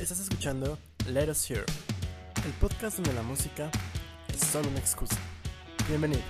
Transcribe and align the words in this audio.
Estás 0.00 0.20
escuchando 0.20 0.78
Let 1.08 1.28
Us 1.28 1.50
Hear, 1.50 1.64
el 2.46 2.52
podcast 2.60 2.98
donde 2.98 3.12
la 3.14 3.22
música 3.22 3.68
es 4.32 4.38
solo 4.38 4.68
una 4.68 4.78
excusa. 4.78 5.16
Bienvenido. 5.88 6.22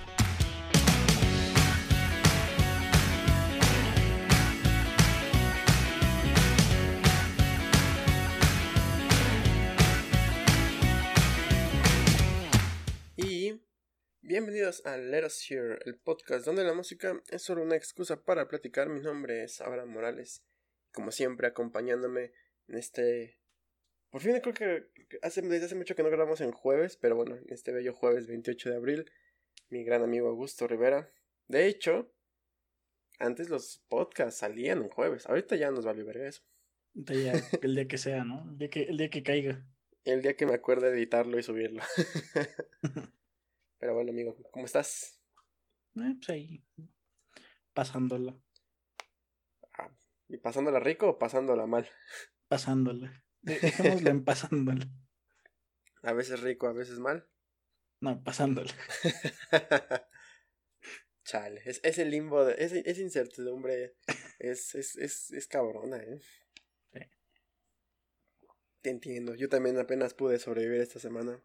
Y 13.17 13.61
bienvenidos 14.21 14.83
a 14.87 14.97
Let 14.97 15.27
Us 15.27 15.45
Hear, 15.47 15.79
el 15.85 15.99
podcast 15.99 16.43
donde 16.43 16.63
la 16.63 16.73
música 16.73 17.21
es 17.27 17.43
solo 17.43 17.61
una 17.61 17.75
excusa 17.75 18.23
para 18.23 18.47
platicar. 18.47 18.89
Mi 18.89 18.99
nombre 18.99 19.43
es 19.43 19.61
Abraham 19.61 19.89
Morales, 19.89 20.43
como 20.91 21.11
siempre 21.11 21.47
acompañándome 21.47 22.33
en 22.67 22.75
este 22.75 23.38
por 24.09 24.21
fin 24.21 24.39
creo 24.39 24.53
que 24.53 24.89
hace, 25.21 25.41
desde 25.41 25.65
hace 25.65 25.75
mucho 25.75 25.95
que 25.95 26.03
no 26.03 26.09
grabamos 26.09 26.41
en 26.41 26.51
jueves, 26.51 26.97
pero 26.97 27.15
bueno, 27.15 27.35
en 27.35 27.45
este 27.49 27.71
bello 27.71 27.93
jueves 27.93 28.27
28 28.27 28.69
de 28.69 28.75
abril, 28.75 29.11
mi 29.69 29.83
gran 29.83 30.01
amigo 30.01 30.27
Augusto 30.27 30.67
Rivera. 30.67 31.11
De 31.47 31.67
hecho, 31.67 32.11
antes 33.19 33.49
los 33.49 33.83
podcasts 33.87 34.39
salían 34.39 34.81
en 34.81 34.89
jueves, 34.89 35.27
ahorita 35.27 35.55
ya 35.55 35.69
nos 35.71 35.85
vale 35.85 36.03
verga 36.03 36.27
eso. 36.27 36.41
el 37.61 37.75
día 37.75 37.87
que 37.87 37.97
sea, 37.97 38.23
¿no? 38.23 38.49
El 38.49 38.57
día 38.57 38.69
que, 38.69 38.83
el 38.83 38.97
día 38.97 39.09
que 39.09 39.23
caiga. 39.23 39.65
El 40.05 40.21
día 40.21 40.35
que 40.35 40.45
me 40.45 40.55
acuerde 40.55 40.89
editarlo 40.89 41.37
y 41.37 41.43
subirlo. 41.43 41.83
pero 43.77 43.93
bueno, 43.93 44.11
amigo, 44.11 44.35
¿cómo 44.51 44.65
estás? 44.65 45.19
Eh, 45.97 46.15
pues 46.17 46.29
ahí, 46.29 46.63
pasándola. 47.73 48.39
Ah, 49.77 49.91
¿Y 50.27 50.37
pasándola 50.37 50.79
rico 50.79 51.09
o 51.09 51.19
pasándola 51.19 51.67
mal? 51.67 51.87
Pasándola. 52.47 53.23
Dejémosla 53.41 54.09
en 54.09 54.23
pasándola. 54.23 54.85
A 56.03 56.13
veces 56.13 56.39
rico, 56.39 56.67
a 56.67 56.71
veces 56.71 56.97
mal. 56.97 57.27
No, 57.99 58.23
pasándola. 58.23 58.73
Chale, 61.25 61.61
es, 61.65 61.81
ese 61.83 62.05
limbo, 62.05 62.45
de, 62.45 62.55
esa, 62.57 63.01
incertidumbre 63.01 63.97
es, 64.39 64.75
es, 64.75 64.95
es, 64.95 65.31
es 65.31 65.47
cabrona, 65.47 65.97
¿eh? 65.97 66.21
Sí. 66.93 66.99
Te 68.81 68.89
entiendo, 68.91 69.35
yo 69.35 69.49
también 69.49 69.77
apenas 69.77 70.13
pude 70.13 70.39
sobrevivir 70.39 70.79
esta 70.79 70.99
semana. 70.99 71.43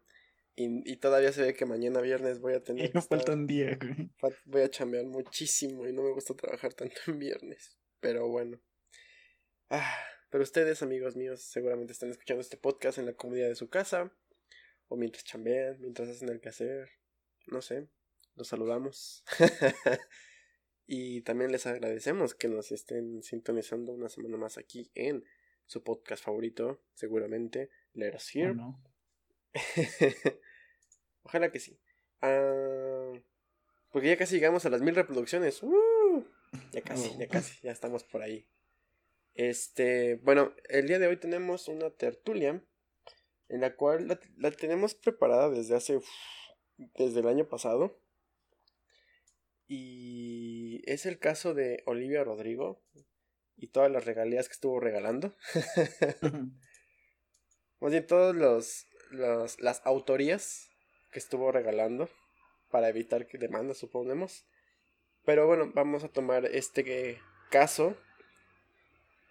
Y, 0.55 0.89
y 0.89 0.95
todavía 0.97 1.33
se 1.33 1.41
ve 1.41 1.53
que 1.53 1.65
mañana 1.65 1.99
viernes 1.99 2.39
voy 2.39 2.53
a 2.53 2.63
tener. 2.63 2.89
Y 2.89 2.93
no 2.93 3.01
falta 3.01 3.33
un 3.33 3.45
día, 3.45 3.77
Voy 4.45 4.61
a 4.61 4.69
chambear 4.69 5.05
muchísimo 5.05 5.85
y 5.85 5.91
no 5.91 6.01
me 6.01 6.13
gusta 6.13 6.33
trabajar 6.33 6.73
tanto 6.73 6.95
en 7.07 7.19
viernes. 7.19 7.77
Pero 7.99 8.29
bueno. 8.29 8.61
Ah, 9.69 9.97
pero 10.35 10.43
ustedes, 10.43 10.83
amigos 10.83 11.15
míos, 11.15 11.39
seguramente 11.39 11.93
están 11.93 12.09
escuchando 12.09 12.41
este 12.41 12.57
podcast 12.57 12.97
en 12.97 13.05
la 13.05 13.13
comunidad 13.13 13.47
de 13.47 13.55
su 13.55 13.69
casa, 13.69 14.11
o 14.89 14.97
mientras 14.97 15.23
chambean, 15.23 15.79
mientras 15.79 16.09
hacen 16.09 16.27
el 16.27 16.41
quehacer, 16.41 16.89
no 17.47 17.61
sé, 17.61 17.87
los 18.35 18.49
saludamos. 18.49 19.23
y 20.87 21.21
también 21.21 21.53
les 21.53 21.65
agradecemos 21.67 22.35
que 22.35 22.49
nos 22.49 22.73
estén 22.73 23.23
sintonizando 23.23 23.93
una 23.93 24.09
semana 24.09 24.35
más 24.35 24.57
aquí 24.57 24.91
en 24.93 25.23
su 25.67 25.83
podcast 25.85 26.21
favorito, 26.21 26.83
seguramente, 26.95 27.69
Let 27.93 28.15
Us 28.15 28.35
Hear. 28.35 28.57
Ojalá 31.23 31.49
que 31.49 31.61
sí. 31.61 31.79
Ah, 32.19 33.13
porque 33.89 34.09
ya 34.09 34.17
casi 34.17 34.35
llegamos 34.35 34.65
a 34.65 34.69
las 34.69 34.81
mil 34.81 34.95
reproducciones. 34.95 35.63
¡Uh! 35.63 36.25
ya 36.73 36.81
casi, 36.81 37.17
ya 37.17 37.29
casi, 37.29 37.61
ya 37.61 37.71
estamos 37.71 38.03
por 38.03 38.21
ahí. 38.21 38.45
Este, 39.35 40.15
bueno, 40.23 40.53
el 40.69 40.87
día 40.87 40.97
de 40.97 41.07
hoy 41.07 41.17
tenemos 41.17 41.67
una 41.67 41.89
tertulia 41.89 42.63
en 43.49 43.61
la 43.61 43.75
cual 43.75 44.07
la, 44.37 44.51
tenemos 44.51 44.95
preparada 44.95 45.49
desde 45.49 45.75
hace, 45.75 45.99
desde 46.77 47.19
el 47.19 47.27
año 47.27 47.47
pasado. 47.47 47.99
Y 49.67 50.81
es 50.85 51.05
el 51.05 51.19
caso 51.19 51.53
de 51.53 51.83
Olivia 51.85 52.23
Rodrigo 52.23 52.81
y 53.57 53.67
todas 53.67 53.91
las 53.91 54.05
regalías 54.05 54.47
que 54.47 54.53
estuvo 54.53 54.79
regalando. 54.79 55.35
Más 57.81 57.91
bien 57.91 58.07
todas 58.07 58.33
los, 58.33 58.87
las 59.59 59.81
autorías 59.83 60.69
que 61.11 61.19
estuvo 61.19 61.51
regalando 61.51 62.09
para 62.69 62.87
evitar 62.87 63.27
que 63.27 63.37
demanda, 63.37 63.73
suponemos. 63.73 64.45
Pero 65.25 65.45
bueno, 65.45 65.71
vamos 65.73 66.05
a 66.05 66.09
tomar 66.09 66.45
este 66.45 67.19
caso 67.49 67.97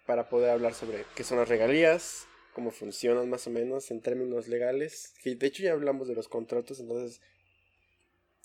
para 0.05 0.29
poder 0.29 0.51
hablar 0.51 0.73
sobre 0.73 1.05
qué 1.15 1.23
son 1.23 1.39
las 1.39 1.49
regalías, 1.49 2.27
cómo 2.53 2.71
funcionan 2.71 3.29
más 3.29 3.47
o 3.47 3.49
menos 3.49 3.91
en 3.91 4.01
términos 4.01 4.47
legales. 4.47 5.13
De 5.23 5.45
hecho 5.45 5.63
ya 5.63 5.73
hablamos 5.73 6.07
de 6.07 6.15
los 6.15 6.27
contratos, 6.27 6.79
entonces 6.79 7.21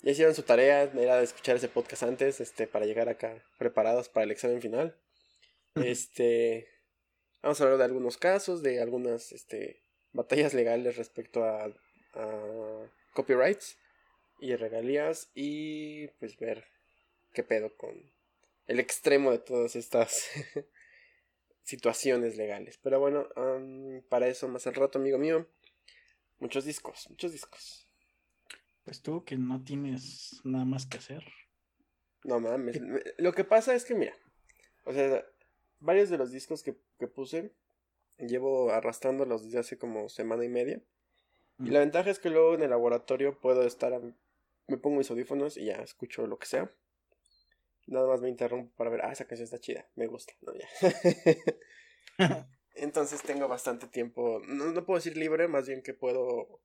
ya 0.01 0.11
hicieron 0.11 0.35
su 0.35 0.43
tarea, 0.43 0.83
era 0.83 1.17
de 1.17 1.23
escuchar 1.23 1.55
ese 1.55 1.67
podcast 1.67 2.03
antes, 2.03 2.41
este, 2.41 2.67
para 2.67 2.85
llegar 2.85 3.07
acá 3.07 3.43
preparados 3.57 4.09
para 4.09 4.23
el 4.23 4.31
examen 4.31 4.61
final. 4.61 4.97
este, 5.75 6.67
vamos 7.41 7.61
a 7.61 7.63
hablar 7.63 7.77
de 7.77 7.85
algunos 7.85 8.17
casos, 8.17 8.63
de 8.63 8.81
algunas, 8.81 9.31
este, 9.31 9.81
batallas 10.11 10.53
legales 10.53 10.97
respecto 10.97 11.43
a, 11.43 11.65
a 12.13 12.91
copyrights 13.13 13.77
y 14.39 14.55
regalías 14.55 15.29
y 15.35 16.07
pues 16.19 16.37
ver 16.37 16.65
qué 17.33 17.43
pedo 17.43 17.75
con 17.77 18.11
el 18.67 18.79
extremo 18.79 19.31
de 19.31 19.39
todas 19.39 19.75
estas 19.75 20.27
situaciones 21.63 22.37
legales. 22.37 22.79
Pero 22.81 22.99
bueno, 22.99 23.27
para 24.09 24.27
eso 24.27 24.47
más 24.47 24.67
al 24.67 24.75
rato, 24.75 24.99
amigo 24.99 25.17
mío. 25.17 25.47
Muchos 26.39 26.65
discos, 26.65 27.07
muchos 27.09 27.31
discos. 27.31 27.87
Pues 28.83 29.01
tú 29.01 29.23
que 29.23 29.37
no 29.37 29.63
tienes 29.63 30.41
nada 30.43 30.65
más 30.65 30.85
que 30.85 30.97
hacer. 30.97 31.23
No 32.23 32.39
mames. 32.39 32.79
Lo 33.17 33.33
que 33.33 33.43
pasa 33.43 33.75
es 33.75 33.85
que, 33.85 33.93
mira, 33.93 34.15
o 34.85 34.93
sea, 34.93 35.23
varios 35.79 36.09
de 36.09 36.17
los 36.17 36.31
discos 36.31 36.63
que, 36.63 36.75
que 36.99 37.07
puse 37.07 37.51
llevo 38.17 38.71
arrastrándolos 38.71 39.43
desde 39.43 39.59
hace 39.59 39.77
como 39.77 40.09
semana 40.09 40.43
y 40.45 40.49
media. 40.49 40.81
Y 41.59 41.69
la 41.69 41.79
ventaja 41.79 42.09
es 42.09 42.17
que 42.17 42.31
luego 42.31 42.55
en 42.55 42.63
el 42.63 42.71
laboratorio 42.71 43.39
puedo 43.39 43.63
estar, 43.63 44.01
me 44.67 44.77
pongo 44.77 44.97
mis 44.97 45.11
audífonos 45.11 45.57
y 45.57 45.65
ya 45.65 45.75
escucho 45.75 46.25
lo 46.25 46.39
que 46.39 46.47
sea. 46.47 46.71
Nada 47.87 48.07
más 48.07 48.21
me 48.21 48.29
interrumpo 48.29 48.75
para 48.75 48.89
ver, 48.89 49.01
ah, 49.03 49.11
esa 49.11 49.25
canción 49.25 49.45
está 49.45 49.59
chida, 49.59 49.89
me 49.95 50.07
gusta, 50.07 50.33
no, 50.41 50.53
ya. 50.53 50.67
Entonces 52.75 53.21
tengo 53.21 53.47
bastante 53.47 53.87
tiempo, 53.87 54.41
no, 54.47 54.71
no, 54.71 54.85
puedo 54.85 54.97
decir 54.97 55.17
libre, 55.17 55.47
más 55.47 55.67
bien 55.67 55.81
que 55.81 55.93
puedo 55.93 56.61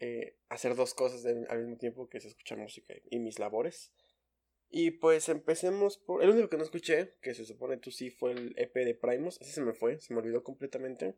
eh, 0.00 0.36
hacer 0.48 0.74
dos 0.76 0.94
cosas 0.94 1.24
al 1.26 1.58
mismo 1.60 1.76
tiempo, 1.78 2.08
que 2.08 2.18
es 2.18 2.24
escuchar 2.24 2.58
música 2.58 2.94
y, 3.10 3.18
mis 3.18 3.38
labores. 3.38 3.92
Y 4.70 4.92
pues 4.92 5.28
empecemos 5.30 5.96
por... 5.96 6.22
El 6.22 6.30
único 6.30 6.50
que 6.50 6.58
no 6.58 6.62
escuché, 6.62 7.14
que 7.22 7.34
se 7.34 7.46
supone 7.46 7.78
tú 7.78 7.90
sí, 7.90 8.10
fue 8.10 8.32
el 8.32 8.54
EP 8.58 8.74
de 8.74 8.94
Primus. 8.94 9.40
Ese 9.40 9.52
se 9.52 9.62
me 9.62 9.72
fue, 9.72 9.98
se 9.98 10.12
me 10.12 10.20
olvidó 10.20 10.44
completamente. 10.44 11.16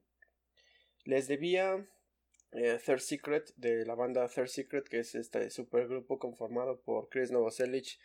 Les 1.05 1.27
debía 1.27 1.89
eh, 2.53 2.79
Third 2.85 3.01
Secret, 3.01 3.53
de 3.57 3.85
la 3.85 3.95
banda 3.95 4.29
Third 4.29 4.49
Secret, 4.49 4.89
que 4.89 5.01
es 5.01 5.15
este 5.15 5.51
supergrupo 5.51 6.19
conformado 6.19 6.81
por 6.81 7.09
Chris 7.09 7.31
Novoselic, 7.31 7.99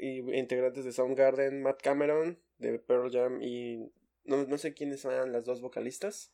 y 0.00 0.18
integrantes 0.36 0.84
de 0.84 0.92
Soundgarden, 0.92 1.62
Matt 1.62 1.82
Cameron 1.82 2.40
de 2.58 2.78
Pearl 2.78 3.10
Jam 3.10 3.42
y 3.42 3.92
no, 4.24 4.58
sé 4.58 4.74
quiénes 4.74 5.04
eran 5.04 5.32
las 5.32 5.44
dos 5.44 5.60
vocalistas. 5.60 6.32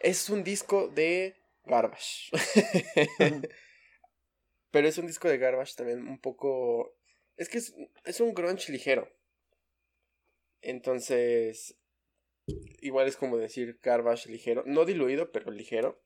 Es 0.00 0.30
un 0.30 0.44
disco 0.44 0.88
de 0.88 1.36
Garbage. 1.64 2.30
Pero 4.70 4.86
es 4.86 4.98
un 4.98 5.06
disco 5.06 5.28
de 5.28 5.38
Garbage 5.38 5.74
también 5.76 6.06
un 6.06 6.20
poco... 6.20 6.94
Es 7.36 7.48
que 7.48 7.58
es, 7.58 7.74
es 8.04 8.20
un 8.20 8.34
grunge 8.34 8.70
ligero. 8.70 9.08
Entonces... 10.60 11.76
Igual 12.80 13.08
es 13.08 13.16
como 13.16 13.36
decir 13.36 13.78
Garbage 13.82 14.30
ligero. 14.30 14.62
No 14.66 14.84
diluido, 14.84 15.32
pero 15.32 15.50
ligero. 15.50 16.00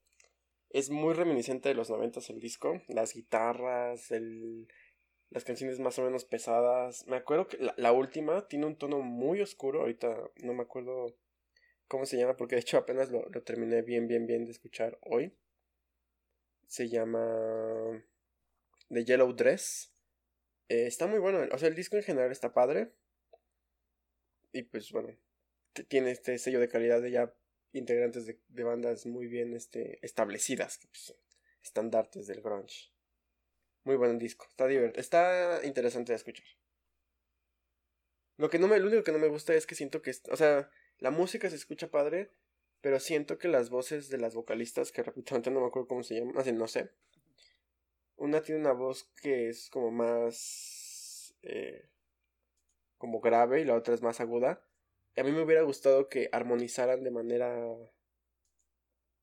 Es 0.71 0.91
muy 0.91 1.13
reminiscente 1.13 1.69
de 1.69 1.75
los 1.75 1.91
noventas 1.91 2.31
el 2.31 2.41
disco. 2.41 2.83
Las 2.89 3.15
guitarras, 3.15 4.11
el, 4.11 4.69
las 5.33 5.45
canciones 5.45 5.81
más 5.81 5.99
o 5.99 6.03
menos 6.03 6.25
pesadas. 6.25 7.07
Me 7.07 7.17
acuerdo 7.17 7.49
que 7.49 7.59
la, 7.77 7.93
última 7.93 8.47
tiene 8.49 8.67
un 8.67 8.77
tono 8.77 9.01
muy 9.01 9.41
oscuro. 9.41 9.81
Ahorita 9.81 10.31
no 10.43 10.55
me 10.55 10.63
acuerdo 10.63 11.17
cómo 11.89 12.07
se 12.07 12.19
llama, 12.19 12.37
porque 12.37 12.57
de 12.57 12.61
hecho 12.61 12.79
apenas 12.79 13.11
lo, 13.11 13.23
terminé 13.43 13.83
bien, 13.83 14.07
bien, 14.07 14.27
bien 14.27 14.45
de 14.45 14.53
escuchar 14.53 14.99
hoy. 15.03 15.35
Se 16.67 16.89
llama 16.89 18.05
The 18.89 19.05
Yellow 19.05 19.33
Dress. 19.33 19.93
Eh, 20.69 20.87
está 20.87 21.07
muy 21.07 21.19
bueno. 21.19 21.41
O 21.53 21.59
sea, 21.59 21.69
el 21.69 21.75
disco 21.75 21.97
en 21.97 22.03
general 22.03 22.31
está 22.31 22.53
padre. 22.53 22.93
Y 24.53 24.63
pues 24.65 24.93
bueno, 24.93 25.17
tiene 25.89 26.11
este 26.11 26.37
sello 26.39 26.61
de 26.61 26.69
calidad 26.69 27.01
de 27.01 27.11
ya 27.11 27.35
integrantes 27.73 28.27
de, 28.27 28.63
bandas 28.63 29.07
muy 29.07 29.27
bien 29.29 29.55
este, 29.55 29.99
establecidas, 30.05 30.79
pues, 30.87 31.15
estandartes 31.63 32.27
del 32.27 32.43
grunge. 32.43 32.92
Muy 33.85 33.97
buen 33.97 34.19
disco. 34.19 34.47
Está 34.49 34.67
divertido. 34.67 35.01
Está 35.01 35.61
interesante 35.65 36.13
de 36.13 36.17
escuchar. 36.17 36.47
Lo 38.37 38.51
que 38.51 38.59
no 38.59 38.69
me, 38.69 38.79
lo 38.79 38.87
único 38.89 39.05
que 39.05 39.13
no 39.13 39.19
me 39.19 39.29
gusta 39.29 39.55
es 39.55 39.67
que 39.67 39.75
siento 39.75 40.03
que, 40.03 40.13
o 40.31 40.37
sea, 40.37 40.71
la 40.99 41.11
música 41.11 41.49
se 41.51 41.57
escucha 41.57 41.91
padre, 41.91 42.33
pero 42.81 42.99
siento 42.99 43.39
que 43.39 43.49
las 43.49 43.71
voces 43.71 44.09
de 44.09 44.19
las 44.19 44.35
vocalistas, 44.35 44.93
que 44.93 45.03
repito, 45.03 45.39
no 45.51 45.61
me 45.61 45.67
acuerdo 45.67 45.89
cómo 45.89 46.03
se 46.03 46.19
llaman, 46.19 46.39
así 46.39 46.53
no 46.53 46.67
sé. 46.67 46.91
Una 48.17 48.43
tiene 48.43 48.61
una 48.61 48.73
voz 48.73 49.11
que 49.21 49.49
es 49.49 49.69
como 49.71 49.91
más... 49.91 51.35
Eh, 51.43 51.89
como 52.99 53.21
grave 53.21 53.61
y 53.61 53.65
la 53.65 53.75
otra 53.75 53.95
es 53.95 54.03
más 54.03 54.21
aguda. 54.21 54.65
A 55.17 55.25
mí 55.25 55.33
me 55.33 55.43
hubiera 55.43 55.63
gustado 55.63 56.09
que 56.09 56.29
armonizaran 56.31 57.03
de 57.03 57.11
manera 57.11 57.67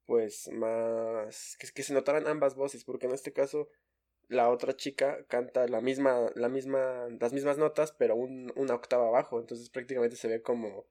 pues 0.05 0.49
más 0.51 1.55
que, 1.57 1.83
se 1.83 1.93
notaran 1.93 2.27
ambas 2.27 2.55
voces 2.55 2.83
porque 2.83 3.05
en 3.05 3.13
este 3.13 3.31
caso 3.31 3.69
la 4.29 4.49
otra 4.49 4.77
chica 4.77 5.25
canta 5.27 5.67
la 5.67 5.81
misma 5.81 6.29
la 6.35 6.49
misma 6.49 7.07
las 7.19 7.33
mismas 7.33 7.57
notas 7.57 7.91
pero 7.91 8.15
un, 8.15 8.53
una 8.55 8.75
octava 8.75 9.07
abajo. 9.07 9.39
Entonces 9.39 9.69
prácticamente 9.69 10.15
se 10.15 10.27
ve 10.27 10.41
como 10.41 10.85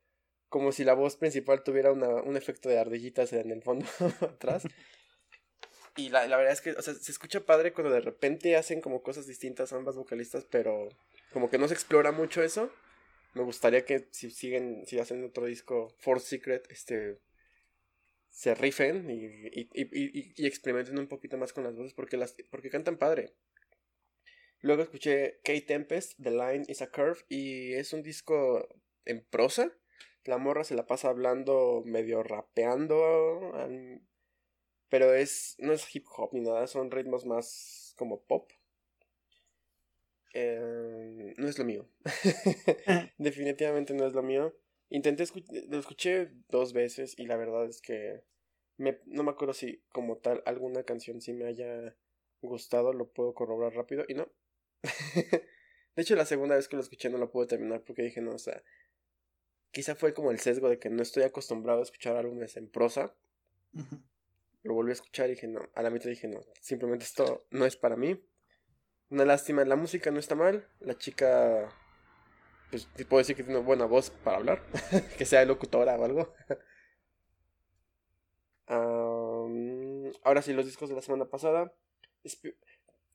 como 0.49 0.73
si 0.73 0.85
la 0.85 0.94
voz 0.94 1.17
principal 1.17 1.62
tuviera 1.62 1.93
una, 1.93 2.08
un 2.08 2.37
efecto 2.37 2.69
de 2.69 2.79
ardillitas 2.79 3.32
en 3.32 3.50
el 3.50 3.62
fondo 3.62 3.87
atrás. 4.20 4.64
Y 5.96 6.11
la, 6.11 6.26
la, 6.26 6.37
verdad 6.37 6.52
es 6.52 6.61
que 6.61 6.73
o 6.73 6.82
sea, 6.82 6.94
se 6.94 7.11
escucha 7.11 7.44
padre 7.44 7.73
cuando 7.73 7.93
de 7.93 8.00
repente 8.00 8.56
hacen 8.56 8.81
como 8.81 9.02
cosas 9.02 9.26
distintas 9.26 9.73
ambas 9.73 9.96
vocalistas 9.96 10.44
pero 10.50 10.88
como 11.32 11.49
que 11.50 11.58
no 11.58 11.69
se 11.69 11.75
explora 11.75 12.12
mucho 12.12 12.43
eso. 12.43 12.70
Me 13.35 13.43
gustaría 13.43 13.85
que 13.85 14.08
si 14.11 14.31
siguen 14.31 14.85
si 14.87 14.99
hacen 14.99 15.25
otro 15.25 15.46
disco 15.46 15.94
For 15.99 16.20
Secret 16.20 16.67
este 16.70 17.19
se 18.30 18.54
rifen 18.54 19.10
y, 19.10 19.25
y, 19.25 19.69
y, 19.75 20.32
y, 20.36 20.46
experimenten 20.46 20.98
un 20.98 21.08
poquito 21.08 21.36
más 21.36 21.52
con 21.52 21.64
las 21.64 21.75
voces 21.75 21.94
porque, 21.94 22.16
las, 22.16 22.36
porque 22.50 22.70
cantan 22.70 22.96
padre. 22.96 23.34
Luego 24.60 24.82
escuché 24.82 25.40
Kate 25.44 25.62
Tempest, 25.62 26.19
The 26.20 26.30
Line 26.30 26.64
is 26.69 26.82
a 26.82 26.90
Curve, 26.90 27.20
y 27.28 27.75
es 27.75 27.92
un 27.92 28.02
disco 28.02 28.69
en 29.04 29.25
prosa. 29.25 29.72
La 30.25 30.38
morra 30.38 30.64
se 30.64 30.75
la 30.75 30.86
pasa 30.86 31.08
hablando, 31.08 31.82
medio 31.86 32.22
rapeando, 32.22 33.52
pero 34.88 35.14
es 35.14 35.54
no 35.58 35.72
es 35.72 35.94
hip 35.94 36.04
hop 36.16 36.30
ni 36.32 36.40
nada, 36.40 36.66
son 36.66 36.90
ritmos 36.90 37.25
más 37.25 37.94
como 37.96 38.22
pop. 38.22 38.50
Eh, 40.34 41.34
no 41.36 41.48
es 41.48 41.58
lo 41.58 41.64
mío. 41.64 41.88
Definitivamente 43.19 43.94
no 43.94 44.06
es 44.06 44.12
lo 44.12 44.22
mío. 44.22 44.54
Intenté 44.90 45.25
lo 45.69 45.79
escuché 45.79 46.31
dos 46.49 46.73
veces 46.73 47.14
y 47.19 47.26
la 47.26 47.37
verdad 47.37 47.67
es 47.67 47.82
que 47.82 48.23
me, 48.79 49.00
no 49.06 49.23
me 49.23 49.31
acuerdo 49.31 49.52
si 49.52 49.82
como 49.90 50.17
tal 50.17 50.43
alguna 50.46 50.82
canción 50.85 51.20
sí 51.20 51.35
me 51.35 51.46
haya 51.46 51.94
gustado, 52.40 52.93
lo 52.93 53.11
puedo 53.11 53.35
corroborar 53.35 53.75
rápido 53.75 54.05
y 54.08 54.14
no. 54.14 54.29
de 55.96 56.02
hecho 56.02 56.14
la 56.17 56.25
segunda 56.25 56.55
vez 56.55 56.69
que 56.69 56.76
lo 56.76 56.82
escuché 56.82 57.11
no 57.11 57.19
lo 57.19 57.31
pude 57.31 57.49
terminar 57.49 57.82
porque 57.82 58.02
dije 58.02 58.23
no, 58.23 58.32
o 58.32 58.38
sea, 58.38 58.62
quizá 59.73 59.94
fue 59.94 60.14
como 60.14 60.31
el 60.31 60.38
sesgo 60.38 60.69
de 60.69 60.79
que 60.79 60.88
no 60.88 61.02
estoy 61.02 61.25
acostumbrado 61.25 61.81
a 61.81 61.82
escuchar 61.82 62.17
álbumes 62.17 62.56
en 62.56 62.70
prosa. 62.70 63.14
Lo 64.62 64.75
volví 64.75 64.90
a 64.90 64.94
escuchar 64.94 65.29
y 65.29 65.35
dije 65.35 65.49
no, 65.49 65.69
a 65.75 65.82
la 65.82 65.90
mitad 65.90 66.08
dije 66.08 66.29
no, 66.29 66.40
simplemente 66.61 67.05
esto 67.05 67.46
no 67.50 67.67
es 67.67 67.76
para 67.76 67.96
mí. 67.96 68.25
Una 69.11 69.25
lástima, 69.25 69.64
la 69.64 69.76
música 69.76 70.11
no 70.11 70.19
está 70.19 70.35
mal, 70.35 70.69
la 70.81 70.96
chica 70.96 71.69
pues 72.70 72.88
puedo 73.09 73.19
decir 73.19 73.37
que 73.37 73.43
tiene 73.43 73.59
una 73.59 73.67
buena 73.67 73.87
voz 73.87 74.11
para 74.11 74.37
hablar, 74.37 74.62
que 75.19 75.25
sea 75.25 75.44
locutora 75.44 75.97
o 75.97 76.05
algo. 76.05 76.35
ahora 80.25 80.43
sí, 80.43 80.53
los 80.53 80.67
discos 80.67 80.88
de 80.88 80.94
la 80.94 81.03
semana 81.03 81.26
pasada. 81.26 81.73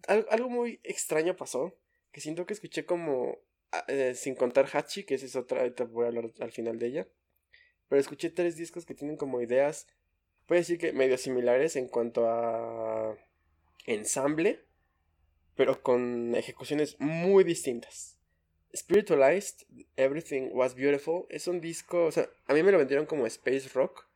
algo 0.08 0.50
muy 0.50 0.80
extraño 0.84 1.36
pasó, 1.36 1.76
que 2.12 2.22
siento 2.22 2.46
que 2.46 2.54
escuché 2.54 2.86
como, 2.86 3.38
ah, 3.72 3.86
eh, 3.88 4.16
sin 4.16 4.36
contar 4.36 4.68
Hachi, 4.72 5.04
que 5.04 5.16
esa 5.16 5.26
es 5.26 5.36
otra, 5.36 5.62
ahorita 5.62 5.86
voy 5.86 6.06
a 6.06 6.08
hablar 6.08 6.32
al 6.40 6.52
final 6.52 6.80
de 6.80 6.88
ella. 6.88 7.08
Pero 7.90 8.00
escuché 8.00 8.30
tres 8.30 8.56
discos 8.56 8.86
que 8.86 8.96
tienen 8.96 9.18
como 9.18 9.42
ideas, 9.42 9.88
puedo 10.48 10.60
decir 10.60 10.80
que 10.80 10.94
medio 10.94 11.18
similares 11.18 11.76
en 11.76 11.88
cuanto 11.88 12.28
a 12.28 13.16
ensamble, 13.86 14.66
pero 15.56 15.84
con 15.84 16.34
ejecuciones 16.36 17.00
muy 17.00 17.44
distintas. 17.44 18.18
Spiritualized, 18.76 19.66
Everything 19.96 20.50
Was 20.52 20.76
Beautiful, 20.76 21.26
es 21.30 21.48
un 21.48 21.62
disco, 21.62 22.06
o 22.06 22.12
sea, 22.12 22.30
a 22.48 22.54
mí 22.54 22.64
me 22.64 22.72
lo 22.72 22.78
vendieron 22.78 23.06
como 23.06 23.28
space 23.28 23.70
rock 23.74 24.08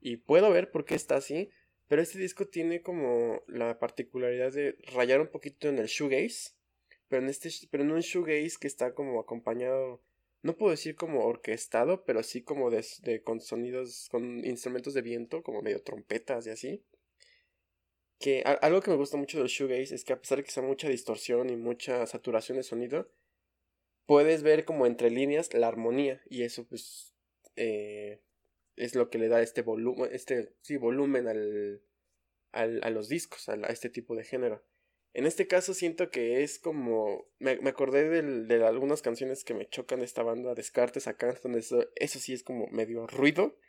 y 0.00 0.16
puedo 0.16 0.50
ver 0.50 0.70
por 0.70 0.84
qué 0.84 0.94
está 0.94 1.16
así, 1.16 1.50
pero 1.86 2.02
este 2.02 2.18
disco 2.18 2.46
tiene 2.46 2.82
como 2.82 3.42
la 3.46 3.78
particularidad 3.78 4.52
de 4.52 4.76
rayar 4.94 5.20
un 5.20 5.28
poquito 5.28 5.68
en 5.68 5.78
el 5.78 5.86
shoegaze, 5.86 6.52
pero 7.08 7.22
en 7.22 7.28
este 7.28 7.50
pero 7.70 7.84
en 7.84 7.92
un 7.92 8.00
shoegaze 8.00 8.56
que 8.60 8.66
está 8.66 8.94
como 8.94 9.20
acompañado 9.20 10.00
no 10.42 10.56
puedo 10.56 10.70
decir 10.70 10.96
como 10.96 11.26
orquestado, 11.26 12.04
pero 12.04 12.22
sí 12.22 12.42
como 12.42 12.70
de, 12.70 13.22
con 13.22 13.40
sonidos 13.40 14.08
con 14.10 14.44
instrumentos 14.44 14.94
de 14.94 15.02
viento, 15.02 15.42
como 15.42 15.62
medio 15.62 15.82
trompetas 15.82 16.46
y 16.46 16.50
así. 16.50 16.82
Que 18.18 18.42
algo 18.42 18.80
que 18.80 18.90
me 18.90 18.96
gusta 18.96 19.16
mucho 19.16 19.38
del 19.38 19.48
shoegaze 19.48 19.94
es 19.94 20.04
que 20.04 20.12
a 20.12 20.20
pesar 20.20 20.38
de 20.38 20.44
que 20.44 20.50
sea 20.50 20.62
mucha 20.62 20.88
distorsión 20.88 21.50
y 21.50 21.56
mucha 21.56 22.06
saturación 22.06 22.56
de 22.58 22.64
sonido, 22.64 23.10
puedes 24.10 24.42
ver 24.42 24.64
como 24.64 24.86
entre 24.86 25.08
líneas 25.08 25.54
la 25.54 25.68
armonía 25.68 26.20
y 26.28 26.42
eso 26.42 26.66
pues 26.66 27.14
eh, 27.54 28.20
es 28.74 28.96
lo 28.96 29.08
que 29.08 29.18
le 29.18 29.28
da 29.28 29.40
este 29.40 29.62
volumen, 29.62 30.10
este, 30.12 30.52
sí, 30.62 30.76
volumen 30.78 31.28
al, 31.28 31.80
al, 32.50 32.80
a 32.82 32.90
los 32.90 33.08
discos, 33.08 33.48
a, 33.48 33.54
este 33.68 33.88
tipo 33.88 34.16
de 34.16 34.24
género. 34.24 34.64
En 35.12 35.26
este 35.26 35.46
caso 35.46 35.74
siento 35.74 36.10
que 36.10 36.42
es 36.42 36.58
como, 36.58 37.28
me, 37.38 37.52
acordé 37.68 38.20
de 38.20 38.66
algunas 38.66 39.00
canciones 39.00 39.44
que 39.44 39.54
me 39.54 39.68
chocan 39.68 40.00
de 40.00 40.06
esta 40.06 40.24
banda, 40.24 40.56
Descartes 40.56 41.06
acá, 41.06 41.32
donde 41.44 41.60
eso, 41.60 41.86
eso 41.94 42.18
sí 42.18 42.32
es 42.32 42.42
como 42.42 42.66
medio 42.66 43.06
ruido, 43.06 43.60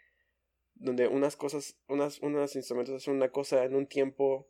donde 0.73 1.07
unas 1.07 1.35
cosas, 1.35 1.77
unas, 1.87 2.17
unos 2.17 2.55
instrumentos 2.55 2.95
hacen 2.95 3.13
una 3.13 3.29
cosa 3.29 3.63
en 3.63 3.75
un 3.75 3.85
tiempo 3.85 4.49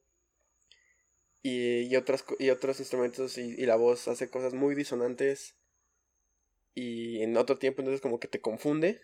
y, 1.41 1.81
y, 1.81 1.97
otras, 1.97 2.23
y 2.39 2.49
otros 2.49 2.79
instrumentos 2.79 3.37
y, 3.37 3.55
y 3.61 3.65
la 3.65 3.75
voz 3.75 4.07
hace 4.07 4.29
cosas 4.29 4.53
muy 4.53 4.73
disonantes 4.73 5.57
y 6.73 7.21
en 7.21 7.37
otro 7.37 7.57
tiempo 7.57 7.81
entonces 7.81 8.01
como 8.01 8.19
que 8.19 8.27
te 8.27 8.41
confunde. 8.41 9.01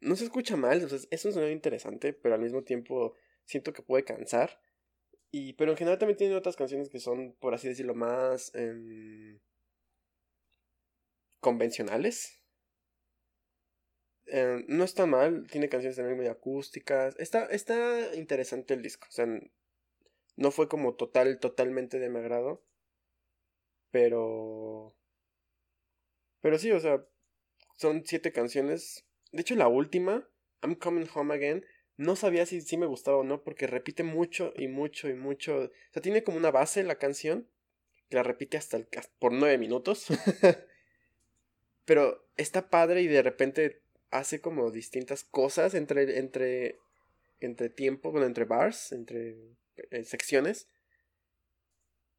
No 0.00 0.16
se 0.16 0.24
escucha 0.24 0.56
mal, 0.56 0.84
o 0.84 0.86
es 0.86 1.24
un 1.24 1.32
sonido 1.32 1.50
interesante, 1.50 2.12
pero 2.12 2.34
al 2.34 2.40
mismo 2.40 2.62
tiempo 2.62 3.14
siento 3.44 3.72
que 3.72 3.82
puede 3.82 4.04
cansar. 4.04 4.60
Y, 5.30 5.54
pero 5.54 5.72
en 5.72 5.76
general 5.76 5.98
también 5.98 6.16
tiene 6.16 6.34
otras 6.36 6.56
canciones 6.56 6.88
que 6.88 7.00
son, 7.00 7.34
por 7.40 7.54
así 7.54 7.68
decirlo, 7.68 7.94
más 7.94 8.54
em, 8.54 9.40
convencionales. 11.40 12.42
Em, 14.26 14.64
no 14.68 14.84
está 14.84 15.06
mal, 15.06 15.46
tiene 15.50 15.68
canciones 15.68 15.96
también 15.96 16.16
muy 16.16 16.26
acústicas. 16.26 17.14
Está, 17.18 17.46
está 17.46 18.14
interesante 18.14 18.74
el 18.74 18.82
disco. 18.82 19.06
O 19.08 19.12
sea, 19.12 19.26
no 20.36 20.50
fue 20.50 20.68
como 20.68 20.94
total, 20.94 21.38
totalmente 21.40 21.98
de 21.98 22.10
mi 22.10 22.18
agrado. 22.18 22.62
Pero 23.90 24.96
pero 26.40 26.58
sí, 26.58 26.70
o 26.72 26.80
sea, 26.80 27.04
son 27.76 28.04
siete 28.06 28.32
canciones. 28.32 29.04
De 29.32 29.42
hecho, 29.42 29.54
la 29.54 29.68
última, 29.68 30.28
I'm 30.62 30.74
Coming 30.74 31.08
Home 31.14 31.34
Again, 31.34 31.64
no 31.96 32.16
sabía 32.16 32.46
si, 32.46 32.60
si 32.60 32.76
me 32.76 32.86
gustaba 32.86 33.18
o 33.18 33.24
no, 33.24 33.42
porque 33.42 33.66
repite 33.66 34.02
mucho 34.02 34.52
y 34.56 34.68
mucho 34.68 35.08
y 35.08 35.14
mucho. 35.14 35.56
O 35.56 35.70
sea, 35.92 36.02
tiene 36.02 36.22
como 36.22 36.36
una 36.36 36.50
base 36.50 36.82
la 36.84 36.98
canción, 36.98 37.48
que 38.08 38.16
la 38.16 38.22
repite 38.22 38.56
hasta 38.56 38.76
el, 38.76 38.86
por 39.18 39.32
nueve 39.32 39.58
minutos. 39.58 40.06
Pero 41.84 42.28
está 42.36 42.68
padre 42.68 43.02
y 43.02 43.06
de 43.06 43.22
repente 43.22 43.82
hace 44.10 44.40
como 44.40 44.70
distintas 44.70 45.24
cosas 45.24 45.74
entre, 45.74 46.18
entre, 46.18 46.78
entre 47.40 47.70
tiempo, 47.70 48.10
bueno, 48.10 48.26
entre 48.26 48.44
bars, 48.44 48.92
entre 48.92 49.36
eh, 49.90 50.04
secciones 50.04 50.68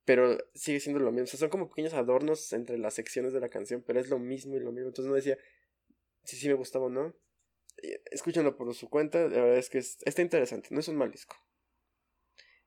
pero 0.08 0.38
sigue 0.56 0.80
siendo 0.80 1.02
lo 1.02 1.12
mismo. 1.12 1.26
O 1.26 1.28
sea, 1.28 1.38
son 1.38 1.50
como 1.50 1.68
pequeños 1.68 1.94
adornos 1.94 2.54
entre 2.54 2.78
las 2.78 2.94
secciones 2.94 3.34
de 3.34 3.42
la 3.42 3.50
canción, 3.50 3.84
pero 3.86 4.00
es 4.00 4.08
lo 4.08 4.20
mismo 4.20 4.56
y 4.56 4.62
lo 4.62 4.72
mismo. 4.72 4.88
Entonces 4.88 5.10
no 5.10 5.16
decía 5.16 5.38
si 6.24 6.38
sí 6.38 6.48
me 6.48 6.54
gustaba 6.54 6.86
o 6.86 6.90
no. 6.90 7.14
Escúchenlo 8.06 8.56
por 8.56 8.74
su 8.74 8.90
cuenta, 8.90 9.20
la 9.20 9.42
verdad 9.42 9.58
es 9.58 9.70
que 9.70 9.80
está 9.80 10.22
interesante, 10.22 10.70
no 10.72 10.80
es 10.80 10.88
un 10.88 10.96
mal 10.96 11.12
disco. 11.12 11.36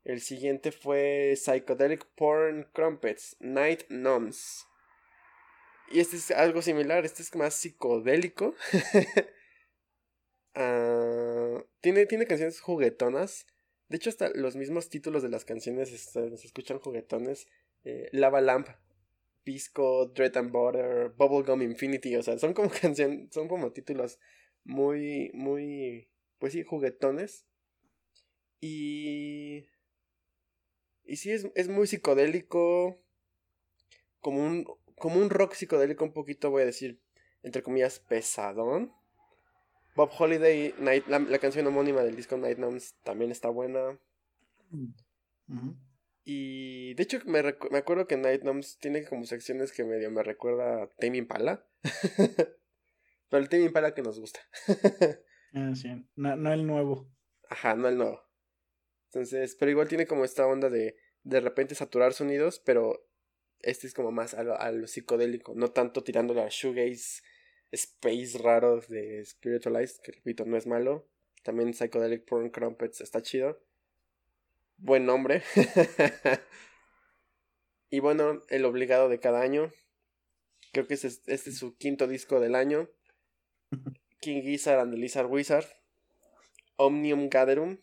El 0.05 0.21
siguiente 0.21 0.71
fue 0.71 1.35
Psychedelic 1.35 2.05
Porn 2.15 2.69
Crumpets, 2.75 3.37
Night 3.41 3.85
Numbs. 3.89 4.67
Y 5.91 6.01
este 6.01 6.17
es 6.17 6.31
algo 6.33 6.61
similar, 6.61 7.07
este 7.07 7.23
es 7.23 7.35
más 7.35 7.55
psicodélico. 7.55 8.55
Ah, 10.53 11.65
tiene, 11.81 12.07
tiene 12.07 12.27
canciones 12.27 12.61
juguetonas. 12.61 13.47
De 13.91 13.97
hecho, 13.97 14.09
hasta 14.09 14.31
los 14.31 14.55
mismos 14.55 14.89
títulos 14.89 15.21
de 15.25 15.29
las 15.29 15.45
canciones 15.45 15.89
se 15.89 16.35
escuchan 16.47 16.79
juguetones. 16.79 17.49
Eh, 17.83 18.09
Lava 18.13 18.41
Lamp, 18.41 18.69
Pisco, 19.43 20.07
Dread 20.07 20.37
and 20.37 20.53
Butter, 20.53 21.09
Bubblegum 21.17 21.61
Infinity. 21.63 22.15
O 22.15 22.23
sea, 22.23 22.39
son 22.39 22.55
como 22.55 22.71
canciones, 22.81 23.35
son 23.35 23.49
como 23.49 23.73
títulos 23.73 24.21
muy, 24.63 25.33
muy, 25.35 26.09
pues 26.39 26.53
sí, 26.53 26.63
juguetones. 26.63 27.47
Y... 28.61 29.67
Y 31.03 31.17
sí, 31.17 31.33
es, 31.33 31.49
es 31.57 31.69
muy 31.69 31.89
psicodélico. 31.89 33.03
Como 34.21 34.47
un, 34.47 34.67
como 34.95 35.19
un 35.19 35.31
rock 35.31 35.55
psicodélico 35.55 36.05
un 36.05 36.13
poquito, 36.13 36.51
voy 36.51 36.63
a 36.63 36.67
decir, 36.67 37.01
entre 37.43 37.65
comillas, 37.65 37.99
pesadón. 37.99 38.95
Bob 39.95 40.11
Holiday, 40.17 40.75
Night, 40.79 41.07
la, 41.09 41.39
canción 41.39 41.67
homónima 41.67 42.03
del 42.03 42.17
disco 42.17 42.37
Night 42.37 42.59
Numbs 42.59 42.95
también 43.03 43.31
está 43.31 43.49
buena. 43.49 43.99
Y 46.25 46.95
de 46.95 47.03
hecho 47.03 47.19
me, 47.25 47.43
me, 47.43 47.79
acuerdo 47.79 48.07
que 48.07 48.17
Night 48.17 48.43
Numbs 48.43 48.79
tiene 48.79 49.05
como 49.05 49.25
secciones 49.25 49.73
que 49.73 49.85
medio 49.85 50.11
me 50.11 50.23
recuerda 50.23 50.85
a 50.85 50.87
Tame 50.99 51.19
Impala. 51.19 51.67
Pero 53.29 53.43
el 53.43 53.49
Tame 53.49 53.65
Impala 53.65 53.95
que 53.95 54.03
nos 54.03 54.19
gusta. 54.21 54.41
ah, 55.55 55.73
sí. 55.75 55.89
No, 56.17 56.37
no 56.37 56.53
el 56.53 56.67
nuevo. 56.67 57.11
Ajá, 57.49 57.75
no 57.75 57.89
el 57.89 57.97
nuevo. 57.97 58.23
Entonces, 59.07 59.57
pero 59.57 59.73
igual 59.73 59.89
tiene 59.89 60.07
como 60.07 60.25
esta 60.25 60.47
onda 60.47 60.71
de 60.71 60.97
de 61.23 61.41
repente 61.41 61.75
saturar 61.75 62.13
sonidos, 62.13 62.61
pero 62.61 63.07
este 63.61 63.87
es 63.87 63.95
como 63.95 64.11
más 64.11 64.35
a 64.35 64.43
lo, 64.73 64.87
psicodélico, 64.87 65.55
no 65.55 65.71
tanto 65.71 66.03
tirándole 66.03 66.43
a 66.43 66.49
shoegaze 66.49 67.23
space 67.73 68.39
raro 68.39 68.81
de 68.89 69.25
Spiritualized, 69.25 70.01
que 70.03 70.13
repito, 70.13 70.45
no 70.45 70.57
es 70.57 70.67
malo. 70.67 71.07
También 71.43 71.73
Psychedelic 71.73 72.25
Porn 72.25 72.51
Crumpets 72.51 73.01
está 73.01 73.23
chido. 73.23 73.63
Buen 74.77 75.07
nombre. 75.07 75.43
y 77.91 78.01
bueno, 78.01 78.43
el 78.49 78.65
obligado 78.65 79.09
de 79.09 79.21
cada 79.21 79.41
año. 79.41 79.73
Creo 80.73 80.87
que 80.87 80.95
este 80.95 81.09
es, 81.09 81.23
este 81.27 81.51
es 81.51 81.59
su 81.59 81.77
quinto 81.77 82.07
disco 82.07 82.41
del 82.41 82.55
año. 82.55 82.89
King 84.21 84.43
Gizzard 84.43 84.81
and 84.81 84.93
the 84.93 84.99
Lizard 84.99 85.27
Wizard. 85.27 85.67
Omnium 86.77 87.29
Gatherum. 87.29 87.79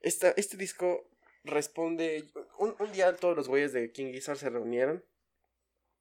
este 0.00 0.56
disco 0.56 1.10
responde. 1.44 2.24
Un, 2.58 2.74
un, 2.78 2.92
día 2.92 3.16
todos 3.16 3.36
los 3.36 3.48
güeyes 3.48 3.72
de 3.72 3.92
King 3.92 4.12
Gizzard 4.12 4.38
se 4.38 4.50
reunieron 4.50 5.04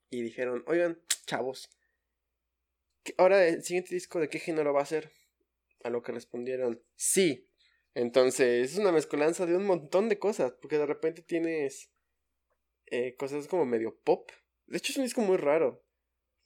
y 0.09 0.21
dijeron: 0.21 0.63
Oigan, 0.67 1.01
chavos, 1.25 1.69
ahora 3.17 3.47
el 3.47 3.63
siguiente 3.63 3.93
disco 3.93 4.19
de 4.19 4.29
qué 4.29 4.39
género 4.39 4.73
va 4.73 4.81
a 4.81 4.85
ser? 4.85 5.11
A 5.83 5.89
lo 5.89 6.01
que 6.01 6.11
respondieron: 6.11 6.81
Sí. 6.95 7.49
Entonces 7.95 8.71
es 8.71 8.77
una 8.79 8.91
mezcolanza 8.91 9.45
de 9.45 9.55
un 9.55 9.65
montón 9.65 10.09
de 10.09 10.17
cosas, 10.17 10.53
porque 10.53 10.79
de 10.79 10.87
repente 10.87 11.21
tienes 11.21 11.91
eh, 12.87 13.15
cosas 13.15 13.47
como 13.47 13.65
medio 13.65 13.99
pop. 14.03 14.31
De 14.65 14.77
hecho, 14.77 14.91
es 14.91 14.97
un 14.97 15.03
disco 15.03 15.21
muy 15.21 15.37
raro. 15.37 15.83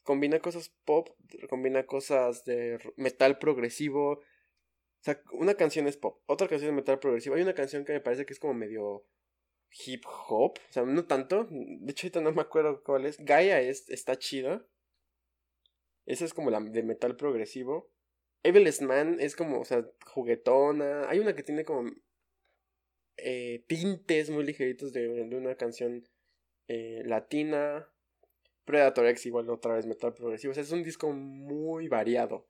Combina 0.03 0.39
cosas 0.39 0.73
pop, 0.85 1.09
combina 1.49 1.85
cosas 1.85 2.43
de 2.45 2.79
metal 2.97 3.39
progresivo, 3.39 4.23
o 4.99 5.03
sea, 5.03 5.21
una 5.31 5.55
canción 5.55 5.87
es 5.87 5.97
pop, 5.97 6.21
otra 6.25 6.47
canción 6.47 6.71
es 6.71 6.75
metal 6.75 6.99
progresivo. 6.99 7.35
Hay 7.35 7.41
una 7.41 7.53
canción 7.53 7.85
que 7.85 7.93
me 7.93 8.01
parece 8.01 8.25
que 8.25 8.33
es 8.33 8.39
como 8.39 8.53
medio 8.53 9.05
hip 9.85 10.03
hop, 10.05 10.57
o 10.69 10.73
sea, 10.73 10.83
no 10.83 11.05
tanto. 11.05 11.47
De 11.49 11.91
hecho, 11.91 12.07
ahorita 12.07 12.21
no 12.21 12.31
me 12.31 12.41
acuerdo 12.41 12.83
cuál 12.83 13.05
es. 13.05 13.17
Gaia 13.17 13.61
es, 13.61 13.89
está 13.89 14.17
chida. 14.17 14.65
Esa 16.07 16.25
es 16.25 16.33
como 16.33 16.49
la 16.49 16.59
de 16.59 16.81
metal 16.81 17.15
progresivo. 17.15 17.91
Evilest 18.41 18.81
Man 18.81 19.17
es 19.19 19.35
como, 19.35 19.59
o 19.59 19.65
sea, 19.65 19.85
juguetona. 20.05 21.07
Hay 21.07 21.19
una 21.19 21.35
que 21.35 21.43
tiene 21.43 21.63
como 21.63 21.91
eh, 23.17 23.63
tintes 23.67 24.31
muy 24.31 24.43
ligeritos 24.43 24.91
de, 24.93 25.07
de 25.07 25.35
una 25.35 25.53
canción 25.53 26.07
eh, 26.67 27.03
latina. 27.05 27.87
Predator 28.65 29.05
X 29.05 29.27
igual 29.27 29.47
otra 29.51 29.75
vez 29.75 29.85
metal 29.85 30.15
progresivo. 30.15 30.51
O 30.51 30.53
sea, 30.55 30.63
es 30.63 30.71
un 30.71 30.81
disco 30.81 31.11
muy 31.11 31.87
variado 31.87 32.47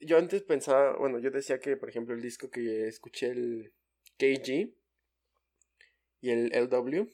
yo 0.00 0.16
antes 0.16 0.42
pensaba, 0.42 0.96
bueno, 0.96 1.18
yo 1.18 1.30
decía 1.30 1.60
que, 1.60 1.76
por 1.76 1.90
ejemplo, 1.90 2.14
el 2.14 2.22
disco 2.22 2.50
que 2.50 2.88
escuché, 2.88 3.28
el 3.28 3.72
KG 4.18 4.72
y 6.22 6.30
el 6.30 6.50
LW, 6.52 7.06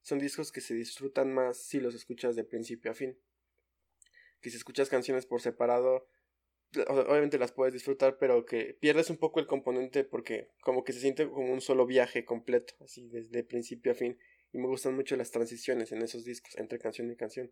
son 0.00 0.18
discos 0.18 0.50
que 0.50 0.60
se 0.60 0.74
disfrutan 0.74 1.32
más 1.32 1.58
si 1.58 1.78
los 1.78 1.94
escuchas 1.94 2.34
de 2.34 2.44
principio 2.44 2.90
a 2.90 2.94
fin. 2.94 3.16
Que 4.42 4.50
si 4.50 4.58
escuchas 4.58 4.90
canciones 4.90 5.24
por 5.24 5.40
separado, 5.40 6.06
obviamente 6.88 7.38
las 7.38 7.52
puedes 7.52 7.72
disfrutar, 7.72 8.18
pero 8.18 8.44
que 8.44 8.74
pierdes 8.74 9.08
un 9.08 9.16
poco 9.16 9.40
el 9.40 9.46
componente 9.46 10.04
porque 10.04 10.50
como 10.60 10.84
que 10.84 10.92
se 10.92 11.00
siente 11.00 11.28
como 11.28 11.52
un 11.52 11.60
solo 11.60 11.86
viaje 11.86 12.24
completo, 12.24 12.74
así 12.80 13.08
desde 13.08 13.44
principio 13.44 13.92
a 13.92 13.94
fin. 13.94 14.18
Y 14.52 14.58
me 14.58 14.66
gustan 14.66 14.94
mucho 14.94 15.16
las 15.16 15.30
transiciones 15.30 15.92
en 15.92 16.02
esos 16.02 16.24
discos, 16.24 16.56
entre 16.58 16.78
canción 16.78 17.10
y 17.10 17.16
canción. 17.16 17.50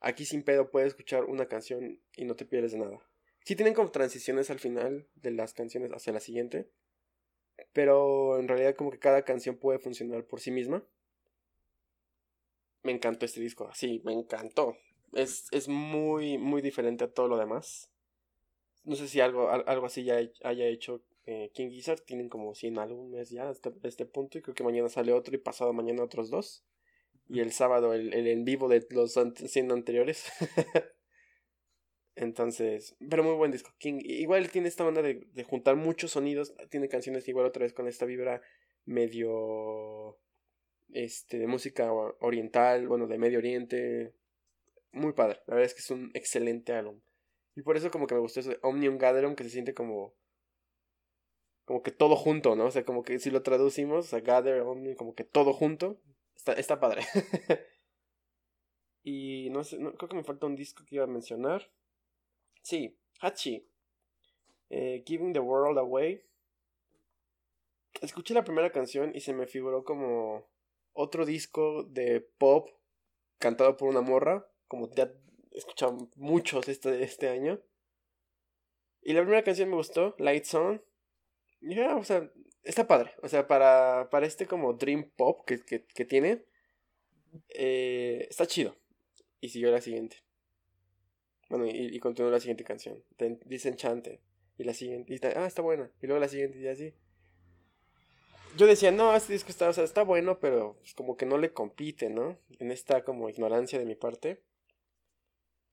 Aquí 0.00 0.24
sin 0.24 0.42
pedo 0.42 0.70
puedes 0.70 0.88
escuchar 0.88 1.24
una 1.24 1.46
canción 1.46 2.00
y 2.16 2.24
no 2.24 2.34
te 2.36 2.44
pierdes 2.44 2.72
de 2.72 2.78
nada. 2.78 2.98
Sí 3.44 3.56
tienen 3.56 3.74
como 3.74 3.90
transiciones 3.90 4.50
al 4.50 4.58
final 4.58 5.06
de 5.14 5.30
las 5.30 5.52
canciones 5.52 5.92
hacia 5.92 6.12
la 6.12 6.20
siguiente. 6.20 6.68
Pero 7.72 8.38
en 8.38 8.48
realidad 8.48 8.74
como 8.74 8.90
que 8.90 8.98
cada 8.98 9.24
canción 9.24 9.56
puede 9.56 9.78
funcionar 9.78 10.24
por 10.26 10.40
sí 10.40 10.50
misma. 10.50 10.84
Me 12.82 12.92
encantó 12.92 13.24
este 13.24 13.40
disco, 13.40 13.70
sí, 13.74 14.02
me 14.04 14.12
encantó. 14.12 14.76
Es, 15.14 15.46
es 15.52 15.68
muy, 15.68 16.38
muy 16.38 16.62
diferente 16.62 17.04
a 17.04 17.12
todo 17.12 17.28
lo 17.28 17.36
demás. 17.36 17.90
No 18.84 18.96
sé 18.96 19.08
si 19.08 19.20
algo, 19.20 19.48
algo 19.48 19.86
así 19.86 20.04
ya 20.04 20.20
haya 20.42 20.66
hecho 20.66 21.02
eh, 21.26 21.50
King 21.54 21.70
Gizzard. 21.70 22.00
Tienen 22.00 22.28
como 22.28 22.54
100 22.54 22.78
álbumes 22.78 23.30
ya 23.30 23.48
hasta 23.48 23.72
este 23.82 24.06
punto. 24.06 24.38
Y 24.38 24.42
creo 24.42 24.54
que 24.54 24.64
mañana 24.64 24.88
sale 24.88 25.12
otro 25.12 25.34
y 25.34 25.38
pasado 25.38 25.72
mañana 25.72 26.02
otros 26.02 26.30
dos. 26.30 26.64
Y 27.28 27.40
el 27.40 27.52
sábado 27.52 27.94
el, 27.94 28.12
el 28.12 28.26
en 28.26 28.44
vivo 28.44 28.68
de 28.68 28.86
los 28.90 29.14
100 29.14 29.72
anteriores. 29.72 30.26
Entonces, 32.16 32.96
pero 33.10 33.24
muy 33.24 33.34
buen 33.34 33.50
disco. 33.50 33.70
King, 33.78 34.00
igual 34.04 34.50
tiene 34.50 34.68
esta 34.68 34.84
banda 34.84 35.02
de, 35.02 35.26
de, 35.32 35.44
juntar 35.44 35.76
muchos 35.76 36.12
sonidos. 36.12 36.54
Tiene 36.70 36.88
canciones 36.88 37.26
igual 37.26 37.46
otra 37.46 37.62
vez 37.64 37.72
con 37.72 37.88
esta 37.88 38.06
vibra 38.06 38.40
medio. 38.84 40.18
Este, 40.92 41.38
de 41.38 41.46
música 41.48 41.92
oriental, 42.20 42.86
bueno, 42.86 43.08
de 43.08 43.18
Medio 43.18 43.38
Oriente. 43.38 44.14
Muy 44.94 45.12
padre. 45.12 45.40
La 45.46 45.56
verdad 45.56 45.66
es 45.66 45.74
que 45.74 45.80
es 45.80 45.90
un 45.90 46.10
excelente 46.14 46.72
álbum. 46.72 47.00
Y 47.56 47.62
por 47.62 47.76
eso, 47.76 47.90
como 47.90 48.06
que 48.06 48.14
me 48.14 48.20
gustó 48.20 48.40
eso 48.40 48.50
de 48.50 48.58
Omnium 48.62 48.96
Gatherum, 48.96 49.34
que 49.34 49.44
se 49.44 49.50
siente 49.50 49.74
como. 49.74 50.14
Como 51.64 51.82
que 51.82 51.90
todo 51.90 52.14
junto, 52.14 52.54
¿no? 52.54 52.66
O 52.66 52.70
sea, 52.70 52.84
como 52.84 53.02
que 53.02 53.18
si 53.18 53.30
lo 53.30 53.42
traducimos, 53.42 54.06
sea, 54.06 54.20
Gather, 54.20 54.60
Omnium, 54.60 54.94
como 54.94 55.14
que 55.14 55.24
todo 55.24 55.52
junto. 55.52 56.00
Está, 56.36 56.52
está 56.52 56.78
padre. 56.78 57.02
y 59.02 59.48
no 59.50 59.64
sé, 59.64 59.78
creo 59.78 60.08
que 60.08 60.16
me 60.16 60.24
falta 60.24 60.46
un 60.46 60.56
disco 60.56 60.84
que 60.84 60.96
iba 60.96 61.04
a 61.04 61.08
mencionar. 61.08 61.72
Sí, 62.62 62.98
Hachi. 63.20 63.68
Eh, 64.70 65.02
Giving 65.06 65.32
the 65.32 65.40
World 65.40 65.78
Away. 65.78 66.22
Escuché 68.00 68.34
la 68.34 68.44
primera 68.44 68.70
canción 68.70 69.12
y 69.14 69.20
se 69.20 69.32
me 69.32 69.46
figuró 69.46 69.84
como 69.84 70.48
otro 70.92 71.24
disco 71.24 71.84
de 71.84 72.20
pop 72.38 72.68
cantado 73.38 73.76
por 73.76 73.88
una 73.88 74.00
morra, 74.00 74.46
como 74.68 74.90
ya 74.92 75.12
he 75.52 75.58
escuchado 75.58 76.10
muchos 76.16 76.68
este, 76.68 77.02
este 77.02 77.28
año. 77.28 77.60
Y 79.02 79.12
la 79.12 79.20
primera 79.20 79.44
canción 79.44 79.68
me 79.68 79.76
gustó, 79.76 80.14
Lights 80.18 80.54
On. 80.54 80.82
Ya, 81.60 81.96
o 81.96 82.04
sea, 82.04 82.30
está 82.62 82.86
padre. 82.86 83.12
O 83.22 83.28
sea, 83.28 83.46
para, 83.46 84.08
para 84.10 84.26
este 84.26 84.46
como 84.46 84.74
Dream 84.74 85.10
Pop 85.16 85.44
que, 85.46 85.62
que, 85.64 86.04
tiene, 86.04 86.44
eh, 87.50 88.26
está 88.30 88.46
chido. 88.46 88.76
Y 89.40 89.50
siguió 89.50 89.70
la 89.70 89.80
siguiente. 89.80 90.24
Bueno, 91.50 91.66
y, 91.66 91.94
y 91.94 91.98
continúa 92.00 92.30
la 92.30 92.40
siguiente 92.40 92.64
canción. 92.64 93.04
Dice 93.44 93.68
Enchante. 93.68 94.20
Y 94.56 94.64
la 94.64 94.74
siguiente. 94.74 95.12
Y 95.12 95.16
está, 95.16 95.32
ah, 95.36 95.46
está 95.46 95.62
buena. 95.62 95.90
Y 96.00 96.06
luego 96.06 96.20
la 96.20 96.28
siguiente 96.28 96.58
y 96.58 96.68
así. 96.68 96.94
Yo 98.56 98.66
decía, 98.66 98.92
no, 98.92 99.14
este 99.16 99.32
disco 99.32 99.50
está, 99.50 99.68
o 99.68 99.72
sea, 99.72 99.82
está 99.82 100.04
bueno, 100.04 100.38
pero 100.38 100.76
pues, 100.78 100.94
como 100.94 101.16
que 101.16 101.26
no 101.26 101.38
le 101.38 101.52
compite, 101.52 102.08
¿no? 102.08 102.38
En 102.60 102.70
esta 102.70 103.02
como 103.02 103.28
ignorancia 103.28 103.80
de 103.80 103.84
mi 103.84 103.96
parte. 103.96 104.42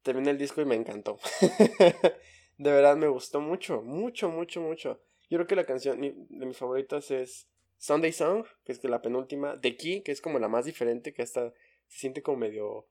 Terminé 0.03 0.31
el 0.31 0.37
disco 0.37 0.61
y 0.61 0.65
me 0.65 0.75
encantó. 0.75 1.19
de 2.57 2.71
verdad 2.71 2.97
me 2.97 3.07
gustó 3.07 3.39
mucho, 3.39 3.81
mucho, 3.81 4.29
mucho, 4.29 4.61
mucho. 4.61 5.01
Yo 5.29 5.37
creo 5.37 5.47
que 5.47 5.55
la 5.55 5.65
canción 5.65 6.01
de 6.01 6.45
mis 6.45 6.57
favoritas 6.57 7.11
es 7.11 7.47
Sunday 7.77 8.11
Song, 8.11 8.45
que 8.63 8.71
es 8.71 8.83
la 8.83 9.01
penúltima. 9.01 9.59
The 9.59 9.77
Key, 9.77 10.01
que 10.01 10.11
es 10.11 10.21
como 10.21 10.39
la 10.39 10.47
más 10.47 10.65
diferente, 10.65 11.13
que 11.13 11.21
hasta 11.21 11.51
se 11.87 11.99
siente 11.99 12.21
como 12.21 12.37
medio 12.37 12.87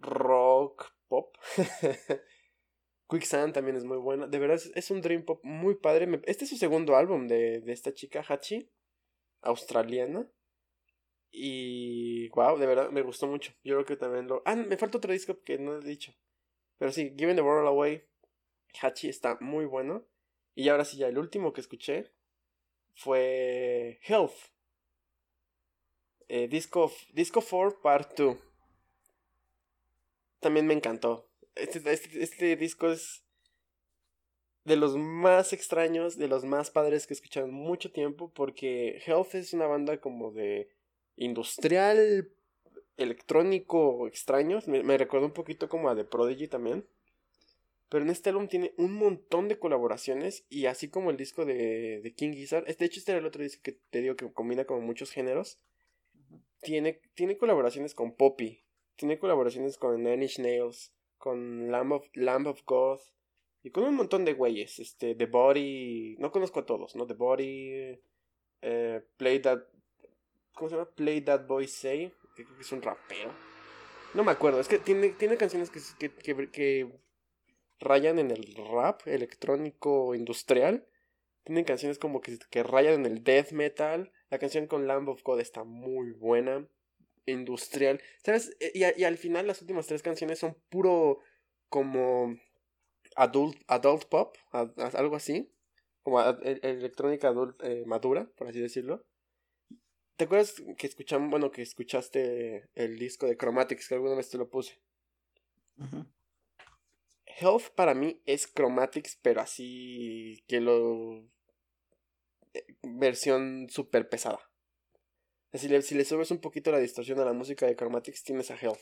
rock, 0.00 0.92
pop. 1.08 1.36
Quicksand 3.08 3.52
también 3.52 3.76
es 3.76 3.84
muy 3.84 3.98
buena. 3.98 4.26
De 4.26 4.38
verdad, 4.38 4.60
es 4.74 4.90
un 4.90 5.00
dream 5.00 5.24
pop 5.24 5.40
muy 5.42 5.74
padre. 5.74 6.20
Este 6.24 6.44
es 6.44 6.50
su 6.50 6.56
segundo 6.56 6.96
álbum 6.96 7.28
de, 7.28 7.60
de 7.60 7.72
esta 7.72 7.92
chica, 7.92 8.24
Hachi, 8.26 8.70
australiana. 9.42 10.26
Y 11.36 12.28
wow, 12.28 12.56
de 12.56 12.66
verdad 12.66 12.90
me 12.90 13.02
gustó 13.02 13.26
mucho. 13.26 13.52
Yo 13.64 13.74
creo 13.74 13.84
que 13.84 13.96
también 13.96 14.28
lo. 14.28 14.42
Ah, 14.44 14.54
me 14.54 14.76
falta 14.76 14.98
otro 14.98 15.12
disco 15.12 15.42
que 15.42 15.58
no 15.58 15.76
he 15.76 15.80
dicho. 15.80 16.14
Pero 16.78 16.92
sí, 16.92 17.12
Giving 17.18 17.34
the 17.34 17.42
World 17.42 17.66
Away, 17.66 18.04
Hachi 18.80 19.08
está 19.08 19.36
muy 19.40 19.64
bueno. 19.64 20.04
Y 20.54 20.68
ahora 20.68 20.84
sí, 20.84 20.96
ya 20.96 21.08
el 21.08 21.18
último 21.18 21.52
que 21.52 21.60
escuché 21.60 22.12
fue 22.94 23.98
Health. 24.04 24.52
Eh, 26.28 26.46
disco, 26.46 26.92
disco 27.12 27.42
4 27.42 27.82
Part 27.82 28.16
2 28.16 28.36
también 30.38 30.66
me 30.66 30.74
encantó. 30.74 31.28
Este, 31.56 31.78
este, 31.90 32.22
este, 32.22 32.56
disco 32.56 32.90
es 32.90 33.24
de 34.64 34.76
los 34.76 34.96
más 34.96 35.52
extraños, 35.52 36.16
de 36.16 36.28
los 36.28 36.44
más 36.44 36.70
padres 36.70 37.06
que 37.06 37.14
he 37.14 37.16
escuchado 37.16 37.46
en 37.46 37.52
mucho 37.52 37.90
tiempo, 37.90 38.30
porque 38.32 39.02
Health 39.04 39.34
es 39.34 39.52
una 39.52 39.66
banda 39.66 40.00
como 40.00 40.30
de 40.30 40.70
industrial, 41.16 42.28
electrónico 42.96 44.06
extraño. 44.06 44.60
Me, 44.66 44.82
me 44.82 44.98
recordó 44.98 45.26
un 45.26 45.32
poquito 45.32 45.68
como 45.68 45.88
a 45.88 45.96
The 45.96 46.04
Prodigy 46.04 46.48
también. 46.48 46.86
Pero 47.88 48.04
en 48.04 48.10
este 48.10 48.30
álbum 48.30 48.48
tiene 48.48 48.74
un 48.76 48.92
montón 48.92 49.46
de 49.46 49.58
colaboraciones 49.58 50.44
y 50.48 50.66
así 50.66 50.88
como 50.88 51.10
el 51.10 51.16
disco 51.16 51.44
de, 51.44 52.00
de 52.00 52.14
King 52.14 52.32
Gizzard, 52.32 52.64
de 52.64 52.84
hecho 52.84 52.98
este 52.98 53.12
era 53.12 53.20
el 53.20 53.26
otro 53.26 53.42
disco 53.42 53.62
que 53.62 53.78
te 53.90 54.00
digo 54.00 54.16
que 54.16 54.32
combina 54.32 54.64
como 54.64 54.80
muchos 54.80 55.12
géneros, 55.12 55.60
tiene, 56.60 57.00
tiene 57.14 57.36
colaboraciones 57.36 57.94
con 57.94 58.16
Poppy, 58.16 58.64
tiene 58.96 59.18
colaboraciones 59.18 59.76
con 59.76 60.02
Nine 60.02 60.28
Nails, 60.38 60.92
con 61.18 61.70
Lamb 61.70 61.92
of, 61.92 62.08
Lamb 62.14 62.48
of 62.48 62.62
God 62.64 63.00
y 63.62 63.70
con 63.70 63.84
un 63.84 63.94
montón 63.94 64.24
de 64.24 64.32
güeyes, 64.32 64.78
este, 64.80 65.14
The 65.14 65.26
Body, 65.26 66.16
no 66.18 66.32
conozco 66.32 66.60
a 66.60 66.66
todos, 66.66 66.96
¿no? 66.96 67.06
The 67.06 67.14
Body, 67.14 68.00
eh, 68.62 69.02
Play 69.16 69.40
That, 69.40 69.60
¿cómo 70.54 70.68
se 70.68 70.76
llama? 70.76 70.90
Play 70.90 71.20
That 71.20 71.46
Boy 71.46 71.68
Say, 71.68 72.12
que 72.34 72.44
creo 72.44 72.56
que 72.56 72.62
es 72.62 72.72
un 72.72 72.82
rapero. 72.82 73.32
No 74.14 74.24
me 74.24 74.32
acuerdo, 74.32 74.60
es 74.60 74.68
que 74.68 74.78
tiene, 74.78 75.08
tiene 75.10 75.36
canciones 75.36 75.70
que, 75.70 75.80
que, 75.98 76.50
que, 76.50 76.88
rayan 77.80 78.18
en 78.18 78.30
el 78.30 78.54
rap 78.72 79.06
electrónico 79.06 80.14
industrial. 80.14 80.86
Tienen 81.42 81.64
canciones 81.64 81.98
como 81.98 82.20
que, 82.20 82.38
que 82.50 82.62
rayan 82.62 82.94
en 82.94 83.06
el 83.06 83.24
death 83.24 83.50
metal. 83.50 84.12
La 84.30 84.38
canción 84.38 84.66
con 84.66 84.86
Lamb 84.86 85.08
of 85.08 85.22
God 85.22 85.40
está 85.40 85.64
muy 85.64 86.12
buena. 86.12 86.66
Industrial. 87.26 88.00
¿Sabes? 88.24 88.56
Y, 88.60 88.84
y 88.84 89.04
al 89.04 89.18
final 89.18 89.46
las 89.46 89.60
últimas 89.60 89.86
tres 89.86 90.02
canciones 90.02 90.38
son 90.38 90.56
puro 90.70 91.18
como 91.68 92.36
adult, 93.16 93.56
adult 93.66 94.04
pop, 94.04 94.36
algo 94.52 95.16
así. 95.16 95.50
Como 96.02 96.20
electrónica 96.20 97.28
adult 97.28 97.60
eh, 97.64 97.84
madura, 97.86 98.30
por 98.36 98.48
así 98.48 98.60
decirlo. 98.60 99.04
¿Te 100.16 100.24
acuerdas 100.24 100.62
que 100.78 100.86
escuchamos, 100.86 101.30
bueno, 101.30 101.50
que 101.50 101.62
escuchaste 101.62 102.68
el 102.74 102.98
disco 102.98 103.26
de 103.26 103.36
Chromatics 103.36 103.88
que 103.88 103.94
alguna 103.94 104.14
vez 104.14 104.30
te 104.30 104.38
lo 104.38 104.48
puse? 104.48 104.80
Health 107.26 107.70
para 107.74 107.94
mí 107.94 108.20
es 108.26 108.52
Chromatics, 108.52 109.18
pero 109.22 109.40
así 109.40 110.44
que 110.46 110.60
lo... 110.60 111.24
Eh, 112.52 112.64
versión 112.82 113.68
súper 113.68 114.08
pesada. 114.08 114.38
Si 115.52 115.68
le, 115.68 115.82
si 115.82 115.96
le 115.96 116.04
subes 116.04 116.30
un 116.30 116.40
poquito 116.40 116.70
la 116.70 116.78
distorsión 116.78 117.18
a 117.18 117.24
la 117.24 117.32
música 117.32 117.66
de 117.66 117.74
Chromatics, 117.74 118.22
tienes 118.22 118.52
a 118.52 118.56
Health. 118.56 118.80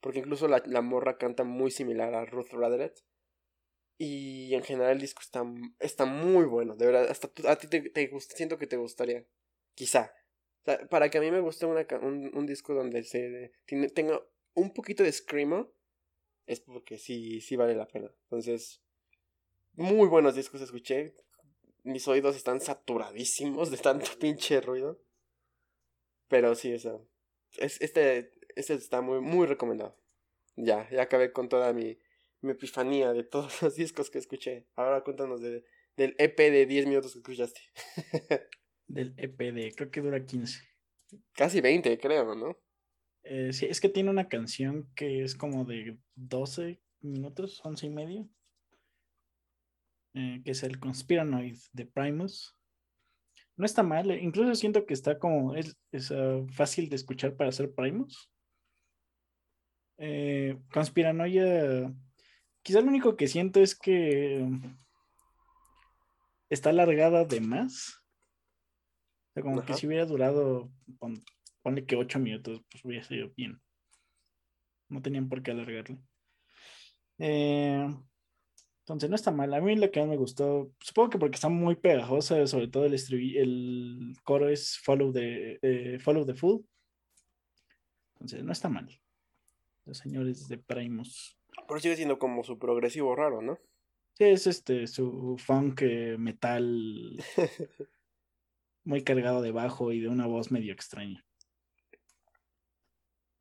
Porque 0.00 0.20
incluso 0.20 0.48
la, 0.48 0.62
la 0.66 0.80
morra 0.80 1.18
canta 1.18 1.44
muy 1.44 1.70
similar 1.70 2.14
a 2.14 2.24
Ruth 2.24 2.50
Raderet. 2.50 3.04
Y 3.96 4.54
en 4.54 4.62
general 4.62 4.92
el 4.92 5.00
disco 5.00 5.22
está, 5.22 5.44
está 5.78 6.04
muy 6.04 6.46
bueno. 6.46 6.74
De 6.74 6.86
verdad, 6.86 7.08
hasta 7.10 7.30
a 7.48 7.56
ti 7.56 7.68
te, 7.68 7.90
te 7.90 8.06
gusta, 8.08 8.36
siento 8.36 8.58
que 8.58 8.66
te 8.66 8.76
gustaría. 8.76 9.24
Quizá. 9.74 10.12
Para 10.90 11.10
que 11.10 11.18
a 11.18 11.20
mí 11.20 11.30
me 11.30 11.40
guste 11.40 11.66
un, 11.66 12.30
un, 12.34 12.46
disco 12.46 12.74
donde 12.74 13.02
se 13.04 13.52
tiene, 13.64 13.88
tenga 13.88 14.20
un 14.54 14.72
poquito 14.72 15.02
de 15.02 15.12
screamo, 15.12 15.72
es 16.46 16.60
porque 16.60 16.98
sí, 16.98 17.40
sí 17.40 17.56
vale 17.56 17.74
la 17.74 17.86
pena. 17.86 18.10
Entonces, 18.24 18.82
muy 19.74 20.08
buenos 20.08 20.34
discos 20.34 20.60
escuché. 20.60 21.14
Mis 21.84 22.08
oídos 22.08 22.36
están 22.36 22.60
saturadísimos 22.60 23.70
de 23.70 23.78
tanto 23.78 24.10
pinche 24.20 24.60
ruido. 24.60 25.00
Pero 26.28 26.54
sí, 26.54 26.72
eso. 26.72 27.08
Es, 27.56 27.80
este, 27.80 28.32
este 28.56 28.74
está 28.74 29.00
muy, 29.00 29.20
muy 29.20 29.46
recomendado. 29.46 29.96
Ya, 30.56 30.88
ya 30.90 31.02
acabé 31.02 31.32
con 31.32 31.48
toda 31.48 31.72
mi, 31.72 31.98
mi 32.40 32.52
epifanía 32.52 33.12
de 33.12 33.24
todos 33.24 33.62
los 33.62 33.76
discos 33.76 34.10
que 34.10 34.18
escuché. 34.18 34.66
Ahora 34.74 35.02
cuéntanos 35.02 35.40
de, 35.40 35.64
del 35.96 36.14
EP 36.18 36.36
de 36.36 36.66
10 36.66 36.86
minutos 36.86 37.12
que 37.12 37.18
escuchaste. 37.18 37.60
del 38.88 39.14
EP 39.16 39.38
de, 39.52 39.72
creo 39.76 39.90
que 39.90 40.00
dura 40.00 40.24
15. 40.24 40.60
Casi 41.32 41.60
20, 41.60 41.98
creo, 41.98 42.34
¿no? 42.34 42.58
Eh, 43.22 43.52
sí, 43.52 43.66
es 43.66 43.80
que 43.80 43.88
tiene 43.88 44.10
una 44.10 44.28
canción 44.28 44.90
que 44.94 45.22
es 45.22 45.34
como 45.34 45.64
de 45.64 45.98
12 46.14 46.80
minutos, 47.00 47.60
11 47.62 47.86
y 47.86 47.90
medio. 47.90 48.28
Eh, 50.14 50.40
que 50.44 50.52
es 50.52 50.62
el 50.62 50.80
Conspiranoid 50.80 51.58
de 51.72 51.86
Primus. 51.86 52.56
No 53.56 53.66
está 53.66 53.82
mal, 53.82 54.10
eh, 54.10 54.20
incluso 54.22 54.54
siento 54.54 54.86
que 54.86 54.94
está 54.94 55.18
como, 55.18 55.54
es, 55.54 55.76
ah, 56.10 56.42
fácil 56.52 56.88
de 56.88 56.96
escuchar 56.96 57.36
para 57.36 57.50
hacer 57.50 57.72
Primus. 57.74 58.30
Conspiranoia, 60.72 61.92
quizá 62.62 62.80
lo 62.80 62.86
único 62.86 63.16
que 63.16 63.26
siento 63.26 63.60
es 63.60 63.76
que 63.76 64.48
está 66.48 66.70
alargada 66.70 67.24
de 67.24 67.40
más. 67.40 67.97
Sea, 69.42 69.42
como 69.42 69.64
que 69.64 69.74
si 69.74 69.86
hubiera 69.86 70.06
durado, 70.06 70.70
ponle 71.62 71.86
que 71.86 71.96
ocho 71.96 72.18
minutos, 72.18 72.62
pues 72.70 72.84
hubiera 72.84 73.04
sido 73.04 73.30
bien. 73.36 73.60
No 74.88 75.02
tenían 75.02 75.28
por 75.28 75.42
qué 75.42 75.50
alargarlo. 75.50 75.98
Eh, 77.18 77.88
entonces 78.80 79.10
no 79.10 79.16
está 79.16 79.30
mal. 79.30 79.52
A 79.52 79.60
mí 79.60 79.76
lo 79.76 79.90
que 79.90 80.00
más 80.00 80.08
me 80.08 80.16
gustó, 80.16 80.72
supongo 80.80 81.10
que 81.10 81.18
porque 81.18 81.34
está 81.34 81.48
muy 81.48 81.76
pegajosa, 81.76 82.46
sobre 82.46 82.68
todo 82.68 82.86
el, 82.86 82.94
el 82.94 84.16
coro 84.24 84.48
es 84.48 84.78
Follow 84.78 85.12
the, 85.12 85.98
follow 86.00 86.24
the 86.24 86.34
Fool. 86.34 86.64
Entonces 88.14 88.42
no 88.42 88.52
está 88.52 88.68
mal. 88.68 88.88
Los 89.84 89.98
señores 89.98 90.48
de 90.48 90.58
Primus. 90.58 91.38
Pero 91.66 91.80
sigue 91.80 91.96
siendo 91.96 92.18
como 92.18 92.42
su 92.44 92.58
progresivo 92.58 93.14
raro, 93.14 93.42
¿no? 93.42 93.58
Sí, 94.14 94.24
es 94.24 94.46
este, 94.46 94.86
su 94.86 95.36
funk 95.38 95.82
eh, 95.82 96.16
metal 96.18 97.22
muy 98.88 99.04
cargado 99.04 99.42
de 99.42 99.52
bajo 99.52 99.92
y 99.92 100.00
de 100.00 100.08
una 100.08 100.26
voz 100.26 100.50
medio 100.50 100.72
extraña. 100.72 101.22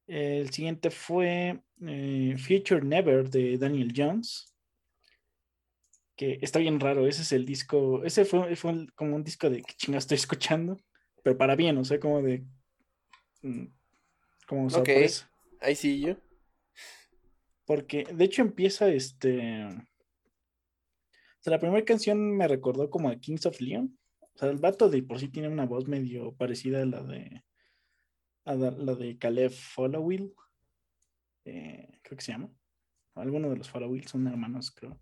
El 0.05 0.49
siguiente 0.51 0.91
fue 0.91 1.63
eh, 1.86 2.36
Future 2.38 2.81
Never 2.81 3.29
de 3.29 3.57
Daniel 3.57 3.93
Jones. 3.95 4.53
Que 6.17 6.38
está 6.41 6.60
bien 6.60 6.81
raro. 6.81 7.07
Ese 7.07 7.21
es 7.21 7.31
el 7.31 7.45
disco. 7.45 8.03
Ese 8.03 8.25
fue, 8.25 8.57
fue 8.57 8.88
como 8.93 9.15
un 9.15 9.23
disco 9.23 9.49
de 9.49 9.62
que 9.62 9.73
chinga 9.73 9.99
estoy 9.99 10.15
escuchando. 10.15 10.75
Pero 11.23 11.38
para 11.38 11.55
bien, 11.55 11.77
o 11.77 11.86
sea, 11.86 11.97
como 11.97 12.21
de. 12.21 12.45
Mm, 13.41 13.67
como 14.47 14.69
sorpresa. 14.69 15.31
Ahí 15.62 15.75
sí 15.75 16.01
yo. 16.01 16.17
Porque 17.65 18.03
de 18.03 18.25
hecho 18.25 18.41
empieza 18.41 18.89
este. 18.89 19.63
O 19.63 21.39
sea, 21.39 21.51
la 21.51 21.60
primera 21.60 21.86
canción 21.86 22.36
me 22.36 22.49
recordó 22.49 22.89
como 22.89 23.10
a 23.10 23.15
Kings 23.15 23.45
of 23.45 23.62
Leon. 23.62 23.96
O 24.38 24.39
sea, 24.39 24.50
el 24.52 24.58
vato 24.58 24.88
de 24.88 25.02
por 25.02 25.19
sí 25.19 25.30
tiene 25.30 25.47
una 25.47 25.65
voz 25.65 25.88
medio 25.88 26.32
parecida 26.36 26.84
a 26.84 26.86
la 26.86 27.02
de 27.02 27.43
la 28.45 28.93
de 28.93 29.17
Caleb 29.17 29.50
Followill, 29.52 30.32
eh, 31.43 32.00
creo 32.04 32.17
que 32.17 32.23
se 32.23 32.34
llama. 32.34 32.54
Alguno 33.15 33.50
de 33.50 33.58
los 33.58 33.67
Followill 33.67 34.06
son 34.06 34.28
hermanos, 34.28 34.69
creo. 34.69 35.02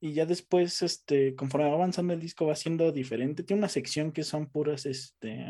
Y 0.00 0.12
ya 0.12 0.26
después, 0.26 0.82
este, 0.82 1.34
conforme 1.34 1.66
va 1.66 1.72
avanzando 1.72 2.12
el 2.12 2.20
disco, 2.20 2.44
va 2.44 2.56
siendo 2.56 2.92
diferente. 2.92 3.42
Tiene 3.42 3.60
una 3.60 3.70
sección 3.70 4.12
que 4.12 4.22
son 4.22 4.50
puras 4.50 4.84
este, 4.84 5.42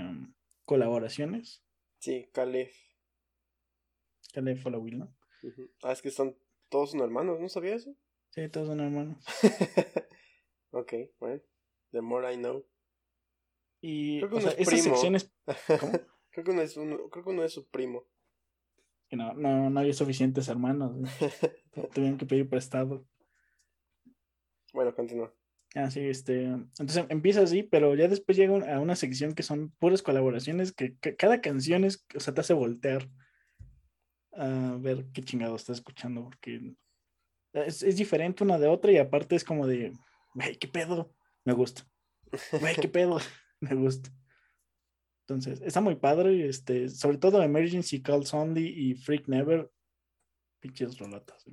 colaboraciones. 0.64 1.64
Sí, 1.98 2.28
Caleb. 2.32 2.70
Caleb 4.32 4.58
Followill, 4.58 5.00
¿no? 5.00 5.16
Ah, 5.82 5.90
es 5.90 6.00
que 6.00 6.12
son 6.12 6.38
todos 6.68 6.92
son 6.92 7.00
hermanos, 7.00 7.40
¿no 7.40 7.48
sabía 7.48 7.74
eso? 7.74 7.96
Sí, 8.30 8.48
todos 8.48 8.68
son 8.68 8.78
hermanos. 8.78 9.18
ok, 10.70 10.92
bueno. 11.18 11.42
The 11.94 12.02
more 12.02 12.30
I 12.30 12.36
know. 12.36 12.66
Y 13.80 14.18
Creo 14.18 14.30
que 14.30 14.36
o 14.36 14.40
sea, 14.40 14.50
esas 14.52 14.82
secciones. 14.82 15.32
Creo 16.30 16.44
que 16.44 16.50
uno 16.50 16.62
es, 16.62 16.76
uno, 16.76 17.08
creo 17.10 17.22
que 17.22 17.30
uno 17.30 17.44
es 17.44 17.52
su 17.52 17.68
primo. 17.68 18.08
no, 19.12 19.34
no, 19.34 19.70
no 19.70 19.78
había 19.78 19.92
suficientes 19.92 20.48
hermanos. 20.48 20.96
Tuvieron 21.94 22.18
que 22.18 22.26
pedir 22.26 22.48
prestado. 22.48 23.06
Bueno, 24.72 24.92
continúa. 24.96 25.32
Ah, 25.76 25.92
sí, 25.92 26.00
este. 26.00 26.42
Entonces 26.46 27.04
empieza 27.08 27.42
así, 27.42 27.62
pero 27.62 27.94
ya 27.94 28.08
después 28.08 28.36
llega 28.36 28.74
a 28.74 28.80
una 28.80 28.96
sección 28.96 29.36
que 29.36 29.44
son 29.44 29.70
puras 29.78 30.02
colaboraciones 30.02 30.72
que, 30.72 30.96
cada 31.16 31.40
canción 31.40 31.84
es, 31.84 32.04
o 32.16 32.18
sea, 32.18 32.34
te 32.34 32.40
hace 32.40 32.54
voltear 32.54 33.08
a 34.32 34.76
ver 34.80 35.06
qué 35.12 35.22
chingado 35.22 35.54
estás 35.54 35.78
escuchando, 35.78 36.24
porque 36.24 36.74
es, 37.52 37.84
es 37.84 37.96
diferente 37.96 38.42
una 38.42 38.58
de 38.58 38.66
otra 38.66 38.90
y 38.90 38.98
aparte 38.98 39.36
es 39.36 39.44
como 39.44 39.68
de, 39.68 39.92
güey, 40.34 40.56
qué 40.56 40.66
pedo, 40.66 41.14
me 41.44 41.52
gusta. 41.52 41.86
Güey, 42.60 42.76
qué 42.76 42.88
pedo, 42.88 43.18
me 43.60 43.74
gusta. 43.74 44.10
Entonces, 45.26 45.62
está 45.62 45.80
muy 45.80 45.94
padre, 45.94 46.48
este, 46.48 46.88
sobre 46.88 47.16
todo 47.16 47.42
Emergency 47.42 48.02
Calls 48.02 48.34
Only 48.34 48.66
y 48.66 48.94
Freak 48.94 49.26
Never, 49.28 49.70
pinches 50.60 50.98
rolatas. 50.98 51.46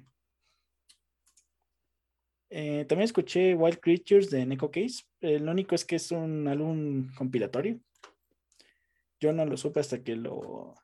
Eh, 2.54 2.84
también 2.84 3.06
escuché 3.06 3.56
Wild 3.56 3.80
Creatures 3.80 4.30
de 4.30 4.46
Neko 4.46 4.70
Case. 4.72 5.06
Eh, 5.22 5.40
lo 5.40 5.52
único 5.52 5.74
es 5.74 5.86
que 5.86 5.96
es 5.96 6.12
un 6.12 6.50
álbum 6.50 7.10
compilatorio. 7.16 7.80
Yo 9.22 9.32
no 9.32 9.46
lo 9.46 9.56
supe 9.56 9.80
hasta 9.80 10.04
que 10.04 10.18
lo, 10.18 10.76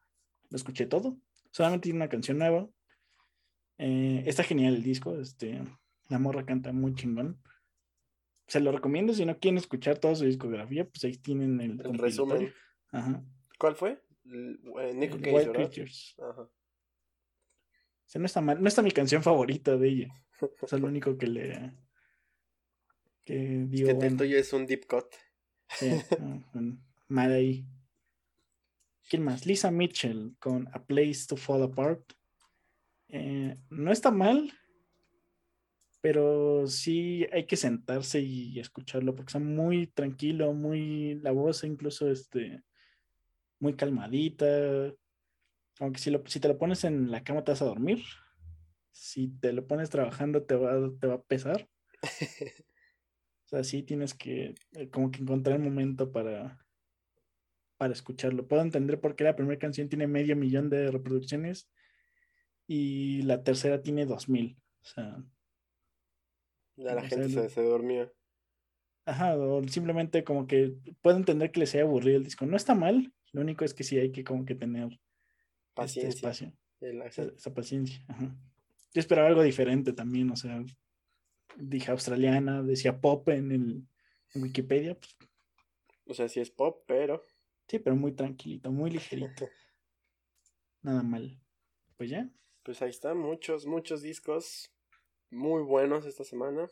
escuché 0.50 0.86
todo. 0.86 1.18
Solamente 1.52 1.86
tiene 1.86 1.98
una 1.98 2.10
canción 2.10 2.38
nueva. 2.38 2.70
Eh, 3.80 4.24
está 4.26 4.44
genial 4.44 4.76
el 4.76 4.84
disco. 4.84 5.20
Este, 5.20 5.62
la 6.08 6.20
morra 6.20 6.46
canta 6.46 6.72
muy 6.72 6.96
chingón. 6.96 7.38
Se 8.48 8.60
lo 8.60 8.72
recomiendo 8.72 9.14
si 9.14 9.26
no 9.26 9.40
quieren 9.40 9.58
escuchar 9.58 10.00
toda 10.00 10.16
su 10.16 10.26
discografía, 10.26 10.88
pues 10.88 11.04
ahí 11.04 11.18
tienen 11.18 11.60
el, 11.60 11.82
el 11.86 11.98
resumen. 11.98 12.54
Ajá. 12.92 13.24
¿Cuál 13.60 13.76
fue? 13.76 14.02
Eh, 14.26 14.94
Nico 14.94 15.18
Cage, 15.18 15.34
Wild 15.34 15.52
Creatures. 15.52 16.16
Ajá. 16.20 16.50
no 18.16 18.26
está 18.26 18.42
mal, 18.42 18.62
no 18.62 18.68
está 18.68 18.82
mi 18.82 18.92
canción 18.92 19.24
favorita 19.24 19.78
de 19.78 19.88
ella. 19.88 20.24
es 20.62 20.72
lo 20.74 20.88
único 20.88 21.18
que 21.18 21.28
le. 21.28 21.74
Que 23.26 23.66
digo. 23.68 23.90
Es 23.90 23.96
que 23.98 24.06
el 24.06 24.18
tuyo 24.18 24.38
es 24.38 24.54
un 24.54 24.66
deep 24.66 24.86
cut. 24.88 25.06
Sí, 25.70 25.92
mal 27.08 27.32
ahí. 27.32 27.66
¿Quién 29.10 29.24
más? 29.24 29.46
Lisa 29.46 29.72
Mitchell 29.72 30.36
con 30.40 30.68
A 30.74 30.86
Place 30.86 31.26
to 31.28 31.38
Fall 31.38 31.64
Apart. 31.64 32.14
Eh, 33.10 33.58
no 33.70 33.92
está 33.92 34.12
mal, 34.12 34.52
pero 36.08 36.66
sí 36.68 37.28
hay 37.34 37.46
que 37.46 37.58
sentarse 37.58 38.22
y 38.22 38.62
escucharlo 38.62 39.14
porque 39.14 39.28
está 39.28 39.40
muy 39.40 39.88
tranquilo, 39.88 40.54
muy 40.54 41.16
la 41.16 41.32
voz 41.32 41.66
incluso 41.66 42.10
este 42.10 42.64
muy 43.60 43.76
calmadita. 43.76 44.46
Aunque 45.82 46.00
si, 46.00 46.10
lo, 46.10 46.24
si 46.26 46.40
te 46.40 46.48
lo 46.48 46.58
pones 46.58 46.86
en 46.86 47.12
la 47.12 47.26
cama 47.26 47.44
te 47.44 47.52
vas 47.52 47.62
a 47.62 47.66
dormir. 47.66 48.06
Si 48.90 49.28
te 49.28 49.52
lo 49.52 49.68
pones 49.68 49.90
trabajando 49.90 50.44
te 50.44 50.56
va, 50.56 50.80
te 50.98 51.08
va 51.08 51.16
a 51.16 51.24
pesar. 51.24 51.68
o 53.44 53.50
sea, 53.50 53.66
sí 53.66 53.84
tienes 53.84 54.14
que 54.14 54.56
eh, 54.76 54.90
como 54.90 55.12
que 55.12 55.22
encontrar 55.22 55.58
el 55.58 55.64
momento 55.64 56.14
para, 56.14 56.66
para 57.76 57.92
escucharlo. 57.92 58.48
Puedo 58.48 58.62
entender 58.62 59.02
por 59.02 59.18
qué 59.18 59.26
la 59.26 59.36
primera 59.36 59.60
canción 59.60 59.90
tiene 59.90 60.08
medio 60.08 60.38
millón 60.38 60.70
de 60.70 60.90
reproducciones 60.90 61.70
y 62.66 63.24
la 63.24 63.44
tercera 63.44 63.82
tiene 63.82 64.06
dos 64.06 64.30
mil. 64.30 64.58
O 64.84 64.86
sea. 64.86 65.22
Ya 66.78 66.94
la 66.94 67.02
gente 67.02 67.30
se, 67.30 67.50
se, 67.50 67.62
dormía. 67.64 68.12
Ajá, 69.06 69.36
o 69.38 69.68
simplemente 69.68 70.24
como 70.24 70.48
que 70.48 70.76
puedo 71.02 71.18
entender 71.18 71.52
que 71.52 71.60
les 71.60 71.74
haya 71.74 71.84
aburrido 71.84 72.18
el 72.18 72.24
disco. 72.24 72.46
No 72.46 72.56
está 72.56 72.76
mal, 72.76 73.14
lo 73.32 73.42
único 73.42 73.66
es 73.66 73.74
que 73.74 73.84
sí 73.84 73.98
hay 73.98 74.12
que 74.12 74.24
como 74.24 74.46
que 74.46 74.56
tener 74.56 74.86
este 74.86 75.02
paciencia. 75.74 76.10
espacio. 76.30 76.54
Esa, 76.80 77.54
paciencia. 77.54 78.06
Yo 78.94 79.00
esperaba 79.00 79.28
algo 79.28 79.42
diferente 79.42 79.94
también, 79.94 80.30
o 80.30 80.36
sea, 80.36 80.64
dije 81.58 81.92
australiana, 81.92 82.62
decía 82.62 83.02
pop 83.02 83.28
en 83.30 83.52
el 83.52 83.88
en 84.34 84.44
Wikipedia. 84.44 84.96
Pues. 84.96 85.18
O 86.06 86.14
sea, 86.14 86.28
sí 86.30 86.40
es 86.40 86.52
pop, 86.52 86.84
pero. 86.88 87.24
Sí, 87.68 87.80
pero 87.80 87.96
muy 87.96 88.14
tranquilito, 88.14 88.72
muy 88.72 88.92
ligerito. 88.92 89.48
Nada 90.82 91.04
mal. 91.04 91.40
Pues 91.98 92.10
ya. 92.10 92.30
Pues 92.64 92.82
ahí 92.82 92.90
están, 92.90 93.18
muchos, 93.18 93.66
muchos 93.66 94.02
discos 94.02 94.70
muy 95.30 95.64
buenos 95.64 96.06
esta 96.06 96.24
semana. 96.24 96.70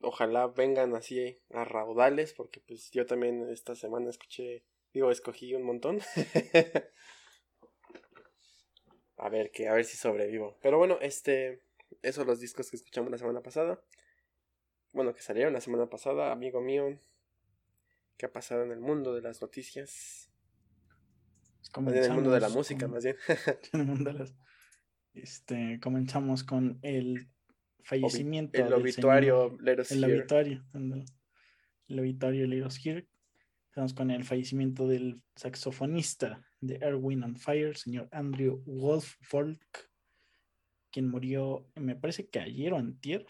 Ojalá 0.00 0.46
vengan 0.46 0.94
así 0.94 1.40
a 1.52 1.64
raudales, 1.64 2.32
porque 2.32 2.60
pues 2.60 2.90
yo 2.90 3.04
también 3.06 3.48
esta 3.50 3.74
semana 3.74 4.08
escuché, 4.08 4.64
digo, 4.92 5.10
escogí 5.10 5.54
un 5.54 5.62
montón. 5.62 6.00
a 9.16 9.28
ver 9.28 9.50
que, 9.50 9.68
a 9.68 9.74
ver 9.74 9.84
si 9.84 9.96
sobrevivo. 9.96 10.58
Pero 10.62 10.78
bueno, 10.78 10.98
este, 11.02 11.62
esos 12.02 12.26
los 12.26 12.40
discos 12.40 12.70
que 12.70 12.76
escuchamos 12.76 13.10
la 13.10 13.18
semana 13.18 13.42
pasada. 13.42 13.82
Bueno, 14.92 15.14
que 15.14 15.22
salieron 15.22 15.52
la 15.52 15.60
semana 15.60 15.88
pasada, 15.88 16.32
amigo 16.32 16.60
mío. 16.60 16.98
¿Qué 18.16 18.26
ha 18.26 18.32
pasado 18.32 18.64
en 18.64 18.72
el 18.72 18.80
mundo 18.80 19.14
de 19.14 19.22
las 19.22 19.40
noticias? 19.40 20.30
en 21.76 21.88
el 21.88 22.12
mundo 22.12 22.30
de 22.30 22.40
la 22.40 22.48
música, 22.48 22.88
más 22.88 23.04
bien. 23.04 23.16
en 23.72 23.80
el 23.80 23.86
mundo 23.86 24.12
de 24.12 24.18
las... 24.18 24.34
Este, 25.14 25.80
comenzamos 25.80 26.44
con 26.44 26.78
el 26.82 27.28
fallecimiento. 27.82 28.64
el 28.64 28.72
obituario, 28.72 29.58
el 29.64 30.04
obituario, 30.04 30.64
el 31.88 31.98
obituario 31.98 32.46
Let 32.46 32.66
Us 32.66 32.84
Hear. 32.84 33.06
Estamos 33.68 33.94
con 33.94 34.10
el 34.10 34.24
fallecimiento 34.24 34.88
del 34.88 35.20
saxofonista 35.36 36.44
de 36.60 36.76
Erwin 36.76 37.22
on 37.22 37.36
Fire, 37.36 37.76
señor 37.76 38.08
Andrew 38.10 38.62
Wolf-Folk, 38.66 39.90
quien 40.90 41.08
murió, 41.08 41.68
me 41.76 41.94
parece 41.94 42.28
que 42.28 42.40
ayer 42.40 42.72
o 42.72 42.76
antier, 42.78 43.26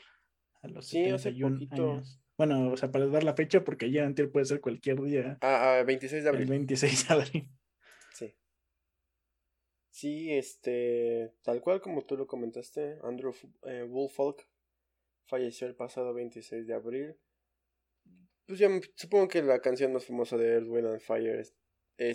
a 0.63 0.69
los 0.69 0.87
sí, 0.87 1.05
71 1.05 1.59
años. 1.71 2.21
Bueno, 2.39 2.73
o 2.73 2.77
sea, 2.77 2.91
para 2.91 3.07
dar 3.07 3.23
la 3.23 3.35
fecha, 3.35 3.63
porque 3.63 3.85
ayer 3.85 4.03
o 4.03 4.07
antier 4.07 4.31
puede 4.31 4.47
ser 4.47 4.61
cualquier 4.63 5.03
día. 5.03 5.37
Ah, 5.43 5.83
26 5.87 6.23
de 6.23 6.29
abril. 6.31 6.43
El 6.45 6.49
26 6.49 7.09
de 7.09 7.15
abril. 7.15 7.51
Sí. 9.91 10.33
Este, 10.33 11.35
tal 11.43 11.61
cual 11.61 11.81
como 11.81 12.05
tú 12.05 12.17
lo 12.17 12.27
comentaste, 12.27 12.99
Andrew 13.03 13.35
eh, 13.65 13.85
Woolfolk 13.85 14.47
falleció 15.27 15.67
el 15.67 15.77
pasado 15.77 16.13
26 16.15 16.67
de 16.67 16.75
abril. 16.75 17.17
Pues 18.47 18.59
ya 18.59 18.69
supongo 18.97 19.29
que 19.29 19.43
la 19.43 19.61
canción 19.61 19.93
más 19.93 20.05
famosa 20.05 20.37
de 20.37 20.55
Earth, 20.55 20.67
Wind 20.69 20.87
and 20.87 21.01
Fire 21.01 21.39
es, 21.39 21.55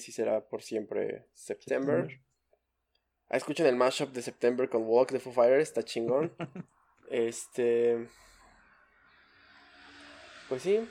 y 0.10 0.12
será 0.12 0.46
por 0.46 0.62
siempre 0.62 1.28
September. 1.34 2.08
Ah, 3.30 3.38
escuchen 3.38 3.66
el 3.66 3.76
mashup 3.76 4.12
de 4.12 4.22
September 4.22 4.70
con 4.70 4.84
Walk 4.84 5.12
de 5.12 5.20
Foo 5.20 5.32
Fighters, 5.32 5.64
está 5.64 5.84
chingón. 5.84 6.36
este. 7.10 8.08
Pues 10.50 10.62
sí, 10.62 10.88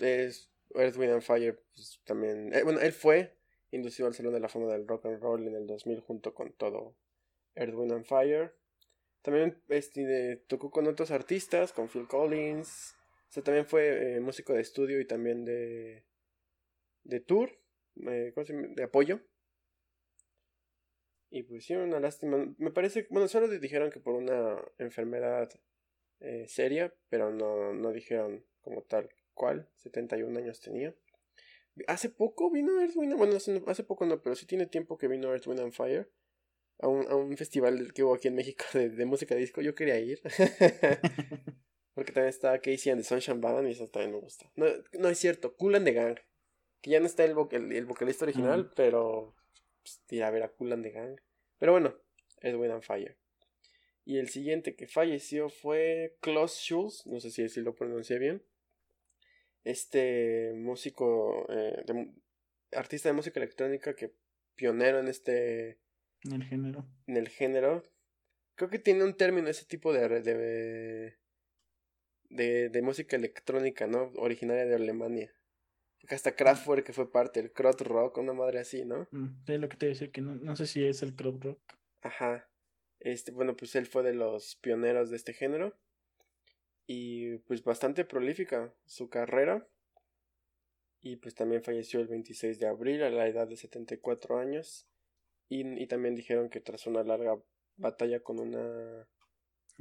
es 0.00 0.50
Earth, 0.74 0.96
Wind 0.96 1.12
and 1.12 1.22
Fire 1.22 1.62
pues, 1.74 2.00
también. 2.04 2.52
Eh, 2.52 2.62
bueno, 2.64 2.80
él 2.80 2.92
fue 2.92 3.35
inducido 3.70 4.08
al 4.08 4.14
Salón 4.14 4.34
de 4.34 4.40
la 4.40 4.48
Fama 4.48 4.66
del 4.72 4.86
Rock 4.86 5.06
and 5.06 5.20
Roll 5.20 5.46
en 5.46 5.54
el 5.54 5.66
2000 5.66 6.00
junto 6.00 6.34
con 6.34 6.52
todo 6.52 6.96
Earth, 7.54 7.74
Wind 7.74 7.92
and 7.92 8.04
Fire. 8.04 8.54
También 9.22 9.60
este, 9.68 10.36
tocó 10.46 10.70
con 10.70 10.86
otros 10.86 11.10
artistas, 11.10 11.72
con 11.72 11.88
Phil 11.88 12.06
Collins. 12.06 12.94
O 13.28 13.32
sea, 13.32 13.42
también 13.42 13.66
fue 13.66 14.16
eh, 14.16 14.20
músico 14.20 14.52
de 14.52 14.60
estudio 14.60 15.00
y 15.00 15.06
también 15.06 15.44
de, 15.44 16.04
de 17.02 17.20
tour, 17.20 17.50
eh, 18.06 18.32
de 18.36 18.82
apoyo. 18.82 19.20
Y 21.30 21.42
pues 21.42 21.64
sí, 21.64 21.74
una 21.74 21.98
lástima. 21.98 22.54
Me 22.58 22.70
parece, 22.70 23.06
bueno, 23.10 23.26
solo 23.26 23.48
dijeron 23.48 23.90
que 23.90 24.00
por 24.00 24.14
una 24.14 24.62
enfermedad 24.78 25.50
eh, 26.20 26.46
seria, 26.48 26.94
pero 27.08 27.32
no, 27.32 27.74
no 27.74 27.92
dijeron 27.92 28.44
como 28.60 28.82
tal 28.82 29.10
cuál. 29.34 29.68
71 29.74 30.38
años 30.38 30.60
tenía. 30.60 30.94
Hace 31.86 32.08
poco 32.08 32.50
vino 32.50 32.80
Earth, 32.80 32.96
Wind 32.96 33.14
Bueno, 33.16 33.36
hace 33.36 33.84
poco 33.84 34.06
no, 34.06 34.22
pero 34.22 34.34
sí 34.34 34.46
tiene 34.46 34.66
tiempo 34.66 34.96
que 34.96 35.08
vino 35.08 35.30
Earth, 35.30 35.46
Wind 35.46 35.60
and 35.60 35.72
Fire. 35.72 36.10
A 36.78 36.88
un, 36.88 37.06
a 37.08 37.14
un 37.14 37.36
festival 37.36 37.92
que 37.92 38.02
hubo 38.02 38.14
aquí 38.14 38.28
en 38.28 38.34
México 38.34 38.64
de, 38.72 38.90
de 38.90 39.04
música 39.06 39.34
disco. 39.34 39.60
Yo 39.60 39.74
quería 39.74 39.98
ir. 39.98 40.20
Porque 41.94 42.12
también 42.12 42.28
está 42.28 42.58
Casey 42.58 42.92
and 42.92 43.00
the 43.00 43.08
Sunshine 43.08 43.40
Band 43.40 43.68
y 43.68 43.72
eso 43.72 43.88
también 43.88 44.12
me 44.12 44.20
gusta. 44.20 44.50
No, 44.54 44.66
no 44.98 45.08
es 45.08 45.18
cierto, 45.18 45.56
Cool 45.56 45.76
and 45.76 45.86
the 45.86 45.92
Gang. 45.92 46.18
Que 46.82 46.90
ya 46.90 47.00
no 47.00 47.06
está 47.06 47.24
el, 47.24 47.34
el, 47.72 47.86
vocalista 47.86 48.26
original, 48.26 48.70
pero 48.76 49.34
pues, 49.82 50.02
ir 50.10 50.22
a 50.22 50.30
ver 50.30 50.42
a 50.42 50.48
Cool 50.48 50.74
and 50.74 50.82
the 50.82 50.90
Gang. 50.90 51.18
Pero 51.58 51.72
bueno, 51.72 51.94
es 52.40 52.54
Wind 52.54 52.72
and 52.72 52.82
Fire. 52.82 53.16
Y 54.04 54.18
el 54.18 54.28
siguiente 54.28 54.76
que 54.76 54.86
falleció 54.86 55.48
fue 55.48 56.16
Klaus 56.20 56.58
Schulz, 56.58 57.06
no 57.06 57.18
sé 57.18 57.30
si, 57.30 57.48
si 57.48 57.60
lo 57.62 57.74
pronuncié 57.74 58.18
bien 58.18 58.42
este 59.66 60.52
músico, 60.54 61.46
eh, 61.50 61.84
artista 62.72 63.08
de 63.08 63.14
música 63.14 63.40
electrónica 63.40 63.94
que 63.94 64.14
pionero 64.54 65.00
en 65.00 65.08
este... 65.08 65.78
En 66.22 66.32
el 66.32 66.44
género. 66.44 66.86
En 67.06 67.16
el 67.16 67.28
género. 67.28 67.82
Creo 68.54 68.70
que 68.70 68.78
tiene 68.78 69.04
un 69.04 69.14
término 69.14 69.48
ese 69.48 69.66
tipo 69.66 69.92
de... 69.92 70.08
de 70.20 71.18
de, 72.28 72.68
de 72.70 72.82
música 72.82 73.16
electrónica, 73.16 73.86
¿no? 73.86 74.12
Originaria 74.16 74.66
de 74.66 74.74
Alemania. 74.74 75.32
hasta 76.08 76.34
Kraftwerk 76.34 76.84
que 76.84 76.92
fue 76.92 77.10
parte, 77.10 77.40
el 77.40 77.52
Krot 77.52 77.80
Rock, 77.82 78.18
una 78.18 78.32
madre 78.32 78.58
así, 78.58 78.84
¿no? 78.84 79.08
Mm, 79.10 79.44
es 79.46 79.60
lo 79.60 79.68
que 79.68 79.76
te 79.76 79.86
decía, 79.86 80.10
que 80.10 80.20
no, 80.20 80.34
no 80.34 80.56
sé 80.56 80.66
si 80.66 80.84
es 80.84 81.02
el 81.02 81.14
Krot 81.14 81.42
Rock. 81.42 81.60
Ajá. 82.02 82.48
Este, 82.98 83.30
bueno, 83.30 83.56
pues 83.56 83.74
él 83.76 83.86
fue 83.86 84.02
de 84.02 84.14
los 84.14 84.56
pioneros 84.56 85.10
de 85.10 85.16
este 85.16 85.32
género 85.34 85.76
y 86.86 87.38
pues 87.38 87.64
bastante 87.64 88.04
prolífica 88.04 88.72
su 88.84 89.08
carrera. 89.08 89.66
Y 91.00 91.16
pues 91.16 91.34
también 91.34 91.62
falleció 91.62 92.00
el 92.00 92.08
26 92.08 92.58
de 92.58 92.66
abril 92.66 93.02
a 93.02 93.10
la 93.10 93.26
edad 93.26 93.46
de 93.46 93.56
74 93.56 94.38
años. 94.38 94.88
Y, 95.48 95.66
y 95.80 95.86
también 95.86 96.14
dijeron 96.14 96.48
que 96.48 96.60
tras 96.60 96.86
una 96.86 97.02
larga 97.02 97.38
batalla 97.76 98.20
con 98.20 98.40
una 98.40 99.08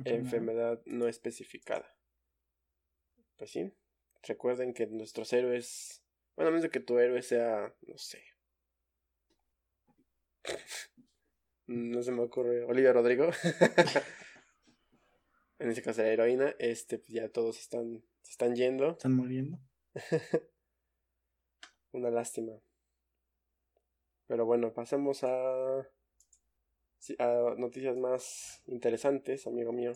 enfermedad 0.04 0.82
no 0.86 1.08
especificada. 1.08 1.96
Pues 3.38 3.52
sí, 3.52 3.72
recuerden 4.24 4.74
que 4.74 4.88
nuestros 4.88 5.32
héroes, 5.34 6.04
bueno, 6.36 6.50
a 6.50 6.52
menos 6.52 6.64
de 6.64 6.70
que 6.70 6.80
tu 6.80 7.00
héroe 7.00 7.22
sea, 7.22 7.74
no 7.82 7.98
sé. 7.98 8.24
no 11.68 12.04
se 12.04 12.12
me 12.12 12.22
ocurre, 12.22 12.64
Olivia 12.64 12.94
Rodrigo. 12.94 13.30
en 15.60 15.70
este 15.70 15.82
caso 15.82 16.02
la 16.02 16.10
heroína, 16.10 16.56
este, 16.60 16.98
pues 17.00 17.10
ya 17.10 17.30
todos 17.30 17.60
están, 17.60 18.04
se 18.22 18.32
están 18.32 18.56
yendo. 18.56 18.92
Están 18.92 19.14
muriendo. 19.14 19.60
Una 21.92 22.10
lástima. 22.10 22.54
Pero 24.28 24.46
bueno, 24.46 24.74
pasemos 24.74 25.24
a, 25.24 25.80
a 27.20 27.56
noticias 27.58 27.96
más 27.96 28.62
interesantes, 28.66 29.48
amigo 29.48 29.72
mío. 29.72 29.94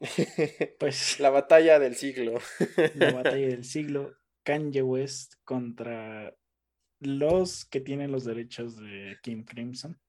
Pues 0.78 1.20
la 1.20 1.30
batalla 1.30 1.78
del 1.78 1.94
siglo. 1.94 2.38
la 2.94 3.12
batalla 3.12 3.48
del 3.48 3.64
siglo. 3.64 4.16
Kanye 4.42 4.82
West 4.82 5.34
contra 5.44 6.34
los 6.98 7.66
que 7.66 7.80
tienen 7.80 8.10
los 8.10 8.24
derechos 8.24 8.78
de 8.78 9.18
Kim 9.22 9.44
Crimson. 9.44 10.00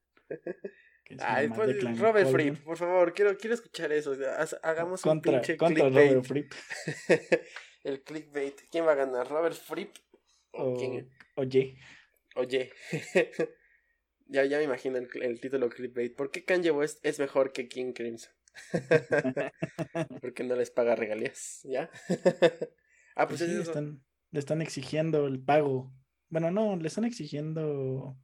Ay, 1.20 1.50
pues, 1.50 2.00
Robert 2.00 2.30
Fripp, 2.30 2.64
por 2.64 2.78
favor, 2.78 3.14
quiero, 3.14 3.38
quiero 3.38 3.54
escuchar 3.54 3.92
eso. 3.92 4.16
Hagamos 4.64 5.06
un 5.06 5.22
pinche 5.22 5.58
contra 5.58 5.86
clickbait. 5.86 6.12
Robert 6.12 6.26
Fripp. 6.26 6.54
el 7.84 8.04
clickbait. 8.04 8.62
¿Quién 8.72 8.86
va 8.86 8.94
a 8.94 8.96
ganar? 8.96 9.28
¿Robert 9.30 9.56
Fripp? 9.56 9.96
¿O, 10.52 10.76
quién? 10.76 11.10
Oye. 11.36 11.78
Oye. 12.36 12.72
ya, 14.28 14.46
ya 14.46 14.58
me 14.58 14.64
imagino 14.64 14.98
el, 14.98 15.10
el, 15.22 15.40
título 15.40 15.70
clickbait. 15.70 16.16
¿Por 16.16 16.32
qué 16.32 16.44
Kanye 16.44 16.72
West 16.72 17.06
es 17.06 17.20
mejor 17.20 17.52
que 17.52 17.68
King 17.68 17.94
Crimson? 17.94 18.32
Porque 20.22 20.44
no 20.44 20.56
les 20.56 20.72
paga 20.72 20.96
regalías, 20.96 21.62
¿ya? 21.64 21.90
ah, 23.16 23.28
pues, 23.28 23.40
pues 23.40 23.52
sí, 23.52 23.62
están, 23.62 24.04
le 24.32 24.40
están 24.40 24.62
exigiendo 24.62 25.28
el 25.28 25.42
pago. 25.42 25.94
Bueno, 26.30 26.52
no, 26.52 26.76
le 26.76 26.88
están 26.88 27.06
exigiendo 27.06 28.18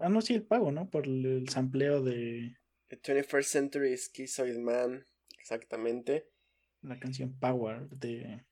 Ah, 0.00 0.08
no, 0.08 0.22
sí, 0.22 0.34
el 0.34 0.46
pago, 0.46 0.72
¿no? 0.72 0.88
Por 0.88 1.06
el, 1.06 1.48
sampleo 1.48 2.02
de. 2.02 2.56
The 2.88 3.00
21st 3.00 3.42
Century 3.42 3.96
Schizoid 3.96 4.58
Man, 4.58 5.06
exactamente. 5.38 6.28
La 6.82 6.98
canción 6.98 7.38
Power 7.38 7.88
de. 7.90 8.44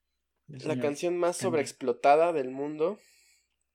La 0.47 0.79
canción 0.79 1.17
más 1.17 1.37
sobreexplotada 1.37 2.33
del 2.33 2.51
mundo. 2.51 2.99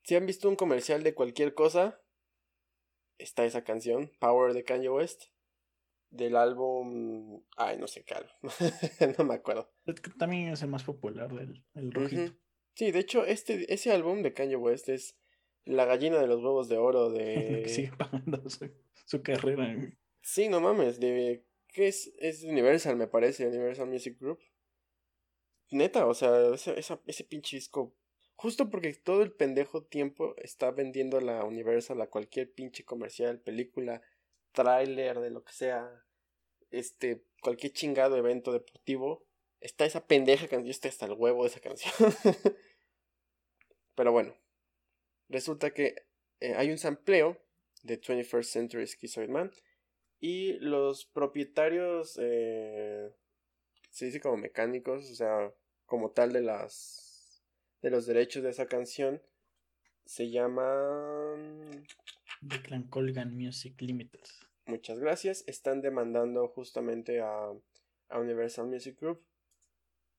Si 0.04 0.14
han 0.14 0.26
visto 0.26 0.48
un 0.48 0.56
comercial 0.56 1.02
de 1.02 1.14
cualquier 1.14 1.54
cosa, 1.54 2.00
está 3.18 3.44
esa 3.44 3.64
canción, 3.64 4.10
Power 4.18 4.54
de 4.54 4.64
Kanye 4.64 4.88
West. 4.88 5.24
Del 6.10 6.36
álbum. 6.36 7.42
Ay, 7.56 7.76
no 7.78 7.88
sé 7.88 8.04
qué 8.04 8.14
álbum. 8.14 8.32
no 9.18 9.24
me 9.24 9.34
acuerdo. 9.34 9.72
También 10.16 10.48
es 10.48 10.62
el 10.62 10.68
más 10.68 10.84
popular 10.84 11.32
del 11.32 11.64
el 11.74 12.38
Sí, 12.74 12.90
de 12.90 12.98
hecho, 12.98 13.24
este, 13.24 13.72
ese 13.72 13.92
álbum 13.92 14.22
de 14.22 14.32
Kanye 14.32 14.56
West 14.56 14.88
es 14.88 15.16
la 15.64 15.84
gallina 15.84 16.18
de 16.18 16.26
los 16.26 16.42
huevos 16.42 16.68
de 16.68 16.76
oro 16.76 17.10
de... 17.10 17.64
Sigue 17.68 17.92
pagando 17.96 18.42
su, 19.06 19.22
carrera. 19.22 19.76
Sí, 20.22 20.48
no 20.48 20.60
mames, 20.60 21.00
de... 21.00 21.44
¿Qué 21.68 21.88
es? 21.88 22.12
Es 22.18 22.44
Universal, 22.44 22.96
me 22.96 23.08
parece, 23.08 23.46
Universal 23.46 23.88
Music 23.88 24.18
Group. 24.20 24.38
Neta, 25.70 26.06
o 26.06 26.14
sea, 26.14 26.54
ese, 26.54 26.74
ese 27.06 27.24
pinche 27.24 27.56
disco... 27.56 27.94
Justo 28.36 28.68
porque 28.68 28.92
todo 28.94 29.22
el 29.22 29.32
pendejo 29.32 29.84
tiempo 29.84 30.34
está 30.38 30.70
vendiendo 30.72 31.20
la 31.20 31.44
Universal 31.44 32.00
a 32.00 32.08
cualquier 32.08 32.52
pinche 32.52 32.84
comercial, 32.84 33.40
película, 33.40 34.02
tráiler, 34.52 35.20
de 35.20 35.30
lo 35.30 35.44
que 35.44 35.52
sea, 35.52 36.04
este, 36.70 37.24
cualquier 37.40 37.72
chingado 37.72 38.16
evento 38.16 38.52
deportivo, 38.52 39.24
está 39.60 39.84
esa 39.84 40.06
pendeja 40.06 40.48
canción, 40.48 40.66
yo 40.66 40.70
estoy 40.72 40.88
hasta 40.88 41.06
el 41.06 41.12
huevo 41.12 41.44
de 41.44 41.50
esa 41.50 41.60
canción. 41.60 41.92
Pero 43.94 44.12
bueno, 44.12 44.34
resulta 45.34 45.72
que 45.72 46.06
eh, 46.40 46.54
hay 46.54 46.70
un 46.70 46.78
sampleo 46.78 47.36
de 47.82 48.00
21st 48.00 48.44
Century 48.44 48.86
Schizoid 48.86 49.28
Man 49.28 49.50
y 50.20 50.52
los 50.60 51.06
propietarios 51.06 52.18
eh, 52.22 53.10
se 53.90 54.06
dice 54.06 54.20
como 54.20 54.36
mecánicos, 54.36 55.10
o 55.10 55.14
sea, 55.14 55.52
como 55.86 56.12
tal 56.12 56.32
de 56.32 56.40
las 56.40 57.44
de 57.82 57.90
los 57.90 58.06
derechos 58.06 58.42
de 58.44 58.50
esa 58.50 58.66
canción 58.66 59.20
se 60.06 60.30
llaman 60.30 61.84
Declan 62.40 62.84
Colgan 62.84 63.36
Music 63.36 63.74
Limited. 63.80 64.20
Muchas 64.66 64.98
gracias. 64.98 65.44
Están 65.46 65.82
demandando 65.82 66.46
justamente 66.48 67.20
a, 67.20 67.52
a 68.08 68.18
Universal 68.18 68.66
Music 68.66 68.98
Group 69.00 69.22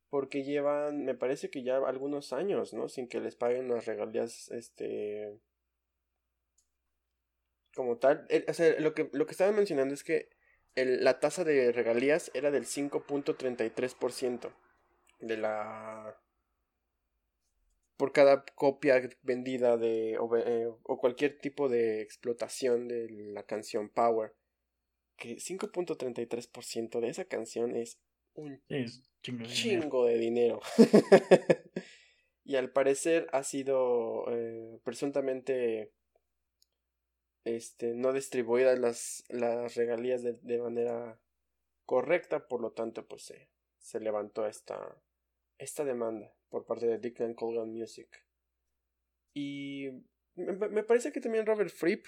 porque 0.09 0.43
llevan, 0.43 1.05
me 1.05 1.15
parece 1.15 1.49
que 1.49 1.63
ya 1.63 1.77
algunos 1.77 2.33
años, 2.33 2.73
¿no? 2.73 2.87
Sin 2.89 3.07
que 3.07 3.19
les 3.19 3.35
paguen 3.35 3.67
las 3.69 3.85
regalías, 3.85 4.49
este, 4.51 5.39
como 7.75 7.97
tal. 7.97 8.27
o 8.47 8.53
sea, 8.53 8.79
lo 8.79 8.93
que, 8.93 9.09
lo 9.13 9.25
que 9.25 9.31
estaba 9.31 9.51
mencionando 9.51 9.93
es 9.93 10.03
que 10.03 10.29
la 10.75 11.19
tasa 11.19 11.43
de 11.43 11.71
regalías 11.71 12.31
era 12.33 12.51
del 12.51 12.65
5.33% 12.65 14.51
de 15.19 15.37
la 15.37 16.17
por 17.97 18.11
cada 18.11 18.43
copia 18.43 19.09
vendida 19.21 19.77
de 19.77 20.17
o, 20.19 20.35
eh, 20.35 20.67
o, 20.83 20.97
cualquier 20.97 21.39
tipo 21.39 21.69
de 21.69 22.01
explotación 22.01 22.89
de 22.89 23.09
la 23.09 23.43
canción 23.43 23.87
Power 23.87 24.33
que 25.15 25.37
5.33% 25.37 26.99
de 26.99 27.07
esa 27.07 27.23
canción 27.23 27.75
es 27.75 27.97
un 28.35 28.61
chingo 29.21 30.05
de 30.05 30.17
dinero. 30.17 30.61
y 32.43 32.55
al 32.55 32.71
parecer 32.71 33.27
ha 33.31 33.43
sido 33.43 34.25
eh, 34.29 34.79
presuntamente 34.83 35.91
este, 37.43 37.93
no 37.93 38.13
distribuidas 38.13 38.77
las, 38.79 39.23
las 39.29 39.75
regalías 39.75 40.23
de, 40.23 40.57
manera 40.59 41.19
correcta, 41.85 42.47
por 42.47 42.61
lo 42.61 42.71
tanto 42.71 43.07
pues 43.07 43.23
se, 43.23 43.49
se 43.77 43.99
levantó 43.99 44.47
esta, 44.47 44.97
esta 45.57 45.85
demanda 45.85 46.33
por 46.49 46.65
parte 46.65 46.87
de 46.87 46.97
Dick 46.97 47.21
and 47.21 47.35
Colgan 47.35 47.71
Music. 47.71 48.09
Y 49.33 49.89
me, 50.35 50.83
parece 50.83 51.11
que 51.11 51.21
también 51.21 51.45
Robert 51.45 51.69
Fripp 51.69 52.05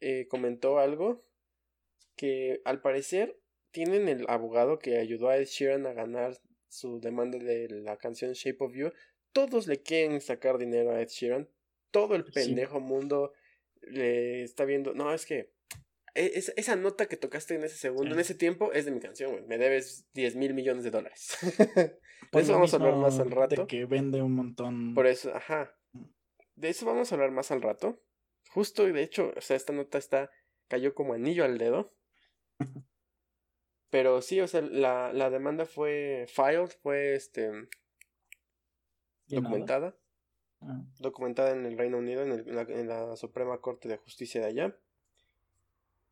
eh, 0.00 0.26
comentó 0.28 0.78
algo 0.78 1.24
que 2.16 2.60
al 2.64 2.80
parecer 2.80 3.38
tienen 3.76 4.08
el 4.08 4.24
abogado 4.30 4.78
que 4.78 4.96
ayudó 4.96 5.28
a 5.28 5.36
Ed 5.36 5.44
Sheeran 5.44 5.84
a 5.84 5.92
ganar 5.92 6.40
su 6.66 6.98
demanda 6.98 7.36
de 7.36 7.68
la 7.68 7.98
canción 7.98 8.32
Shape 8.32 8.64
of 8.64 8.74
You. 8.74 8.90
Todos 9.32 9.66
le 9.66 9.82
quieren 9.82 10.22
sacar 10.22 10.56
dinero 10.56 10.92
a 10.92 11.02
Ed 11.02 11.08
Sheeran. 11.08 11.46
Todo 11.90 12.14
el 12.14 12.24
pendejo 12.24 12.80
mundo 12.80 13.34
le 13.82 14.44
está 14.44 14.64
viendo. 14.64 14.94
No, 14.94 15.12
es 15.12 15.26
que 15.26 15.52
e, 16.14 16.42
esa 16.56 16.76
nota 16.76 17.04
que 17.04 17.18
tocaste 17.18 17.54
en 17.54 17.64
ese 17.64 17.76
segundo, 17.76 18.14
en 18.14 18.18
ese 18.18 18.34
tiempo, 18.34 18.72
es 18.72 18.86
de 18.86 18.92
mi 18.92 19.00
canción, 19.00 19.46
Me 19.46 19.58
debes 19.58 20.06
10 20.14 20.36
mil 20.36 20.54
millones 20.54 20.82
de 20.82 20.90
dólares. 20.90 21.36
Por 22.32 22.40
eso 22.40 22.54
vamos 22.54 22.72
a 22.72 22.78
hablar 22.78 22.96
más 22.96 23.20
al 23.20 23.30
rato. 23.30 23.60
De 23.60 23.66
que 23.66 23.84
vende 23.84 24.22
un 24.22 24.32
montón. 24.32 24.94
Por 24.94 25.06
eso, 25.06 25.34
ajá. 25.34 25.78
De 26.54 26.70
eso 26.70 26.86
vamos 26.86 27.12
a 27.12 27.14
hablar 27.14 27.30
más 27.30 27.50
al 27.50 27.60
rato. 27.60 28.02
Justo, 28.52 28.88
y 28.88 28.92
de 28.92 29.02
hecho, 29.02 29.34
o 29.36 29.40
sea, 29.42 29.54
esta 29.54 29.74
nota 29.74 29.98
está. 29.98 30.30
cayó 30.66 30.94
como 30.94 31.12
anillo 31.12 31.44
al 31.44 31.58
dedo. 31.58 31.94
Pero 33.90 34.20
sí, 34.20 34.40
o 34.40 34.48
sea, 34.48 34.62
la, 34.62 35.12
la 35.12 35.30
demanda 35.30 35.64
fue 35.64 36.26
filed, 36.28 36.70
fue 36.82 37.14
este 37.14 37.68
documentada. 39.28 39.96
Ah. 40.60 40.82
Documentada 40.98 41.52
en 41.52 41.66
el 41.66 41.78
Reino 41.78 41.98
Unido, 41.98 42.22
en, 42.22 42.32
el, 42.32 42.70
en, 42.70 42.88
la, 42.88 43.16
Suprema 43.16 43.60
Corte 43.60 43.88
de 43.88 43.98
Justicia 43.98 44.40
de 44.40 44.46
allá. 44.46 44.76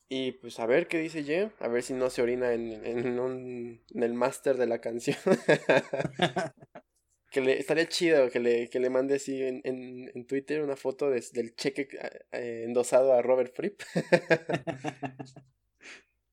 Y 0.09 0.33
pues 0.33 0.61
a 0.61 0.67
ver 0.67 0.87
qué 0.87 0.99
dice 0.99 1.25
Ye, 1.25 1.51
a 1.61 1.69
ver 1.69 1.83
si 1.83 1.95
no 1.95 2.11
se 2.11 2.23
orina 2.23 2.53
en, 2.53 2.85
en, 2.85 3.19
un, 3.19 3.83
en 3.93 4.03
el 4.03 4.15
máster 4.15 4.57
de 4.57 4.67
la 4.67 4.81
canción. 4.81 5.17
que 7.31 7.41
le 7.41 7.59
estaría 7.59 7.89
chido 7.89 8.31
que 8.31 8.39
le, 8.39 8.69
que 8.69 8.79
le 8.79 8.91
mande 8.91 9.17
así 9.17 9.43
en, 9.43 9.61
en, 9.65 10.11
en 10.15 10.27
Twitter 10.27 10.63
una 10.63 10.77
foto 10.77 11.11
del 11.11 11.57
cheque 11.57 11.89
eh, 12.31 12.63
endosado 12.65 13.15
a 13.15 13.23
Robert 13.23 13.57
Fripp. 13.57 13.81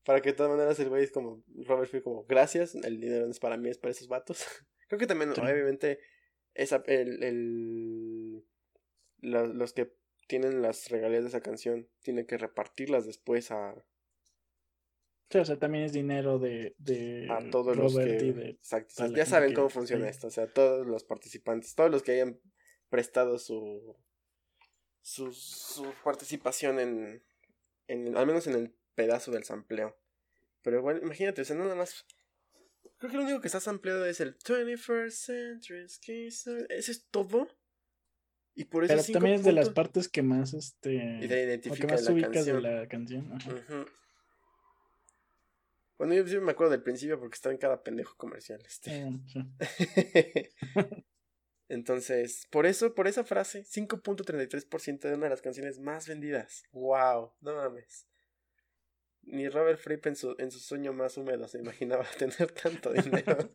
Para 0.04 0.20
que 0.20 0.30
de 0.30 0.36
todas 0.36 0.50
maneras 0.50 0.78
el 0.80 0.88
güey 0.88 1.04
es 1.04 1.12
como, 1.12 1.44
Robert 1.66 1.90
fue 1.90 2.02
como, 2.02 2.24
gracias, 2.24 2.74
el 2.74 3.00
dinero 3.00 3.26
no 3.26 3.30
es 3.30 3.38
para 3.38 3.56
mí, 3.56 3.68
es 3.70 3.78
para 3.78 3.92
esos 3.92 4.08
vatos. 4.08 4.44
Creo 4.88 4.98
que 4.98 5.06
también, 5.06 5.30
obviamente, 5.30 6.00
esa, 6.54 6.82
el, 6.86 7.22
el, 7.22 8.44
los 9.20 9.72
que 9.72 9.94
tienen 10.26 10.62
las 10.62 10.88
regalías 10.90 11.22
de 11.22 11.28
esa 11.28 11.40
canción 11.40 11.88
tienen 12.02 12.26
que 12.26 12.38
repartirlas 12.38 13.06
después 13.06 13.50
a... 13.50 13.74
Sí, 15.30 15.38
o 15.38 15.44
sea, 15.44 15.58
también 15.58 15.84
es 15.84 15.92
dinero 15.92 16.38
de, 16.38 16.74
de 16.78 17.26
a 17.30 17.48
todos 17.50 17.76
los 17.76 17.96
que... 17.96 18.50
exacto, 18.50 19.06
ya 19.14 19.24
saben 19.24 19.54
cómo 19.54 19.70
funciona 19.70 20.08
esto, 20.08 20.26
o 20.26 20.30
sea, 20.30 20.46
todos 20.46 20.86
los 20.86 21.04
participantes, 21.04 21.74
todos 21.74 21.90
los 21.90 22.02
que 22.02 22.12
hayan 22.12 22.38
prestado 22.90 23.38
su, 23.38 23.96
su, 25.00 25.32
su 25.32 25.94
participación 26.04 26.78
en, 26.78 27.24
en, 27.86 28.16
al 28.16 28.26
menos 28.26 28.46
en 28.46 28.54
el 28.54 28.76
pedazo 28.94 29.30
del 29.30 29.44
sampleo. 29.44 29.96
Pero 30.62 30.82
bueno, 30.82 31.00
imagínate, 31.02 31.42
o 31.42 31.44
sea, 31.44 31.56
nada 31.56 31.74
más. 31.74 32.06
Creo 32.98 33.10
que 33.10 33.16
lo 33.16 33.24
único 33.24 33.40
que 33.40 33.48
está 33.48 33.60
sampleado 33.60 34.06
es 34.06 34.20
el 34.20 34.38
21st 34.38 35.10
Century 35.10 36.26
Eso 36.26 36.56
es 36.68 37.06
todo. 37.10 37.48
Y 38.54 38.64
por 38.64 38.84
eso 38.84 38.94
Pero 38.94 39.12
también 39.12 39.36
es 39.36 39.44
de 39.44 39.52
las 39.52 39.70
partes 39.70 40.08
que 40.08 40.22
más 40.22 40.54
este. 40.54 40.94
Y 40.94 41.26
de 41.26 41.60
que 41.60 41.86
más 41.86 42.04
la 42.04 42.12
ubicas 42.12 42.44
de 42.46 42.60
la 42.60 42.86
canción. 42.86 43.38
Bueno, 45.98 46.14
yo, 46.14 46.40
me 46.42 46.50
acuerdo 46.50 46.72
del 46.72 46.82
principio 46.82 47.18
porque 47.20 47.34
estaba 47.34 47.52
en 47.52 47.58
cada 47.58 47.82
pendejo 47.82 48.16
comercial. 48.16 48.60
Este. 48.66 49.04
Ah, 49.04 50.86
Entonces, 51.68 52.46
por 52.50 52.66
eso, 52.66 52.94
por 52.94 53.06
esa 53.06 53.24
frase, 53.24 53.64
5.33% 53.64 55.00
de 55.00 55.14
una 55.14 55.24
de 55.26 55.30
las 55.30 55.42
canciones 55.42 55.78
más 55.78 56.06
vendidas. 56.06 56.64
¡Wow! 56.72 57.32
No 57.40 57.54
mames. 57.54 58.06
Ni 59.22 59.48
Robert 59.48 59.78
Fripp 59.78 60.06
en 60.06 60.16
su, 60.16 60.34
en 60.38 60.50
su 60.50 60.58
sueño 60.58 60.92
más 60.92 61.16
húmedo 61.16 61.46
se 61.48 61.58
imaginaba 61.58 62.04
tener 62.18 62.50
tanto 62.52 62.92
dinero. 62.92 63.54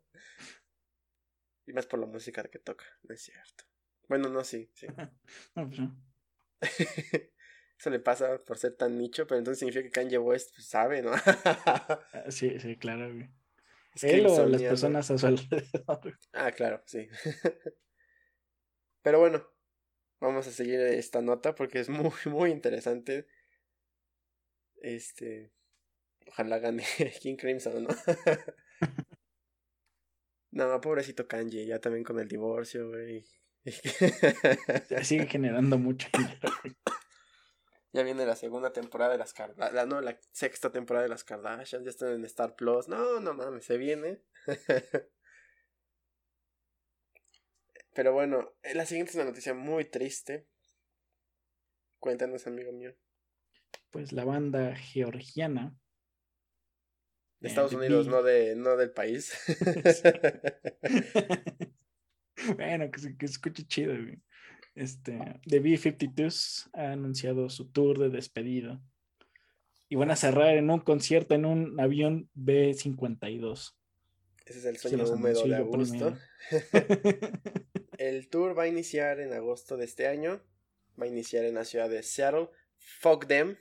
y 1.65 1.73
más 1.73 1.85
por 1.85 1.99
la 1.99 2.05
música 2.05 2.43
que 2.43 2.59
toca, 2.59 2.85
no 3.03 3.13
es 3.13 3.21
cierto. 3.21 3.65
Bueno, 4.07 4.29
no, 4.29 4.43
sí, 4.43 4.69
sí. 4.73 4.87
Pues 5.53 5.79
Eso 7.79 7.91
le 7.91 7.99
pasa 7.99 8.43
por 8.43 8.57
ser 8.57 8.75
tan 8.75 8.97
nicho, 8.97 9.27
pero 9.27 9.37
entonces 9.37 9.59
significa 9.59 9.83
que 9.83 9.91
Kanye 9.91 10.17
West 10.17 10.55
pues, 10.55 10.67
sabe, 10.67 11.03
¿no? 11.03 11.11
Ah, 11.13 12.01
sí, 12.29 12.59
sí, 12.59 12.75
claro, 12.75 13.13
güey. 13.13 13.29
Él 14.01 14.25
o 14.25 14.47
las 14.47 14.61
personas 14.61 15.11
a 15.11 15.17
su 15.17 15.27
alrededor. 15.27 16.19
Ah, 16.33 16.51
claro, 16.51 16.81
sí. 16.85 17.07
pero 19.03 19.19
bueno, 19.19 19.47
vamos 20.19 20.47
a 20.47 20.51
seguir 20.51 20.79
esta 20.79 21.21
nota 21.21 21.53
porque 21.53 21.79
es 21.79 21.89
muy, 21.89 22.11
muy 22.25 22.51
interesante. 22.51 23.27
Este. 24.81 25.51
Ojalá 26.27 26.59
gane 26.59 26.83
King 27.21 27.35
Crimson, 27.35 27.83
¿no? 27.83 27.89
no, 30.51 30.81
pobrecito 30.81 31.27
Kanye, 31.27 31.65
ya 31.65 31.79
también 31.79 32.03
con 32.03 32.19
el 32.19 32.27
divorcio, 32.27 32.89
güey. 32.89 33.25
ya 34.89 35.03
sigue 35.03 35.27
generando 35.27 35.77
mucho 35.77 36.07
dinero. 36.13 36.49
Ya 37.93 38.03
viene 38.03 38.25
la 38.27 38.35
segunda 38.35 38.73
temporada 38.73 39.13
de 39.13 39.17
las 39.17 39.33
Kardashian. 39.33 39.73
La, 39.73 39.85
no, 39.87 40.01
la 40.01 40.19
sexta 40.31 40.71
temporada 40.71 41.03
de 41.03 41.09
las 41.09 41.23
Kardashian. 41.23 41.83
Ya 41.83 41.89
están 41.89 42.13
en 42.13 42.25
Star 42.25 42.55
Plus. 42.55 42.87
No, 42.87 43.19
no 43.19 43.33
mames, 43.33 43.65
se 43.65 43.77
viene. 43.77 44.21
Pero 47.95 48.13
bueno, 48.13 48.53
eh, 48.61 48.75
la 48.75 48.85
siguiente 48.85 49.09
es 49.11 49.15
una 49.15 49.25
noticia 49.25 49.55
muy 49.55 49.85
triste. 49.85 50.47
Cuéntanos, 51.97 52.45
amigo 52.45 52.71
mío. 52.71 52.93
Pues 53.89 54.11
la 54.11 54.25
banda 54.25 54.75
georgiana. 54.75 55.75
De 57.39 57.49
Estados 57.49 57.73
Unidos, 57.73 58.07
no, 58.07 58.23
de, 58.23 58.55
no 58.55 58.77
del 58.77 58.91
país. 58.91 59.31
bueno, 62.55 62.89
que 62.89 62.99
se, 62.99 63.15
que 63.15 63.27
escuche 63.27 63.67
chido, 63.67 63.93
Este, 64.73 65.39
The 65.45 65.59
B-52s 65.59 66.69
ha 66.73 66.93
anunciado 66.93 67.49
su 67.49 67.71
tour 67.71 67.99
de 67.99 68.09
despedida. 68.09 68.81
Y 69.89 69.95
van 69.95 70.11
a 70.11 70.15
cerrar 70.15 70.57
en 70.57 70.69
un 70.69 70.79
concierto 70.79 71.35
en 71.35 71.45
un 71.45 71.79
avión 71.79 72.29
B-52. 72.33 73.75
Ese 74.45 74.59
es 74.59 74.65
el 74.65 74.77
sueño 74.77 75.05
húmedo 75.05 75.45
de 75.45 75.57
Augusto. 75.57 76.17
El 77.97 78.29
tour 78.29 78.57
va 78.57 78.63
a 78.63 78.67
iniciar 78.67 79.19
en 79.19 79.33
agosto 79.33 79.75
de 79.75 79.85
este 79.85 80.07
año. 80.07 80.41
Va 80.99 81.05
a 81.05 81.09
iniciar 81.09 81.45
en 81.45 81.55
la 81.55 81.65
ciudad 81.65 81.89
de 81.89 82.01
Seattle. 82.01 82.49
Fuck 82.77 83.27
them. 83.27 83.57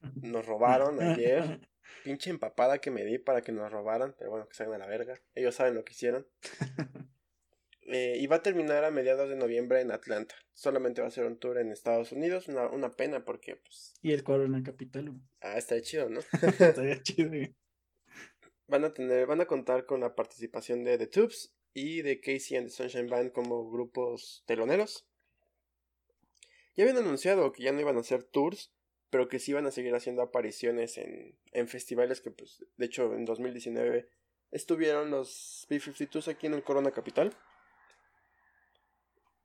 Nos 0.22 0.46
robaron 0.46 1.02
ayer. 1.02 1.60
Pinche 2.04 2.30
empapada 2.30 2.78
que 2.78 2.90
me 2.90 3.04
di 3.04 3.18
para 3.18 3.42
que 3.42 3.52
nos 3.52 3.70
robaran. 3.70 4.14
Pero 4.18 4.30
bueno, 4.30 4.48
que 4.48 4.54
salgan 4.54 4.80
a 4.80 4.84
la 4.84 4.86
verga. 4.86 5.20
Ellos 5.34 5.54
saben 5.54 5.74
lo 5.74 5.84
que 5.84 5.92
hicieron. 5.92 6.26
Eh, 7.92 8.18
y 8.20 8.28
va 8.28 8.36
a 8.36 8.42
terminar 8.42 8.84
a 8.84 8.92
mediados 8.92 9.28
de 9.28 9.34
noviembre 9.34 9.80
en 9.80 9.90
Atlanta. 9.90 10.36
Solamente 10.52 11.00
va 11.00 11.08
a 11.08 11.10
ser 11.10 11.24
un 11.24 11.40
tour 11.40 11.58
en 11.58 11.72
Estados 11.72 12.12
Unidos. 12.12 12.46
Una, 12.46 12.68
una 12.68 12.90
pena 12.90 13.24
porque, 13.24 13.56
pues. 13.56 13.94
Y 14.00 14.12
el 14.12 14.22
Corona 14.22 14.62
Capital. 14.62 15.20
Ah, 15.40 15.58
está 15.58 15.80
chido, 15.80 16.08
¿no? 16.08 16.20
Estaría 16.60 17.02
chido. 17.02 17.32
Van 18.68 18.84
a 18.84 18.94
tener, 18.94 19.26
van 19.26 19.40
a 19.40 19.46
contar 19.46 19.86
con 19.86 20.00
la 20.00 20.14
participación 20.14 20.84
de 20.84 20.98
The 20.98 21.08
Tubes 21.08 21.52
y 21.74 22.02
de 22.02 22.20
Casey 22.20 22.56
and 22.56 22.68
the 22.68 22.72
Sunshine 22.72 23.08
Band 23.08 23.32
como 23.32 23.68
grupos 23.68 24.44
teloneros. 24.46 25.08
Ya 26.76 26.84
habían 26.84 26.98
anunciado 26.98 27.50
que 27.52 27.64
ya 27.64 27.72
no 27.72 27.80
iban 27.80 27.96
a 27.96 28.00
hacer 28.00 28.22
tours, 28.22 28.72
pero 29.10 29.28
que 29.28 29.38
sí 29.38 29.50
iban 29.50 29.66
a 29.66 29.70
seguir 29.70 29.94
haciendo 29.94 30.22
apariciones 30.22 30.96
en, 30.98 31.36
en 31.52 31.68
festivales 31.68 32.20
que, 32.20 32.30
pues, 32.30 32.64
de 32.76 32.86
hecho, 32.86 33.14
en 33.14 33.24
2019 33.24 34.08
estuvieron 34.50 35.10
los 35.10 35.66
B-52s 35.68 36.28
aquí 36.28 36.46
en 36.46 36.54
el 36.54 36.62
Corona 36.62 36.90
Capital. 36.90 37.36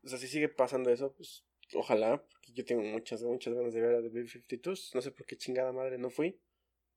O 0.04 0.08
sea, 0.08 0.19
si 0.19 0.28
sigue 0.28 0.49
pasando 0.49 0.91
eso, 0.91 1.13
pues 1.15 1.45
ojalá, 1.73 2.23
porque 2.23 2.54
yo 2.54 2.63
tengo 2.63 2.84
muchas, 2.84 3.23
muchas 3.23 3.54
ganas 3.54 3.73
de 3.73 3.82
ver 3.82 3.95
a 3.95 4.01
The 4.01 4.10
B-52s. 4.10 4.93
No 4.93 5.01
sé 5.01 5.12
por 5.12 5.25
qué 5.25 5.36
chingada 5.36 5.71
madre 5.71 5.97
no 5.97 6.10
fui. 6.10 6.39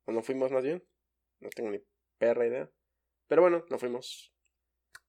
O 0.04 0.12
no 0.12 0.22
fuimos 0.22 0.52
más 0.52 0.62
bien. 0.62 0.84
No 1.40 1.48
tengo 1.50 1.70
ni 1.70 1.80
perra 2.18 2.46
idea. 2.46 2.70
Pero 3.28 3.42
bueno, 3.42 3.64
no 3.70 3.78
fuimos. 3.78 4.32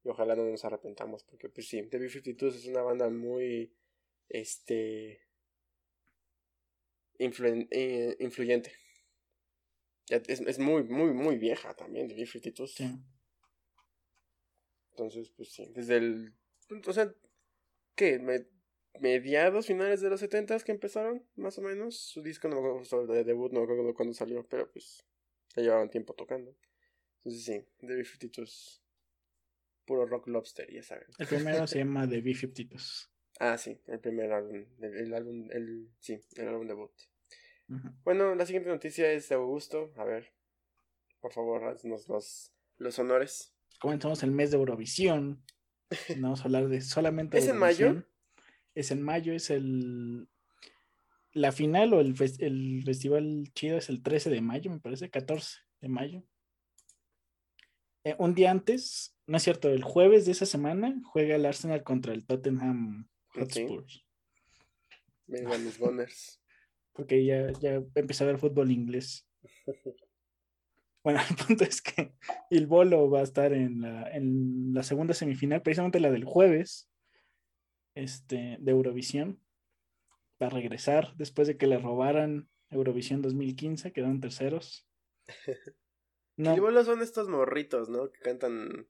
Y 0.03 0.09
ojalá 0.09 0.35
no 0.35 0.45
nos 0.45 0.63
arrepentamos, 0.63 1.23
porque 1.25 1.49
pues 1.49 1.67
sí, 1.67 1.83
The 1.83 1.97
B-52 1.97 2.47
es 2.55 2.65
una 2.67 2.81
banda 2.81 3.09
muy, 3.09 3.73
este, 4.29 5.21
eh, 7.19 8.15
influyente. 8.19 8.73
Es, 10.09 10.41
es, 10.41 10.57
muy, 10.57 10.83
muy, 10.83 11.13
muy 11.13 11.37
vieja 11.37 11.75
también, 11.75 12.07
The 12.07 12.15
B-52. 12.15 12.67
Sí. 12.67 12.91
Entonces, 14.91 15.29
pues 15.29 15.49
sí, 15.49 15.71
desde 15.73 15.97
el, 15.97 16.33
o 16.85 16.93
sea, 16.93 17.13
¿qué? 17.95 18.19
mediados, 18.99 19.67
finales 19.67 20.01
de 20.01 20.09
los 20.09 20.19
70 20.19 20.59
que 20.59 20.71
empezaron, 20.71 21.23
más 21.35 21.57
o 21.57 21.61
menos. 21.61 21.95
Su 21.97 22.21
disco 22.21 22.47
no 22.47 22.61
me 22.61 22.69
acuerdo, 22.69 23.07
de 23.07 23.23
debut 23.23 23.51
no 23.51 23.59
me 23.59 23.71
acuerdo 23.71 23.93
cuándo 23.93 24.13
salió, 24.13 24.45
pero 24.47 24.69
pues 24.71 25.05
ya 25.55 25.61
llevaban 25.61 25.89
tiempo 25.89 26.13
tocando. 26.15 26.55
Entonces 27.23 27.45
sí, 27.45 27.85
The 27.85 27.95
B-52 27.95 28.81
puro 29.85 30.05
rock 30.05 30.27
lobster, 30.27 30.71
ya 30.71 30.83
saben. 30.83 31.07
El 31.17 31.27
primero 31.27 31.65
se 31.65 31.79
llama 31.79 32.07
The 32.09 32.21
B-52. 32.21 33.09
Ah, 33.39 33.57
sí, 33.57 33.79
el 33.87 33.99
primer 33.99 34.31
álbum, 34.33 34.65
el, 34.81 35.13
álbum, 35.13 35.47
el, 35.51 35.89
sí, 35.99 36.19
el 36.35 36.47
álbum 36.47 36.67
debut. 36.67 36.91
Bueno, 38.03 38.33
la 38.35 38.45
siguiente 38.45 38.69
noticia 38.69 39.11
es 39.11 39.29
de 39.29 39.35
Augusto. 39.35 39.91
A 39.97 40.03
ver, 40.03 40.33
por 41.19 41.31
favor, 41.31 41.65
haznos 41.65 42.07
los, 42.07 42.51
los 42.77 42.97
honores. 42.99 43.53
Comenzamos 43.79 44.23
el 44.23 44.31
mes 44.31 44.51
de 44.51 44.57
Eurovisión. 44.57 45.43
Vamos 46.17 46.41
a 46.41 46.43
hablar 46.45 46.67
de 46.67 46.81
solamente. 46.81 47.37
¿Es 47.37 47.47
en 47.47 47.57
mayo? 47.57 48.03
Es 48.75 48.91
en 48.91 49.01
mayo, 49.01 49.33
es 49.33 49.49
el. 49.49 50.27
La 51.33 51.51
final 51.51 51.93
o 51.93 51.99
el, 51.99 52.15
el 52.39 52.83
festival 52.83 53.51
chido 53.53 53.77
es 53.77 53.89
el 53.89 54.01
13 54.01 54.31
de 54.31 54.41
mayo, 54.41 54.71
me 54.71 54.79
parece, 54.79 55.09
14 55.09 55.59
de 55.81 55.87
mayo. 55.87 56.23
Eh, 58.03 58.15
un 58.17 58.33
día 58.33 58.49
antes, 58.49 59.15
no 59.27 59.37
es 59.37 59.43
cierto, 59.43 59.69
el 59.69 59.83
jueves 59.83 60.25
de 60.25 60.31
esa 60.31 60.45
semana 60.45 60.99
juega 61.03 61.35
el 61.35 61.45
Arsenal 61.45 61.83
contra 61.83 62.13
el 62.13 62.25
Tottenham 62.25 63.07
Hotspurs. 63.35 64.05
Venga, 65.27 65.57
los 65.57 65.77
Gunners. 65.77 66.38
Porque 66.93 67.25
ya, 67.25 67.51
ya 67.59 67.81
empecé 67.95 68.23
a 68.23 68.27
ver 68.27 68.37
fútbol 68.37 68.71
inglés. 68.71 69.27
Bueno, 71.01 71.21
el 71.29 71.35
punto 71.37 71.63
es 71.63 71.81
que 71.81 72.13
el 72.49 72.67
bolo 72.67 73.09
va 73.09 73.21
a 73.21 73.23
estar 73.23 73.53
en 73.53 73.81
la, 73.81 74.11
en 74.11 74.73
la 74.73 74.83
segunda 74.83 75.13
semifinal, 75.13 75.61
precisamente 75.61 76.01
la 76.01 76.11
del 76.11 76.25
jueves 76.25 76.89
este, 77.95 78.57
de 78.59 78.71
Eurovisión. 78.71 79.41
Va 80.41 80.47
a 80.47 80.51
regresar 80.51 81.15
después 81.15 81.47
de 81.47 81.57
que 81.57 81.67
le 81.67 81.77
robaran 81.77 82.49
Eurovisión 82.69 83.21
2015, 83.21 83.91
quedaron 83.91 84.21
terceros. 84.21 84.87
No. 86.37 86.53
El 86.53 86.61
bolo 86.61 86.81
son 86.85 87.01
estos 87.01 87.27
morritos, 87.27 87.89
¿no? 87.89 88.13
Que 88.13 88.21
cantan. 88.21 88.87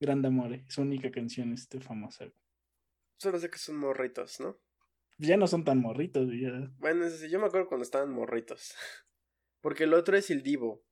Grande 0.00 0.28
Amore, 0.28 0.64
su 0.66 0.80
única 0.80 1.10
canción 1.10 1.52
este, 1.52 1.78
famosa. 1.78 2.32
Solo 3.18 3.38
sé 3.38 3.50
que 3.50 3.58
son 3.58 3.76
morritos, 3.76 4.40
¿no? 4.40 4.58
Ya 5.20 5.36
no 5.36 5.46
son 5.46 5.64
tan 5.64 5.78
morritos, 5.78 6.28
ya. 6.32 6.72
Bueno, 6.78 7.06
yo 7.08 7.38
me 7.38 7.46
acuerdo 7.46 7.68
cuando 7.68 7.84
estaban 7.84 8.10
morritos. 8.10 8.74
Porque 9.60 9.84
el 9.84 9.94
otro 9.94 10.16
es 10.16 10.30
el 10.30 10.42
Divo. 10.42 10.82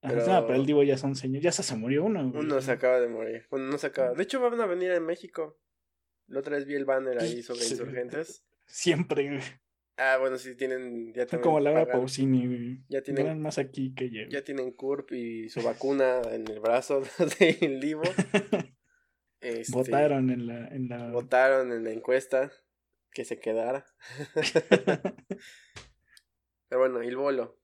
Pero... 0.00 0.24
Ah, 0.30 0.44
pero 0.46 0.58
el 0.58 0.66
Divo 0.66 0.82
ya 0.82 0.98
son 0.98 1.14
señores. 1.14 1.42
Ya 1.42 1.52
se, 1.52 1.76
murió 1.76 2.04
uno. 2.04 2.30
Uno 2.34 2.60
se 2.60 2.72
acaba 2.72 3.00
de 3.00 3.08
morir. 3.08 3.46
Bueno, 3.50 3.66
no 3.66 3.78
se 3.78 3.86
acaba. 3.86 4.12
De 4.14 4.22
hecho, 4.22 4.40
van 4.40 4.60
a 4.60 4.66
venir 4.66 4.90
en 4.90 5.06
México. 5.06 5.58
La 6.26 6.40
otra 6.40 6.56
vez 6.56 6.66
vi 6.66 6.74
el 6.74 6.84
banner 6.84 7.18
ahí 7.20 7.42
sobre 7.42 7.64
insurgentes. 7.64 8.44
Siempre, 8.66 9.40
Ah, 9.96 10.16
bueno, 10.18 10.38
sí 10.38 10.56
tienen. 10.56 11.12
Ya 11.12 11.26
Como 11.26 11.60
Laura 11.60 11.86
Pausini, 11.86 12.82
Ya 12.88 13.02
tienen. 13.02 13.40
más 13.40 13.58
aquí 13.58 13.94
que 13.94 14.10
yo. 14.10 14.22
Ya 14.28 14.42
tienen 14.42 14.72
CURP 14.72 15.12
y 15.12 15.48
su 15.48 15.62
vacuna 15.62 16.22
en 16.30 16.48
el 16.48 16.60
brazo 16.60 17.02
de 17.38 17.68
Livo. 17.68 18.02
Este, 19.40 19.72
votaron 19.72 20.30
en 20.30 20.46
la, 20.46 20.68
en 20.68 20.88
la. 20.88 21.10
Votaron 21.10 21.72
en 21.72 21.84
la 21.84 21.90
encuesta 21.90 22.50
que 23.12 23.24
se 23.24 23.38
quedara. 23.38 23.86
Pero 26.68 26.80
bueno, 26.80 27.02
el 27.02 27.16
bolo. 27.16 27.58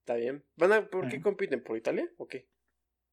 Está 0.00 0.16
bien. 0.16 0.44
¿Van 0.56 0.72
a, 0.72 0.88
¿Por 0.88 1.08
qué 1.08 1.20
compiten? 1.20 1.62
¿Por 1.62 1.76
Italia 1.76 2.10
o 2.18 2.26
qué? 2.26 2.48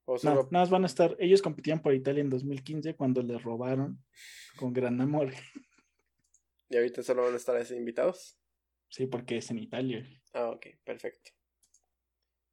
¿O 0.05 0.17
No, 0.23 0.33
nada 0.33 0.47
más 0.51 0.71
van 0.71 0.83
a 0.83 0.87
estar. 0.87 1.15
Ellos 1.19 1.43
competían 1.43 1.81
por 1.81 1.93
Italia 1.93 2.21
en 2.21 2.31
2015 2.31 2.95
cuando 2.95 3.21
les 3.21 3.43
robaron 3.43 4.03
con 4.57 4.73
gran 4.73 4.99
amor. 4.99 5.31
¿Y 6.69 6.77
ahorita 6.77 7.03
solo 7.03 7.23
van 7.23 7.33
a 7.35 7.37
estar 7.37 7.63
invitados? 7.71 8.39
Sí, 8.89 9.05
porque 9.05 9.37
es 9.37 9.51
en 9.51 9.59
Italia. 9.59 10.03
Ah, 10.33 10.49
ok, 10.49 10.65
perfecto. 10.83 11.31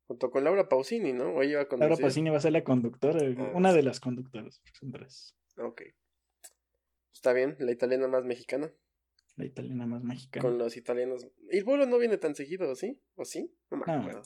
Junto 0.07 0.31
con 0.31 0.45
Laura 0.45 0.69
Pausini, 0.69 1.15
¿no? 1.15 1.35
¿O 1.35 1.43
ella 1.43 1.59
va 1.59 1.63
a 1.63 1.77
Laura 1.79 1.97
Pausini 1.97 2.31
va 2.31 2.37
a 2.37 2.41
ser 2.41 2.53
la 2.53 2.63
conductora, 2.63 3.21
ah, 3.39 3.53
una 3.55 3.73
de 3.73 3.83
las 3.83 4.01
conductoras, 4.01 4.63
son 4.79 4.93
tres. 4.93 5.35
Ok. 5.57 5.83
Está 7.17 7.33
bien, 7.33 7.57
la 7.59 7.73
italiana 7.73 8.09
más 8.09 8.25
mexicana. 8.25 8.71
La 9.37 9.47
italiana 9.47 9.87
más 9.87 10.05
mexicana. 10.05 10.43
Con 10.43 10.59
los 10.59 10.77
italianos. 10.77 11.27
¿Y 11.51 11.57
el 11.57 11.65
vuelo 11.65 11.87
no 11.87 11.97
viene 11.97 12.19
tan 12.19 12.35
seguido, 12.35 12.75
¿sí? 12.75 13.01
¿O 13.15 13.25
sí? 13.25 13.55
No 13.71 13.79
me 13.79 13.85
acuerdo. 13.91 14.23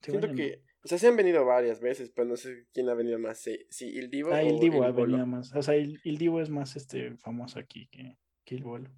Siento 0.00 0.32
que. 0.32 0.62
O 0.84 0.88
sea, 0.88 0.98
se 0.98 1.08
han 1.08 1.16
venido 1.16 1.44
varias 1.44 1.80
veces, 1.80 2.12
pero 2.14 2.28
no 2.28 2.36
sé 2.36 2.68
quién 2.72 2.88
ha 2.88 2.94
venido 2.94 3.18
más. 3.18 3.40
Sí, 3.40 3.98
el 3.98 4.08
Divo. 4.08 4.32
Ah, 4.32 4.40
el 4.40 4.60
Divo 4.60 4.84
ha 4.84 4.92
venido 4.92 5.26
más. 5.26 5.52
O 5.52 5.62
sea, 5.62 5.74
el, 5.74 6.00
el 6.04 6.16
Divo 6.16 6.40
es 6.40 6.48
más 6.48 6.76
este 6.76 7.16
famoso 7.16 7.58
aquí 7.58 7.88
que, 7.88 8.16
que 8.44 8.54
el 8.54 8.62
vuelo. 8.62 8.88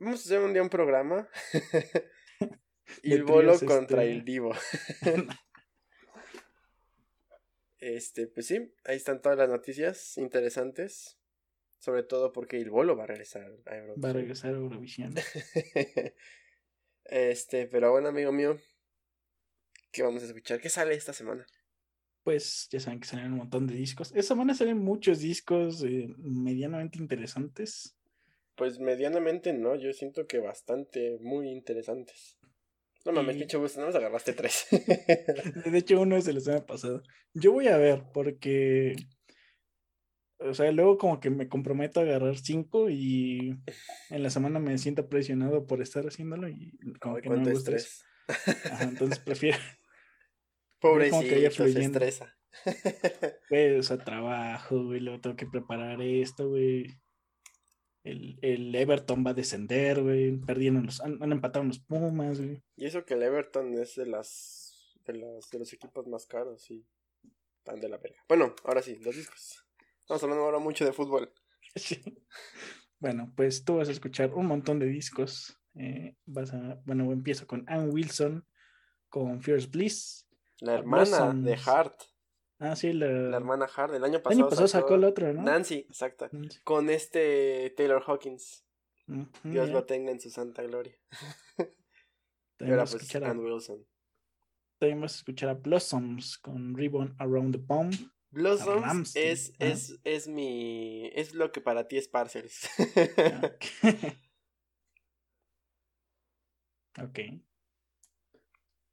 Vamos 0.00 0.20
a 0.20 0.24
hacer 0.24 0.40
un 0.40 0.54
día 0.54 0.62
un 0.62 0.70
programa. 0.70 1.28
y 3.02 3.12
el 3.12 3.24
bolo 3.24 3.58
contra 3.60 4.04
este. 4.04 4.16
el 4.16 4.24
divo. 4.24 4.54
este, 7.78 8.26
pues 8.28 8.46
sí, 8.46 8.74
ahí 8.84 8.96
están 8.96 9.20
todas 9.20 9.36
las 9.36 9.50
noticias 9.50 10.16
interesantes. 10.16 11.18
Sobre 11.78 12.02
todo 12.02 12.32
porque 12.32 12.58
el 12.58 12.70
bolo 12.70 12.96
va 12.96 13.04
a 13.04 13.06
regresar 13.06 13.42
a 13.66 13.76
Eurovisión. 13.76 14.04
Va 14.04 14.10
a 14.10 14.12
regresar 14.12 14.54
a 14.54 14.56
Eurovisión. 14.58 15.14
este, 17.04 17.66
pero 17.66 17.92
bueno, 17.92 18.08
amigo 18.08 18.32
mío, 18.32 18.58
¿qué 19.92 20.02
vamos 20.02 20.22
a 20.22 20.26
escuchar? 20.26 20.60
¿Qué 20.60 20.68
sale 20.68 20.94
esta 20.94 21.12
semana? 21.12 21.46
Pues 22.24 22.68
ya 22.70 22.80
saben 22.80 23.00
que 23.00 23.06
salen 23.08 23.32
un 23.32 23.38
montón 23.38 23.66
de 23.66 23.74
discos. 23.74 24.08
Esta 24.10 24.34
semana 24.34 24.54
salen 24.54 24.78
muchos 24.78 25.20
discos 25.20 25.82
eh, 25.84 26.08
medianamente 26.18 26.98
interesantes. 26.98 27.94
Pues 28.54 28.80
medianamente 28.80 29.52
no, 29.52 29.76
yo 29.76 29.92
siento 29.92 30.26
que 30.26 30.40
bastante, 30.40 31.16
muy 31.20 31.48
interesantes. 31.48 32.36
No 33.04 33.12
mames, 33.12 33.36
Y- 33.36 33.38
pinche 33.38 33.56
gusto, 33.56 33.80
no 33.80 33.86
nos 33.86 33.94
agarraste 33.94 34.32
tres. 34.32 34.66
De 35.64 35.78
hecho, 35.78 36.00
uno 36.00 36.16
es 36.16 36.24
de 36.24 36.32
la 36.34 36.40
semana 36.40 36.66
pasada. 36.66 37.00
Yo 37.32 37.52
voy 37.52 37.68
a 37.68 37.76
ver 37.78 38.02
porque, 38.12 38.96
o 40.40 40.54
sea, 40.54 40.70
luego 40.72 40.98
como 40.98 41.20
que 41.20 41.30
me 41.30 41.48
comprometo 41.48 42.00
a 42.00 42.04
agarrar 42.04 42.36
cinco 42.38 42.88
y 42.90 43.56
en 44.10 44.22
la 44.22 44.30
semana 44.30 44.60
me 44.60 44.78
siento 44.78 45.08
presionado 45.08 45.66
por 45.66 45.82
estar 45.82 46.06
haciéndolo 46.06 46.48
y 46.48 46.78
como 47.00 47.16
que 47.16 47.28
no 47.28 47.38
me 47.40 47.50
gusta 47.50 47.74
eso. 47.74 47.88
estrés. 47.88 48.04
Ajá, 48.70 48.84
entonces 48.84 49.18
prefiero, 49.18 49.58
Pobrecito, 50.80 51.20
que 51.20 51.32
vaya 51.32 51.50
se 51.50 51.56
fluyendo. 51.56 51.98
estresa. 51.98 52.36
güey, 53.50 53.76
o 53.76 53.82
sea, 53.82 53.98
trabajo, 53.98 54.84
güey, 54.84 55.00
luego 55.00 55.20
tengo 55.20 55.36
que 55.36 55.46
preparar 55.46 56.00
esto, 56.02 56.48
güey. 56.48 56.98
El, 58.04 58.38
el 58.42 58.74
Everton 58.74 59.24
va 59.26 59.30
a 59.30 59.34
descender, 59.34 60.02
güey. 60.02 60.38
Perdieron 60.38 60.86
los, 60.86 61.00
han, 61.00 61.22
han 61.22 61.32
empatado 61.32 61.64
los 61.64 61.80
Pumas, 61.80 62.40
güey. 62.40 62.62
Y 62.76 62.86
eso 62.86 63.04
que 63.04 63.14
el 63.14 63.22
Everton 63.22 63.74
es 63.74 63.96
de 63.96 64.06
las 64.06 64.94
de 65.04 65.14
las 65.14 65.50
de 65.50 65.58
los 65.58 65.72
equipos 65.72 66.06
más 66.06 66.26
caros 66.26 66.70
y 66.70 66.86
tan 67.64 67.80
de 67.80 67.88
la 67.88 67.98
verga. 67.98 68.22
Bueno, 68.28 68.54
ahora 68.64 68.82
sí, 68.82 68.96
los 68.96 69.16
discos. 69.16 69.67
Estamos 70.08 70.22
hablando 70.22 70.44
ahora 70.46 70.58
mucho 70.58 70.86
de 70.86 70.92
fútbol. 70.94 71.30
Sí. 71.76 72.02
Bueno, 72.98 73.30
pues 73.36 73.62
tú 73.62 73.76
vas 73.76 73.90
a 73.90 73.92
escuchar 73.92 74.32
un 74.32 74.46
montón 74.46 74.78
de 74.78 74.86
discos. 74.86 75.60
Eh, 75.74 76.16
vas 76.24 76.54
a, 76.54 76.80
bueno, 76.86 77.12
empiezo 77.12 77.46
con 77.46 77.64
Ann 77.68 77.90
Wilson, 77.92 78.44
con 79.10 79.42
Fierce 79.42 79.68
Bliss. 79.68 80.26
La 80.60 80.76
hermana 80.76 81.34
de. 81.34 81.58
Hart, 81.66 82.00
Ah, 82.58 82.74
sí, 82.74 82.94
la, 82.94 83.06
la 83.06 83.36
hermana 83.36 83.66
Hart, 83.66 83.94
el 83.94 84.02
año 84.02 84.16
el 84.16 84.22
pasado, 84.22 84.40
año 84.40 84.48
pasado 84.48 84.66
sacó 84.66 84.94
el 84.94 85.04
otro, 85.04 85.30
¿no? 85.32 85.42
Nancy, 85.42 85.86
exacta, 85.90 86.30
Nancy. 86.32 86.58
con 86.64 86.88
este 86.88 87.72
Taylor 87.76 88.02
Hawkins. 88.04 88.64
Dios 89.44 89.68
lo 89.68 89.84
tenga 89.84 90.10
en 90.10 90.20
su 90.20 90.30
santa 90.30 90.62
gloria. 90.62 90.96
Y 92.58 92.64
ahora 92.64 92.86
pues 92.86 93.14
Ann 93.14 93.38
Wilson. 93.40 93.86
también 94.78 95.02
vas 95.02 95.12
a 95.12 95.16
escuchar 95.18 95.50
a 95.50 95.54
Blossoms 95.54 96.38
con 96.38 96.74
Ribbon 96.74 97.14
Around 97.18 97.56
the 97.56 97.62
Palm. 97.62 97.90
Blossoms 98.30 99.16
es, 99.16 99.54
es, 99.58 99.98
es 100.04 100.28
mi. 100.28 101.10
Es 101.14 101.34
lo 101.34 101.50
que 101.50 101.60
para 101.60 101.88
ti 101.88 101.96
es 101.96 102.08
Parcels. 102.08 102.68
Ok. 107.00 107.18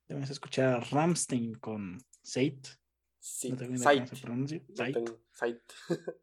a 0.09 0.13
escuchar 0.19 0.75
a 0.75 0.79
Ramstein 0.79 1.55
con 1.55 1.97
Sate. 2.21 2.61
sí, 3.17 3.49
No 3.49 3.57
tengo 3.57 3.77
se 3.77 4.15
pronuncia. 4.21 4.61
No. 4.69 5.05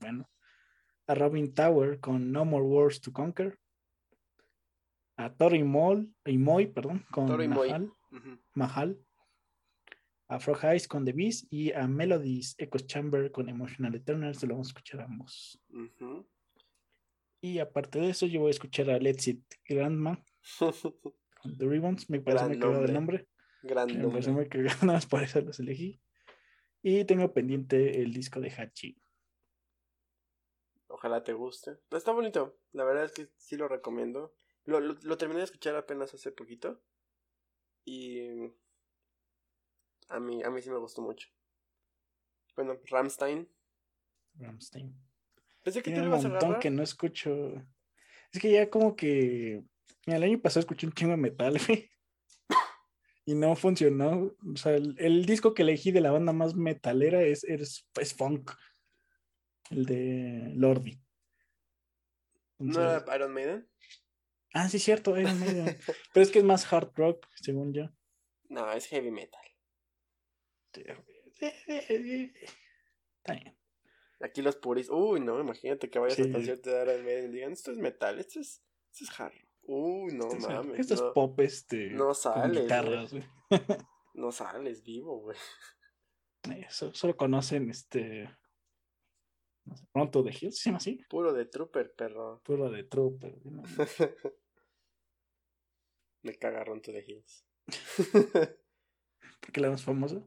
Bueno. 0.00 0.28
A 1.06 1.14
Robin 1.14 1.54
Tower 1.54 2.00
con 2.00 2.32
No 2.32 2.44
More 2.44 2.64
Wars 2.64 3.00
to 3.00 3.12
Conquer. 3.12 3.60
A 5.16 5.32
Tori 5.32 5.62
Moll, 5.62 6.12
y 6.24 6.38
Moy, 6.38 6.66
perdón, 6.66 7.06
con. 7.12 7.28
Mahal. 7.50 7.92
Mahal. 8.54 8.98
A 10.32 10.40
Frog 10.40 10.64
Eyes 10.64 10.88
con 10.88 11.04
The 11.04 11.12
Beast 11.12 11.46
y 11.52 11.72
a 11.72 11.86
Melodies 11.86 12.54
Echo 12.58 12.78
Chamber 12.78 13.30
con 13.30 13.48
Emotional 13.48 13.94
Eternals. 13.94 14.38
Se 14.38 14.46
lo 14.46 14.54
vamos 14.54 14.68
a 14.68 14.70
escuchar 14.70 15.00
a 15.00 15.04
ambos. 15.04 15.60
Ujú. 15.70 16.26
Y 17.42 17.58
aparte 17.58 17.98
de 17.98 18.10
eso, 18.10 18.26
yo 18.26 18.40
voy 18.40 18.48
a 18.48 18.50
escuchar 18.52 18.88
a 18.90 18.98
Let's 18.98 19.28
It 19.28 19.42
Grandma 19.68 20.24
con 20.58 21.58
The 21.58 21.66
Ribbons. 21.66 22.08
Me 22.08 22.20
parece 22.20 22.44
Gran 22.44 22.48
muy 22.50 22.58
cagado 22.60 22.84
el 22.84 22.92
nombre. 22.94 23.18
nombre. 23.18 23.28
Gran 23.62 23.86
Me 23.88 24.08
parece 24.08 24.30
nombre. 24.30 24.32
muy 24.32 24.48
cagado, 24.48 24.78
nada 24.86 24.94
más 24.98 25.06
por 25.06 25.22
eso 25.22 25.40
los 25.40 25.58
elegí. 25.60 26.00
Y 26.82 27.04
tengo 27.04 27.32
pendiente 27.32 28.00
el 28.02 28.12
disco 28.12 28.40
de 28.40 28.50
Hachi. 28.50 28.96
Ojalá 30.88 31.22
te 31.24 31.32
guste. 31.32 31.78
Está 31.90 32.12
bonito. 32.12 32.58
La 32.72 32.84
verdad 32.84 33.04
es 33.04 33.12
que 33.12 33.28
sí 33.36 33.56
lo 33.56 33.68
recomiendo. 33.68 34.34
Lo, 34.64 34.80
lo, 34.80 34.94
lo 35.02 35.16
terminé 35.16 35.38
de 35.40 35.44
escuchar 35.44 35.74
apenas 35.76 36.14
hace 36.14 36.32
poquito. 36.32 36.82
Y 37.84 38.20
a 40.08 40.20
mí, 40.20 40.42
a 40.42 40.50
mí 40.50 40.60
sí 40.62 40.70
me 40.70 40.78
gustó 40.78 41.02
mucho. 41.02 41.28
Bueno, 42.56 42.78
Ramstein. 42.90 43.48
Ramstein. 44.34 44.94
Pensé 45.62 45.80
que 45.82 45.90
Tiene 45.90 46.00
un 46.02 46.08
ibas 46.08 46.24
a 46.24 46.28
montón 46.28 46.44
agarrar. 46.44 46.60
que 46.62 46.70
no 46.70 46.82
escucho. 46.82 47.52
Es 48.32 48.40
que 48.40 48.50
ya 48.52 48.68
como 48.70 48.94
que. 48.96 49.62
Mira, 50.06 50.16
el 50.18 50.22
año 50.24 50.40
pasado 50.40 50.60
escuché 50.60 50.86
un 50.86 50.92
chingo 50.92 51.12
de 51.12 51.16
metal, 51.18 51.54
güey. 51.66 51.88
Y 53.24 53.34
no 53.34 53.54
funcionó. 53.54 54.32
O 54.52 54.56
sea, 54.56 54.74
el, 54.74 54.96
el 54.98 55.24
disco 55.26 55.54
que 55.54 55.62
elegí 55.62 55.92
de 55.92 56.00
la 56.00 56.10
banda 56.10 56.32
más 56.32 56.54
metalera 56.56 57.22
es, 57.22 57.44
es, 57.44 57.88
es 58.00 58.14
funk. 58.14 58.50
El 59.70 59.86
de 59.86 60.52
Lordi. 60.56 61.00
¿No 62.58 62.66
Entonces- 62.80 63.02
era 63.06 63.16
Iron 63.16 63.32
Maiden? 63.32 63.68
Ah, 64.54 64.68
sí, 64.68 64.78
cierto, 64.78 65.16
Iron 65.18 65.38
Maiden. 65.40 65.78
Pero 66.12 66.22
es 66.24 66.30
que 66.30 66.40
es 66.40 66.44
más 66.44 66.70
hard 66.72 66.90
rock, 66.96 67.26
según 67.36 67.72
yo. 67.72 67.88
No, 68.50 68.70
es 68.72 68.86
heavy 68.88 69.10
metal. 69.10 69.40
Está 70.80 71.02
bien. 73.34 73.56
Aquí 74.20 74.42
los 74.42 74.56
puris. 74.56 74.88
Uy, 74.90 75.20
no, 75.20 75.40
imagínate 75.40 75.90
que 75.90 75.98
vayas 75.98 76.16
Sí. 76.16 76.22
al 76.22 76.32
concierto 76.32 76.70
de 76.70 76.82
Iron 76.82 77.04
Maiden 77.04 77.30
y 77.30 77.34
digan, 77.34 77.52
esto 77.52 77.72
es 77.72 77.78
metal, 77.78 78.18
esto 78.20 78.40
es, 78.40 78.62
esto 78.92 79.04
es 79.04 79.20
hard. 79.20 79.32
rock". 79.32 79.42
Uy, 79.64 80.12
no 80.14 80.28
mames. 80.28 80.78
Esto 80.80 80.94
es 80.94 81.00
no, 81.00 81.12
pop, 81.12 81.38
este. 81.40 81.90
no 81.90 82.14
sales, 82.14 82.62
guitarras, 82.62 83.12
güey. 83.12 83.24
no 84.14 84.32
sales 84.32 84.82
vivo, 84.82 85.20
güey. 85.20 85.36
Eh, 86.50 86.66
so- 86.70 86.92
Solo 86.94 87.16
conocen 87.16 87.70
este. 87.70 88.28
No 89.64 89.76
sé, 89.76 89.86
Pronto 89.92 90.22
de 90.24 90.32
Hills, 90.32 90.58
¿se 90.58 90.70
llama 90.70 90.78
así? 90.78 91.04
Puro 91.08 91.32
de 91.32 91.46
trooper, 91.46 91.94
perro. 91.94 92.40
Puro 92.44 92.68
de 92.70 92.82
Trooper. 92.84 93.38
¿no? 93.46 93.62
Me 96.22 96.34
cagaron 96.36 96.80
to 96.82 96.92
the 96.92 97.00
hills. 97.04 97.44
Porque 99.40 99.60
la 99.60 99.70
más 99.70 99.82
famosa. 99.82 100.22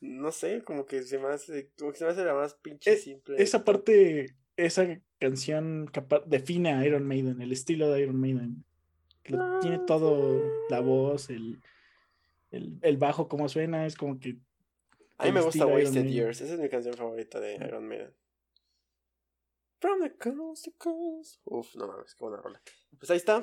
No 0.00 0.32
sé, 0.32 0.62
como 0.64 0.86
que 0.86 1.02
se 1.02 1.18
me 1.18 1.28
hace, 1.28 1.70
como 1.78 1.92
que 1.92 1.98
se 1.98 2.04
me 2.04 2.10
hace 2.10 2.24
la 2.24 2.34
más 2.34 2.54
pinche 2.54 2.92
Eh, 2.92 2.96
simple. 2.96 3.42
Esa 3.42 3.64
parte, 3.64 4.34
esa 4.56 5.00
canción 5.18 5.86
capa- 5.92 6.22
define 6.26 6.72
a 6.72 6.84
Iron 6.86 7.06
Maiden, 7.06 7.40
el 7.42 7.52
estilo 7.52 7.90
de 7.90 8.02
Iron 8.02 8.18
Maiden. 8.20 8.64
Que 9.22 9.34
lo- 9.34 9.60
tiene 9.60 9.78
todo, 9.86 10.42
la 10.70 10.80
voz, 10.80 11.28
el, 11.30 11.60
el, 12.50 12.78
el 12.82 12.96
bajo, 12.96 13.28
como 13.28 13.48
suena, 13.48 13.86
es 13.86 13.94
como 13.96 14.18
que. 14.18 14.38
A 15.18 15.26
mí 15.26 15.32
me 15.32 15.42
gusta 15.42 15.66
Wasted. 15.66 16.06
Years, 16.06 16.40
esa 16.40 16.54
es 16.54 16.60
mi 16.60 16.70
canción 16.70 16.94
favorita 16.94 17.38
de 17.40 17.56
Iron 17.56 17.86
Maiden. 17.86 18.14
From 19.80 20.00
the 20.00 20.14
coast 20.16 20.64
to 20.66 20.72
coast. 20.78 21.40
Uf, 21.44 21.74
no 21.76 21.86
mames, 21.88 22.14
qué 22.14 22.24
buena 22.24 22.40
rola. 22.42 22.60
Pues 22.98 23.10
ahí 23.10 23.16
está. 23.18 23.40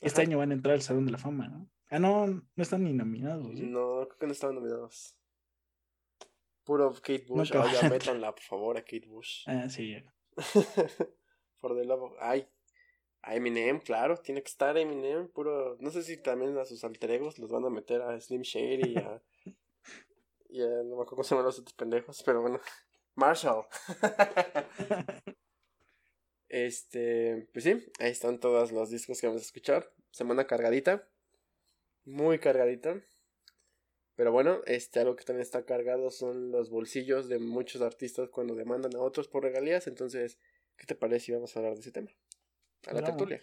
Este 0.00 0.20
Ajá. 0.20 0.28
año 0.28 0.38
van 0.38 0.50
a 0.50 0.54
entrar 0.54 0.74
al 0.74 0.82
Salón 0.82 1.06
de 1.06 1.12
la 1.12 1.18
Fama, 1.18 1.48
¿no? 1.48 1.68
Ah, 1.90 1.98
no, 1.98 2.26
no 2.26 2.44
están 2.62 2.84
ni 2.84 2.92
nominados. 2.92 3.56
¿sí? 3.56 3.66
No, 3.66 4.06
creo 4.06 4.18
que 4.18 4.26
no 4.26 4.32
estaban 4.32 4.56
nominados. 4.56 5.16
Puro 6.68 6.92
Kate 6.92 7.24
Bush. 7.26 7.50
Nunca 7.50 7.64
Oye, 7.66 7.76
van 7.76 7.86
a 7.86 7.88
métanla, 7.88 8.34
por 8.34 8.42
favor, 8.42 8.76
a 8.76 8.82
Kate 8.82 9.06
Bush. 9.06 9.42
Ah, 9.46 9.70
sí, 9.70 9.92
ya. 9.92 10.04
Por 11.62 11.72
love 11.86 12.02
of... 12.02 12.12
Ay, 12.20 12.46
a 13.22 13.34
Eminem, 13.34 13.80
claro, 13.80 14.18
tiene 14.18 14.42
que 14.42 14.50
estar 14.50 14.76
Eminem, 14.76 15.28
puro... 15.28 15.78
No 15.80 15.90
sé 15.90 16.02
si 16.02 16.18
también 16.18 16.58
a 16.58 16.66
sus 16.66 16.84
alter 16.84 17.12
egos 17.12 17.38
los 17.38 17.50
van 17.50 17.64
a 17.64 17.70
meter 17.70 18.02
a 18.02 18.20
Slim 18.20 18.42
Shady 18.42 18.92
y 18.92 18.96
a... 18.98 19.22
y 20.50 20.60
a... 20.60 20.66
No 20.84 20.96
me 20.96 21.02
acuerdo 21.02 21.06
cómo 21.06 21.22
se 21.24 21.30
llaman 21.30 21.46
los 21.46 21.58
otros 21.58 21.72
pendejos, 21.72 22.22
pero 22.22 22.42
bueno. 22.42 22.60
Marshall. 23.14 23.64
este... 26.50 27.48
Pues 27.50 27.64
sí, 27.64 27.82
ahí 27.98 28.10
están 28.10 28.40
todos 28.40 28.72
los 28.72 28.90
discos 28.90 29.22
que 29.22 29.26
vamos 29.26 29.40
a 29.40 29.46
escuchar. 29.46 29.90
Semana 30.10 30.46
cargadita. 30.46 31.08
Muy 32.04 32.38
cargadita. 32.38 33.02
Pero 34.18 34.32
bueno, 34.32 34.62
este, 34.66 34.98
algo 34.98 35.14
que 35.14 35.22
también 35.22 35.42
está 35.42 35.64
cargado 35.64 36.10
son 36.10 36.50
los 36.50 36.70
bolsillos 36.70 37.28
de 37.28 37.38
muchos 37.38 37.82
artistas 37.82 38.28
cuando 38.30 38.56
demandan 38.56 38.96
a 38.96 39.00
otros 39.00 39.28
por 39.28 39.44
regalías. 39.44 39.86
Entonces, 39.86 40.40
¿qué 40.76 40.86
te 40.86 40.96
parece 40.96 41.26
si 41.26 41.32
vamos 41.32 41.54
a 41.54 41.60
hablar 41.60 41.74
de 41.74 41.80
ese 41.82 41.92
tema? 41.92 42.10
A 42.88 42.94
la 42.94 43.04
tertulia. 43.04 43.40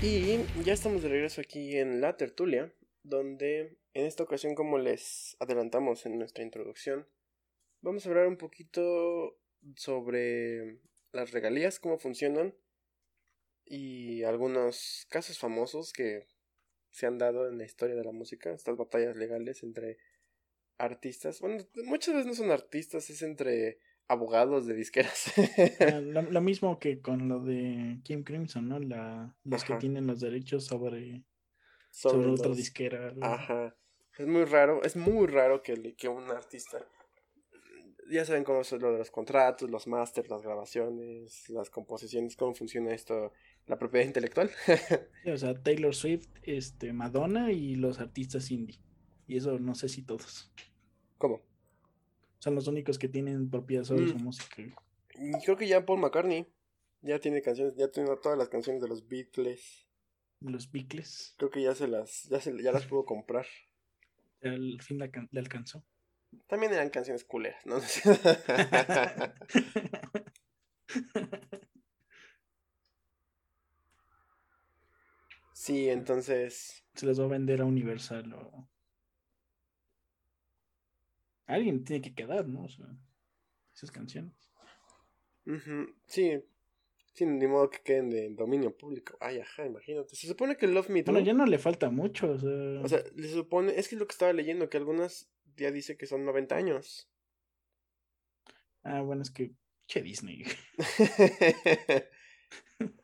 Y 0.00 0.62
ya 0.64 0.72
estamos 0.72 1.02
de 1.02 1.10
regreso 1.10 1.42
aquí 1.42 1.76
en 1.76 2.00
la 2.00 2.16
tertulia, 2.16 2.72
donde 3.02 3.76
en 3.98 4.06
esta 4.06 4.22
ocasión, 4.22 4.54
como 4.54 4.78
les 4.78 5.36
adelantamos 5.40 6.06
en 6.06 6.18
nuestra 6.18 6.44
introducción, 6.44 7.08
vamos 7.80 8.06
a 8.06 8.10
hablar 8.10 8.28
un 8.28 8.36
poquito 8.36 9.40
sobre 9.74 10.78
las 11.10 11.32
regalías, 11.32 11.80
cómo 11.80 11.98
funcionan 11.98 12.54
y 13.64 14.22
algunos 14.22 15.06
casos 15.10 15.38
famosos 15.38 15.92
que 15.92 16.28
se 16.90 17.06
han 17.06 17.18
dado 17.18 17.48
en 17.48 17.58
la 17.58 17.64
historia 17.64 17.96
de 17.96 18.04
la 18.04 18.12
música, 18.12 18.52
estas 18.52 18.76
batallas 18.76 19.16
legales 19.16 19.64
entre 19.64 19.98
artistas. 20.78 21.40
Bueno, 21.40 21.64
muchas 21.84 22.14
veces 22.14 22.26
no 22.26 22.34
son 22.34 22.52
artistas, 22.52 23.10
es 23.10 23.22
entre 23.22 23.80
abogados 24.06 24.66
de 24.66 24.74
disqueras. 24.74 25.32
Lo, 26.30 26.40
mismo 26.40 26.78
que 26.78 27.00
con 27.00 27.28
lo 27.28 27.40
de 27.40 28.00
Kim 28.04 28.22
Crimson, 28.22 28.68
¿no? 28.68 28.78
La, 28.78 29.36
los 29.44 29.64
que 29.64 29.74
tienen 29.74 30.06
los 30.06 30.20
derechos 30.20 30.64
sobre, 30.64 31.24
sobre, 31.90 32.28
otra 32.28 32.54
disquera. 32.54 33.12
Ajá. 33.20 33.77
Es 34.18 34.26
muy 34.26 34.44
raro, 34.44 34.82
es 34.82 34.96
muy 34.96 35.26
raro 35.26 35.62
que, 35.62 35.94
que 35.94 36.08
un 36.08 36.30
artista 36.30 36.84
ya 38.10 38.24
saben 38.24 38.44
cómo 38.44 38.60
es 38.60 38.72
lo 38.72 38.92
de 38.92 38.98
los 38.98 39.10
contratos, 39.10 39.70
los 39.70 39.86
masters, 39.86 40.28
las 40.28 40.42
grabaciones, 40.42 41.48
las 41.50 41.70
composiciones, 41.70 42.36
cómo 42.36 42.54
funciona 42.54 42.94
esto, 42.94 43.32
la 43.66 43.78
propiedad 43.78 44.06
intelectual. 44.06 44.50
o 45.32 45.36
sea, 45.36 45.54
Taylor 45.62 45.94
Swift, 45.94 46.28
este, 46.42 46.92
Madonna 46.92 47.52
y 47.52 47.76
los 47.76 48.00
artistas 48.00 48.50
indie. 48.50 48.80
Y 49.26 49.36
eso 49.36 49.58
no 49.58 49.74
sé 49.74 49.88
si 49.88 50.02
todos. 50.02 50.50
¿Cómo? 51.18 51.42
Son 52.38 52.54
los 52.54 52.66
únicos 52.66 52.98
que 52.98 53.08
tienen 53.08 53.50
propiedad 53.50 53.84
sobre 53.84 54.08
su 54.08 54.16
mm. 54.16 54.22
música. 54.22 54.62
Y 55.14 55.32
creo 55.44 55.56
que 55.56 55.68
ya 55.68 55.84
Paul 55.84 56.00
McCartney 56.00 56.46
ya 57.02 57.18
tiene 57.18 57.42
canciones, 57.42 57.74
ya 57.76 57.90
tiene 57.90 58.08
todas 58.22 58.38
las 58.38 58.48
canciones 58.48 58.80
de 58.80 58.88
los 58.88 59.06
Beatles. 59.06 59.86
¿De 60.40 60.50
los 60.50 60.70
Beatles? 60.70 61.34
Creo 61.36 61.50
que 61.50 61.62
ya 61.62 61.74
se 61.74 61.88
las, 61.88 62.24
ya 62.24 62.40
se, 62.40 62.62
ya 62.62 62.72
las 62.72 62.86
pudo 62.86 63.04
comprar. 63.04 63.46
Al 64.42 64.80
fin 64.80 64.98
le 64.98 65.10
alcanzó. 65.40 65.84
También 66.46 66.72
eran 66.72 66.90
canciones 66.90 67.24
culeras, 67.24 67.66
¿no? 67.66 67.80
sí, 75.52 75.88
entonces. 75.88 76.84
Se 76.94 77.06
les 77.06 77.18
va 77.20 77.24
a 77.24 77.28
vender 77.28 77.60
a 77.60 77.64
Universal 77.64 78.32
o. 78.34 78.68
Alguien 81.46 81.84
tiene 81.84 82.02
que 82.02 82.14
quedar, 82.14 82.46
¿no? 82.46 82.64
O 82.64 82.68
sea, 82.68 82.86
esas 83.74 83.90
canciones. 83.90 84.34
Sí, 86.06 86.44
Sí, 87.18 87.26
ni 87.26 87.48
modo 87.48 87.68
que 87.68 87.80
queden 87.80 88.10
de 88.10 88.30
dominio 88.30 88.76
público. 88.76 89.16
Ay, 89.18 89.40
ajá, 89.40 89.66
imagínate. 89.66 90.14
Se 90.14 90.28
supone 90.28 90.56
que 90.56 90.68
Love 90.68 90.90
Me 90.90 91.02
Too. 91.02 91.10
Bueno, 91.10 91.26
ya 91.26 91.34
no 91.34 91.46
le 91.46 91.58
falta 91.58 91.90
mucho. 91.90 92.30
O 92.30 92.38
sea... 92.38 92.80
o 92.80 92.88
sea, 92.88 93.02
le 93.16 93.26
supone. 93.26 93.76
Es 93.76 93.88
que 93.88 93.96
es 93.96 93.98
lo 93.98 94.06
que 94.06 94.12
estaba 94.12 94.32
leyendo, 94.32 94.70
que 94.70 94.76
algunas 94.76 95.28
ya 95.56 95.72
dice 95.72 95.96
que 95.96 96.06
son 96.06 96.24
90 96.24 96.54
años. 96.54 97.10
Ah, 98.84 99.00
bueno, 99.00 99.22
es 99.22 99.32
que. 99.32 99.50
Che 99.88 100.00
Disney. 100.00 100.44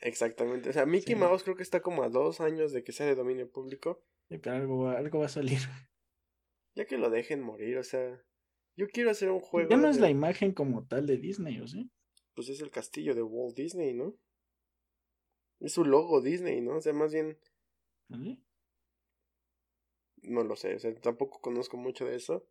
Exactamente. 0.00 0.70
O 0.70 0.72
sea, 0.72 0.86
Mickey 0.86 1.16
Mouse 1.16 1.42
creo 1.42 1.56
que 1.56 1.64
está 1.64 1.82
como 1.82 2.04
a 2.04 2.08
dos 2.08 2.40
años 2.40 2.72
de 2.72 2.84
que 2.84 2.92
sea 2.92 3.06
de 3.06 3.16
dominio 3.16 3.50
público. 3.50 4.04
pero 4.28 4.52
algo, 4.52 4.88
algo 4.90 5.18
va 5.18 5.26
a 5.26 5.28
salir. 5.28 5.58
Ya 6.76 6.84
que 6.84 6.98
lo 6.98 7.10
dejen 7.10 7.42
morir, 7.42 7.78
o 7.78 7.82
sea. 7.82 8.22
Yo 8.76 8.86
quiero 8.86 9.10
hacer 9.10 9.32
un 9.32 9.40
juego. 9.40 9.70
Ya 9.70 9.76
no 9.76 9.88
es 9.88 9.98
la 9.98 10.08
imagen 10.08 10.52
como 10.52 10.86
tal 10.86 11.04
de 11.04 11.16
Disney, 11.16 11.58
¿o 11.58 11.66
sí? 11.66 11.90
Pues 12.34 12.48
es 12.48 12.60
el 12.60 12.70
castillo 12.70 13.14
de 13.14 13.22
Walt 13.22 13.56
Disney, 13.56 13.94
¿no? 13.94 14.16
Es 15.60 15.72
su 15.72 15.84
logo 15.84 16.20
Disney, 16.20 16.60
¿no? 16.60 16.76
O 16.76 16.80
sea, 16.80 16.92
más 16.92 17.12
bien. 17.12 17.38
No 20.22 20.42
lo 20.42 20.56
sé, 20.56 20.74
o 20.74 20.78
sea, 20.78 20.94
tampoco 20.96 21.40
conozco 21.40 21.76
mucho 21.76 22.04
de 22.04 22.16
eso. 22.16 22.46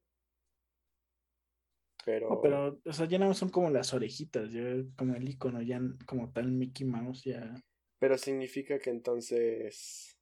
Pero. 2.06 2.42
pero, 2.42 2.82
o 2.84 2.94
sea, 2.94 3.08
ya 3.08 3.18
no 3.18 3.34
son 3.34 3.50
como 3.50 3.70
las 3.70 3.94
orejitas, 3.94 4.52
ya 4.52 4.62
como 4.98 5.16
el 5.16 5.30
icono, 5.30 5.62
ya 5.62 5.80
como 6.06 6.32
tal 6.32 6.52
Mickey 6.52 6.86
Mouse, 6.86 7.24
ya. 7.24 7.56
Pero 8.00 8.18
significa 8.18 8.78
que 8.80 8.90
entonces 8.90 10.18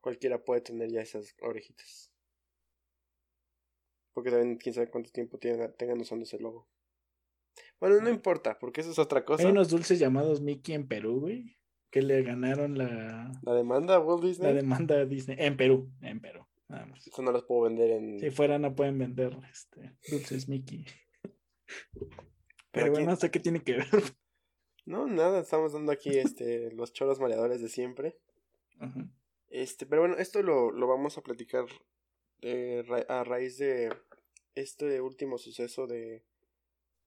cualquiera 0.00 0.42
puede 0.44 0.60
tener 0.60 0.90
ya 0.90 1.00
esas 1.00 1.34
orejitas. 1.40 2.12
Porque 4.12 4.30
también 4.30 4.58
quién 4.58 4.74
sabe 4.74 4.90
cuánto 4.90 5.10
tiempo 5.10 5.38
tengan, 5.38 5.74
tengan 5.74 6.00
usando 6.00 6.24
ese 6.24 6.38
logo. 6.38 6.68
Bueno, 7.82 8.00
no 8.00 8.10
importa, 8.10 8.60
porque 8.60 8.80
eso 8.80 8.92
es 8.92 8.98
otra 9.00 9.24
cosa. 9.24 9.42
Hay 9.42 9.50
unos 9.50 9.68
dulces 9.68 9.98
llamados 9.98 10.40
Mickey 10.40 10.72
en 10.72 10.86
Perú, 10.86 11.18
güey, 11.18 11.58
que 11.90 12.00
le 12.00 12.22
ganaron 12.22 12.78
la... 12.78 13.32
¿La 13.42 13.54
demanda 13.54 13.96
a 13.96 13.98
Walt 13.98 14.22
Disney? 14.22 14.52
La 14.52 14.54
demanda 14.54 14.94
a 15.00 15.04
Disney, 15.04 15.36
en 15.40 15.56
Perú, 15.56 15.90
en 16.00 16.20
Perú. 16.20 16.46
Eso 16.96 17.22
no 17.22 17.32
los 17.32 17.42
puedo 17.42 17.62
vender 17.62 17.90
en. 17.90 18.20
Si 18.20 18.30
fuera, 18.30 18.60
no 18.60 18.76
pueden 18.76 19.00
vender 19.00 19.36
este, 19.50 19.96
dulces 20.08 20.48
Mickey. 20.48 20.86
Pero, 22.70 22.92
bueno, 22.92 23.10
no 23.10 23.16
sé 23.16 23.32
qué 23.32 23.40
tiene 23.40 23.64
que 23.64 23.72
ver. 23.72 23.88
No, 24.84 25.08
nada, 25.08 25.40
estamos 25.40 25.72
dando 25.72 25.90
aquí 25.90 26.10
este, 26.10 26.70
los 26.70 26.92
choros 26.92 27.18
mareadores 27.18 27.60
de 27.60 27.68
siempre. 27.68 28.16
Este, 29.48 29.86
pero 29.86 30.02
bueno, 30.02 30.18
esto 30.18 30.40
lo, 30.42 30.70
lo 30.70 30.86
vamos 30.86 31.18
a 31.18 31.22
platicar 31.22 31.64
eh, 32.42 32.84
a 33.08 33.24
raíz 33.24 33.58
de 33.58 33.92
este 34.54 35.00
último 35.00 35.36
suceso 35.36 35.88
de, 35.88 36.24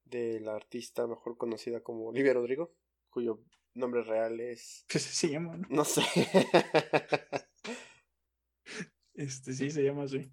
de 0.05 0.39
la 0.39 0.55
artista 0.55 1.07
mejor 1.07 1.37
conocida 1.37 1.81
como 1.81 2.07
Olivia 2.07 2.33
Rodrigo, 2.33 2.73
cuyo 3.09 3.43
nombre 3.73 4.03
real 4.03 4.39
es. 4.39 4.85
¿Qué 4.87 4.99
se 4.99 5.29
llama? 5.29 5.59
No 5.69 5.83
sé. 5.85 6.01
Este 9.15 9.53
sí 9.53 9.71
se 9.71 9.81
llama 9.81 10.03
así. 10.03 10.29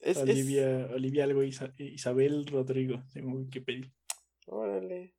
Olivia, 0.00 0.88
Olivia 0.92 1.24
algo 1.24 1.42
Isabel 1.42 2.46
Rodrigo, 2.46 3.02
según 3.08 3.38
Wikipedia. 3.38 3.92
Órale. 4.46 5.16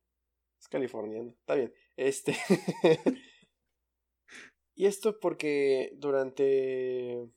Es 0.58 0.68
californiano. 0.68 1.30
Está 1.30 1.54
bien. 1.54 1.74
Este. 1.96 2.34
y 4.74 4.86
esto 4.86 5.20
porque 5.20 5.92
durante 5.96 7.28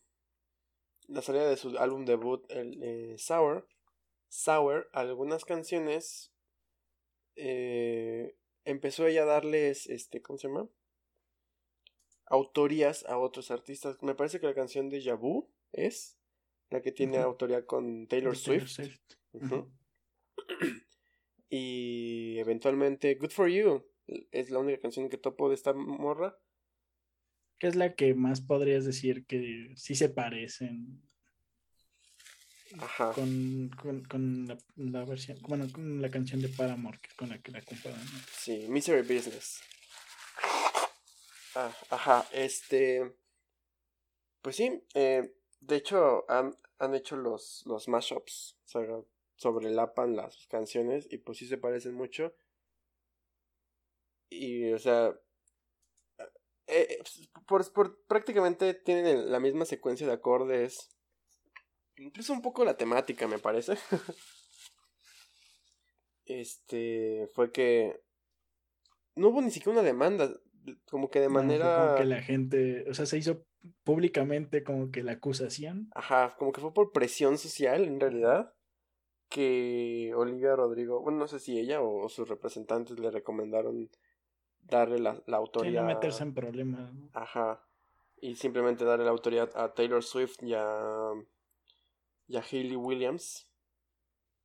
la 1.07 1.21
salida 1.21 1.49
de 1.49 1.57
su 1.57 1.77
álbum 1.77 2.05
debut, 2.05 2.49
el 2.49 2.81
eh, 2.81 3.17
Sour, 3.17 3.67
Sour, 4.31 4.89
algunas 4.93 5.45
canciones 5.45 6.31
eh, 7.35 8.35
empezó 8.65 9.05
ella 9.05 9.23
a 9.23 9.25
darles, 9.25 9.87
este, 9.87 10.21
¿cómo 10.21 10.39
se 10.39 10.47
llama? 10.47 10.69
autorías 12.31 13.05
a 13.07 13.17
otros 13.17 13.51
artistas. 13.51 14.01
Me 14.01 14.15
parece 14.15 14.39
que 14.39 14.47
la 14.47 14.55
canción 14.55 14.89
de 14.89 15.01
Yabu 15.01 15.49
es 15.73 16.17
la 16.69 16.81
que 16.81 16.93
tiene 16.93 17.17
autoría 17.17 17.65
con 17.65 18.07
Taylor 18.07 18.35
Swift. 18.37 18.79
y 21.49 22.37
eventualmente 22.39 23.15
Good 23.15 23.31
for 23.31 23.49
You 23.49 23.85
es 24.31 24.49
la 24.49 24.59
única 24.59 24.79
canción 24.79 25.09
que 25.09 25.17
topo 25.17 25.49
de 25.49 25.55
esta 25.55 25.73
morra. 25.73 26.39
Que 27.59 27.67
es 27.67 27.75
la 27.75 27.95
que 27.95 28.13
más 28.15 28.39
podrías 28.39 28.85
decir 28.85 29.25
que 29.25 29.73
sí 29.75 29.95
se 29.95 30.07
parecen. 30.07 31.01
Ajá. 32.79 33.11
Con, 33.13 33.69
con, 34.09 34.47
la, 34.75 35.05
versión, 35.05 35.37
bueno, 35.41 35.67
con 35.71 36.01
la 36.01 36.09
canción 36.09 36.41
de 36.41 36.49
Paramore, 36.49 36.99
que 36.99 37.09
es 37.09 37.13
con 37.15 37.29
la 37.29 37.41
que 37.41 37.51
la 37.51 37.61
comparan. 37.61 38.01
Sí, 38.31 38.65
Misery 38.69 39.01
Business. 39.01 39.61
Ah, 41.55 41.75
ajá, 41.89 42.25
este. 42.31 43.13
Pues 44.41 44.55
sí, 44.55 44.83
eh, 44.93 45.33
de 45.59 45.75
hecho 45.75 46.25
han, 46.29 46.55
han 46.79 46.95
hecho 46.95 47.15
los, 47.15 47.63
los 47.65 47.87
mashups, 47.87 48.57
o 48.65 48.67
sea, 48.67 48.81
sobrelapan 49.35 50.15
las 50.15 50.47
canciones 50.47 51.07
y 51.11 51.17
pues 51.17 51.39
sí 51.39 51.47
se 51.47 51.57
parecen 51.57 51.93
mucho. 51.93 52.33
Y, 54.29 54.71
o 54.71 54.79
sea, 54.79 55.13
eh, 56.19 56.29
eh 56.67 57.03
por, 57.47 57.71
por, 57.73 58.01
prácticamente 58.05 58.73
tienen 58.73 59.31
la 59.31 59.39
misma 59.39 59.65
secuencia 59.65 60.07
de 60.07 60.13
acordes. 60.13 60.89
Incluso 62.01 62.33
un 62.33 62.41
poco 62.41 62.65
la 62.65 62.75
temática, 62.75 63.27
me 63.27 63.37
parece. 63.37 63.75
este, 66.25 67.29
fue 67.33 67.51
que 67.51 68.01
no 69.15 69.29
hubo 69.29 69.41
ni 69.41 69.51
siquiera 69.51 69.79
una 69.79 69.87
demanda 69.87 70.31
como 70.89 71.09
que 71.09 71.19
de 71.19 71.29
manera... 71.29 71.85
como 71.85 71.95
que 71.97 72.05
la 72.05 72.21
gente, 72.21 72.89
o 72.89 72.93
sea, 72.93 73.05
se 73.05 73.17
hizo 73.17 73.45
públicamente 73.83 74.63
como 74.63 74.91
que 74.91 75.03
la 75.03 75.13
acusación. 75.13 75.89
Ajá, 75.93 76.35
como 76.37 76.51
que 76.51 76.61
fue 76.61 76.73
por 76.73 76.91
presión 76.91 77.37
social 77.37 77.85
en 77.85 77.99
realidad 77.99 78.53
que 79.29 80.11
Olivia 80.15 80.55
Rodrigo, 80.55 81.01
bueno, 81.01 81.19
no 81.19 81.27
sé 81.27 81.39
si 81.39 81.57
ella 81.57 81.81
o 81.81 82.09
sus 82.09 82.27
representantes 82.27 82.99
le 82.99 83.11
recomendaron 83.11 83.89
darle 84.59 84.99
la, 84.99 85.21
la 85.25 85.37
autoridad. 85.37 85.81
no 85.81 85.87
meterse 85.87 86.23
en 86.23 86.33
problemas. 86.33 86.91
Ajá. 87.13 87.63
Y 88.17 88.35
simplemente 88.35 88.85
darle 88.85 89.05
la 89.05 89.11
autoridad 89.11 89.49
a 89.55 89.73
Taylor 89.73 90.03
Swift 90.03 90.43
y 90.43 90.53
a, 90.53 91.11
y 92.31 92.37
a 92.37 92.41
Hayley 92.41 92.77
Williams. 92.77 93.47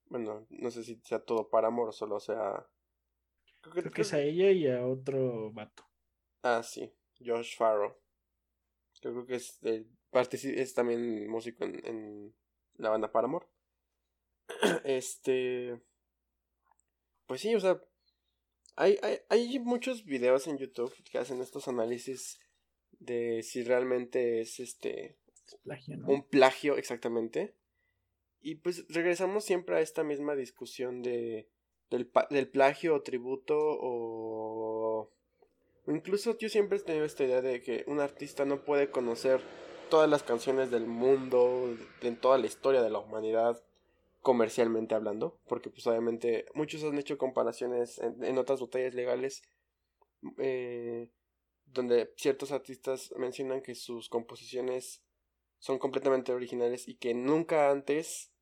Bueno, 0.06 0.46
no 0.50 0.70
sé 0.70 0.82
si 0.82 1.00
sea 1.04 1.20
todo 1.20 1.48
para 1.48 1.68
amor 1.68 1.88
o 1.88 1.92
solo 1.92 2.18
sea. 2.18 2.66
Creo 3.60 3.74
que, 3.74 3.80
creo 3.82 3.92
que 3.92 4.02
es 4.02 4.12
a 4.12 4.20
ella 4.20 4.50
y 4.50 4.68
a 4.68 4.84
otro 4.84 5.52
vato. 5.52 5.84
Ah, 6.42 6.62
sí. 6.62 6.92
Josh 7.24 7.56
Farrow. 7.56 7.96
Yo 9.00 9.12
creo 9.12 9.26
que 9.26 9.36
es, 9.36 9.62
es 9.62 10.74
también 10.74 11.28
músico 11.28 11.64
en, 11.64 11.84
en 11.86 12.34
la 12.76 12.90
banda 12.90 13.12
Paramore. 13.12 13.46
este. 14.84 15.80
Pues 17.26 17.40
sí, 17.40 17.54
o 17.54 17.60
sea. 17.60 17.80
Hay, 18.78 18.98
hay, 19.02 19.20
hay 19.30 19.58
muchos 19.60 20.04
videos 20.04 20.46
en 20.48 20.58
YouTube 20.58 20.92
que 21.10 21.18
hacen 21.18 21.40
estos 21.40 21.66
análisis 21.66 22.38
de 22.98 23.42
si 23.42 23.62
realmente 23.62 24.40
es 24.40 24.58
este. 24.60 25.18
Plagio, 25.62 25.96
¿no? 25.96 26.08
Un 26.08 26.24
plagio, 26.24 26.76
exactamente. 26.76 27.54
Y 28.46 28.54
pues 28.54 28.84
regresamos 28.88 29.44
siempre 29.44 29.74
a 29.74 29.80
esta 29.80 30.04
misma 30.04 30.36
discusión 30.36 31.02
de. 31.02 31.48
Del, 31.90 32.10
del 32.30 32.48
plagio 32.48 32.94
o 32.94 33.02
tributo 33.02 33.56
o 33.58 35.12
Incluso 35.88 36.38
yo 36.38 36.48
siempre 36.48 36.78
he 36.78 36.80
tenido 36.80 37.04
esta 37.04 37.24
idea 37.24 37.42
de 37.42 37.60
que 37.60 37.84
un 37.88 37.98
artista 37.98 38.44
no 38.44 38.64
puede 38.64 38.90
conocer 38.90 39.40
todas 39.90 40.08
las 40.08 40.22
canciones 40.22 40.70
del 40.70 40.86
mundo, 40.86 41.76
en 42.02 42.16
toda 42.20 42.38
la 42.38 42.46
historia 42.46 42.82
de 42.82 42.90
la 42.90 43.00
humanidad, 43.00 43.60
comercialmente 44.20 44.94
hablando, 44.94 45.40
porque 45.48 45.70
pues 45.70 45.84
obviamente 45.88 46.46
muchos 46.54 46.84
han 46.84 46.98
hecho 46.98 47.18
comparaciones 47.18 47.98
en, 47.98 48.38
otras 48.38 48.60
botellas 48.60 48.94
legales, 48.94 49.42
eh, 50.38 51.08
donde 51.66 52.12
ciertos 52.16 52.52
artistas 52.52 53.12
mencionan 53.16 53.60
que 53.60 53.74
sus 53.74 54.08
composiciones 54.08 55.02
son 55.58 55.80
completamente 55.80 56.32
originales 56.32 56.86
y 56.86 56.94
que 56.94 57.12
nunca 57.12 57.70
antes 57.70 58.32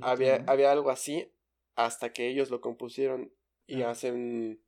había, 0.00 0.44
había 0.46 0.72
algo 0.72 0.90
así 0.90 1.30
hasta 1.76 2.12
que 2.12 2.28
ellos 2.28 2.50
lo 2.50 2.60
compusieron 2.60 3.32
y 3.66 3.82
hacen 3.82 4.60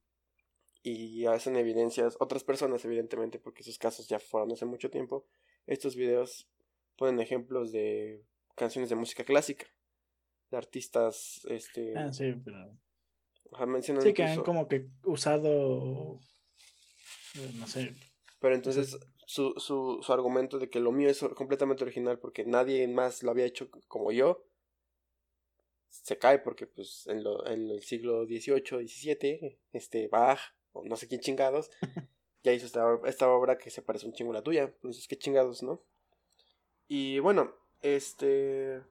y 0.83 1.27
hacen 1.27 1.57
evidencias, 1.57 2.17
otras 2.21 2.45
personas 2.45 2.85
evidentemente, 2.85 3.39
porque 3.39 3.63
esos 3.63 3.79
casos 3.79 4.09
ya 4.09 4.19
fueron 4.19 4.53
hace 4.53 4.65
mucho 4.65 4.91
tiempo, 4.91 5.27
estos 5.67 5.95
videos 5.95 6.49
ponen 6.97 7.21
ejemplos 7.21 7.71
de 7.73 8.25
canciones 8.55 8.89
de 8.89 8.97
música 8.97 9.25
clásica, 9.25 9.67
de 10.51 10.57
artistas, 10.57 11.43
este... 11.51 11.97
Ah, 11.99 12.13
sí, 12.13 12.33
pero... 12.45 12.77
sí, 14.01 14.15
que 14.15 14.23
han 14.23 14.43
como 14.43 14.69
que 14.69 14.89
usado, 15.05 16.21
eh, 17.35 17.53
no 17.57 17.67
sé... 17.67 17.95
Pero 18.39 18.55
entonces 18.55 18.99
su, 19.27 19.53
su, 19.59 20.01
su 20.03 20.13
argumento 20.15 20.59
de 20.59 20.71
que 20.71 20.81
lo 20.81 20.93
mío 20.93 21.11
es 21.11 21.21
completamente 21.35 21.85
original 21.85 22.19
porque 22.19 22.47
nadie 22.47 22.89
más 22.89 23.23
lo 23.23 23.31
había 23.31 23.45
hecho 23.45 23.71
como 23.87 24.13
yo, 24.13 24.47
se 25.91 26.19
cae 26.19 26.39
porque 26.39 26.67
pues 26.67 27.07
en, 27.09 27.23
lo, 27.23 27.47
en 27.47 27.71
el 27.71 27.83
siglo 27.83 28.25
XVIII, 28.25 28.89
XVII, 28.89 29.59
este 29.73 30.09
Bach 30.09 30.41
o 30.73 30.85
no 30.85 30.97
sé 30.97 31.09
quién 31.09 31.21
chingados, 31.21 31.71
ya 32.43 32.53
hizo 32.53 32.67
esta, 32.67 32.99
esta 33.07 33.29
obra 33.29 33.59
que 33.59 33.71
se 33.71 33.83
parece 33.83 34.07
un 34.07 34.13
chingo 34.13 34.31
a 34.31 34.35
la 34.35 34.43
tuya. 34.43 34.63
Entonces, 34.63 35.07
qué 35.09 35.19
chingados, 35.19 35.63
¿no? 35.63 35.83
Y 36.89 37.19
bueno, 37.19 37.55
este... 37.83 38.83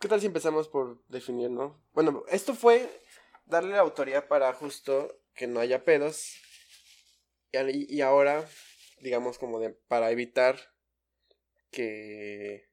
¿Qué 0.00 0.06
tal 0.08 0.20
si 0.20 0.26
empezamos 0.26 0.68
por 0.68 1.04
definir, 1.08 1.50
no? 1.50 1.82
Bueno, 1.92 2.24
esto 2.28 2.54
fue 2.54 2.88
darle 3.46 3.72
la 3.72 3.80
autoría 3.80 4.28
para 4.28 4.52
justo 4.52 5.20
que 5.34 5.46
no 5.46 5.58
haya 5.58 5.84
pedos. 5.84 6.34
Y, 7.52 7.92
y 7.92 8.00
ahora, 8.02 8.48
digamos 9.00 9.38
como 9.38 9.58
de, 9.58 9.70
para 9.70 10.10
evitar 10.12 10.56
que, 11.70 12.68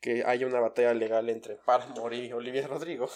que 0.00 0.24
haya 0.24 0.46
una 0.46 0.60
batalla 0.60 0.94
legal 0.94 1.28
entre 1.28 1.56
Paramore 1.56 2.16
y 2.16 2.32
Olivia 2.32 2.66
Rodrigo. 2.66 3.08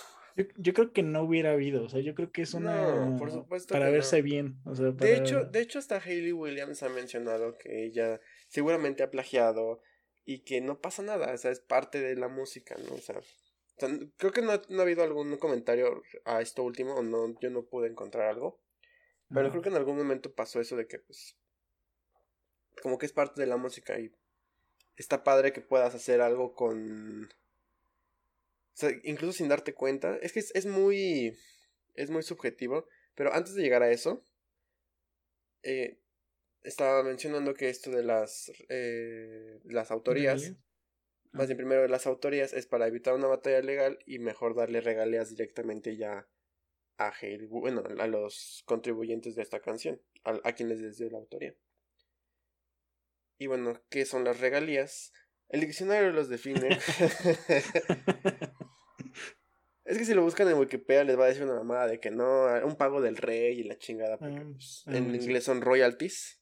Yo, 0.56 0.74
creo 0.74 0.92
que 0.92 1.04
no 1.04 1.22
hubiera 1.22 1.52
habido, 1.52 1.84
o 1.84 1.88
sea, 1.88 2.00
yo 2.00 2.14
creo 2.16 2.32
que 2.32 2.42
es 2.42 2.54
una... 2.54 3.16
por 3.18 3.30
supuesto. 3.30 3.72
Para 3.72 3.88
verse 3.88 4.20
bien, 4.20 4.58
o 4.64 4.74
sea, 4.74 4.86
De 4.90 5.16
hecho, 5.16 5.44
de 5.44 5.60
hecho 5.60 5.78
hasta 5.78 5.98
Hayley 5.98 6.32
Williams 6.32 6.82
ha 6.82 6.88
mencionado 6.88 7.56
que 7.56 7.84
ella 7.84 8.20
seguramente 8.48 9.04
ha 9.04 9.12
plagiado 9.12 9.80
y 10.24 10.40
que 10.40 10.60
no 10.60 10.80
pasa 10.80 11.02
nada, 11.02 11.32
o 11.32 11.38
sea, 11.38 11.52
es 11.52 11.60
parte 11.60 12.00
de 12.00 12.16
la 12.16 12.26
música, 12.26 12.74
¿no? 12.88 12.94
O 12.94 12.98
sea, 12.98 13.20
creo 14.16 14.32
que 14.32 14.42
no, 14.42 14.50
ha 14.50 14.82
habido 14.82 15.04
algún 15.04 15.36
comentario 15.36 16.02
a 16.24 16.40
esto 16.40 16.64
último, 16.64 16.94
o 16.96 17.02
no, 17.02 17.38
yo 17.40 17.50
no 17.50 17.66
pude 17.66 17.88
encontrar 17.88 18.28
algo, 18.28 18.60
pero 19.32 19.50
creo 19.50 19.62
que 19.62 19.68
en 19.68 19.76
algún 19.76 19.96
momento 19.96 20.34
pasó 20.34 20.60
eso 20.60 20.76
de 20.76 20.88
que, 20.88 20.98
pues, 20.98 21.38
como 22.82 22.98
que 22.98 23.06
es 23.06 23.12
parte 23.12 23.40
de 23.40 23.46
la 23.46 23.56
música 23.56 23.98
y 24.00 24.12
está 24.96 25.24
padre 25.24 25.52
que 25.52 25.60
puedas 25.60 25.94
hacer 25.94 26.20
algo 26.20 26.54
con 26.54 27.28
o 28.74 28.76
sea, 28.76 28.90
incluso 29.04 29.34
sin 29.34 29.48
darte 29.48 29.72
cuenta. 29.72 30.16
Es 30.20 30.32
que 30.32 30.40
es, 30.40 30.66
muy. 30.66 31.36
Es 31.94 32.10
muy 32.10 32.24
subjetivo. 32.24 32.88
Pero 33.14 33.32
antes 33.32 33.54
de 33.54 33.62
llegar 33.62 33.82
a 33.82 33.90
eso. 33.90 34.24
Eh, 35.62 36.00
estaba 36.62 37.02
mencionando 37.04 37.54
que 37.54 37.68
esto 37.68 37.90
de 37.90 38.02
las. 38.02 38.50
Eh, 38.68 39.60
las 39.64 39.92
autorías. 39.92 40.54
Más 41.30 41.46
bien, 41.46 41.56
primero 41.56 41.82
de 41.82 41.88
las 41.88 42.06
autorías 42.06 42.52
es 42.52 42.66
para 42.66 42.86
evitar 42.86 43.14
una 43.14 43.26
batalla 43.26 43.60
legal 43.60 43.98
y 44.06 44.18
mejor 44.18 44.54
darle 44.54 44.80
regalías 44.80 45.30
directamente 45.30 45.96
ya 45.96 46.28
a 46.96 47.12
bueno, 47.48 47.82
a 47.98 48.06
los 48.06 48.62
contribuyentes 48.66 49.34
de 49.34 49.42
esta 49.42 49.58
canción, 49.58 50.00
a, 50.22 50.38
a 50.44 50.52
quienes 50.52 50.80
les 50.80 50.96
dio 50.96 51.10
la 51.10 51.18
autoría. 51.18 51.52
Y 53.38 53.46
bueno, 53.46 53.80
¿qué 53.90 54.04
son 54.04 54.24
las 54.24 54.40
regalías? 54.40 55.12
El 55.48 55.60
diccionario 55.60 56.10
los 56.10 56.28
define. 56.28 56.68
es 59.84 59.98
que 59.98 60.04
si 60.04 60.14
lo 60.14 60.22
buscan 60.22 60.48
en 60.48 60.58
Wikipedia 60.58 61.04
les 61.04 61.18
va 61.18 61.24
a 61.24 61.28
decir 61.28 61.44
una 61.44 61.54
mamada 61.54 61.86
de 61.86 62.00
que 62.00 62.10
no, 62.10 62.46
un 62.64 62.76
pago 62.76 63.00
del 63.00 63.16
rey 63.16 63.60
y 63.60 63.64
la 63.64 63.78
chingada, 63.78 64.18
porque 64.18 64.36
ah, 64.36 64.46
pues, 64.52 64.84
ah, 64.86 64.96
en 64.96 65.14
inglés 65.14 65.44
son 65.44 65.60
royalties. 65.60 66.40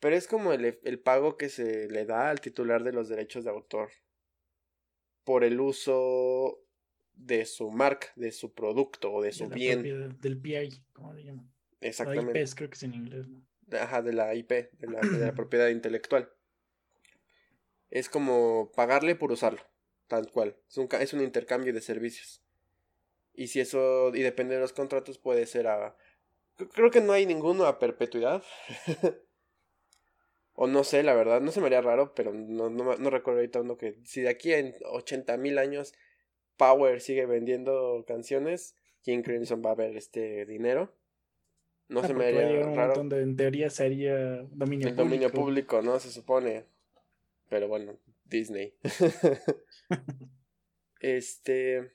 Pero 0.00 0.16
es 0.16 0.26
como 0.26 0.52
el, 0.52 0.78
el 0.82 1.00
pago 1.00 1.36
que 1.36 1.48
se 1.48 1.88
le 1.88 2.04
da 2.04 2.28
al 2.30 2.40
titular 2.40 2.84
de 2.84 2.92
los 2.92 3.08
derechos 3.08 3.44
de 3.44 3.50
autor 3.50 3.90
por 5.24 5.42
el 5.42 5.60
uso 5.60 6.62
de 7.14 7.46
su 7.46 7.70
marca, 7.70 8.08
de 8.16 8.30
su 8.30 8.52
producto 8.52 9.12
o 9.12 9.22
de 9.22 9.32
su 9.32 9.48
bien. 9.48 9.82
del 10.20 10.40
PI, 10.40 10.84
¿cómo 10.92 11.14
le 11.14 11.24
llaman? 11.24 11.52
Exactamente. 11.80 12.40
IP 12.40 12.54
creo 12.54 12.70
que 12.70 12.74
es 12.76 12.82
en 12.82 12.94
inglés, 12.94 13.28
¿no? 13.28 13.45
Ajá, 13.72 14.02
de 14.02 14.12
la 14.12 14.34
IP, 14.34 14.50
de 14.50 14.88
la, 14.88 15.32
propiedad 15.32 15.68
intelectual. 15.68 16.30
Es 17.90 18.08
como 18.08 18.72
pagarle 18.74 19.16
por 19.16 19.32
usarlo, 19.32 19.60
tal 20.06 20.30
cual. 20.30 20.56
Es 21.00 21.12
un, 21.12 21.20
intercambio 21.20 21.72
de 21.72 21.80
servicios. 21.80 22.42
Y 23.34 23.48
si 23.48 23.60
eso, 23.60 24.14
y 24.14 24.22
depende 24.22 24.54
de 24.54 24.60
los 24.60 24.72
contratos, 24.72 25.18
puede 25.18 25.46
ser 25.46 25.66
a... 25.66 25.96
Creo 26.72 26.90
que 26.90 27.00
no 27.00 27.12
hay 27.12 27.26
ninguno 27.26 27.66
a 27.66 27.78
perpetuidad. 27.78 28.42
o 30.54 30.66
no 30.66 30.84
sé, 30.84 31.02
la 31.02 31.14
verdad, 31.14 31.40
no 31.40 31.52
se 31.52 31.60
me 31.60 31.66
haría 31.66 31.82
raro, 31.82 32.14
pero 32.14 32.32
no, 32.32 32.70
no, 32.70 32.96
no 32.96 33.10
recuerdo 33.10 33.40
ahorita 33.40 33.60
uno 33.60 33.76
que... 33.76 33.98
Si 34.04 34.22
de 34.22 34.30
aquí 34.30 34.52
en 34.52 34.74
80 34.84 35.36
mil 35.36 35.58
años 35.58 35.92
Power 36.56 37.00
sigue 37.00 37.26
vendiendo 37.26 38.04
canciones, 38.06 38.74
King 39.02 39.22
Crimson 39.22 39.62
va 39.64 39.72
a 39.72 39.74
ver 39.74 39.96
este 39.96 40.46
dinero. 40.46 40.92
No 41.88 42.00
ah, 42.00 42.06
se 42.06 42.14
me 42.14 42.26
haría 42.26 42.62
raro. 42.74 43.00
en 43.00 43.36
teoría 43.36 43.70
sería 43.70 44.42
dominio 44.50 44.88
El 44.88 44.96
dominio 44.96 45.30
público, 45.30 45.82
¿no? 45.82 46.00
Se 46.00 46.10
supone. 46.10 46.64
Pero 47.48 47.68
bueno, 47.68 47.96
Disney. 48.24 48.74
este. 51.00 51.92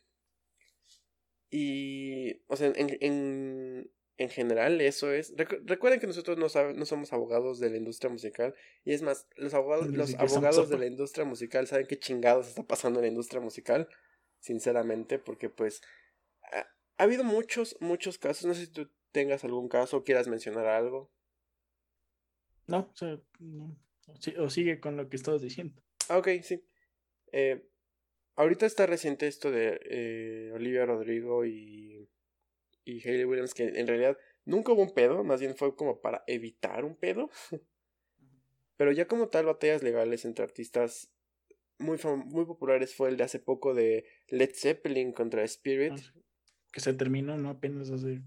Y. 1.50 2.42
O 2.48 2.56
sea, 2.56 2.68
en, 2.68 2.98
en, 3.02 3.92
en 4.18 4.30
general, 4.30 4.80
eso 4.80 5.12
es. 5.12 5.34
recuerden 5.66 6.00
que 6.00 6.08
nosotros 6.08 6.38
no, 6.38 6.48
no 6.74 6.86
somos 6.86 7.12
abogados 7.12 7.60
de 7.60 7.70
la 7.70 7.78
industria 7.78 8.10
musical. 8.10 8.56
Y 8.86 8.94
es 8.94 9.02
más, 9.02 9.28
los 9.36 9.54
abogados, 9.54 9.88
los 9.88 10.16
abogados 10.16 10.70
de 10.70 10.78
la 10.78 10.86
industria 10.86 11.26
musical 11.26 11.68
saben 11.68 11.88
qué 11.88 12.00
chingados 12.00 12.48
está 12.48 12.64
pasando 12.64 13.00
en 13.00 13.06
la 13.06 13.10
industria 13.10 13.42
musical. 13.42 13.90
Sinceramente, 14.40 15.20
porque 15.20 15.50
pues. 15.50 15.82
Ha, 16.54 16.66
ha 16.98 17.04
habido 17.04 17.26
muchos, 17.26 17.76
muchos 17.82 18.18
casos. 18.18 18.46
No 18.46 18.54
sé 18.54 18.68
si 18.68 18.72
tú 18.72 18.90
tengas 19.12 19.44
algún 19.44 19.68
caso 19.70 20.04
quieras 20.04 20.28
mencionar 20.28 20.68
algo. 20.68 21.12
No, 22.68 22.90
o 22.92 22.96
sea, 22.96 23.20
no 23.40 23.76
o 24.38 24.50
sigue 24.50 24.80
con 24.80 24.98
lo 24.98 25.10
que 25.10 25.18
estabas 25.18 25.42
diciendo. 25.42 25.82
Ah, 26.10 26.18
ok, 26.18 26.28
sí. 26.44 26.64
Eh, 27.32 27.66
ahorita 28.36 28.66
está 28.66 28.86
reciente 28.86 29.28
esto 29.28 29.52
de 29.52 29.80
eh, 29.86 30.52
Olivia 30.54 30.86
Rodrigo 30.86 31.46
y, 31.46 32.10
y 32.84 33.08
Hayley 33.08 33.26
Williams, 33.26 33.54
que 33.54 33.64
en 33.64 33.88
realidad 33.88 34.18
nunca 34.46 34.74
hubo 34.74 34.82
un 34.82 34.94
pedo, 34.94 35.24
más 35.24 35.40
bien 35.40 35.56
fue 35.56 35.76
como 35.76 36.02
para 36.02 36.24
evitar 36.28 36.86
un 36.86 36.96
pedo. 36.96 37.30
Pero 38.78 38.92
ya 38.92 39.08
como 39.08 39.30
tal, 39.30 39.46
batallas 39.46 39.84
legales 39.84 40.26
entre 40.26 40.44
artistas 40.44 41.12
muy, 41.78 42.00
muy 42.26 42.46
populares 42.46 42.96
fue 42.96 43.10
el 43.10 43.18
de 43.18 43.24
hace 43.24 43.40
poco 43.40 43.74
de 43.74 44.06
Led 44.28 44.52
Zeppelin 44.54 45.14
contra 45.14 45.44
Spirit. 45.44 45.94
Ah, 45.94 46.14
que 46.72 46.80
se 46.80 46.94
terminó, 46.94 47.38
¿no? 47.38 47.50
Apenas 47.50 47.92
hace. 47.92 48.22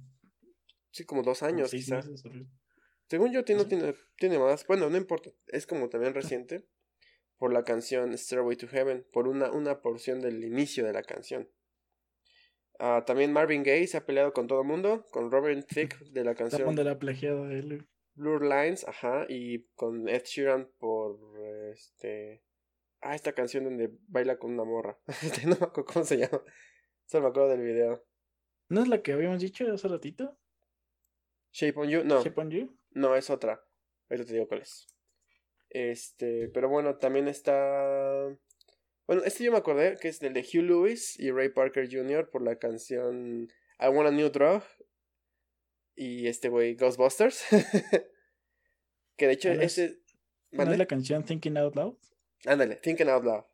Sí, 0.94 1.04
como 1.04 1.24
dos 1.24 1.42
años, 1.42 1.72
quizás. 1.72 2.08
Según 3.08 3.32
yo, 3.32 3.44
tiene, 3.44 3.64
tiene, 3.64 3.96
tiene 4.16 4.38
más. 4.38 4.64
Bueno, 4.64 4.88
no 4.88 4.96
importa. 4.96 5.32
Es 5.48 5.66
como 5.66 5.88
también 5.88 6.14
reciente. 6.14 6.68
Por 7.36 7.52
la 7.52 7.64
canción 7.64 8.16
Stairway 8.16 8.56
to 8.56 8.68
Heaven. 8.68 9.04
Por 9.12 9.26
una, 9.26 9.50
una 9.50 9.82
porción 9.82 10.20
del 10.20 10.44
inicio 10.44 10.86
de 10.86 10.92
la 10.92 11.02
canción. 11.02 11.50
Ah, 12.78 13.02
también 13.04 13.32
Marvin 13.32 13.64
Gaye 13.64 13.88
se 13.88 13.96
ha 13.96 14.06
peleado 14.06 14.32
con 14.32 14.46
todo 14.46 14.60
el 14.60 14.68
mundo. 14.68 15.04
Con 15.10 15.32
Robert 15.32 15.66
Thicke 15.68 15.98
de 16.12 16.22
la 16.22 16.36
canción. 16.36 16.76
de 16.76 16.84
la 16.84 16.96
plagiado 16.96 17.46
de 17.46 17.58
él. 17.58 17.88
Blur 18.14 18.42
Lines, 18.44 18.86
ajá, 18.86 19.26
y 19.28 19.64
con 19.74 20.08
Ed 20.08 20.22
Sheeran 20.22 20.70
por 20.78 21.18
este. 21.72 22.44
Ah, 23.00 23.16
esta 23.16 23.32
canción 23.32 23.64
donde 23.64 23.90
baila 24.06 24.38
con 24.38 24.52
una 24.52 24.62
morra. 24.62 24.96
Este, 25.24 25.42
no 25.48 25.56
me 25.58 25.66
acuerdo 25.66 25.86
cómo 25.92 26.04
se 26.04 26.18
llama. 26.18 26.40
Solo 27.06 27.24
me 27.24 27.30
acuerdo 27.30 27.48
del 27.48 27.62
video. 27.62 28.06
¿No 28.68 28.80
es 28.80 28.86
la 28.86 29.02
que 29.02 29.12
habíamos 29.12 29.40
dicho 29.40 29.70
hace 29.72 29.88
ratito? 29.88 30.38
Shape 31.54 31.78
on 31.80 31.88
You, 31.88 32.02
no. 32.04 32.22
Shape 32.22 32.40
on 32.40 32.50
You. 32.50 32.76
No, 32.90 33.14
es 33.16 33.30
otra. 33.30 33.64
Ahorita 34.10 34.26
te 34.26 34.34
digo 34.34 34.48
cuál 34.48 34.60
es. 34.62 34.86
Este, 35.70 36.48
pero 36.48 36.68
bueno, 36.68 36.96
también 36.98 37.28
está. 37.28 38.28
Bueno, 39.06 39.22
este 39.24 39.44
yo 39.44 39.52
me 39.52 39.58
acordé 39.58 39.96
que 40.00 40.08
es 40.08 40.18
del 40.20 40.32
de 40.34 40.40
Hugh 40.40 40.62
Lewis 40.64 41.18
y 41.18 41.30
Ray 41.30 41.48
Parker 41.50 41.88
Jr. 41.90 42.28
por 42.30 42.42
la 42.42 42.56
canción 42.58 43.48
I 43.80 43.86
Want 43.88 44.08
a 44.08 44.10
New 44.10 44.28
Drug. 44.30 44.62
Y 45.96 46.26
este 46.26 46.48
güey, 46.48 46.74
Ghostbusters. 46.74 47.44
que 49.16 49.26
de 49.28 49.32
hecho, 49.32 49.50
Ah, 49.50 49.54
no 49.54 49.62
es- 49.62 49.78
ese. 49.78 50.00
¿No 50.50 50.62
es 50.62 50.66
¿Mande? 50.66 50.76
la 50.78 50.86
canción 50.86 51.24
Thinking 51.24 51.56
Out 51.56 51.76
Loud? 51.76 51.96
Ándale, 52.46 52.76
Thinking 52.76 53.08
Out 53.08 53.24
Loud. 53.24 53.44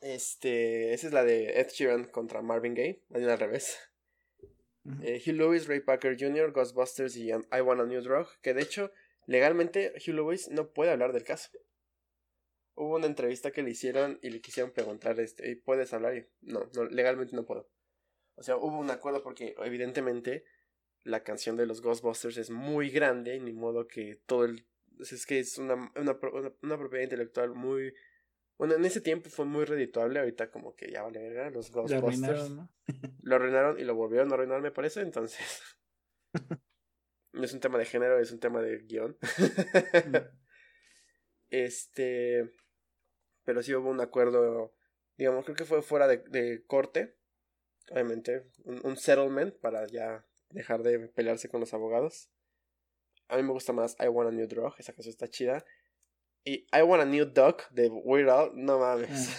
Este, 0.00 0.92
esa 0.92 1.06
es 1.08 1.12
la 1.12 1.24
de 1.24 1.60
Ed 1.60 1.68
Sheeran 1.70 2.04
contra 2.04 2.42
Marvin 2.42 2.74
Gaye, 2.74 3.02
al 3.12 3.38
revés. 3.38 3.78
Eh, 5.02 5.20
Hugh 5.24 5.34
Lewis, 5.34 5.66
Ray 5.66 5.80
Parker 5.80 6.16
Jr., 6.18 6.52
Ghostbusters 6.52 7.16
y 7.16 7.32
um, 7.32 7.44
I 7.52 7.60
Want 7.60 7.80
a 7.80 7.84
New 7.86 8.00
Drug, 8.02 8.26
que 8.42 8.54
de 8.54 8.62
hecho, 8.62 8.92
legalmente 9.26 9.92
Hugh 9.96 10.14
Lewis 10.14 10.48
no 10.48 10.70
puede 10.72 10.90
hablar 10.92 11.12
del 11.12 11.24
caso. 11.24 11.50
Hubo 12.74 12.96
una 12.96 13.06
entrevista 13.06 13.50
que 13.50 13.62
le 13.62 13.70
hicieron 13.70 14.18
y 14.22 14.30
le 14.30 14.40
quisieron 14.40 14.70
preguntar, 14.72 15.18
este, 15.18 15.50
"¿Y 15.50 15.54
¿puedes 15.56 15.92
hablar? 15.94 16.16
Y, 16.16 16.26
no, 16.42 16.70
no, 16.74 16.84
legalmente 16.84 17.34
no 17.34 17.46
puedo. 17.46 17.68
O 18.34 18.42
sea, 18.42 18.56
hubo 18.56 18.78
un 18.78 18.90
acuerdo 18.90 19.22
porque 19.22 19.54
evidentemente 19.64 20.44
la 21.02 21.22
canción 21.22 21.56
de 21.56 21.66
los 21.66 21.80
Ghostbusters 21.80 22.36
es 22.36 22.50
muy 22.50 22.90
grande, 22.90 23.40
ni 23.40 23.52
modo 23.52 23.86
que 23.88 24.20
todo 24.26 24.44
el... 24.44 24.66
Es 25.00 25.24
que 25.26 25.38
es 25.38 25.56
una- 25.58 25.90
una 25.96 26.18
propiedad 26.20 27.02
intelectual 27.04 27.54
muy... 27.54 27.94
Bueno, 28.58 28.74
en 28.74 28.84
ese 28.84 29.00
tiempo 29.00 29.28
fue 29.28 29.44
muy 29.44 29.64
redituable, 29.64 30.18
ahorita 30.18 30.50
como 30.50 30.74
que 30.74 30.90
ya 30.90 31.02
vale 31.02 31.20
verga, 31.20 31.50
los 31.50 31.70
Ghostbusters 31.70 32.02
arruinaron, 32.02 32.56
¿no? 32.56 32.70
lo 33.22 33.36
arruinaron 33.36 33.78
y 33.78 33.84
lo 33.84 33.94
volvieron 33.94 34.30
a 34.30 34.34
arruinar, 34.34 34.62
me 34.62 34.70
parece. 34.70 35.00
Entonces, 35.00 35.62
no 37.32 37.44
es 37.44 37.52
un 37.52 37.60
tema 37.60 37.78
de 37.78 37.84
género, 37.84 38.18
es 38.18 38.32
un 38.32 38.40
tema 38.40 38.62
de 38.62 38.78
guion. 38.78 39.18
este, 41.50 42.50
pero 43.44 43.62
sí 43.62 43.74
hubo 43.74 43.90
un 43.90 44.00
acuerdo, 44.00 44.74
digamos, 45.18 45.44
creo 45.44 45.56
que 45.56 45.66
fue 45.66 45.82
fuera 45.82 46.08
de, 46.08 46.18
de 46.28 46.64
corte, 46.66 47.14
obviamente, 47.90 48.50
un, 48.64 48.80
un 48.84 48.96
settlement 48.96 49.54
para 49.58 49.86
ya 49.86 50.26
dejar 50.48 50.82
de 50.82 51.08
pelearse 51.08 51.50
con 51.50 51.60
los 51.60 51.74
abogados. 51.74 52.30
A 53.28 53.36
mí 53.36 53.42
me 53.42 53.52
gusta 53.52 53.74
más 53.74 53.96
I 54.00 54.08
Want 54.08 54.30
a 54.30 54.32
New 54.32 54.46
Drug, 54.46 54.74
esa 54.78 54.94
canción 54.94 55.10
está 55.10 55.28
chida. 55.28 55.64
Y 56.48 56.64
I 56.72 56.82
Want 56.82 57.02
a 57.02 57.04
New 57.04 57.24
Duck 57.24 57.68
de 57.70 57.88
Weird 57.88 58.30
Al, 58.30 58.52
no 58.54 58.78
mames. 58.78 59.36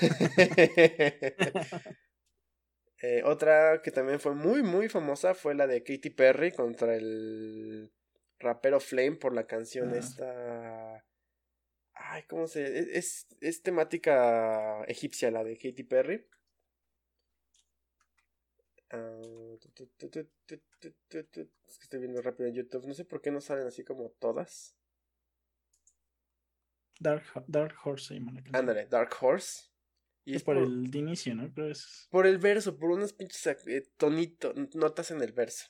otra 3.23 3.81
que 3.81 3.91
también 3.91 4.19
fue 4.19 4.35
muy, 4.35 4.61
muy 4.61 4.89
famosa 4.89 5.33
fue 5.33 5.55
la 5.55 5.67
de 5.67 5.83
Katy 5.83 6.09
Perry 6.09 6.51
contra 6.51 6.95
el 6.95 7.93
rapero 8.39 8.81
Flame 8.81 9.15
por 9.15 9.33
la 9.33 9.47
canción 9.47 9.95
esta. 9.95 11.05
Ay, 11.93 12.23
¿cómo 12.27 12.45
se.? 12.45 12.97
Es, 12.97 13.25
es 13.39 13.61
temática 13.61 14.83
egipcia 14.83 15.31
la 15.31 15.45
de 15.45 15.55
Katy 15.55 15.83
Perry. 15.83 16.27
Es 21.67 21.77
que 21.77 21.83
estoy 21.83 21.99
viendo 21.99 22.21
rápido 22.21 22.49
en 22.49 22.55
YouTube. 22.55 22.85
No 22.85 22.93
sé 22.93 23.05
por 23.05 23.21
qué 23.21 23.31
no 23.31 23.39
salen 23.39 23.65
así 23.65 23.85
como 23.85 24.09
todas. 24.19 24.76
Dark, 26.99 27.23
Dark 27.47 27.75
Horse 27.83 28.07
se 28.07 28.13
llama 28.15 28.31
la 28.31 28.41
canción. 28.41 28.55
Ándale, 28.55 28.85
Dark 28.87 29.15
Horse. 29.19 29.69
Y 30.25 30.35
Es 30.35 30.43
por 30.43 30.57
el 30.57 30.91
de 30.91 30.99
inicio, 30.99 31.33
¿no? 31.35 31.49
Pero 31.55 31.69
es. 31.69 32.07
Por 32.11 32.27
el 32.27 32.37
verso, 32.37 32.77
por 32.77 32.91
unos 32.91 33.13
pinches 33.13 33.47
eh, 33.67 33.89
tonito, 33.95 34.53
notas 34.73 35.11
en 35.11 35.21
el 35.21 35.31
verso. 35.31 35.67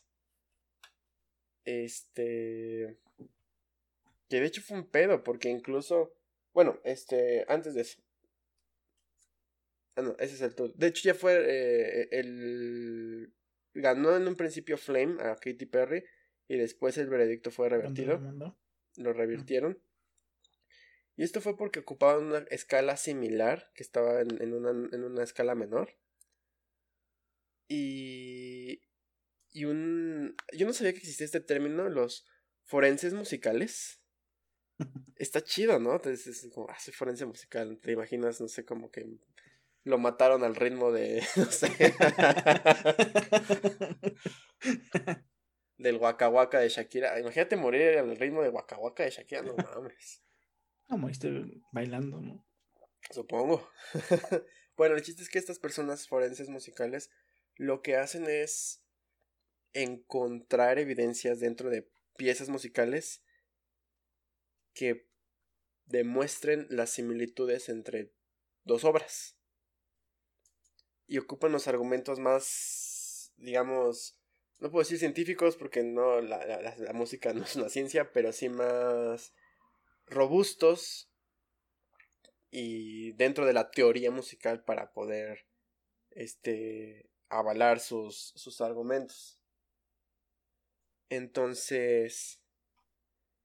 Este. 1.63 2.97
Que 4.29 4.39
de 4.39 4.45
hecho 4.45 4.61
fue 4.61 4.79
un 4.79 4.89
pedo, 4.89 5.23
porque 5.23 5.49
incluso. 5.49 6.15
Bueno, 6.53 6.79
este. 6.83 7.45
Antes 7.47 7.75
de 7.75 7.81
eso. 7.81 8.01
Ah, 9.95 10.01
no, 10.01 10.15
ese 10.17 10.35
es 10.35 10.41
el 10.41 10.55
todo. 10.55 10.69
De 10.69 10.87
hecho, 10.87 11.03
ya 11.03 11.13
fue 11.13 11.35
eh, 11.37 12.09
el. 12.11 13.31
Ganó 13.75 14.15
en 14.15 14.27
un 14.27 14.35
principio 14.35 14.77
Flame 14.77 15.21
a 15.21 15.35
Katy 15.35 15.67
Perry. 15.67 16.03
Y 16.47 16.57
después 16.57 16.97
el 16.97 17.09
veredicto 17.09 17.51
fue 17.51 17.69
revertido. 17.69 18.19
Lo 18.95 19.13
revirtieron. 19.13 19.79
Y 21.17 21.23
esto 21.23 21.41
fue 21.41 21.57
porque 21.57 21.79
ocupaban 21.79 22.27
una 22.27 22.45
escala 22.51 22.95
similar, 22.95 23.71
que 23.73 23.81
estaba 23.81 24.21
en, 24.21 24.39
en 24.39 24.53
una, 24.53 24.69
en 24.69 25.03
una 25.03 25.23
escala 25.23 25.55
menor. 25.55 25.97
Y. 27.67 28.83
Y 29.51 29.65
un. 29.65 30.35
Yo 30.53 30.67
no 30.67 30.73
sabía 30.73 30.93
que 30.93 30.99
existía 30.99 31.25
este 31.25 31.39
término, 31.39 31.89
los 31.89 32.27
forenses 32.65 33.15
musicales. 33.15 33.99
Está 35.15 35.43
chido, 35.43 35.79
¿no? 35.79 35.95
Entonces 35.95 36.27
es 36.27 36.53
como, 36.53 36.69
ah, 36.69 36.77
soy 36.79 36.93
forense 36.93 37.25
musical. 37.25 37.79
Te 37.81 37.93
imaginas, 37.93 38.39
no 38.39 38.47
sé, 38.47 38.63
como 38.63 38.91
que 38.91 39.07
lo 39.83 39.97
mataron 39.97 40.43
al 40.43 40.55
ritmo 40.55 40.91
de. 40.91 41.23
No 41.35 41.45
sé. 41.45 41.69
del 45.77 45.97
Waka 45.97 46.29
Waka 46.29 46.59
de 46.59 46.69
Shakira. 46.69 47.19
Imagínate 47.19 47.55
morir 47.55 47.97
al 47.97 48.15
ritmo 48.17 48.43
de 48.43 48.49
Waka 48.49 48.77
Waka 48.77 49.03
de 49.03 49.09
Shakira, 49.09 49.41
no 49.41 49.55
mames. 49.55 50.21
Como 50.87 51.09
esté 51.09 51.29
bailando, 51.71 52.21
¿no? 52.21 52.43
Supongo. 53.11 53.69
bueno, 54.77 54.95
el 54.95 55.01
chiste 55.03 55.23
es 55.23 55.29
que 55.29 55.39
estas 55.39 55.59
personas 55.59 56.07
forenses 56.07 56.49
musicales 56.49 57.09
lo 57.55 57.81
que 57.81 57.97
hacen 57.97 58.25
es 58.29 58.83
encontrar 59.73 60.79
evidencias 60.79 61.39
dentro 61.39 61.69
de 61.69 61.89
piezas 62.17 62.49
musicales 62.49 63.23
que 64.73 65.07
demuestren 65.85 66.67
las 66.69 66.91
similitudes 66.91 67.69
entre 67.69 68.13
dos 68.63 68.83
obras. 68.85 69.37
Y 71.07 71.17
ocupan 71.17 71.51
los 71.51 71.67
argumentos 71.67 72.19
más, 72.19 73.31
digamos, 73.37 74.17
no 74.59 74.69
puedo 74.71 74.83
decir 74.83 74.99
científicos 74.99 75.55
porque 75.55 75.83
no, 75.83 76.21
la, 76.21 76.45
la- 76.45 76.75
la 76.75 76.93
música 76.93 77.33
no 77.33 77.43
es 77.43 77.55
una 77.55 77.69
ciencia, 77.69 78.11
pero 78.11 78.31
sí 78.31 78.49
más 78.49 79.33
robustos 80.07 81.09
y 82.49 83.11
dentro 83.13 83.45
de 83.45 83.53
la 83.53 83.69
teoría 83.71 84.11
musical 84.11 84.63
para 84.63 84.91
poder 84.91 85.45
este 86.11 87.09
avalar 87.29 87.79
sus, 87.79 88.31
sus 88.35 88.61
argumentos. 88.61 89.39
Entonces, 91.09 92.41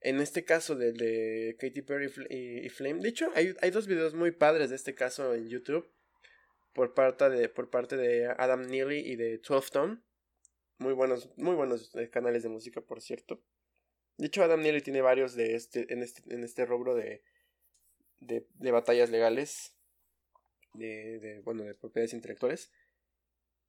en 0.01 0.21
este 0.21 0.45
caso 0.45 0.75
del 0.75 0.97
de 0.97 1.57
Katy 1.59 1.83
Perry 1.83 2.07
y 2.07 2.09
Fl- 2.09 2.27
y, 2.31 2.67
y 2.67 2.69
Flame, 2.69 3.01
de 3.01 3.09
hecho 3.09 3.31
hay, 3.35 3.55
hay 3.61 3.71
dos 3.71 3.87
videos 3.87 4.15
muy 4.15 4.31
padres 4.33 4.71
de 4.71 4.77
este 4.77 4.95
caso 4.95 5.35
en 5.35 5.49
YouTube 5.49 5.89
por 6.73 6.95
parte 6.95 7.29
de, 7.31 7.49
por 7.49 7.71
parte 7.71 7.97
de 7.97 8.27
Adam 8.27 8.63
Neely 8.67 8.99
y 9.01 9.17
de 9.17 9.39
12 9.39 9.71
Tone. 9.71 9.99
Muy 10.79 10.95
buenos, 10.95 11.31
muy 11.37 11.55
buenos 11.55 11.95
eh, 11.95 12.09
canales 12.11 12.43
de 12.43 12.49
música, 12.49 12.81
por 12.81 13.01
cierto. 13.01 13.41
De 14.17 14.27
hecho, 14.27 14.43
Adam 14.43 14.61
Neely 14.63 14.83
tiene 14.83 15.01
varios 15.01 15.35
de 15.35 15.55
este, 15.55 15.93
en 15.93 16.03
este, 16.03 16.23
en 16.35 16.45
este 16.45 16.67
rubro 16.67 16.95
de, 16.95 17.23
de, 18.21 18.47
de 18.55 18.71
batallas 18.71 19.11
legales, 19.11 19.77
de, 20.75 21.19
de, 21.19 21.41
bueno, 21.41 21.65
de 21.65 21.75
propiedades 21.75 22.15
intelectuales. 22.15 22.71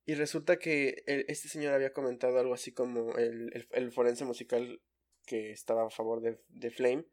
Y 0.05 0.15
resulta 0.15 0.59
que 0.59 1.03
este 1.05 1.47
señor 1.47 1.73
había 1.73 1.93
comentado 1.93 2.37
algo 2.37 2.53
así 2.53 2.73
como 2.73 3.15
el, 3.17 3.51
el, 3.53 3.67
el 3.71 3.91
forense 3.91 4.25
musical 4.25 4.81
que 5.25 5.51
estaba 5.51 5.87
a 5.87 5.89
favor 5.89 6.21
de, 6.21 6.39
de 6.49 6.71
Flame, 6.71 7.05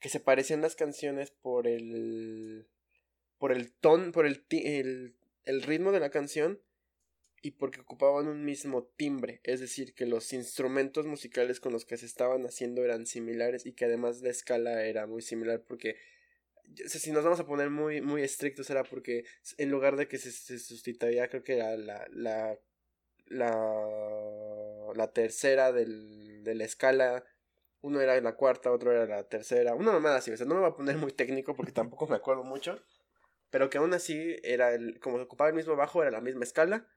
que 0.00 0.10
se 0.10 0.20
parecían 0.20 0.60
las 0.60 0.76
canciones 0.76 1.30
por 1.30 1.66
el, 1.66 2.68
por 3.38 3.52
el 3.52 3.72
ton, 3.72 4.12
por 4.12 4.26
el, 4.26 4.44
el, 4.50 5.16
el 5.44 5.62
ritmo 5.62 5.92
de 5.92 6.00
la 6.00 6.10
canción 6.10 6.60
y 7.42 7.52
porque 7.52 7.80
ocupaban 7.80 8.28
un 8.28 8.44
mismo 8.44 8.84
timbre, 8.96 9.40
es 9.44 9.60
decir, 9.60 9.94
que 9.94 10.06
los 10.06 10.32
instrumentos 10.32 11.06
musicales 11.06 11.60
con 11.60 11.72
los 11.72 11.84
que 11.84 11.96
se 11.96 12.06
estaban 12.06 12.44
haciendo 12.46 12.84
eran 12.84 13.06
similares 13.06 13.66
y 13.66 13.72
que 13.72 13.84
además 13.84 14.22
la 14.22 14.30
escala 14.30 14.84
era 14.84 15.06
muy 15.06 15.22
similar 15.22 15.62
porque 15.62 15.96
o 16.84 16.88
sea, 16.88 17.00
si 17.00 17.12
nos 17.12 17.22
vamos 17.22 17.38
a 17.38 17.46
poner 17.46 17.70
muy 17.70 18.00
muy 18.00 18.22
estrictos 18.22 18.68
era 18.70 18.82
porque 18.82 19.24
en 19.58 19.70
lugar 19.70 19.96
de 19.96 20.08
que 20.08 20.18
se, 20.18 20.32
se 20.32 20.58
sustituía 20.58 21.28
creo 21.28 21.44
que 21.44 21.56
era 21.56 21.76
la 21.76 22.06
la 22.10 22.58
la, 23.28 24.92
la 24.94 25.12
tercera 25.12 25.72
del, 25.72 26.44
de 26.44 26.54
la 26.54 26.64
escala 26.64 27.24
uno 27.82 28.00
era 28.00 28.20
la 28.20 28.34
cuarta, 28.34 28.72
otro 28.72 28.90
era 28.90 29.06
la 29.06 29.24
tercera, 29.24 29.74
una 29.74 29.92
mamada 29.92 30.16
así, 30.16 30.30
o 30.32 30.36
sea, 30.36 30.46
no 30.46 30.54
me 30.54 30.60
voy 30.60 30.70
a 30.70 30.74
poner 30.74 30.96
muy 30.96 31.12
técnico 31.12 31.54
porque 31.54 31.72
tampoco 31.72 32.06
me 32.08 32.16
acuerdo 32.16 32.42
mucho, 32.42 32.80
pero 33.50 33.70
que 33.70 33.78
aún 33.78 33.94
así 33.94 34.36
era 34.42 34.74
el, 34.74 34.98
como 34.98 35.18
ocupaba 35.18 35.50
el 35.50 35.56
mismo 35.56 35.76
bajo, 35.76 36.02
era 36.02 36.10
la 36.10 36.20
misma 36.20 36.44
escala, 36.44 36.88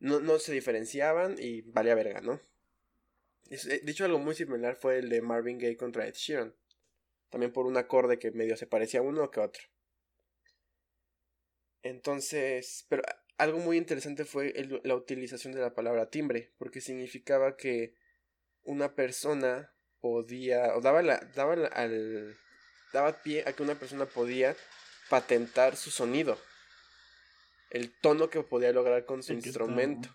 no, 0.00 0.20
no 0.20 0.38
se 0.38 0.52
diferenciaban 0.52 1.36
y 1.38 1.62
valía 1.62 1.94
verga, 1.94 2.20
¿no? 2.20 2.40
De 3.48 3.90
hecho, 3.90 4.04
algo 4.04 4.18
muy 4.18 4.34
similar 4.34 4.76
fue 4.76 4.98
el 4.98 5.08
de 5.08 5.22
Marvin 5.22 5.58
Gaye 5.58 5.76
contra 5.76 6.06
Ed 6.06 6.14
Sheeran. 6.14 6.54
También 7.30 7.52
por 7.52 7.66
un 7.66 7.76
acorde 7.76 8.18
que 8.18 8.30
medio 8.30 8.56
se 8.56 8.66
parecía 8.66 9.00
a 9.00 9.02
uno 9.02 9.30
que 9.30 9.40
a 9.40 9.44
otro. 9.44 9.62
Entonces, 11.82 12.84
pero 12.88 13.02
algo 13.38 13.58
muy 13.58 13.76
interesante 13.76 14.24
fue 14.24 14.52
la 14.82 14.94
utilización 14.94 15.54
de 15.54 15.60
la 15.60 15.74
palabra 15.74 16.10
timbre, 16.10 16.52
porque 16.58 16.80
significaba 16.80 17.56
que 17.56 17.94
una 18.64 18.94
persona 18.94 19.72
podía, 20.00 20.76
o 20.76 20.80
daba, 20.80 21.02
la, 21.02 21.18
daba 21.34 21.54
al, 21.54 22.36
daba 22.92 23.22
pie 23.22 23.44
a 23.46 23.52
que 23.52 23.62
una 23.62 23.78
persona 23.78 24.06
podía 24.06 24.56
patentar 25.08 25.76
su 25.76 25.90
sonido, 25.90 26.38
el 27.70 27.92
tono 28.00 28.30
que 28.30 28.42
podía 28.42 28.72
lograr 28.72 29.04
con 29.04 29.22
su 29.22 29.32
instrumento. 29.32 30.08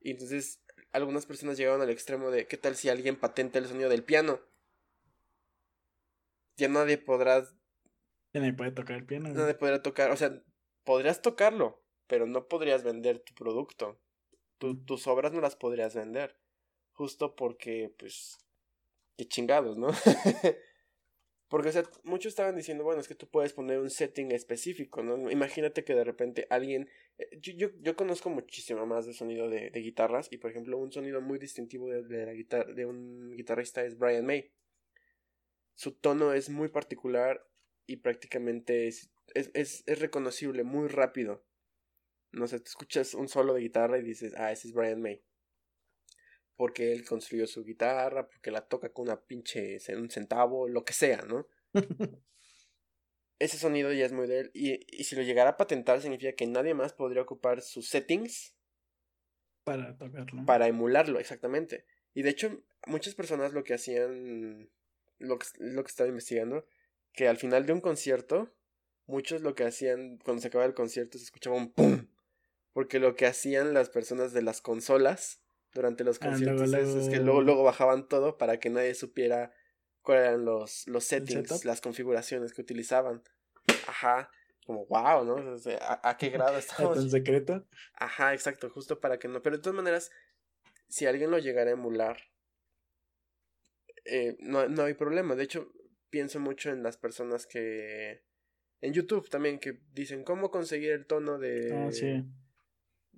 Y 0.00 0.12
entonces 0.12 0.60
algunas 0.92 1.26
personas 1.26 1.56
llegaron 1.56 1.82
al 1.82 1.90
extremo 1.90 2.30
de, 2.30 2.46
¿qué 2.46 2.56
tal 2.56 2.76
si 2.76 2.88
alguien 2.88 3.16
patenta 3.16 3.58
el 3.58 3.66
sonido 3.66 3.88
del 3.88 4.04
piano? 4.04 4.40
Ya 6.56 6.68
nadie 6.68 6.98
podrá... 6.98 7.42
Ya 8.32 8.40
nadie 8.40 8.52
puede 8.52 8.72
tocar 8.72 8.96
el 8.96 9.04
piano. 9.04 9.28
Nadie 9.30 9.54
podrá 9.54 9.82
tocar, 9.82 10.10
o 10.10 10.16
sea, 10.16 10.42
podrías 10.84 11.22
tocarlo, 11.22 11.82
pero 12.06 12.26
no 12.26 12.48
podrías 12.48 12.82
vender 12.82 13.20
tu 13.20 13.34
producto. 13.34 14.00
tus 14.58 15.06
obras 15.06 15.32
no 15.32 15.40
las 15.40 15.56
podrías 15.56 15.94
vender. 15.94 16.38
Justo 16.92 17.34
porque, 17.34 17.94
pues, 17.98 18.38
qué 19.16 19.26
chingados, 19.26 19.78
¿no? 19.78 19.88
Porque, 21.50 21.70
o 21.70 21.72
sea, 21.72 21.82
muchos 22.04 22.30
estaban 22.30 22.54
diciendo, 22.54 22.84
bueno, 22.84 23.00
es 23.00 23.08
que 23.08 23.16
tú 23.16 23.28
puedes 23.28 23.52
poner 23.52 23.80
un 23.80 23.90
setting 23.90 24.30
específico, 24.30 25.02
¿no? 25.02 25.28
Imagínate 25.32 25.82
que 25.82 25.96
de 25.96 26.04
repente 26.04 26.46
alguien... 26.48 26.88
Eh, 27.18 27.40
yo, 27.40 27.70
yo, 27.80 27.96
conozco 27.96 28.30
muchísimo 28.30 28.86
más 28.86 29.04
de 29.04 29.14
sonido 29.14 29.50
de, 29.50 29.70
guitarras 29.72 30.28
y, 30.30 30.36
por 30.36 30.52
ejemplo, 30.52 30.78
un 30.78 30.92
sonido 30.92 31.20
muy 31.20 31.40
distintivo 31.40 31.88
de, 31.90 32.24
la 32.24 32.64
de 32.64 32.86
un 32.86 33.32
guitarrista 33.32 33.84
es 33.84 33.98
Brian 33.98 34.24
May. 34.24 34.52
Su 35.74 35.90
tono 35.90 36.32
es 36.34 36.50
muy 36.50 36.68
particular 36.68 37.44
y 37.84 37.96
prácticamente 37.96 38.86
es, 38.86 39.10
es, 39.34 39.50
es, 39.52 39.82
es 39.86 39.98
reconocible 39.98 40.62
muy 40.62 40.86
rápido. 40.86 41.44
No 42.30 42.46
sé, 42.46 42.60
te 42.60 42.68
escuchas 42.68 43.12
un 43.14 43.26
solo 43.26 43.54
de 43.54 43.62
guitarra 43.62 43.98
y 43.98 44.02
dices, 44.02 44.34
ah, 44.36 44.52
ese 44.52 44.68
es 44.68 44.74
Brian 44.74 45.02
May 45.02 45.20
porque 46.60 46.92
él 46.92 47.06
construyó 47.06 47.46
su 47.46 47.64
guitarra, 47.64 48.28
porque 48.28 48.50
la 48.50 48.60
toca 48.60 48.90
con 48.90 49.06
una 49.06 49.18
pinche 49.18 49.78
un 49.96 50.10
centavo, 50.10 50.68
lo 50.68 50.84
que 50.84 50.92
sea, 50.92 51.22
¿no? 51.22 51.46
Ese 53.38 53.56
sonido 53.56 53.90
ya 53.94 54.04
es 54.04 54.12
muy 54.12 54.26
de 54.26 54.40
él. 54.40 54.50
Y, 54.52 55.04
si 55.04 55.16
lo 55.16 55.22
llegara 55.22 55.52
a 55.52 55.56
patentar, 55.56 56.02
significa 56.02 56.32
que 56.32 56.46
nadie 56.46 56.74
más 56.74 56.92
podría 56.92 57.22
ocupar 57.22 57.62
sus 57.62 57.88
settings. 57.88 58.54
Para 59.64 59.96
tocarlo. 59.96 60.44
Para 60.44 60.66
emularlo, 60.66 61.18
exactamente. 61.18 61.86
Y 62.12 62.20
de 62.20 62.28
hecho, 62.28 62.62
muchas 62.86 63.14
personas 63.14 63.54
lo 63.54 63.64
que 63.64 63.72
hacían. 63.72 64.68
Lo 65.18 65.38
que, 65.38 65.46
lo 65.60 65.82
que 65.82 65.88
estaba 65.88 66.10
investigando. 66.10 66.66
Que 67.14 67.26
al 67.26 67.38
final 67.38 67.64
de 67.64 67.72
un 67.72 67.80
concierto. 67.80 68.52
Muchos 69.06 69.40
lo 69.40 69.54
que 69.54 69.64
hacían. 69.64 70.18
Cuando 70.18 70.42
se 70.42 70.48
acababa 70.48 70.68
el 70.68 70.74
concierto 70.74 71.16
se 71.16 71.24
escuchaba 71.24 71.56
un 71.56 71.72
¡pum! 71.72 72.08
Porque 72.74 72.98
lo 72.98 73.16
que 73.16 73.24
hacían 73.24 73.72
las 73.72 73.88
personas 73.88 74.34
de 74.34 74.42
las 74.42 74.60
consolas 74.60 75.40
durante 75.72 76.04
los 76.04 76.18
ah, 76.20 76.26
conciertos 76.26 76.72
es, 76.72 77.08
que 77.08 77.18
luego, 77.18 77.42
luego 77.42 77.62
bajaban 77.62 78.08
todo 78.08 78.38
para 78.38 78.58
que 78.58 78.70
nadie 78.70 78.94
supiera 78.94 79.52
cuáles 80.02 80.28
eran 80.28 80.44
los, 80.44 80.86
los 80.88 81.04
settings, 81.04 81.64
las 81.64 81.80
configuraciones 81.80 82.52
que 82.52 82.62
utilizaban. 82.62 83.22
Ajá, 83.86 84.30
como 84.66 84.86
wow, 84.86 85.24
¿no? 85.24 85.56
¿a, 85.80 86.16
qué 86.16 86.30
grado 86.30 86.58
estamos? 86.58 86.98
¿En 86.98 87.10
secreto? 87.10 87.66
Ajá, 87.94 88.34
exacto, 88.34 88.70
justo 88.70 89.00
para 89.00 89.18
que 89.18 89.28
no. 89.28 89.42
Pero 89.42 89.56
de 89.56 89.62
todas 89.62 89.76
maneras, 89.76 90.10
si 90.88 91.06
alguien 91.06 91.30
lo 91.30 91.38
llegara 91.38 91.70
a 91.70 91.74
emular, 91.74 92.18
eh, 94.04 94.36
no, 94.40 94.68
no 94.68 94.84
hay 94.84 94.94
problema. 94.94 95.36
De 95.36 95.44
hecho, 95.44 95.72
pienso 96.08 96.40
mucho 96.40 96.70
en 96.70 96.82
las 96.82 96.96
personas 96.96 97.46
que. 97.46 98.24
En 98.82 98.94
YouTube 98.94 99.28
también, 99.28 99.58
que 99.58 99.82
dicen 99.92 100.24
cómo 100.24 100.50
conseguir 100.50 100.92
el 100.92 101.06
tono 101.06 101.38
de. 101.38 101.72
Ah, 101.74 101.92
sí 101.92 102.24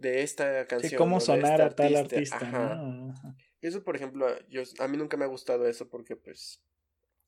de 0.03 0.23
esta 0.23 0.67
canción. 0.67 0.91
Sí, 0.91 0.97
cómo 0.97 1.21
sonar 1.21 1.61
este 1.61 1.63
a 1.63 1.71
tal 1.71 1.97
artista. 1.97 3.15
Eso, 3.63 3.85
por 3.85 3.97
ejemplo, 3.97 4.27
yo, 4.49 4.63
a 4.81 4.89
mí 4.89 4.97
nunca 4.97 5.17
me 5.17 5.25
ha 5.25 5.29
gustado 5.29 5.67
eso 5.67 5.89
porque, 5.89 6.17
pues, 6.17 6.61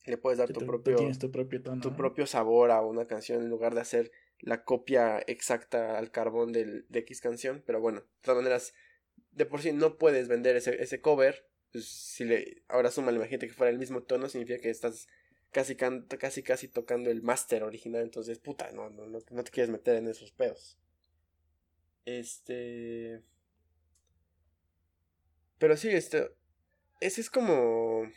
le 0.05 0.19
puedes 0.19 0.39
dar 0.39 0.53
tu 0.53 0.67
propio, 0.67 0.99
tu 1.19 1.31
propio, 1.31 1.63
tu 1.81 1.97
propio 1.97 2.27
sabor 2.27 2.73
a 2.73 2.83
una 2.83 3.07
canción 3.07 3.41
en 3.41 3.49
lugar 3.49 3.75
de 3.75 3.81
hacer 3.81 4.11
la 4.41 4.65
copia 4.65 5.21
exacta 5.27 5.97
al 5.97 6.11
carbón 6.11 6.53
del, 6.53 6.85
de 6.89 6.99
X 6.99 7.21
canción. 7.21 7.63
Pero 7.65 7.81
bueno, 7.81 8.01
de 8.01 8.07
todas 8.21 8.37
maneras, 8.43 8.75
de 9.31 9.47
por 9.47 9.63
sí 9.63 9.73
no 9.73 9.97
puedes 9.97 10.29
vender 10.29 10.57
ese, 10.57 10.83
ese 10.83 11.01
cover. 11.01 11.49
Pues 11.73 11.87
si 11.87 12.25
le, 12.25 12.63
ahora 12.69 12.91
suma 12.91 13.13
la 13.13 13.19
imagínate 13.19 13.47
que 13.47 13.55
fuera 13.55 13.71
el 13.71 13.79
mismo 13.79 14.03
tono, 14.03 14.29
significa 14.29 14.61
que 14.61 14.71
estás 14.71 15.09
casi, 15.53 15.77
casi, 15.77 16.43
casi 16.43 16.69
tocando 16.69 17.11
el 17.11 17.23
máster 17.23 17.63
original. 17.63 18.03
Entonces, 18.03 18.41
puta, 18.41 18.71
no, 18.73 18.91
no, 18.91 19.07
no, 19.07 19.21
no 19.31 19.45
te 19.45 19.51
quieres 19.51 19.71
meter 19.71 19.97
en 19.97 20.09
esos 20.09 20.33
pedos. 20.33 20.79
Este. 22.05 23.23
Pero 25.59 25.77
sí, 25.77 25.89
este. 25.89 26.31
Ese 27.01 27.21
es 27.21 27.31
como. 27.31 28.11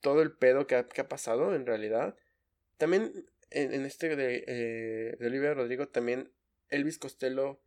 Todo 0.00 0.22
el 0.22 0.32
pedo 0.32 0.66
que 0.66 0.76
ha, 0.76 0.88
que 0.88 1.00
ha 1.00 1.08
pasado, 1.08 1.54
en 1.54 1.66
realidad. 1.66 2.16
También 2.76 3.26
en, 3.50 3.84
este 3.84 4.14
de, 4.14 4.44
eh, 4.46 5.16
de 5.18 5.26
Olivia 5.26 5.54
Rodrigo, 5.54 5.88
también 5.88 6.30
Elvis 6.68 6.98
Costello 6.98 7.60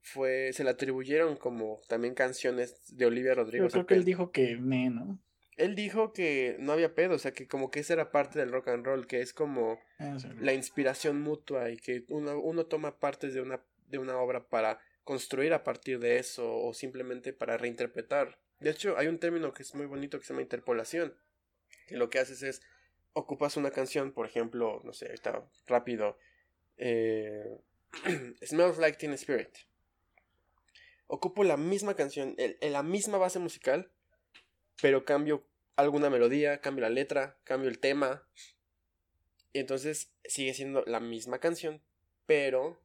fue. 0.00 0.52
Se 0.52 0.64
le 0.64 0.70
atribuyeron 0.70 1.36
como 1.36 1.80
también 1.88 2.14
canciones 2.14 2.96
de 2.96 3.06
Olivia 3.06 3.34
Rodrigo. 3.34 3.66
Yo 3.66 3.70
creo 3.70 3.86
que 3.86 3.94
él 3.94 4.04
dijo 4.04 4.32
que 4.32 4.56
me, 4.56 4.90
¿no? 4.90 5.20
Él 5.56 5.74
dijo 5.74 6.12
que 6.12 6.56
no 6.60 6.72
había 6.72 6.94
pedo, 6.94 7.16
o 7.16 7.18
sea, 7.18 7.32
que 7.32 7.48
como 7.48 7.70
que 7.70 7.80
esa 7.80 7.94
era 7.94 8.12
parte 8.12 8.38
del 8.38 8.52
rock 8.52 8.68
and 8.68 8.86
roll, 8.86 9.08
que 9.08 9.20
es 9.20 9.32
como 9.32 9.80
ah, 9.98 10.16
la 10.40 10.52
inspiración 10.52 11.20
mutua 11.20 11.70
y 11.70 11.76
que 11.76 12.04
uno, 12.08 12.38
uno 12.38 12.66
toma 12.66 13.00
partes 13.00 13.34
de 13.34 13.40
una 13.40 13.60
de 13.88 13.98
una 13.98 14.18
obra 14.18 14.48
para 14.48 14.80
construir 15.04 15.52
a 15.52 15.64
partir 15.64 15.98
de 15.98 16.18
eso 16.18 16.54
o 16.54 16.74
simplemente 16.74 17.32
para 17.32 17.56
reinterpretar. 17.56 18.38
De 18.60 18.70
hecho, 18.70 18.96
hay 18.98 19.06
un 19.06 19.18
término 19.18 19.54
que 19.54 19.62
es 19.62 19.74
muy 19.74 19.86
bonito 19.86 20.18
que 20.18 20.26
se 20.26 20.32
llama 20.32 20.42
interpolación, 20.42 21.14
que 21.86 21.96
lo 21.96 22.10
que 22.10 22.18
haces 22.18 22.42
es 22.42 22.62
ocupas 23.12 23.56
una 23.56 23.70
canción, 23.70 24.12
por 24.12 24.26
ejemplo, 24.26 24.80
no 24.84 24.92
sé, 24.92 25.12
está 25.12 25.44
rápido, 25.66 26.18
eh, 26.76 27.58
Smells 28.44 28.78
Like 28.78 28.98
Teen 28.98 29.12
Spirit. 29.14 29.56
Ocupo 31.06 31.42
la 31.42 31.56
misma 31.56 31.94
canción, 31.94 32.34
en 32.36 32.72
la 32.72 32.82
misma 32.82 33.16
base 33.16 33.38
musical, 33.38 33.90
pero 34.80 35.04
cambio 35.04 35.46
alguna 35.74 36.10
melodía, 36.10 36.60
cambio 36.60 36.82
la 36.82 36.90
letra, 36.90 37.38
cambio 37.44 37.70
el 37.70 37.78
tema. 37.78 38.28
Y 39.52 39.60
entonces 39.60 40.12
sigue 40.24 40.52
siendo 40.52 40.84
la 40.84 41.00
misma 41.00 41.38
canción, 41.38 41.82
pero 42.26 42.78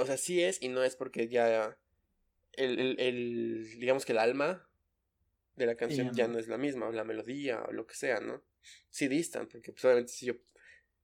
o 0.00 0.06
sea, 0.06 0.16
sí 0.16 0.42
es 0.42 0.62
y 0.62 0.68
no 0.68 0.82
es 0.82 0.96
porque 0.96 1.28
ya 1.28 1.78
el, 2.52 2.98
el, 2.98 3.78
digamos 3.78 4.04
que 4.04 4.12
el 4.12 4.18
alma 4.18 4.66
de 5.56 5.66
la 5.66 5.76
canción 5.76 6.12
ya 6.14 6.26
no 6.26 6.38
es 6.38 6.48
la 6.48 6.58
misma, 6.58 6.88
o 6.88 6.92
la 6.92 7.04
melodía, 7.04 7.62
o 7.62 7.72
lo 7.72 7.86
que 7.86 7.94
sea, 7.94 8.20
¿no? 8.20 8.42
Sí 8.88 9.08
distan, 9.08 9.46
porque 9.46 9.72
pues 9.72 9.84
obviamente 9.84 10.12
si 10.12 10.26
yo... 10.26 10.34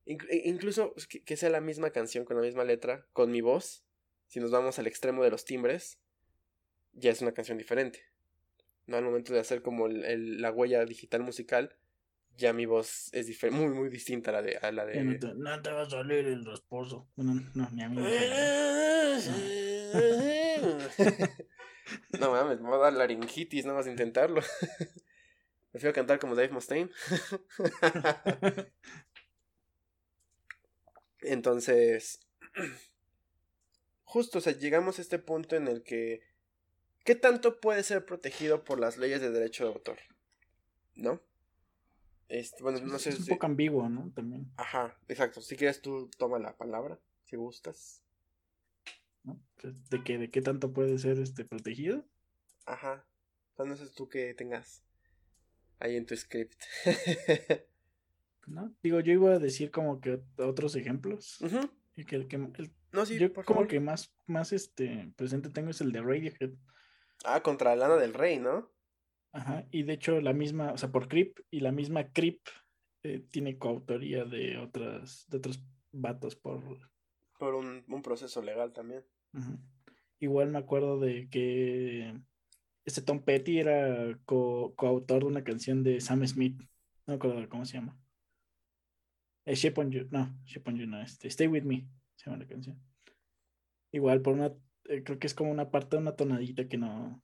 E, 0.05 0.17
incluso 0.45 0.93
que, 1.25 1.37
sea 1.37 1.49
la 1.49 1.61
misma 1.61 1.91
canción 1.91 2.25
con 2.25 2.37
la 2.37 2.43
misma 2.43 2.63
letra, 2.63 3.07
con 3.13 3.31
mi 3.31 3.41
voz, 3.41 3.85
si 4.27 4.39
nos 4.39 4.51
vamos 4.51 4.79
al 4.79 4.87
extremo 4.87 5.23
de 5.23 5.29
los 5.29 5.45
timbres, 5.45 5.99
ya 6.93 7.11
es 7.11 7.21
una 7.21 7.33
canción 7.33 7.57
diferente. 7.57 8.03
¿No? 8.87 8.97
Al 8.97 9.03
momento 9.03 9.33
de 9.33 9.39
hacer 9.39 9.61
como 9.61 9.87
el, 9.87 10.41
la 10.41 10.51
huella 10.51 10.85
digital 10.85 11.21
musical, 11.21 11.75
ya 12.37 12.53
mi 12.53 12.65
voz 12.65 13.09
es 13.13 13.27
muy, 13.51 13.69
muy 13.69 13.89
distinta 13.89 14.31
a 14.31 14.33
la 14.33 14.41
de... 14.41 14.57
A 14.57 14.71
la 14.71 14.85
de... 14.85 15.03
No, 15.03 15.61
te, 15.61 15.71
va 15.71 15.81
a 15.81 15.89
salir 15.89 16.25
el 16.25 16.47
esposo. 16.47 17.09
No, 17.15 17.33
no, 17.53 17.69
mi 17.71 17.83
amigo. 17.83 18.07
No 22.19 22.31
mames, 22.31 22.59
me 22.61 22.69
va 22.69 22.75
a 22.75 22.79
dar 22.79 22.93
laringitis 22.93 23.65
nada 23.65 23.77
más 23.77 23.87
intentarlo. 23.87 24.41
Prefiero 25.71 25.93
cantar 25.93 26.19
como 26.19 26.35
Dave 26.35 26.49
Mustaine. 26.49 26.89
Entonces, 31.21 32.19
justo, 34.03 34.39
o 34.39 34.41
sea, 34.41 34.53
llegamos 34.53 34.97
a 34.97 35.01
este 35.01 35.19
punto 35.19 35.55
en 35.55 35.67
el 35.67 35.83
que, 35.83 36.21
¿qué 37.03 37.15
tanto 37.15 37.59
puede 37.59 37.83
ser 37.83 38.05
protegido 38.05 38.63
por 38.63 38.79
las 38.79 38.97
leyes 38.97 39.21
de 39.21 39.31
derecho 39.31 39.65
de 39.65 39.73
autor? 39.73 39.97
¿No? 40.95 41.21
Este, 42.29 42.61
bueno, 42.63 42.79
no 42.79 42.99
sé. 42.99 43.09
Es 43.09 43.19
un 43.19 43.27
poco 43.27 43.45
ambiguo, 43.45 43.87
¿no? 43.89 44.11
También. 44.13 44.51
Ajá, 44.57 44.97
exacto. 45.07 45.41
Si 45.41 45.55
quieres 45.55 45.81
tú 45.81 46.09
toma 46.17 46.39
la 46.39 46.57
palabra, 46.57 46.99
si 47.25 47.35
gustas. 47.35 48.01
¿De 49.89 50.03
qué, 50.03 50.17
¿De 50.17 50.29
qué 50.29 50.41
tanto 50.41 50.71
puede 50.71 50.97
ser 50.97 51.19
este 51.19 51.45
protegido? 51.45 52.05
Ajá. 52.65 53.05
O 53.53 53.55
sea, 53.55 53.65
no 53.65 53.75
sé 53.75 53.87
tú 53.95 54.07
que 54.07 54.33
tengas 54.33 54.83
ahí 55.79 55.95
en 55.95 56.05
tu 56.05 56.15
script. 56.15 56.61
¿No? 58.47 58.73
Digo, 58.81 58.99
yo 59.01 59.13
iba 59.13 59.33
a 59.33 59.39
decir 59.39 59.71
como 59.71 59.99
que 59.99 60.21
otros 60.37 60.75
ejemplos. 60.75 61.39
Y 61.95 62.05
que 62.05 62.15
el 62.15 62.27
que 62.27 62.37
no, 62.91 63.05
sí, 63.05 63.19
yo 63.19 63.33
como 63.33 63.67
que 63.67 63.79
más, 63.79 64.13
más 64.25 64.53
este 64.53 65.11
presente 65.15 65.49
tengo 65.49 65.71
es 65.71 65.81
el 65.81 65.91
de 65.91 66.01
Radiohead. 66.01 66.53
Ah, 67.25 67.41
contra 67.41 67.75
Lana 67.75 67.95
del 67.97 68.13
Rey, 68.13 68.39
¿no? 68.39 68.71
Ajá, 69.33 69.65
y 69.71 69.83
de 69.83 69.93
hecho 69.93 70.21
la 70.21 70.33
misma, 70.33 70.71
o 70.71 70.77
sea, 70.77 70.91
por 70.91 71.07
Creep, 71.07 71.39
y 71.51 71.59
la 71.59 71.71
misma 71.71 72.11
Creep 72.11 72.39
eh, 73.03 73.19
tiene 73.29 73.57
coautoría 73.57 74.25
de 74.25 74.57
otras, 74.57 75.25
de 75.27 75.37
otros 75.37 75.61
vatos 75.91 76.35
por... 76.35 76.63
Por 77.37 77.55
un, 77.55 77.83
un 77.87 78.01
proceso 78.01 78.41
legal 78.41 78.73
también. 78.73 79.03
Igual 80.19 80.49
me 80.49 80.57
acuerdo 80.59 80.99
de 80.99 81.29
que 81.29 82.19
este 82.85 83.01
Tom 83.01 83.21
Petty 83.23 83.59
era 83.59 84.17
co- 84.25 84.73
coautor 84.75 85.21
de 85.21 85.27
una 85.27 85.43
canción 85.43 85.83
de 85.83 86.01
Sam 86.01 86.25
Smith, 86.25 86.59
no 87.05 87.13
me 87.13 87.15
acuerdo 87.15 87.47
cómo 87.49 87.65
se 87.65 87.73
llama. 87.73 87.97
Eh, 89.45 89.55
Shape 89.55 89.79
on 89.81 89.91
You, 89.91 90.07
no, 90.11 90.37
Shape 90.45 90.69
on 90.69 90.77
You 90.77 90.87
no, 90.87 91.01
este, 91.01 91.27
Stay 91.27 91.47
With 91.47 91.63
Me, 91.63 91.87
se 92.15 92.25
llama 92.25 92.43
la 92.43 92.47
canción. 92.47 92.81
Igual 93.91 94.21
por 94.21 94.33
una, 94.33 94.53
eh, 94.85 95.03
creo 95.03 95.19
que 95.19 95.27
es 95.27 95.33
como 95.33 95.51
una 95.51 95.71
parte 95.71 95.95
de 95.95 96.01
una 96.01 96.15
tonadita 96.15 96.67
que 96.67 96.77
no... 96.77 97.23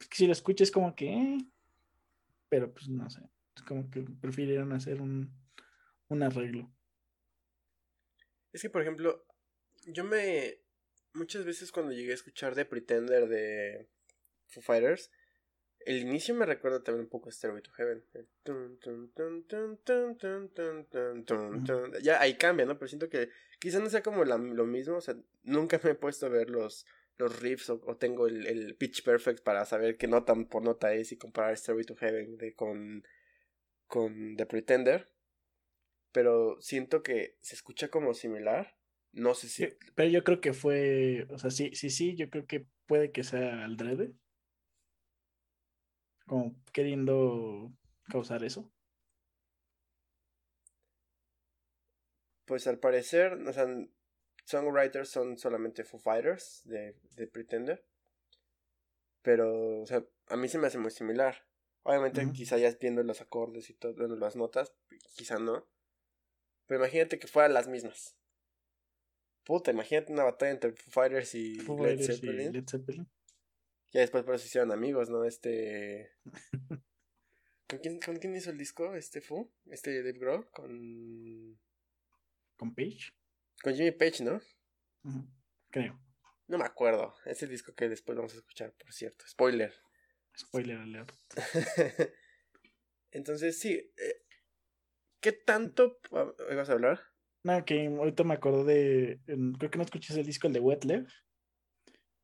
Es 0.00 0.08
que 0.08 0.16
si 0.16 0.26
lo 0.26 0.32
escuchas 0.32 0.70
como 0.70 0.94
que... 0.94 1.12
eh, 1.12 1.38
pero 2.48 2.72
pues 2.72 2.88
no 2.88 3.08
sé, 3.08 3.22
es 3.56 3.62
como 3.62 3.88
que 3.90 4.02
prefirieron 4.02 4.72
hacer 4.72 5.00
un, 5.00 5.32
un 6.08 6.22
arreglo. 6.22 6.70
Es 8.52 8.60
que, 8.60 8.68
por 8.68 8.82
ejemplo, 8.82 9.24
yo 9.86 10.04
me. 10.04 10.58
Muchas 11.14 11.44
veces 11.44 11.72
cuando 11.72 11.92
llegué 11.92 12.12
a 12.12 12.14
escuchar 12.14 12.54
de 12.54 12.64
Pretender 12.64 13.28
de 13.28 13.88
Foo 14.46 14.62
Fighters, 14.62 15.10
el 15.84 15.98
inicio 15.98 16.34
me 16.34 16.46
recuerda 16.46 16.82
también 16.82 17.04
un 17.04 17.10
poco 17.10 17.28
a 17.28 17.32
Stairway 17.32 17.62
to 17.62 17.72
Heaven. 17.72 18.04
Ya 22.02 22.20
ahí 22.20 22.34
cambia, 22.36 22.66
¿no? 22.66 22.78
Pero 22.78 22.88
siento 22.88 23.08
que 23.08 23.30
quizás 23.58 23.80
no 23.80 23.90
sea 23.90 24.02
como 24.02 24.24
lo 24.24 24.66
mismo. 24.66 24.96
O 24.96 25.00
sea, 25.00 25.16
nunca 25.42 25.80
me 25.82 25.90
he 25.90 25.94
puesto 25.94 26.26
a 26.26 26.30
ver 26.30 26.50
los, 26.50 26.86
los 27.18 27.40
riffs 27.40 27.70
o, 27.70 27.96
tengo 27.96 28.26
el, 28.26 28.46
el, 28.46 28.74
pitch 28.76 29.04
perfect 29.04 29.42
para 29.42 29.64
saber 29.64 29.96
qué 29.96 30.06
nota 30.06 30.34
por 30.34 30.62
nota 30.62 30.94
es 30.94 31.12
y 31.12 31.16
comparar 31.16 31.56
Stairway 31.56 31.84
to 31.84 31.96
Heaven 31.96 32.38
con, 32.56 33.04
con 33.86 34.36
The 34.36 34.46
Pretender. 34.46 35.08
Pero 36.12 36.60
siento 36.60 37.02
que 37.02 37.38
se 37.40 37.54
escucha 37.54 37.88
como 37.88 38.14
similar. 38.14 38.76
No 39.12 39.34
sé 39.34 39.48
si. 39.48 39.68
Pero 39.94 40.08
yo 40.08 40.24
creo 40.24 40.40
que 40.40 40.52
fue, 40.52 41.26
o 41.30 41.38
sea, 41.38 41.50
sí, 41.50 41.70
sí, 41.74 41.90
sí, 41.90 42.16
yo 42.16 42.30
creo 42.30 42.46
que 42.46 42.66
puede 42.86 43.12
que 43.12 43.24
sea 43.24 43.64
al 43.64 43.76
drede. 43.76 44.14
Como 46.26 46.54
queriendo 46.72 47.72
causar 48.08 48.42
eso. 48.44 48.70
Pues 52.46 52.66
al 52.66 52.78
parecer, 52.78 53.34
o 53.34 53.52
sea, 53.52 53.66
songwriters 54.44 55.08
son 55.08 55.38
solamente 55.38 55.84
Foo 55.84 55.98
Fighters 55.98 56.62
de, 56.64 56.96
de 57.16 57.26
Pretender. 57.26 57.84
Pero, 59.22 59.80
o 59.80 59.86
sea, 59.86 60.04
a 60.28 60.36
mí 60.36 60.48
se 60.48 60.58
me 60.58 60.66
hace 60.66 60.78
muy 60.78 60.90
similar. 60.90 61.46
Obviamente, 61.84 62.30
quizá 62.32 62.58
ya 62.58 62.70
viendo 62.80 63.02
los 63.02 63.20
acordes 63.20 63.68
y 63.70 63.74
todo, 63.74 63.94
bueno, 63.94 64.16
las 64.16 64.36
notas, 64.36 64.72
quizá 65.16 65.38
no. 65.38 65.66
Pero 66.66 66.80
imagínate 66.80 67.18
que 67.18 67.26
fueran 67.26 67.54
las 67.54 67.68
mismas. 67.68 68.16
Puta, 69.44 69.70
imagínate 69.70 70.12
una 70.12 70.24
batalla 70.24 70.52
entre 70.52 70.72
Foo 70.72 70.90
Fighters 70.90 71.34
y 71.34 71.58
Foo 71.58 71.76
Led 71.78 71.96
Fighters 71.96 72.08
y 72.08 72.20
Zeppelin. 72.20 72.52
Led 72.52 72.64
Zeppelin. 72.68 73.08
Ya 73.92 74.00
después 74.00 74.24
por 74.24 74.34
eso 74.34 74.42
se 74.42 74.48
hicieron 74.48 74.72
amigos, 74.72 75.10
¿no? 75.10 75.24
Este. 75.24 76.12
¿Con 77.68 77.78
quién, 77.78 78.00
¿Con 78.00 78.16
quién 78.16 78.36
hizo 78.36 78.50
el 78.50 78.58
disco? 78.58 78.94
Este 78.94 79.20
Foo, 79.20 79.52
este 79.70 80.02
Dave 80.02 80.18
Grohl, 80.18 80.48
con. 80.50 81.58
Con 82.56 82.74
Page. 82.74 83.12
Con 83.62 83.74
Jimmy 83.74 83.92
Page, 83.92 84.24
¿no? 84.24 84.40
Creo. 85.70 85.98
No 86.46 86.58
me 86.58 86.64
acuerdo. 86.64 87.14
Es 87.24 87.42
el 87.42 87.48
disco 87.48 87.74
que 87.74 87.88
después 87.88 88.16
vamos 88.16 88.34
a 88.34 88.36
escuchar, 88.36 88.72
por 88.72 88.92
cierto. 88.92 89.26
Spoiler. 89.26 89.72
Spoiler 90.36 90.78
alert. 90.78 91.12
Entonces, 93.10 93.58
sí. 93.58 93.92
eh, 93.96 94.22
¿Qué 95.20 95.32
tanto 95.32 96.00
ah, 96.12 96.32
ibas 96.50 96.68
a 96.68 96.72
hablar? 96.72 97.11
No, 97.44 97.64
que 97.64 97.86
ahorita 97.86 98.24
me 98.24 98.34
acordé 98.34 98.74
de. 98.74 99.20
en- 99.26 99.52
Creo 99.54 99.70
que 99.70 99.78
no 99.78 99.84
escuchas 99.84 100.16
el 100.16 100.26
disco, 100.26 100.46
el 100.46 100.52
de 100.52 100.60
Wet 100.60 100.84
Lev. 100.84 101.06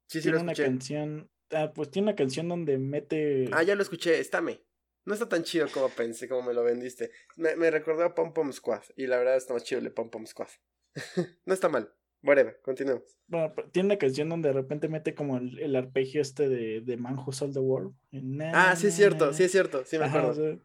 Sí, 0.07 0.19
sí, 0.19 0.23
Tiene 0.23 0.37
lo 0.39 0.43
una 0.43 0.53
escuché. 0.53 0.69
canción. 0.71 1.31
Ah, 1.51 1.73
pues 1.75 1.91
tiene 1.91 2.09
una 2.09 2.17
canción 2.17 2.49
donde 2.49 2.79
mete. 2.79 3.49
Ah, 3.53 3.63
ya 3.63 3.75
lo 3.75 3.83
escuché. 3.83 4.19
Estame. 4.21 4.63
No 5.05 5.15
está 5.15 5.29
tan 5.29 5.43
chido 5.43 5.67
como 5.73 5.89
pensé, 5.89 6.29
como 6.29 6.43
me 6.43 6.55
lo 6.55 6.63
vendiste. 6.63 7.11
Me, 7.37 7.57
me 7.57 7.71
recordó 7.71 8.05
a 8.05 8.15
Pom 8.15 8.33
Pom 8.35 8.53
Squad. 8.53 8.83
Y 8.97 9.07
la 9.07 9.17
verdad 9.19 9.37
está 9.37 9.55
más 9.55 9.65
chido 9.65 9.79
el 9.79 9.85
de 9.85 9.91
Pom 9.91 10.11
Pom 10.11 10.27
Squad. 10.27 10.49
no 11.47 11.55
está 11.55 11.69
mal. 11.69 11.93
Whatever, 12.23 12.61
continuemos. 12.63 13.05
Bueno, 13.29 13.55
tiene 13.73 13.87
una 13.87 13.97
canción 13.99 14.29
donde 14.29 14.49
de 14.49 14.53
repente 14.55 14.89
mete 14.89 15.15
como 15.15 15.39
el, 15.39 15.59
el 15.61 15.77
arpegio 15.77 16.21
este 16.21 16.49
de, 16.49 16.81
de 16.81 16.97
Man 16.97 17.17
Who 17.19 17.33
Sold 17.33 17.55
the 17.55 17.61
World. 17.61 17.95
Na, 18.11 18.71
Ah, 18.71 18.77
sí 18.77 18.89
es 18.89 18.95
cierto, 18.97 19.27
na, 19.29 19.33
sí 19.33 19.45
es 19.45 19.53
cierto. 19.53 19.85
Sí 19.85 19.99
me 19.99 20.07
Ajá, 20.07 20.19
acuerdo. 20.19 20.31
o 20.43 20.45
sea, 20.53 20.59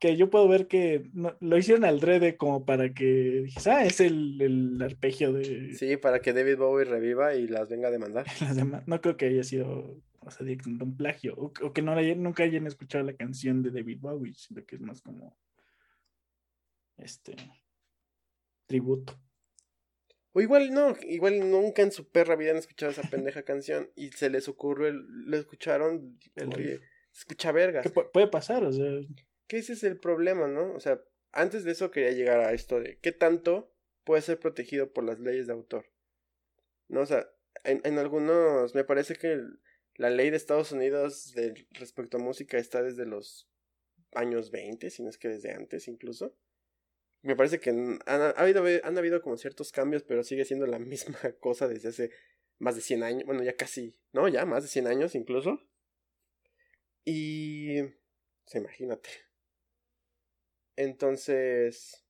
que 0.00 0.16
yo 0.16 0.30
puedo 0.30 0.48
ver 0.48 0.66
que 0.66 1.08
no- 1.12 1.36
lo 1.40 1.56
hicieron 1.58 1.84
al 1.84 2.00
drede 2.00 2.36
como 2.36 2.64
para 2.64 2.92
que 2.94 3.46
ah, 3.66 3.84
es 3.84 4.00
el, 4.00 4.40
el 4.40 4.82
arpegio 4.82 5.32
de 5.32 5.74
Sí, 5.74 5.96
para 5.98 6.20
que 6.20 6.32
David 6.32 6.56
Bowie 6.56 6.84
reviva 6.86 7.34
y 7.34 7.46
las 7.46 7.68
venga 7.68 7.88
a 7.88 7.90
demandar. 7.92 8.26
No 8.86 9.00
creo 9.00 9.16
que 9.16 9.26
haya 9.26 9.44
sido, 9.44 10.02
o 10.20 10.30
sea, 10.30 10.44
directamente 10.46 10.84
un 10.84 10.96
plagio. 10.96 11.34
O, 11.36 11.52
o 11.62 11.72
que 11.72 11.82
no 11.82 11.94
la 11.94 12.00
hayan- 12.00 12.22
nunca 12.22 12.42
hayan 12.42 12.66
escuchado 12.66 13.04
la 13.04 13.14
canción 13.14 13.62
de 13.62 13.70
David 13.70 13.98
Bowie, 14.00 14.34
sino 14.34 14.64
que 14.64 14.76
es 14.76 14.80
más 14.82 15.02
como 15.02 15.36
este 16.96 17.36
tributo. 18.66 19.18
O 20.32 20.40
igual 20.40 20.70
no, 20.72 20.96
igual 21.08 21.50
nunca 21.50 21.82
en 21.82 21.90
su 21.92 22.08
perra 22.08 22.36
vida 22.36 22.52
han 22.52 22.56
escuchado 22.56 22.92
esa 22.92 23.02
pendeja 23.02 23.42
canción 23.42 23.90
y 23.96 24.10
se 24.12 24.30
les 24.30 24.48
ocurrió, 24.48 24.86
el- 24.88 25.04
lo 25.26 25.36
escucharon, 25.36 26.18
El 26.36 26.52
se 27.12 27.18
escucha 27.20 27.50
vergas. 27.52 27.90
Puede 28.12 28.28
pasar, 28.28 28.64
o 28.64 28.72
sea, 28.72 28.86
Que 29.50 29.58
ese 29.58 29.72
es 29.72 29.82
el 29.82 29.98
problema, 29.98 30.46
¿no? 30.46 30.72
O 30.74 30.78
sea, 30.78 31.02
antes 31.32 31.64
de 31.64 31.72
eso 31.72 31.90
quería 31.90 32.12
llegar 32.12 32.38
a 32.38 32.52
esto 32.52 32.78
de 32.78 33.00
qué 33.00 33.10
tanto 33.10 33.74
puede 34.04 34.22
ser 34.22 34.38
protegido 34.38 34.92
por 34.92 35.02
las 35.02 35.18
leyes 35.18 35.48
de 35.48 35.52
autor. 35.52 35.86
¿No? 36.86 37.00
O 37.00 37.06
sea, 37.06 37.28
en, 37.64 37.98
algunos, 37.98 38.76
me 38.76 38.84
parece 38.84 39.16
que 39.16 39.42
la 39.96 40.08
ley 40.08 40.30
de 40.30 40.36
Estados 40.36 40.70
Unidos 40.70 41.34
respecto 41.72 42.18
a 42.18 42.20
música 42.20 42.58
está 42.58 42.80
desde 42.80 43.06
los 43.06 43.50
años 44.12 44.52
20, 44.52 44.88
si 44.88 45.02
no 45.02 45.10
es 45.10 45.18
que 45.18 45.26
desde 45.26 45.50
antes 45.50 45.88
incluso. 45.88 46.36
Me 47.22 47.34
parece 47.34 47.58
que 47.58 47.70
han, 47.70 47.98
han- 48.06 48.20
ha 48.22 48.30
habido, 48.40 48.64
han 48.84 48.98
habido 48.98 49.20
como 49.20 49.36
ciertos 49.36 49.72
cambios, 49.72 50.04
pero 50.04 50.22
sigue 50.22 50.44
siendo 50.44 50.68
la 50.68 50.78
misma 50.92 51.18
cosa 51.40 51.66
desde 51.66 51.88
hace 51.88 52.12
más 52.60 52.76
de 52.76 52.82
100 52.82 53.02
años. 53.02 53.24
Bueno, 53.26 53.42
ya 53.42 53.56
casi, 53.56 53.98
¿no? 54.12 54.28
Ya 54.28 54.46
más 54.46 54.62
de 54.62 54.68
100 54.68 54.86
años 54.86 55.16
incluso. 55.16 55.60
Y... 57.04 57.78
se 58.46 58.58
imagínate. 58.58 59.29
Entonces... 60.80 62.02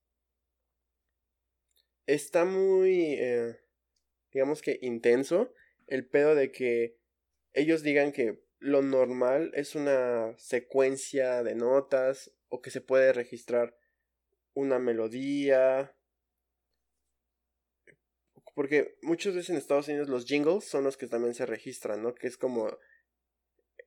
Está 2.07 2.45
muy... 2.45 3.15
eh, 3.19 3.57
digamos 4.31 4.61
que 4.61 4.79
intenso 4.81 5.53
el 5.87 6.07
pedo 6.07 6.35
de 6.35 6.51
que 6.51 6.97
ellos 7.53 7.83
digan 7.83 8.13
que 8.13 8.41
lo 8.59 8.81
normal 8.81 9.51
es 9.55 9.75
una 9.75 10.33
secuencia 10.37 11.43
de 11.43 11.55
notas 11.55 12.31
o 12.47 12.61
que 12.61 12.71
se 12.71 12.79
puede 12.79 13.11
registrar 13.11 13.77
una 14.53 14.79
melodía. 14.79 15.93
Porque 18.55 18.97
muchas 19.01 19.35
veces 19.35 19.49
en 19.49 19.57
Estados 19.57 19.89
Unidos 19.89 20.07
los 20.07 20.25
jingles 20.25 20.63
son 20.63 20.85
los 20.85 20.95
que 20.95 21.07
también 21.07 21.33
se 21.33 21.45
registran, 21.45 22.01
¿no? 22.01 22.15
Que 22.15 22.27
es 22.27 22.37
como 22.37 22.77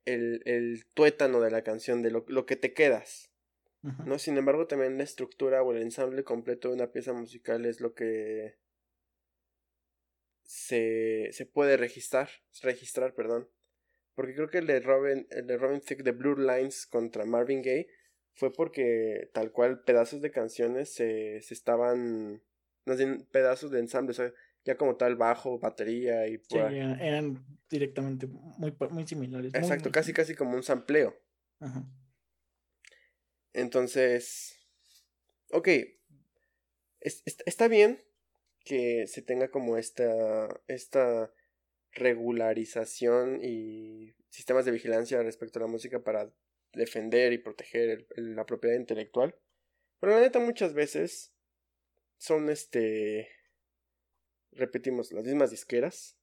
el, 0.05 0.43
el 0.45 0.85
tuétano 0.93 1.41
de 1.41 1.49
la 1.49 1.63
canción, 1.63 2.03
de 2.03 2.11
lo, 2.11 2.23
lo 2.27 2.45
que 2.45 2.55
te 2.55 2.73
quedas, 2.73 3.31
¿no? 4.05 4.17
Sin 4.19 4.37
embargo, 4.37 4.67
también 4.67 4.97
la 4.97 5.03
estructura 5.03 5.61
o 5.61 5.71
el 5.71 5.81
ensamble 5.81 6.23
completo 6.23 6.69
de 6.69 6.75
una 6.75 6.91
pieza 6.91 7.13
musical 7.13 7.65
es 7.65 7.81
lo 7.81 7.93
que 7.93 8.55
se, 10.43 11.29
se 11.31 11.45
puede 11.45 11.77
registrar, 11.77 12.29
registrar, 12.61 13.13
perdón. 13.13 13.49
Porque 14.15 14.33
creo 14.33 14.49
que 14.49 14.59
el 14.59 14.67
de 14.67 14.79
Robin, 14.79 15.27
el 15.29 15.45
de 15.45 15.57
Robin 15.57 15.81
Thicke 15.81 16.03
de 16.03 16.11
Blue 16.11 16.37
Lines 16.37 16.85
contra 16.87 17.25
Marvin 17.25 17.61
Gaye 17.61 17.87
fue 18.33 18.51
porque 18.51 19.29
tal 19.33 19.51
cual 19.51 19.83
pedazos 19.83 20.21
de 20.21 20.31
canciones 20.31 20.93
se, 20.93 21.41
se 21.41 21.53
estaban, 21.53 22.41
más 22.85 22.97
bien 22.97 23.27
pedazos 23.31 23.71
de 23.71 23.79
ensamble, 23.79 24.11
o 24.11 24.13
sea, 24.13 24.31
ya 24.63 24.77
como 24.77 24.95
tal 24.95 25.15
bajo, 25.15 25.59
batería 25.59 26.27
y 26.27 26.39
Sí, 26.49 26.57
eran, 26.57 27.45
directamente 27.69 28.27
muy, 28.27 28.75
muy 28.89 29.07
similares. 29.07 29.53
muy, 29.53 29.61
Exacto, 29.61 29.85
muy 29.85 29.91
casi 29.91 30.07
similares. 30.07 30.15
casi 30.15 30.35
como 30.35 30.55
un 30.55 30.63
sampleo. 30.63 31.15
Ajá. 31.59 31.85
Entonces, 33.55 34.59
ok, 35.51 35.69
es- 36.99 37.23
est- 37.25 37.41
está 37.45 37.67
bien 37.67 38.03
que 38.65 39.07
se 39.07 39.21
tenga 39.21 39.49
como 39.49 39.77
esta, 39.77 40.61
esta 40.67 41.31
regularización 41.93 43.39
y 43.43 44.13
sistemas 44.29 44.65
de 44.65 44.71
vigilancia 44.71 45.21
respecto 45.23 45.59
a 45.59 45.63
la 45.63 45.67
música 45.67 46.03
para 46.03 46.31
defender 46.73 47.31
y 47.31 47.37
proteger 47.37 48.07
la 48.17 48.45
propiedad 48.45 48.75
intelectual. 48.75 49.35
Pero 49.99 50.13
la 50.13 50.21
neta 50.21 50.39
muchas 50.39 50.73
veces 50.73 51.33
son 52.17 52.49
este, 52.49 53.29
repetimos, 54.51 55.13
las 55.13 55.23
mismas 55.25 55.51
disqueras 55.51 56.17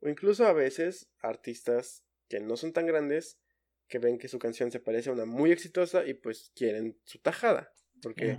o 0.00 0.08
incluso 0.08 0.46
a 0.46 0.52
veces 0.52 1.10
artistas 1.20 2.04
que 2.28 2.40
no 2.40 2.56
son 2.56 2.72
tan 2.72 2.86
grandes 2.86 3.38
que 3.92 3.98
ven 3.98 4.16
que 4.16 4.28
su 4.28 4.38
canción 4.38 4.72
se 4.72 4.80
parece 4.80 5.10
a 5.10 5.12
una 5.12 5.26
muy 5.26 5.52
exitosa 5.52 6.06
y 6.06 6.14
pues 6.14 6.50
quieren 6.54 6.98
su 7.04 7.18
tajada. 7.18 7.74
Porque... 8.00 8.38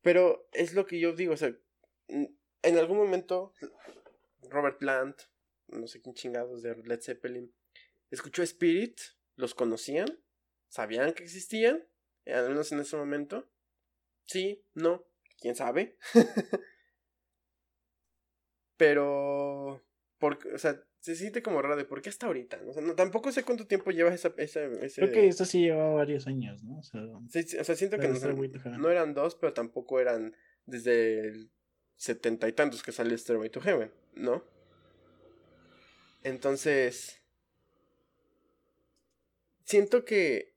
Pero 0.00 0.48
es 0.54 0.72
lo 0.72 0.86
que 0.86 0.98
yo 0.98 1.12
digo, 1.12 1.34
o 1.34 1.36
sea, 1.36 1.54
en 2.08 2.78
algún 2.78 2.96
momento 2.96 3.52
Robert 4.48 4.78
Plant, 4.78 5.20
no 5.68 5.86
sé 5.86 6.00
quién 6.00 6.14
chingados 6.14 6.62
de 6.62 6.74
Led 6.74 7.02
Zeppelin, 7.02 7.54
escuchó 8.10 8.42
Spirit, 8.42 8.98
los 9.36 9.54
conocían, 9.54 10.08
sabían 10.68 11.12
que 11.12 11.22
existían, 11.22 11.86
al 12.24 12.48
menos 12.48 12.72
en 12.72 12.80
ese 12.80 12.96
momento. 12.96 13.52
Sí, 14.24 14.64
no, 14.72 15.04
quién 15.38 15.54
sabe. 15.54 15.98
Pero, 18.78 19.84
porque, 20.16 20.54
o 20.54 20.58
sea, 20.58 20.82
se 21.00 21.16
siente 21.16 21.42
como 21.42 21.62
raro 21.62 21.76
de 21.76 21.86
por 21.86 22.02
qué 22.02 22.10
hasta 22.10 22.26
ahorita. 22.26 22.60
O 22.66 22.72
sea, 22.74 22.82
no, 22.82 22.94
tampoco 22.94 23.32
sé 23.32 23.42
cuánto 23.42 23.66
tiempo 23.66 23.90
lleva 23.90 24.12
esa, 24.12 24.32
esa, 24.36 24.64
ese... 24.64 25.00
Creo 25.00 25.12
que 25.12 25.28
esto 25.28 25.46
sí 25.46 25.62
lleva 25.62 25.94
varios 25.94 26.26
años, 26.26 26.62
¿no? 26.62 26.78
O 26.78 26.82
sea, 26.82 27.02
sí, 27.30 27.56
o 27.56 27.64
sea 27.64 27.74
siento 27.74 27.98
que 27.98 28.08
no, 28.08 28.78
no, 28.78 28.90
eran 28.90 29.14
dos, 29.14 29.34
pero 29.34 29.54
tampoco 29.54 29.98
eran 29.98 30.36
desde 30.66 31.20
el 31.20 31.50
setenta 31.96 32.48
y 32.48 32.52
tantos 32.52 32.82
que 32.82 32.92
sale 32.92 33.16
Stairway 33.16 33.48
to 33.48 33.60
Heaven, 33.62 33.90
¿no? 34.14 34.44
Entonces, 36.22 37.22
siento 39.64 40.04
que, 40.04 40.54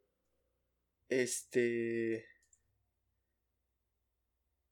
este, 1.07 2.25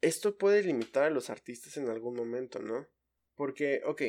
esto 0.02 0.38
puede 0.38 0.64
limitar 0.64 1.04
a 1.04 1.10
los 1.10 1.30
artistas 1.30 1.78
en 1.78 1.88
algún 1.88 2.16
momento, 2.16 2.60
¿no? 2.60 2.88
Porque, 3.36 3.82
ok, 3.86 4.02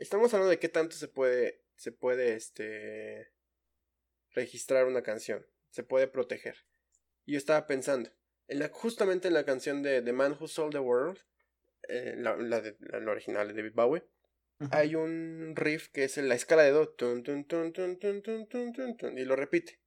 estamos 0.00 0.32
hablando 0.34 0.50
de 0.50 0.58
qué 0.58 0.68
tanto 0.68 0.96
se 0.96 1.08
puede, 1.08 1.62
se 1.76 1.92
puede, 1.92 2.34
este, 2.34 3.32
registrar 4.32 4.86
una 4.86 5.02
canción, 5.02 5.46
se 5.70 5.84
puede 5.84 6.08
proteger. 6.08 6.56
Y 7.24 7.32
yo 7.32 7.38
estaba 7.38 7.66
pensando, 7.66 8.10
en 8.48 8.58
la, 8.58 8.68
justamente 8.68 9.28
en 9.28 9.34
la 9.34 9.44
canción 9.44 9.82
de 9.82 10.02
The 10.02 10.12
Man 10.12 10.36
Who 10.38 10.48
Sold 10.48 10.72
the 10.72 10.78
World, 10.80 11.18
eh, 11.88 12.14
la, 12.16 12.36
la, 12.36 12.60
de, 12.60 12.76
la, 12.80 13.10
original 13.10 13.48
de 13.48 13.54
David 13.54 13.74
Bowie, 13.74 14.02
hay 14.72 14.94
un 14.94 15.54
riff 15.56 15.88
que 15.88 16.04
es 16.04 16.18
en 16.18 16.28
la 16.28 16.34
escala 16.34 16.62
de 16.62 16.72
do, 16.72 16.94
y 19.16 19.24
lo 19.24 19.36
repite. 19.36 19.80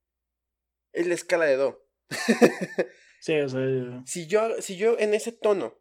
Es 0.92 1.06
la 1.06 1.14
escala 1.14 1.44
de 1.44 1.56
do. 1.56 1.86
sí, 3.20 3.38
o 3.38 3.48
sea. 3.48 4.02
Si 4.04 4.26
yo, 4.26 4.60
si 4.60 4.76
yo 4.76 4.98
en 4.98 5.14
ese 5.14 5.30
tono, 5.30 5.80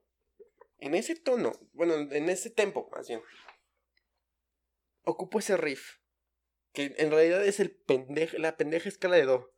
en 0.77 0.93
ese 0.93 1.15
tono, 1.15 1.53
bueno, 1.73 1.95
en 1.95 2.29
ese 2.29 2.51
tempo, 2.51 2.87
más 2.91 3.07
bien, 3.07 3.21
ocupo 5.03 5.39
ese 5.39 5.57
riff, 5.57 5.99
que 6.73 6.95
en 6.97 7.11
realidad 7.11 7.45
es 7.45 7.59
el 7.59 7.71
pendejo, 7.71 8.37
la 8.37 8.57
pendeja 8.57 8.89
escala 8.89 9.15
de 9.15 9.25
do. 9.25 9.53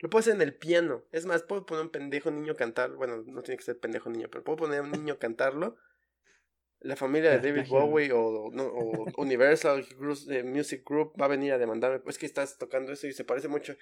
Lo 0.00 0.10
puedo 0.10 0.20
hacer 0.20 0.34
en 0.34 0.42
el 0.42 0.54
piano. 0.54 1.04
Es 1.12 1.24
más, 1.24 1.42
puedo 1.42 1.64
poner 1.64 1.84
un 1.84 1.90
pendejo 1.90 2.30
niño 2.30 2.56
cantar. 2.56 2.92
Bueno, 2.94 3.22
no 3.26 3.42
tiene 3.42 3.56
que 3.56 3.64
ser 3.64 3.78
pendejo 3.78 4.10
niño, 4.10 4.28
pero 4.30 4.44
puedo 4.44 4.56
poner 4.56 4.82
un 4.82 4.90
niño 4.90 5.18
cantarlo. 5.18 5.76
La 6.80 6.96
familia 6.96 7.30
de 7.30 7.38
David 7.38 7.68
Bowie 7.68 8.12
o, 8.12 8.50
Universal 9.16 9.86
Music 10.44 10.82
Group 10.84 11.14
va 11.18 11.24
a 11.24 11.28
venir 11.28 11.52
a 11.52 11.58
demandarme. 11.58 12.00
Pues 12.00 12.18
que 12.18 12.26
estás 12.26 12.58
tocando 12.58 12.92
eso 12.92 13.06
y 13.06 13.12
se 13.12 13.24
parece 13.24 13.48
mucho 13.48 13.76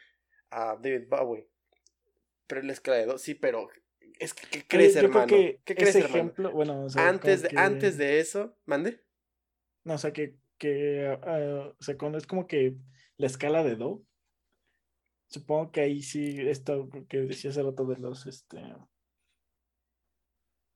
a 0.50 0.76
David 0.80 1.08
Bowie. 1.08 1.48
Pero 2.46 2.60
él 2.60 2.70
es 2.70 2.80
creado. 2.80 3.18
Sí, 3.18 3.34
pero. 3.34 3.68
Es 4.20 4.34
que, 4.34 4.46
¿Qué 4.46 4.64
crees, 4.64 4.94
hermano? 4.94 5.26
¿Qué 5.26 5.60
crees, 5.64 5.96
ejemplo, 5.96 6.52
Bueno, 6.52 6.86
antes, 6.94 7.42
de, 7.42 7.50
antes 7.56 7.98
de 7.98 8.20
eso. 8.20 8.56
¿Mande? 8.64 9.00
No, 9.84 9.94
o 9.94 9.98
sea, 9.98 10.12
que. 10.12 10.36
que 10.58 11.08
uh, 11.08 11.74
o 11.78 11.82
sea, 11.82 11.96
cuando 11.96 12.18
es 12.18 12.26
como 12.26 12.46
que 12.46 12.76
la 13.16 13.26
escala 13.26 13.62
de 13.64 13.76
Do 13.76 14.04
Supongo 15.32 15.72
que 15.72 15.80
ahí 15.80 16.02
sí, 16.02 16.36
esto 16.40 16.90
que 17.08 17.22
decía 17.22 17.50
hace 17.50 17.62
rato 17.62 17.86
de 17.86 17.96
los, 17.96 18.26
este, 18.26 18.60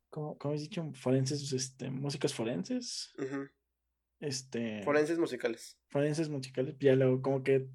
¿cómo, 0.09 0.39
cómo 0.39 0.55
has 0.55 0.63
dicho? 0.63 0.91
Forenses, 0.95 1.53
este, 1.53 1.91
músicos 1.91 2.33
forenses. 2.33 3.13
Este. 4.19 4.83
Forenses 4.83 5.19
musicales. 5.19 5.79
Forenses 5.89 6.31
musicales, 6.31 6.75
ya 6.79 6.95
luego 6.95 7.21
como 7.21 7.43
que 7.43 7.69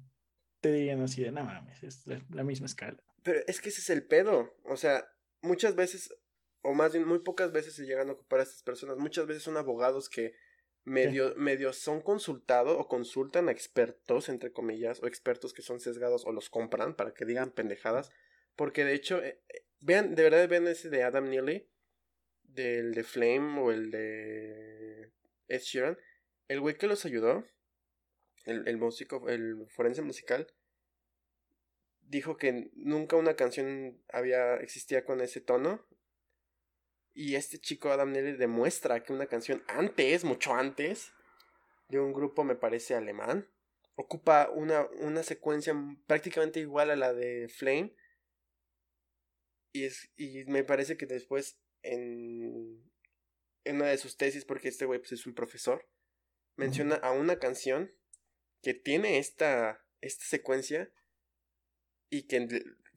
te 0.60 0.72
digan 0.72 1.02
así 1.02 1.22
de, 1.22 1.30
no 1.30 1.44
mames, 1.44 1.84
es 1.84 2.04
la, 2.06 2.42
misma 2.42 2.66
escala. 2.66 3.00
Pero 3.22 3.38
es 3.46 3.60
que 3.60 3.68
ese 3.68 3.80
es 3.80 3.90
el 3.90 4.04
pedo, 4.04 4.52
o 4.64 4.76
sea, 4.76 5.04
muchas 5.40 5.76
veces, 5.76 6.12
o 6.62 6.74
más 6.74 6.92
bien 6.92 7.06
muy 7.06 7.20
pocas 7.20 7.52
veces 7.52 7.76
se 7.76 7.86
llegan 7.86 8.08
a 8.08 8.14
ocupar 8.14 8.40
a 8.40 8.42
estas 8.42 8.64
personas, 8.64 8.96
muchas 8.98 9.28
veces 9.28 9.44
son 9.44 9.56
abogados 9.56 10.08
que 10.08 10.34
medio, 10.84 11.72
son 11.72 12.00
consultados 12.00 12.76
o 12.78 12.88
consultan 12.88 13.48
a 13.48 13.52
expertos, 13.52 14.28
entre 14.28 14.52
comillas, 14.52 15.02
o 15.02 15.06
expertos 15.06 15.52
que 15.52 15.62
son 15.62 15.80
sesgados 15.80 16.24
o 16.26 16.32
los 16.32 16.50
compran 16.50 16.94
para 16.94 17.14
que 17.14 17.24
digan 17.24 17.50
pendejadas. 17.50 18.10
Porque 18.56 18.84
de 18.84 18.94
hecho, 18.94 19.22
eh, 19.22 19.40
eh, 19.48 19.64
vean, 19.80 20.14
de 20.14 20.22
verdad 20.22 20.48
vean 20.48 20.66
ese 20.66 20.90
de 20.90 21.02
Adam 21.02 21.28
Neely, 21.28 21.68
del 22.42 22.94
de 22.94 23.04
Flame 23.04 23.60
o 23.60 23.72
el 23.72 23.90
de 23.90 25.12
Ed 25.48 25.60
Sheeran. 25.60 25.98
El 26.48 26.60
güey 26.60 26.76
que 26.76 26.86
los 26.86 27.04
ayudó, 27.04 27.46
el, 28.44 28.66
el 28.66 28.76
músico, 28.76 29.28
el 29.28 29.66
forense 29.68 30.02
musical, 30.02 30.52
dijo 32.00 32.36
que 32.36 32.70
nunca 32.74 33.16
una 33.16 33.36
canción 33.36 34.02
había 34.12 34.56
existía 34.56 35.04
con 35.04 35.20
ese 35.20 35.40
tono 35.40 35.86
y 37.14 37.34
este 37.34 37.58
chico 37.58 37.90
Adam 37.90 38.12
Nelly 38.12 38.32
demuestra 38.32 39.02
que 39.02 39.12
una 39.12 39.26
canción 39.26 39.62
antes, 39.68 40.24
mucho 40.24 40.54
antes, 40.54 41.12
de 41.88 42.00
un 42.00 42.12
grupo 42.12 42.44
me 42.44 42.56
parece 42.56 42.94
alemán, 42.94 43.48
ocupa 43.96 44.50
una, 44.50 44.86
una 45.00 45.22
secuencia 45.22 45.74
prácticamente 46.06 46.60
igual 46.60 46.90
a 46.90 46.96
la 46.96 47.12
de 47.12 47.48
Flame. 47.48 47.94
Y, 49.72 49.84
es, 49.84 50.10
y 50.16 50.44
me 50.46 50.64
parece 50.64 50.96
que 50.96 51.06
después 51.06 51.58
en, 51.82 52.82
en 53.64 53.76
una 53.76 53.86
de 53.86 53.98
sus 53.98 54.16
tesis, 54.16 54.44
porque 54.44 54.68
este 54.68 54.86
güey 54.86 54.98
pues, 55.00 55.12
es 55.12 55.26
un 55.26 55.34
profesor, 55.34 55.88
menciona 56.56 56.96
a 56.96 57.12
una 57.12 57.38
canción 57.38 57.92
que 58.62 58.74
tiene 58.74 59.18
esta, 59.18 59.84
esta 60.00 60.24
secuencia 60.24 60.92
y 62.10 62.26
que 62.26 62.46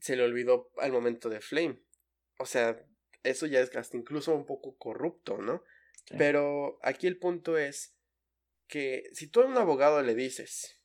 se 0.00 0.16
le 0.16 0.22
olvidó 0.22 0.70
al 0.76 0.92
momento 0.92 1.28
de 1.28 1.40
Flame. 1.40 1.82
O 2.38 2.46
sea, 2.46 2.86
eso 3.30 3.46
ya 3.46 3.60
es 3.60 3.74
hasta 3.76 3.96
incluso 3.96 4.34
un 4.34 4.46
poco 4.46 4.76
corrupto, 4.76 5.38
¿no? 5.38 5.62
Pero 6.16 6.78
aquí 6.82 7.06
el 7.06 7.18
punto 7.18 7.58
es 7.58 7.96
que 8.68 9.10
si 9.12 9.26
tú 9.26 9.40
a 9.40 9.46
un 9.46 9.56
abogado 9.56 10.02
le 10.02 10.14
dices, 10.14 10.80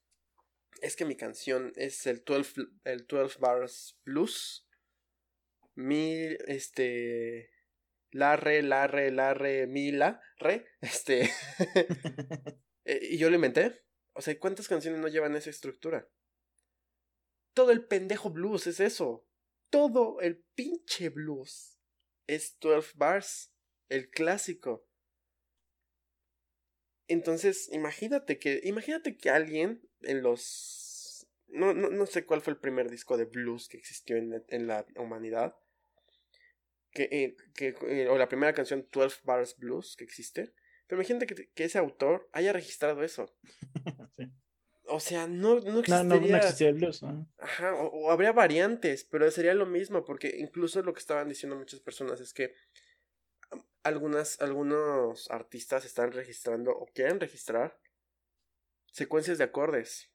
es 0.81 0.95
que 0.95 1.05
mi 1.05 1.15
canción 1.15 1.73
es 1.75 2.07
el 2.07 2.23
12, 2.23 2.61
el 2.85 3.05
12 3.05 3.37
bars 3.39 3.99
blues, 4.03 4.67
mi, 5.75 6.15
este, 6.47 7.51
la, 8.11 8.35
re, 8.35 8.63
la, 8.63 8.87
re, 8.87 9.11
la, 9.11 9.33
re, 9.33 9.67
mi, 9.67 9.91
la, 9.91 10.21
re, 10.37 10.65
este, 10.81 11.29
eh, 12.85 12.99
y 13.11 13.17
yo 13.17 13.29
lo 13.29 13.35
inventé. 13.35 13.83
O 14.13 14.21
sea, 14.21 14.37
¿cuántas 14.39 14.67
canciones 14.67 14.99
no 14.99 15.07
llevan 15.07 15.35
esa 15.35 15.49
estructura? 15.49 16.09
Todo 17.53 17.71
el 17.71 17.85
pendejo 17.85 18.29
blues 18.29 18.67
es 18.67 18.79
eso. 18.79 19.25
Todo 19.69 20.19
el 20.19 20.43
pinche 20.55 21.09
blues 21.09 21.80
es 22.27 22.57
12 22.59 22.91
bars, 22.95 23.51
el 23.89 24.09
clásico. 24.09 24.85
Entonces, 27.07 27.69
imagínate 27.71 28.39
que, 28.39 28.61
imagínate 28.63 29.17
que 29.17 29.29
alguien 29.29 29.81
en 30.01 30.23
los, 30.23 31.27
no, 31.47 31.73
no, 31.73 31.89
no 31.89 32.05
sé 32.05 32.25
cuál 32.25 32.41
fue 32.41 32.53
el 32.53 32.59
primer 32.59 32.89
disco 32.89 33.17
de 33.17 33.25
blues 33.25 33.67
que 33.67 33.77
existió 33.77 34.15
en, 34.15 34.43
en 34.47 34.67
la 34.67 34.85
humanidad, 34.95 35.55
que, 36.91 37.03
eh, 37.11 37.35
que 37.53 37.75
eh, 37.87 38.07
o 38.07 38.17
la 38.17 38.29
primera 38.29 38.53
canción 38.53 38.87
12 38.91 39.21
bars 39.23 39.57
blues 39.57 39.95
que 39.97 40.03
existe, 40.03 40.53
pero 40.87 41.01
imagínate 41.01 41.25
que, 41.25 41.49
que 41.49 41.63
ese 41.65 41.77
autor 41.77 42.29
haya 42.33 42.53
registrado 42.53 43.03
eso. 43.03 43.33
O 44.93 44.99
sea, 44.99 45.25
no, 45.25 45.59
no 45.61 45.79
existiría. 45.79 46.03
No, 46.03 46.19
no, 46.19 46.37
existía 46.37 46.69
el 46.69 46.75
blues, 46.75 47.01
Ajá, 47.39 47.73
o, 47.75 48.11
habría 48.11 48.33
variantes, 48.33 49.05
pero 49.05 49.31
sería 49.31 49.53
lo 49.53 49.65
mismo, 49.65 50.03
porque 50.03 50.35
incluso 50.37 50.81
lo 50.81 50.93
que 50.93 50.99
estaban 50.99 51.29
diciendo 51.29 51.55
muchas 51.55 51.79
personas 51.79 52.19
es 52.19 52.33
que 52.33 52.53
algunas, 53.83 54.41
algunos 54.41 55.31
artistas 55.31 55.85
están 55.85 56.11
registrando 56.11 56.71
o 56.71 56.87
quieren 56.87 57.21
registrar 57.21 57.79
secuencias 58.91 59.37
de 59.37 59.45
acordes. 59.45 60.11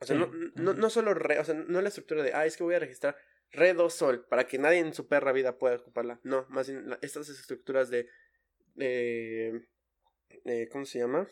O 0.00 0.06
sea, 0.06 0.16
no, 0.16 0.26
no, 0.56 0.74
no, 0.74 0.90
solo 0.90 1.14
re, 1.14 1.38
o 1.38 1.44
sea, 1.44 1.54
no 1.54 1.80
la 1.80 1.88
estructura 1.88 2.24
de, 2.24 2.34
ah, 2.34 2.46
es 2.46 2.56
que 2.56 2.64
voy 2.64 2.74
a 2.74 2.80
registrar 2.80 3.16
re, 3.52 3.74
do, 3.74 3.88
sol, 3.90 4.26
para 4.26 4.48
que 4.48 4.58
nadie 4.58 4.80
en 4.80 4.92
su 4.92 5.06
perra 5.06 5.30
vida 5.30 5.56
pueda 5.56 5.76
ocuparla. 5.76 6.18
No, 6.24 6.46
más 6.48 6.68
bien 6.68 6.96
estas 7.00 7.28
estructuras 7.28 7.90
de, 7.90 8.08
de, 8.74 9.68
de 10.44 10.68
¿cómo 10.68 10.84
se 10.84 10.98
llama? 10.98 11.28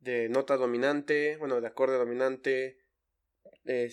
De 0.00 0.28
nota 0.28 0.56
dominante, 0.56 1.36
bueno, 1.38 1.60
de 1.60 1.66
acorde 1.66 1.96
dominante, 1.96 2.78
eh, 3.64 3.92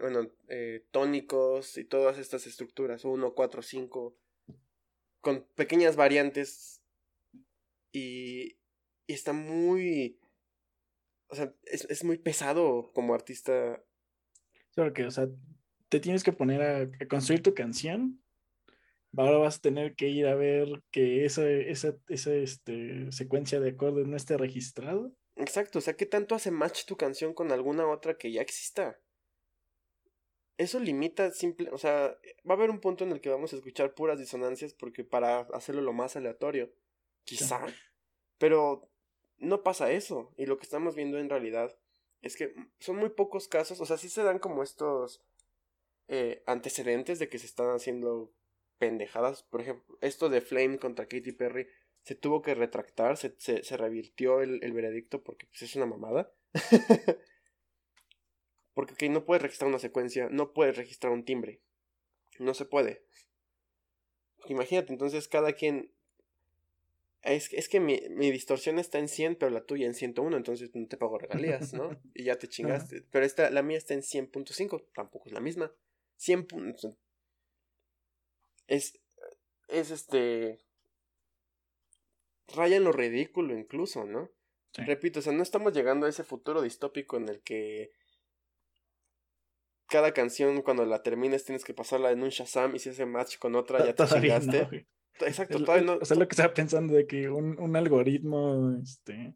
bueno, 0.00 0.30
eh, 0.48 0.84
tónicos 0.90 1.78
y 1.78 1.84
todas 1.84 2.18
estas 2.18 2.46
estructuras, 2.46 3.04
1, 3.04 3.34
4, 3.34 3.62
5, 3.62 4.16
con 5.20 5.46
pequeñas 5.54 5.96
variantes 5.96 6.80
y, 7.92 8.56
está 9.08 9.32
muy, 9.32 10.18
O 11.28 11.34
sea, 11.34 11.52
es, 11.64 11.86
es 11.86 12.04
muy 12.04 12.18
pesado 12.18 12.92
como 12.92 13.14
artista. 13.14 13.82
Solo 14.70 14.92
que, 14.92 15.04
o 15.06 15.10
sea, 15.10 15.28
te 15.88 16.00
tienes 16.00 16.22
que 16.22 16.32
poner 16.32 16.62
a, 16.62 17.06
construir 17.08 17.42
tu 17.42 17.54
canción. 17.54 18.20
Ahora 19.16 19.38
vas 19.38 19.56
a 19.56 19.62
tener 19.62 19.94
que 19.94 20.08
ir 20.08 20.26
a 20.26 20.34
ver 20.34 20.82
que 20.90 21.24
esa, 21.24 21.48
esa, 21.48 21.96
esa 22.08 22.34
este, 22.34 23.10
secuencia 23.12 23.60
de 23.60 23.70
acordes 23.70 24.06
no 24.06 24.16
esté 24.16 24.36
registrado. 24.36 25.12
Exacto, 25.36 25.78
o 25.78 25.82
sea, 25.82 25.94
¿qué 25.94 26.06
tanto 26.06 26.34
hace 26.34 26.50
match 26.50 26.86
tu 26.86 26.96
canción 26.96 27.34
con 27.34 27.52
alguna 27.52 27.86
otra 27.86 28.16
que 28.16 28.32
ya 28.32 28.40
exista? 28.40 28.98
Eso 30.56 30.80
limita 30.80 31.30
simple, 31.30 31.68
o 31.70 31.78
sea, 31.78 32.16
va 32.48 32.54
a 32.54 32.56
haber 32.56 32.70
un 32.70 32.80
punto 32.80 33.04
en 33.04 33.12
el 33.12 33.20
que 33.20 33.28
vamos 33.28 33.52
a 33.52 33.56
escuchar 33.56 33.94
puras 33.94 34.18
disonancias 34.18 34.72
porque 34.72 35.04
para 35.04 35.40
hacerlo 35.52 35.82
lo 35.82 35.92
más 35.92 36.16
aleatorio, 36.16 36.72
quizá, 37.24 37.60
pero 38.38 38.88
no 39.36 39.62
pasa 39.62 39.92
eso 39.92 40.32
y 40.38 40.46
lo 40.46 40.56
que 40.56 40.64
estamos 40.64 40.94
viendo 40.94 41.18
en 41.18 41.28
realidad 41.28 41.76
es 42.22 42.36
que 42.36 42.54
son 42.80 42.96
muy 42.96 43.10
pocos 43.10 43.48
casos, 43.48 43.80
o 43.80 43.86
sea, 43.86 43.98
sí 43.98 44.08
se 44.08 44.22
dan 44.22 44.38
como 44.38 44.62
estos 44.62 45.22
eh, 46.08 46.42
antecedentes 46.46 47.18
de 47.18 47.28
que 47.28 47.38
se 47.38 47.46
están 47.46 47.74
haciendo 47.74 48.32
pendejadas. 48.78 49.42
Por 49.42 49.60
ejemplo, 49.60 49.98
esto 50.00 50.28
de 50.28 50.40
Flame 50.40 50.78
contra 50.78 51.06
Katy 51.06 51.32
Perry 51.32 51.68
se 52.06 52.14
tuvo 52.14 52.40
que 52.40 52.54
retractar, 52.54 53.16
se, 53.16 53.34
se, 53.36 53.76
revirtió 53.76 54.40
el, 54.40 54.72
veredicto 54.72 55.24
porque 55.24 55.46
pues, 55.46 55.62
es 55.62 55.74
una 55.74 55.86
mamada. 55.86 56.32
porque 58.74 59.08
no 59.08 59.24
puedes 59.24 59.42
registrar 59.42 59.68
una 59.68 59.80
secuencia, 59.80 60.28
no 60.30 60.52
puedes 60.52 60.76
registrar 60.76 61.12
un 61.12 61.24
timbre. 61.24 61.62
No 62.38 62.54
se 62.54 62.64
puede. 62.64 63.02
Imagínate, 64.46 64.92
entonces 64.92 65.26
cada 65.26 65.54
quien... 65.54 65.90
Es, 67.22 67.52
es 67.52 67.68
que 67.68 67.80
mi, 67.80 68.00
mi, 68.10 68.30
distorsión 68.30 68.78
está 68.78 69.00
en 69.00 69.08
100, 69.08 69.34
pero 69.34 69.50
la 69.50 69.64
tuya 69.64 69.86
en 69.86 69.94
101, 69.94 70.36
entonces 70.36 70.72
no 70.76 70.86
te 70.86 70.96
pago 70.96 71.18
regalías, 71.18 71.74
¿no? 71.74 71.90
Y 72.14 72.22
ya 72.22 72.38
te 72.38 72.46
chingaste. 72.46 73.02
Pero 73.10 73.26
esta, 73.26 73.50
la 73.50 73.64
mía 73.64 73.78
está 73.78 73.94
en 73.94 74.02
100.5, 74.02 74.84
tampoco 74.94 75.26
es 75.26 75.32
la 75.32 75.40
misma. 75.40 75.74
100 76.18 76.46
puntos. 76.46 76.94
Es, 78.68 79.00
es 79.66 79.90
este... 79.90 80.65
Raya 82.54 82.76
en 82.76 82.84
lo 82.84 82.92
ridículo 82.92 83.56
incluso, 83.56 84.04
¿no? 84.04 84.30
Repito, 84.74 85.20
o 85.20 85.22
sea, 85.22 85.32
no 85.32 85.42
estamos 85.42 85.72
llegando 85.72 86.04
a 86.04 86.10
ese 86.10 86.22
futuro 86.22 86.60
distópico 86.60 87.16
en 87.16 87.30
el 87.30 87.40
que 87.40 87.92
cada 89.88 90.12
canción 90.12 90.60
cuando 90.60 90.84
la 90.84 91.02
termines 91.02 91.46
tienes 91.46 91.64
que 91.64 91.72
pasarla 91.72 92.10
en 92.10 92.22
un 92.22 92.28
Shazam 92.28 92.76
y 92.76 92.78
si 92.78 92.90
hace 92.90 93.06
match 93.06 93.38
con 93.38 93.54
otra 93.54 93.84
ya 93.86 93.94
te 93.94 94.04
chingaste. 94.04 94.86
Exacto, 95.20 95.64
todavía 95.64 95.86
no. 95.86 95.98
O 95.98 96.04
sea, 96.04 96.18
lo 96.18 96.28
que 96.28 96.34
estaba 96.34 96.52
pensando 96.52 96.94
de 96.94 97.06
que 97.06 97.30
un, 97.30 97.58
un 97.58 97.74
algoritmo, 97.74 98.76
este... 98.82 99.34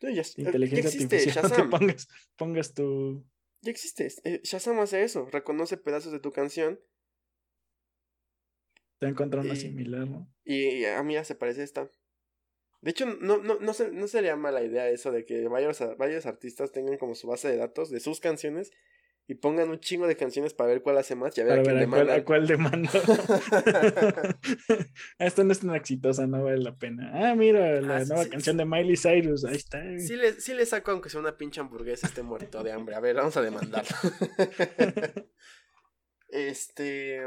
ya, 0.00 0.22
inteligencia 0.36 0.90
artificial 0.90 1.50
te 1.50 1.64
pongas, 1.64 2.08
pongas 2.36 2.72
tu 2.72 3.24
ya 3.62 3.70
existe. 3.70 4.08
Eh, 4.24 4.40
Shazam 4.44 4.78
hace 4.80 5.02
eso. 5.02 5.28
Reconoce 5.30 5.76
pedazos 5.76 6.12
de 6.12 6.20
tu 6.20 6.32
canción. 6.32 6.80
Te 8.98 9.06
encontrado 9.06 9.46
una 9.46 9.56
similar, 9.56 10.08
¿no? 10.08 10.32
Y, 10.44 10.84
a 10.84 11.02
mí 11.02 11.14
ya 11.14 11.24
se 11.24 11.34
parece 11.34 11.62
esta. 11.62 11.90
De 12.80 12.90
hecho, 12.92 13.06
no, 13.06 13.38
no, 13.38 13.58
no, 13.58 13.72
no 13.92 14.06
sería 14.08 14.36
mala 14.36 14.62
idea 14.62 14.88
eso 14.88 15.10
de 15.10 15.24
que 15.24 15.48
varios, 15.48 15.82
varios 15.96 16.26
artistas 16.26 16.72
tengan 16.72 16.96
como 16.96 17.14
su 17.14 17.26
base 17.26 17.48
de 17.48 17.56
datos 17.56 17.90
de 17.90 18.00
sus 18.00 18.20
canciones 18.20 18.72
y 19.30 19.34
pongan 19.34 19.68
un 19.68 19.78
chingo 19.78 20.06
de 20.06 20.16
canciones 20.16 20.54
para 20.54 20.70
ver 20.70 20.82
cuál 20.82 20.96
hace 20.96 21.14
más 21.14 21.36
y 21.36 21.42
a 21.42 21.44
ver 21.44 21.60
a, 21.60 21.62
quién 21.62 21.78
demanda. 21.78 22.06
Cuál, 22.06 22.18
a 22.18 22.24
cuál 22.24 22.46
demanda. 22.46 22.90
Esta 25.18 25.44
no 25.44 25.52
es 25.52 25.60
tan 25.60 25.74
exitosa, 25.74 26.26
no 26.26 26.44
vale 26.44 26.56
la 26.58 26.74
pena. 26.74 27.10
Ah, 27.12 27.34
mira, 27.34 27.78
la 27.82 27.98
ah, 27.98 28.04
nueva 28.06 28.26
canción 28.26 28.56
de 28.56 28.64
Miley 28.64 28.96
Cyrus, 28.96 29.44
ahí 29.44 29.56
está. 29.56 29.82
Sí 29.98 30.16
le, 30.16 30.32
sí 30.40 30.54
le 30.54 30.64
saco 30.64 30.92
aunque 30.92 31.10
sea 31.10 31.20
una 31.20 31.36
pinche 31.36 31.60
hamburguesa 31.60 32.06
esté 32.06 32.22
muerto 32.22 32.62
de 32.62 32.72
hambre. 32.72 32.94
A 32.94 33.00
ver, 33.00 33.16
vamos 33.16 33.36
a 33.36 33.42
demandarlo. 33.42 33.94
este... 36.28 37.20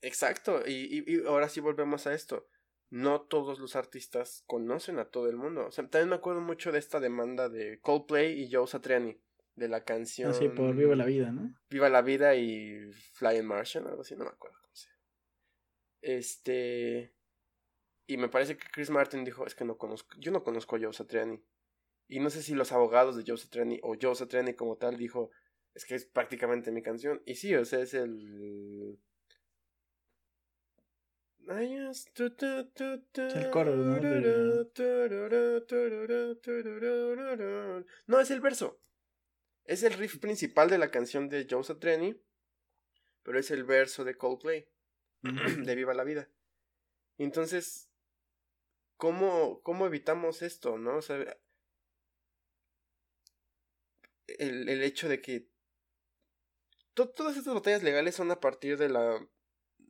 Exacto, 0.00 0.62
y, 0.66 1.04
y, 1.06 1.26
ahora 1.26 1.50
sí 1.50 1.60
volvemos 1.60 2.06
a 2.06 2.14
esto. 2.14 2.46
No 2.94 3.22
todos 3.22 3.58
los 3.58 3.74
artistas 3.74 4.44
conocen 4.46 5.00
a 5.00 5.06
todo 5.06 5.28
el 5.28 5.34
mundo. 5.34 5.66
O 5.66 5.72
sea, 5.72 5.84
también 5.88 6.10
me 6.10 6.14
acuerdo 6.14 6.40
mucho 6.40 6.70
de 6.70 6.78
esta 6.78 7.00
demanda 7.00 7.48
de 7.48 7.80
Coldplay 7.80 8.40
y 8.40 8.48
Joe 8.48 8.68
Satriani 8.68 9.18
de 9.56 9.66
la 9.66 9.82
canción. 9.82 10.30
Así 10.30 10.48
por 10.48 10.76
Viva 10.76 10.94
la 10.94 11.04
Vida, 11.04 11.32
¿no? 11.32 11.52
Viva 11.68 11.88
la 11.88 12.02
Vida 12.02 12.36
y 12.36 12.92
Flying 13.14 13.46
Martian, 13.46 13.88
algo 13.88 14.02
así, 14.02 14.14
no 14.14 14.22
me 14.22 14.30
acuerdo 14.30 14.58
cómo 14.62 14.76
se 14.76 14.90
Este. 16.02 17.12
Y 18.06 18.16
me 18.16 18.28
parece 18.28 18.56
que 18.56 18.68
Chris 18.70 18.90
Martin 18.90 19.24
dijo: 19.24 19.44
Es 19.44 19.56
que 19.56 19.64
no 19.64 19.76
conozco, 19.76 20.14
yo 20.20 20.30
no 20.30 20.44
conozco 20.44 20.76
a 20.76 20.78
Joe 20.78 20.92
Satriani. 20.92 21.42
Y 22.06 22.20
no 22.20 22.30
sé 22.30 22.44
si 22.44 22.54
los 22.54 22.70
abogados 22.70 23.16
de 23.16 23.24
Joe 23.26 23.38
Satriani 23.38 23.80
o 23.82 23.96
Joe 24.00 24.14
Satriani 24.14 24.54
como 24.54 24.76
tal 24.76 24.96
dijo: 24.96 25.32
Es 25.74 25.84
que 25.84 25.96
es 25.96 26.06
prácticamente 26.06 26.70
mi 26.70 26.80
canción. 26.80 27.20
Y 27.26 27.34
sí, 27.34 27.56
o 27.56 27.64
sea, 27.64 27.80
es 27.80 27.92
el. 27.92 29.00
Es 33.28 33.34
el 33.34 33.50
coro, 33.50 33.76
¿no? 33.76 33.98
No, 38.06 38.20
es 38.20 38.30
el 38.30 38.40
verso. 38.40 38.80
Es 39.64 39.82
el 39.82 39.94
riff 39.94 40.18
principal 40.18 40.68
de 40.68 40.78
la 40.78 40.90
canción 40.90 41.28
de 41.28 41.46
Joe 41.48 41.64
Satriani, 41.64 42.20
pero 43.22 43.38
es 43.38 43.50
el 43.50 43.64
verso 43.64 44.04
de 44.04 44.16
Coldplay, 44.16 44.68
de 45.22 45.74
Viva 45.74 45.94
la 45.94 46.04
Vida. 46.04 46.28
Entonces, 47.18 47.88
¿cómo, 48.96 49.62
cómo 49.62 49.86
evitamos 49.86 50.42
esto, 50.42 50.78
no? 50.78 50.96
O 50.98 51.02
sea, 51.02 51.16
el, 54.26 54.68
el 54.68 54.82
hecho 54.82 55.08
de 55.08 55.20
que 55.20 55.48
todas 56.94 57.36
estas 57.36 57.54
batallas 57.54 57.82
legales 57.82 58.14
son 58.14 58.30
a 58.30 58.40
partir 58.40 58.76
de 58.78 58.88
la, 58.88 59.28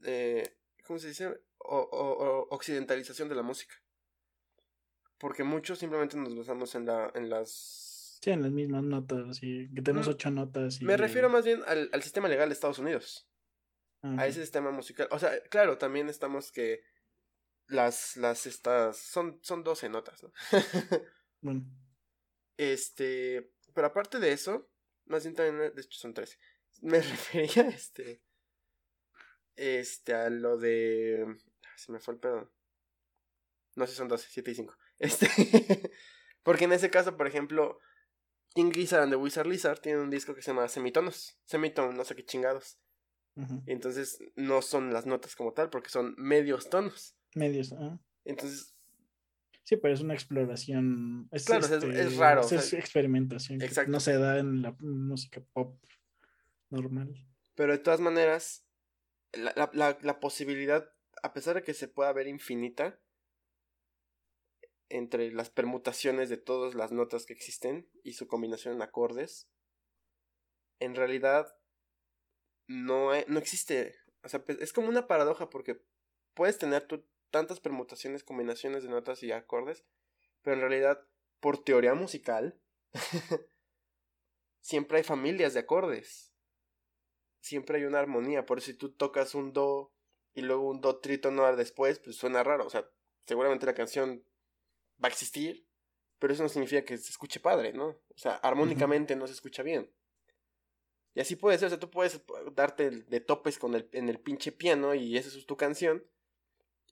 eh, 0.04 0.56
¿cómo 0.86 0.98
se 0.98 1.08
dice? 1.08 1.40
O, 1.58 2.46
occidentalización 2.50 3.28
de 3.28 3.34
la 3.34 3.42
música. 3.42 3.74
Porque 5.18 5.44
muchos 5.44 5.78
simplemente 5.78 6.16
nos 6.16 6.36
basamos 6.36 6.74
en, 6.74 6.86
la, 6.86 7.10
en 7.14 7.30
las 7.30 8.18
Sí, 8.24 8.30
en 8.30 8.42
las 8.42 8.52
mismas 8.52 8.82
notas, 8.82 9.28
así 9.28 9.70
que 9.74 9.82
tenemos 9.82 10.08
mm, 10.08 10.10
ocho 10.10 10.30
notas. 10.30 10.80
Me 10.80 10.96
refiero 10.96 11.28
más 11.28 11.44
bien 11.44 11.62
al, 11.66 12.02
sistema 12.02 12.26
legal 12.26 12.48
de 12.48 12.54
Estados 12.54 12.78
Unidos. 12.78 13.28
A 14.02 14.26
ese 14.26 14.42
sistema 14.42 14.70
musical. 14.70 15.08
O 15.12 15.18
sea, 15.18 15.42
claro, 15.44 15.78
también 15.78 16.10
estamos 16.10 16.52
que 16.52 16.82
las, 17.68 18.16
las, 18.16 18.46
estas, 18.46 18.98
son, 18.98 19.38
son 19.42 19.64
12 19.64 19.88
notas, 19.88 20.22
¿no? 20.22 20.32
bueno. 21.40 21.64
Este, 22.56 23.50
pero 23.74 23.88
aparte 23.88 24.18
de 24.20 24.32
eso, 24.32 24.70
más 25.06 25.24
bien 25.24 25.34
también, 25.34 25.74
de 25.74 25.80
hecho 25.80 25.98
son 25.98 26.14
13. 26.14 26.38
Me 26.82 27.00
refería, 27.00 27.68
este, 27.68 28.22
este, 29.56 30.14
a 30.14 30.30
lo 30.30 30.58
de, 30.58 31.36
se 31.76 31.92
me 31.92 32.00
fue 32.00 32.14
el 32.14 32.20
pedo. 32.20 32.50
No 33.76 33.86
sé, 33.86 33.94
son 33.94 34.08
12, 34.08 34.26
7 34.30 34.50
y 34.50 34.54
5. 34.54 34.74
Este, 35.00 35.28
porque 36.44 36.64
en 36.64 36.72
ese 36.72 36.88
caso, 36.88 37.16
por 37.16 37.26
ejemplo, 37.26 37.80
King 38.54 38.70
Gizzard 38.72 39.02
and 39.02 39.12
the 39.12 39.16
Wizard 39.16 39.48
Lizard 39.48 39.80
tiene 39.80 40.00
un 40.00 40.08
disco 40.08 40.34
que 40.34 40.40
se 40.40 40.52
llama 40.52 40.68
Semitonos. 40.68 41.36
Semitón, 41.44 41.96
no 41.96 42.04
sé 42.04 42.14
qué 42.14 42.24
chingados. 42.24 42.78
Entonces 43.66 44.20
no 44.36 44.62
son 44.62 44.92
las 44.92 45.06
notas 45.06 45.34
como 45.34 45.52
tal, 45.52 45.68
porque 45.68 45.90
son 45.90 46.14
medios 46.16 46.70
tonos. 46.70 47.16
Medios, 47.34 47.72
ah. 47.72 47.98
Entonces. 48.24 48.76
Sí, 49.64 49.76
pero 49.76 49.92
es 49.92 50.00
una 50.00 50.14
exploración. 50.14 51.28
Es, 51.32 51.44
claro, 51.44 51.66
es, 51.66 51.72
este, 51.72 52.16
raro. 52.16 52.42
Es, 52.42 52.72
experimentación. 52.72 53.60
Exacto. 53.60 53.90
No 53.90 53.98
se 53.98 54.16
da 54.16 54.38
en 54.38 54.62
la 54.62 54.76
música 54.78 55.42
pop 55.52 55.76
normal. 56.70 57.12
Pero 57.56 57.72
de 57.72 57.78
todas 57.78 57.98
maneras, 57.98 58.63
la, 59.36 60.20
posibilidad, 60.20 60.92
a 61.22 61.32
pesar 61.32 61.56
de 61.56 61.62
que 61.62 61.74
se 61.74 61.88
pueda 61.88 62.12
ver 62.12 62.26
infinita, 62.26 63.00
entre 64.88 65.32
las 65.32 65.50
permutaciones 65.50 66.28
de 66.28 66.36
todas 66.36 66.74
las 66.74 66.92
notas 66.92 67.26
que 67.26 67.32
existen 67.32 67.90
y 68.02 68.12
su 68.12 68.26
combinación 68.26 68.74
en 68.74 68.82
acordes, 68.82 69.48
en 70.78 70.94
realidad 70.94 71.56
no, 72.66 73.10
no 73.26 73.38
existe. 73.38 73.96
O 74.22 74.28
sea, 74.28 74.44
pues, 74.44 74.60
es 74.60 74.72
como 74.72 74.88
una 74.88 75.06
paradoja 75.06 75.50
porque 75.50 75.82
puedes 76.34 76.58
tener 76.58 76.86
tantas 77.30 77.60
permutaciones, 77.60 78.24
combinaciones 78.24 78.82
de 78.82 78.90
notas 78.90 79.22
y 79.22 79.32
acordes, 79.32 79.84
pero 80.42 80.54
en 80.54 80.60
realidad, 80.60 81.06
por 81.40 81.62
teoría 81.64 81.94
musical, 81.94 82.60
siempre 84.60 84.98
hay 84.98 85.04
familias 85.04 85.54
de 85.54 85.60
acordes. 85.60 86.33
Siempre 87.44 87.76
hay 87.76 87.84
una 87.84 87.98
armonía. 87.98 88.46
Por 88.46 88.62
si 88.62 88.72
tú 88.72 88.92
tocas 88.92 89.34
un 89.34 89.52
do 89.52 89.92
y 90.32 90.40
luego 90.40 90.66
un 90.66 90.80
do 90.80 91.00
tritono 91.00 91.54
después, 91.54 91.98
pues 91.98 92.16
suena 92.16 92.42
raro. 92.42 92.64
O 92.64 92.70
sea, 92.70 92.88
seguramente 93.26 93.66
la 93.66 93.74
canción 93.74 94.24
va 94.92 95.08
a 95.08 95.12
existir, 95.12 95.68
pero 96.18 96.32
eso 96.32 96.42
no 96.42 96.48
significa 96.48 96.86
que 96.86 96.96
se 96.96 97.10
escuche 97.10 97.40
padre, 97.40 97.74
¿no? 97.74 97.88
O 97.88 98.16
sea, 98.16 98.36
armónicamente 98.36 99.14
no 99.14 99.26
se 99.26 99.34
escucha 99.34 99.62
bien. 99.62 99.92
Y 101.12 101.20
así 101.20 101.36
puede 101.36 101.58
ser, 101.58 101.66
o 101.66 101.68
sea, 101.68 101.78
tú 101.78 101.90
puedes 101.90 102.18
darte 102.54 102.90
de 102.90 103.20
topes 103.20 103.58
con 103.58 103.74
el, 103.74 103.90
en 103.92 104.08
el 104.08 104.20
pinche 104.20 104.50
piano 104.50 104.94
y 104.94 105.18
esa 105.18 105.28
es 105.28 105.44
tu 105.44 105.58
canción. 105.58 106.02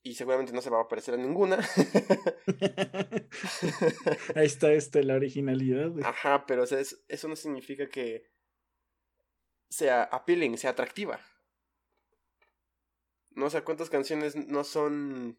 Y 0.02 0.16
seguramente 0.16 0.52
no 0.52 0.60
se 0.60 0.68
va 0.68 0.82
a 0.82 0.88
parecer 0.88 1.14
a 1.14 1.16
ninguna. 1.16 1.56
Ahí 4.34 4.44
está 4.44 4.70
este, 4.74 5.02
la 5.02 5.14
originalidad. 5.14 5.92
Ajá, 6.04 6.44
pero 6.44 6.64
eso 6.64 7.28
no 7.28 7.36
significa 7.36 7.88
que 7.88 8.30
sea 9.72 10.02
appealing, 10.04 10.58
sea 10.58 10.70
atractiva. 10.70 11.18
No 13.30 13.48
sé 13.48 13.62
cuántas 13.62 13.88
canciones 13.88 14.36
no 14.36 14.64
son, 14.64 15.38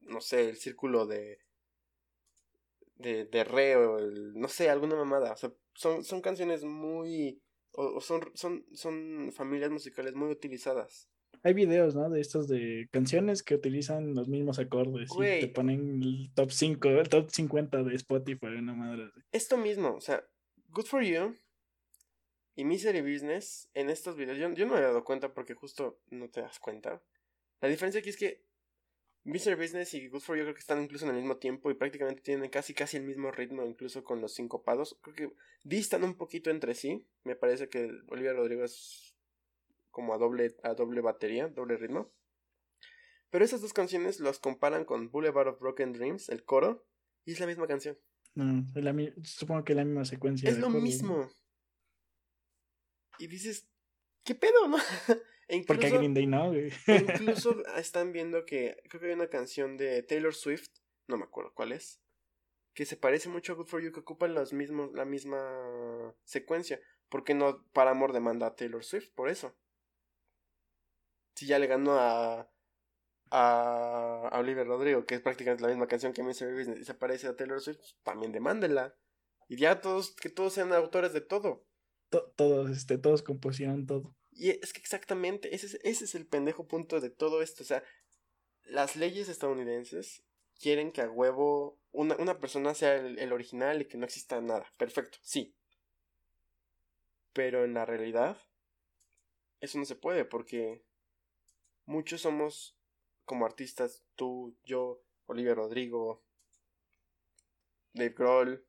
no 0.00 0.20
sé, 0.20 0.50
el 0.50 0.56
círculo 0.56 1.06
de 1.06 1.38
de, 2.96 3.24
de 3.24 3.44
re 3.44 3.76
o 3.76 3.98
no 4.34 4.48
sé, 4.48 4.68
alguna 4.68 4.96
mamada. 4.96 5.32
O 5.32 5.36
sea, 5.36 5.52
son, 5.74 6.04
son 6.04 6.20
canciones 6.20 6.64
muy, 6.64 7.40
o, 7.72 8.00
son, 8.00 8.30
son, 8.34 8.66
son 8.72 9.30
familias 9.32 9.70
musicales 9.70 10.14
muy 10.14 10.30
utilizadas. 10.30 11.08
Hay 11.44 11.54
videos, 11.54 11.94
¿no? 11.94 12.10
De 12.10 12.20
estos 12.20 12.48
de 12.48 12.88
canciones 12.90 13.44
que 13.44 13.54
utilizan 13.54 14.14
los 14.14 14.28
mismos 14.28 14.58
acordes 14.58 15.08
y 15.16 15.40
te 15.40 15.48
ponen 15.48 16.02
el 16.02 16.32
top 16.34 16.50
5, 16.50 16.88
el 16.88 17.08
top 17.08 17.30
50 17.30 17.84
de 17.84 17.94
Spotify, 17.94 18.46
una 18.46 18.74
madre. 18.74 19.10
Esto 19.30 19.56
mismo, 19.56 19.94
o 19.94 20.00
sea, 20.00 20.22
Good 20.70 20.86
for 20.86 21.02
You 21.02 21.34
y 22.58 22.64
Misery 22.64 23.02
Business 23.02 23.70
en 23.72 23.88
estos 23.88 24.16
videos, 24.16 24.36
yo, 24.36 24.52
yo 24.52 24.66
no 24.66 24.74
me 24.74 24.80
he 24.80 24.82
dado 24.82 25.04
cuenta 25.04 25.32
porque 25.32 25.54
justo 25.54 26.00
no 26.10 26.28
te 26.28 26.40
das 26.40 26.58
cuenta. 26.58 27.00
La 27.60 27.68
diferencia 27.68 28.00
aquí 28.00 28.10
es 28.10 28.16
que 28.16 28.42
Mr. 29.22 29.54
Business 29.54 29.94
y 29.94 30.08
Good 30.08 30.18
For 30.18 30.36
You 30.36 30.42
creo 30.42 30.54
que 30.54 30.60
están 30.60 30.82
incluso 30.82 31.04
en 31.04 31.12
el 31.12 31.18
mismo 31.18 31.36
tiempo 31.36 31.70
y 31.70 31.74
prácticamente 31.74 32.20
tienen 32.20 32.50
casi 32.50 32.74
casi 32.74 32.96
el 32.96 33.04
mismo 33.04 33.30
ritmo, 33.30 33.64
incluso 33.64 34.02
con 34.02 34.20
los 34.20 34.34
sincopados. 34.34 34.98
Creo 35.02 35.14
que 35.14 35.32
distan 35.62 36.02
un 36.02 36.16
poquito 36.16 36.50
entre 36.50 36.74
sí. 36.74 37.06
Me 37.22 37.36
parece 37.36 37.68
que 37.68 37.92
Olivia 38.08 38.32
Rodrigo 38.32 38.64
es 38.64 39.14
como 39.92 40.12
a 40.12 40.18
doble, 40.18 40.56
a 40.64 40.74
doble 40.74 41.00
batería, 41.00 41.46
doble 41.46 41.76
ritmo. 41.76 42.10
Pero 43.30 43.44
esas 43.44 43.60
dos 43.60 43.72
canciones 43.72 44.18
las 44.18 44.40
comparan 44.40 44.84
con 44.84 45.12
Boulevard 45.12 45.46
of 45.46 45.60
Broken 45.60 45.92
Dreams, 45.92 46.28
el 46.28 46.42
coro, 46.42 46.84
y 47.24 47.34
es 47.34 47.38
la 47.38 47.46
misma 47.46 47.68
canción. 47.68 47.96
No, 48.34 48.66
supongo 49.22 49.62
que 49.62 49.74
es 49.74 49.76
la 49.76 49.84
misma 49.84 50.04
secuencia. 50.04 50.50
Es 50.50 50.58
lo 50.58 50.70
mismo. 50.70 51.30
Y 53.18 53.26
dices, 53.26 53.68
¿qué 54.24 54.34
pedo, 54.34 54.68
no? 54.68 54.78
E 55.50 55.64
Porque 55.66 55.88
Green 55.88 56.12
Day 56.12 56.26
no, 56.26 56.52
Incluso 56.86 57.64
están 57.76 58.12
viendo 58.12 58.44
que 58.44 58.82
creo 58.90 59.00
que 59.00 59.06
hay 59.06 59.14
una 59.14 59.30
canción 59.30 59.78
de 59.78 60.02
Taylor 60.02 60.34
Swift, 60.34 60.68
no 61.06 61.16
me 61.16 61.24
acuerdo 61.24 61.54
cuál 61.54 61.72
es, 61.72 62.02
que 62.74 62.84
se 62.84 62.98
parece 62.98 63.30
mucho 63.30 63.54
a 63.54 63.56
Good 63.56 63.66
For 63.66 63.82
You, 63.82 63.90
que 63.90 64.00
ocupan 64.00 64.34
los 64.34 64.52
mismos, 64.52 64.92
la 64.92 65.06
misma 65.06 66.14
secuencia. 66.24 66.80
¿Por 67.08 67.24
qué 67.24 67.32
no 67.32 67.64
para 67.72 67.92
amor 67.92 68.12
demanda 68.12 68.46
a 68.46 68.56
Taylor 68.56 68.84
Swift? 68.84 69.10
Por 69.14 69.30
eso. 69.30 69.56
Si 71.34 71.46
ya 71.46 71.58
le 71.58 71.66
ganó 71.66 71.98
a, 71.98 72.50
a, 73.30 74.30
Oliver 74.34 74.66
Rodrigo, 74.66 75.06
que 75.06 75.14
es 75.14 75.20
prácticamente 75.22 75.62
la 75.62 75.70
misma 75.70 75.86
canción 75.86 76.12
que 76.12 76.22
Mr. 76.22 76.54
Business, 76.54 76.80
y 76.80 76.84
se 76.84 76.94
parece 76.94 77.26
a 77.26 77.36
Taylor 77.36 77.60
Swift, 77.60 77.80
también 78.02 78.32
demándela. 78.32 78.94
Y 79.48 79.56
ya 79.56 79.80
todos, 79.80 80.14
que 80.14 80.28
todos 80.28 80.52
sean 80.52 80.72
autores 80.72 81.12
de 81.12 81.20
todo. 81.20 81.64
Todos, 82.08 82.70
este, 82.70 82.98
todos 82.98 83.22
compusieron 83.22 83.86
todo. 83.86 84.14
Y 84.32 84.50
es 84.50 84.72
que 84.72 84.80
exactamente, 84.80 85.54
ese 85.54 85.66
es, 85.66 85.74
ese 85.82 86.04
es 86.04 86.14
el 86.14 86.26
pendejo 86.26 86.68
punto 86.68 87.00
de 87.00 87.10
todo 87.10 87.42
esto. 87.42 87.62
O 87.62 87.66
sea, 87.66 87.82
las 88.64 88.96
leyes 88.96 89.28
estadounidenses 89.28 90.22
quieren 90.60 90.92
que 90.92 91.02
a 91.02 91.10
huevo 91.10 91.80
una, 91.92 92.16
una 92.16 92.38
persona 92.38 92.74
sea 92.74 92.94
el, 92.96 93.32
original 93.32 93.82
y 93.82 93.86
que 93.86 93.96
no 93.96 94.04
exista 94.04 94.40
nada. 94.40 94.66
Perfecto, 94.76 95.18
sí. 95.22 95.54
Pero 97.32 97.64
en 97.64 97.74
la 97.74 97.84
realidad, 97.84 98.40
eso 99.60 99.78
no 99.78 99.84
se 99.84 99.96
puede 99.96 100.24
porque 100.24 100.84
muchos 101.84 102.20
somos 102.20 102.76
como 103.24 103.44
artistas, 103.44 104.04
tú, 104.14 104.56
yo, 104.64 105.02
Olivia 105.26 105.54
Rodrigo, 105.54 106.22
Dave 107.92 108.14
Grohl, 108.16 108.66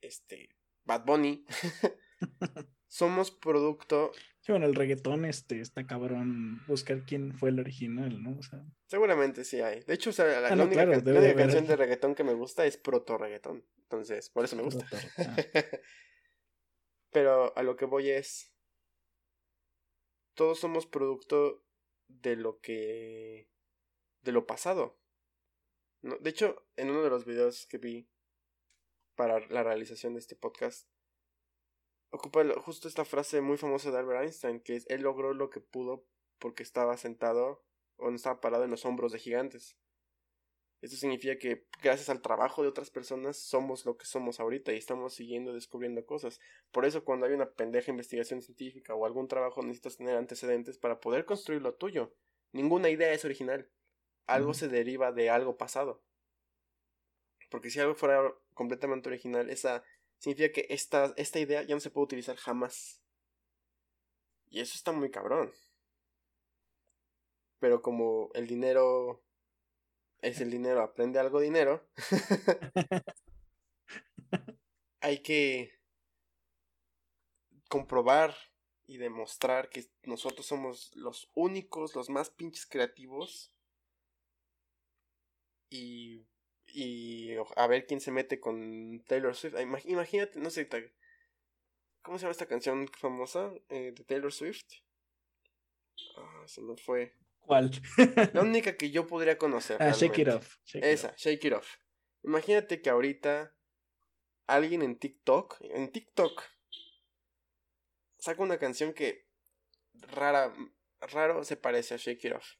este, 0.00 0.50
Bad 0.88 1.04
Bunny. 1.04 1.44
somos 2.88 3.30
producto. 3.30 4.10
Sí, 4.40 4.52
bueno, 4.52 4.66
el 4.66 4.74
reggaetón 4.74 5.26
este, 5.26 5.60
está 5.60 5.86
cabrón 5.86 6.64
buscar 6.66 7.04
quién 7.04 7.34
fue 7.34 7.50
el 7.50 7.60
original, 7.60 8.22
¿no? 8.22 8.38
O 8.38 8.42
sea... 8.42 8.64
Seguramente 8.86 9.44
sí 9.44 9.60
hay. 9.60 9.80
De 9.80 9.94
hecho, 9.94 10.10
o 10.10 10.12
sea, 10.12 10.40
la, 10.40 10.48
ah, 10.48 10.54
única, 10.54 10.86
canción 11.36 11.66
de 11.66 11.76
reggaetón 11.76 12.14
que 12.14 12.24
me 12.24 12.32
gusta 12.32 12.64
es 12.64 12.78
proto 12.78 13.18
reggaetón. 13.18 13.64
Entonces, 13.82 14.30
por 14.30 14.44
eso 14.44 14.56
me 14.56 14.62
gusta. 14.62 14.86
Ah. 15.18 15.36
Pero 17.12 17.56
a 17.56 17.62
lo 17.62 17.76
que 17.76 17.84
voy 17.84 18.10
es. 18.10 18.52
Todos 20.34 20.58
somos 20.58 20.86
producto 20.86 21.64
de 22.06 22.36
lo 22.36 22.60
que. 22.60 23.50
de 24.22 24.32
lo 24.32 24.46
pasado. 24.46 24.98
¿no? 26.00 26.16
De 26.18 26.30
hecho, 26.30 26.66
en 26.76 26.90
uno 26.90 27.02
de 27.02 27.10
los 27.10 27.26
videos 27.26 27.66
que 27.66 27.78
vi 27.78 28.08
para 29.18 29.40
la 29.48 29.64
realización 29.64 30.14
de 30.14 30.20
este 30.20 30.36
podcast, 30.36 30.88
ocupa 32.10 32.44
justo 32.60 32.86
esta 32.86 33.04
frase 33.04 33.40
muy 33.40 33.56
famosa 33.56 33.90
de 33.90 33.98
Albert 33.98 34.22
Einstein, 34.22 34.60
que 34.60 34.76
es, 34.76 34.86
él 34.88 35.02
logró 35.02 35.34
lo 35.34 35.50
que 35.50 35.60
pudo 35.60 36.06
porque 36.38 36.62
estaba 36.62 36.96
sentado 36.96 37.64
o 37.96 38.10
no 38.10 38.14
estaba 38.14 38.40
parado 38.40 38.62
en 38.62 38.70
los 38.70 38.84
hombros 38.84 39.10
de 39.10 39.18
gigantes. 39.18 39.76
Eso 40.82 40.96
significa 40.96 41.36
que 41.36 41.66
gracias 41.82 42.10
al 42.10 42.22
trabajo 42.22 42.62
de 42.62 42.68
otras 42.68 42.92
personas 42.92 43.36
somos 43.36 43.84
lo 43.84 43.96
que 43.96 44.06
somos 44.06 44.38
ahorita 44.38 44.72
y 44.72 44.76
estamos 44.76 45.14
siguiendo 45.14 45.52
descubriendo 45.52 46.06
cosas. 46.06 46.38
Por 46.70 46.84
eso 46.84 47.04
cuando 47.04 47.26
hay 47.26 47.32
una 47.32 47.50
pendeja 47.50 47.90
investigación 47.90 48.40
científica 48.40 48.94
o 48.94 49.04
algún 49.04 49.26
trabajo 49.26 49.62
necesitas 49.62 49.96
tener 49.96 50.16
antecedentes 50.16 50.78
para 50.78 51.00
poder 51.00 51.24
construir 51.24 51.60
lo 51.60 51.74
tuyo. 51.74 52.14
Ninguna 52.52 52.88
idea 52.88 53.12
es 53.12 53.24
original. 53.24 53.68
Algo 54.28 54.54
se 54.54 54.68
deriva 54.68 55.10
de 55.10 55.28
algo 55.28 55.56
pasado. 55.56 56.04
Porque 57.48 57.70
si 57.70 57.80
algo 57.80 57.94
fuera 57.94 58.20
completamente 58.54 59.08
original, 59.08 59.50
esa 59.50 59.82
significa 60.18 60.52
que 60.52 60.66
esta, 60.70 61.14
esta 61.16 61.38
idea 61.38 61.62
ya 61.62 61.74
no 61.74 61.80
se 61.80 61.90
puede 61.90 62.04
utilizar 62.04 62.36
jamás. 62.36 63.02
Y 64.50 64.60
eso 64.60 64.74
está 64.74 64.92
muy 64.92 65.10
cabrón. 65.10 65.52
Pero 67.58 67.82
como 67.82 68.30
el 68.34 68.46
dinero 68.46 69.22
es 70.20 70.40
el 70.40 70.50
dinero, 70.50 70.82
aprende 70.82 71.18
algo 71.18 71.40
dinero. 71.40 71.88
hay 75.00 75.22
que 75.22 75.72
comprobar 77.68 78.34
y 78.86 78.96
demostrar 78.96 79.68
que 79.68 79.90
nosotros 80.02 80.46
somos 80.46 80.94
los 80.96 81.30
únicos, 81.34 81.94
los 81.94 82.08
más 82.08 82.30
pinches 82.30 82.66
creativos. 82.66 83.52
Y 85.70 86.26
y 86.72 87.34
a 87.56 87.66
ver 87.66 87.86
quién 87.86 88.00
se 88.00 88.10
mete 88.10 88.40
con 88.40 89.02
Taylor 89.06 89.34
Swift. 89.34 89.54
Imagínate, 89.84 90.38
no 90.38 90.50
sé, 90.50 90.68
¿cómo 92.02 92.18
se 92.18 92.22
llama 92.22 92.32
esta 92.32 92.46
canción 92.46 92.88
famosa 92.88 93.52
eh, 93.68 93.92
de 93.94 94.04
Taylor 94.04 94.32
Swift? 94.32 94.66
Ah, 96.16 96.44
se 96.46 96.60
me 96.60 96.76
fue. 96.76 97.14
¿Cuál? 97.40 97.70
La 98.34 98.42
única 98.42 98.76
que 98.76 98.90
yo 98.90 99.06
podría 99.06 99.38
conocer. 99.38 99.82
Ah, 99.82 99.92
Shake 99.92 100.18
It 100.18 100.28
Off. 100.28 100.56
Esa, 100.74 101.14
Shake 101.16 101.44
It 101.44 101.52
Off. 101.54 101.76
Imagínate 102.22 102.82
que 102.82 102.90
ahorita 102.90 103.54
alguien 104.46 104.82
en 104.82 104.98
TikTok, 104.98 105.56
en 105.60 105.90
TikTok, 105.90 106.42
saca 108.18 108.42
una 108.42 108.58
canción 108.58 108.92
que 108.92 109.28
rara, 109.94 110.52
raro 111.00 111.44
se 111.44 111.56
parece 111.56 111.94
a 111.94 111.96
Shake 111.96 112.24
It 112.24 112.32
Off. 112.34 112.56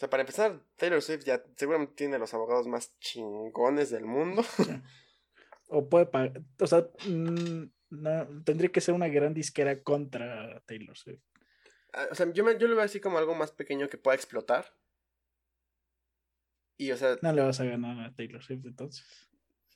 O 0.00 0.02
sea, 0.02 0.08
para 0.08 0.22
empezar, 0.22 0.58
Taylor 0.76 1.02
Swift 1.02 1.24
ya 1.24 1.44
seguramente 1.56 1.92
tiene 1.94 2.18
los 2.18 2.32
abogados 2.32 2.66
más 2.66 2.98
chingones 3.00 3.90
del 3.90 4.06
mundo. 4.06 4.42
O 5.72 5.88
puede 5.88 6.06
pagar, 6.06 6.42
o 6.58 6.66
sea, 6.66 6.88
mm, 7.06 7.70
no, 7.90 8.42
tendría 8.42 8.72
que 8.72 8.80
ser 8.80 8.92
una 8.92 9.06
gran 9.06 9.34
disquera 9.34 9.84
contra 9.84 10.60
Taylor 10.66 10.96
Swift. 10.96 11.22
Ah, 11.92 12.08
o 12.10 12.14
sea, 12.16 12.32
yo, 12.32 12.50
yo 12.58 12.66
lo 12.66 12.74
veo 12.74 12.84
así 12.84 12.98
como 12.98 13.18
algo 13.18 13.36
más 13.36 13.52
pequeño 13.52 13.88
que 13.88 13.96
pueda 13.96 14.16
explotar. 14.16 14.74
Y, 16.76 16.90
o 16.90 16.96
sea... 16.96 17.18
No 17.22 17.32
le 17.32 17.42
vas 17.42 17.60
a 17.60 17.66
ganar 17.66 18.04
a 18.04 18.12
Taylor 18.16 18.42
Swift 18.42 18.64
entonces. 18.64 19.06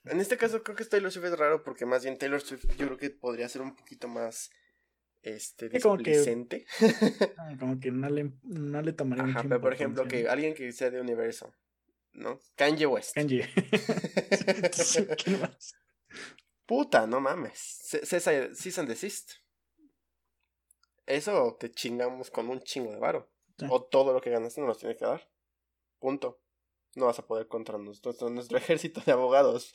En 0.06 0.18
este 0.20 0.36
caso 0.36 0.64
creo 0.64 0.74
que 0.74 0.84
Taylor 0.84 1.12
Swift 1.12 1.26
es 1.26 1.38
raro 1.38 1.62
porque 1.62 1.86
más 1.86 2.02
bien 2.02 2.18
Taylor 2.18 2.40
Swift 2.40 2.66
yo 2.76 2.86
creo 2.86 2.98
que 2.98 3.10
podría 3.10 3.48
ser 3.48 3.62
un 3.62 3.76
poquito 3.76 4.08
más 4.08 4.50
este, 5.24 5.80
como 5.80 5.96
que, 5.96 6.18
ah, 7.38 7.56
como 7.58 7.80
que 7.80 7.90
no 7.90 8.10
le, 8.10 8.32
no 8.42 8.82
le 8.82 8.92
tomaría 8.92 9.24
Ajá, 9.24 9.42
pero 9.42 9.58
por 9.58 9.72
ejemplo, 9.72 10.06
que 10.06 10.28
alguien 10.28 10.52
que 10.52 10.70
sea 10.70 10.90
de 10.90 11.00
universo, 11.00 11.54
¿no? 12.12 12.38
Kanye 12.56 12.84
West. 12.84 13.14
Kanye. 13.14 13.48
Puta, 16.66 17.06
no 17.06 17.20
mames. 17.20 17.58
Cease 18.04 18.80
and 18.80 18.88
desist. 18.88 19.32
Eso 21.06 21.56
te 21.58 21.70
chingamos 21.70 22.30
con 22.30 22.50
un 22.50 22.60
chingo 22.60 22.92
de 22.92 22.98
varo. 22.98 23.30
O 23.70 23.82
todo 23.82 24.12
lo 24.12 24.20
que 24.20 24.30
ganaste 24.30 24.60
nos 24.60 24.78
tienes 24.78 24.98
que 24.98 25.06
dar. 25.06 25.26
Punto. 25.98 26.42
No 26.96 27.06
vas 27.06 27.18
a 27.18 27.26
poder 27.26 27.48
contra 27.48 27.78
nuestro, 27.78 28.12
nuestro 28.28 28.58
ejército 28.58 29.00
de 29.00 29.12
abogados. 29.12 29.72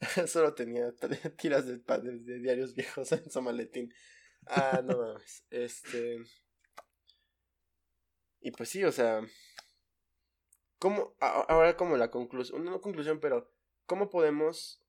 Solo 0.26 0.54
tenía 0.54 0.92
tiras 1.36 1.66
de, 1.66 1.78
de, 1.78 2.38
diarios 2.40 2.74
viejos 2.74 3.12
en 3.12 3.30
su 3.30 3.42
maletín. 3.42 3.92
ah, 4.46 4.80
no 4.84 4.96
mames. 4.96 5.44
Este. 5.50 6.18
Y 8.40 8.50
pues 8.52 8.68
sí, 8.68 8.84
o 8.84 8.92
sea. 8.92 9.20
¿Cómo? 10.78 11.14
Ahora, 11.20 11.76
como 11.76 11.96
la 11.96 12.10
conclusión. 12.10 12.64
No 12.64 12.80
conclusión, 12.80 13.20
pero. 13.20 13.52
¿Cómo 13.86 14.08
podemos 14.08 14.80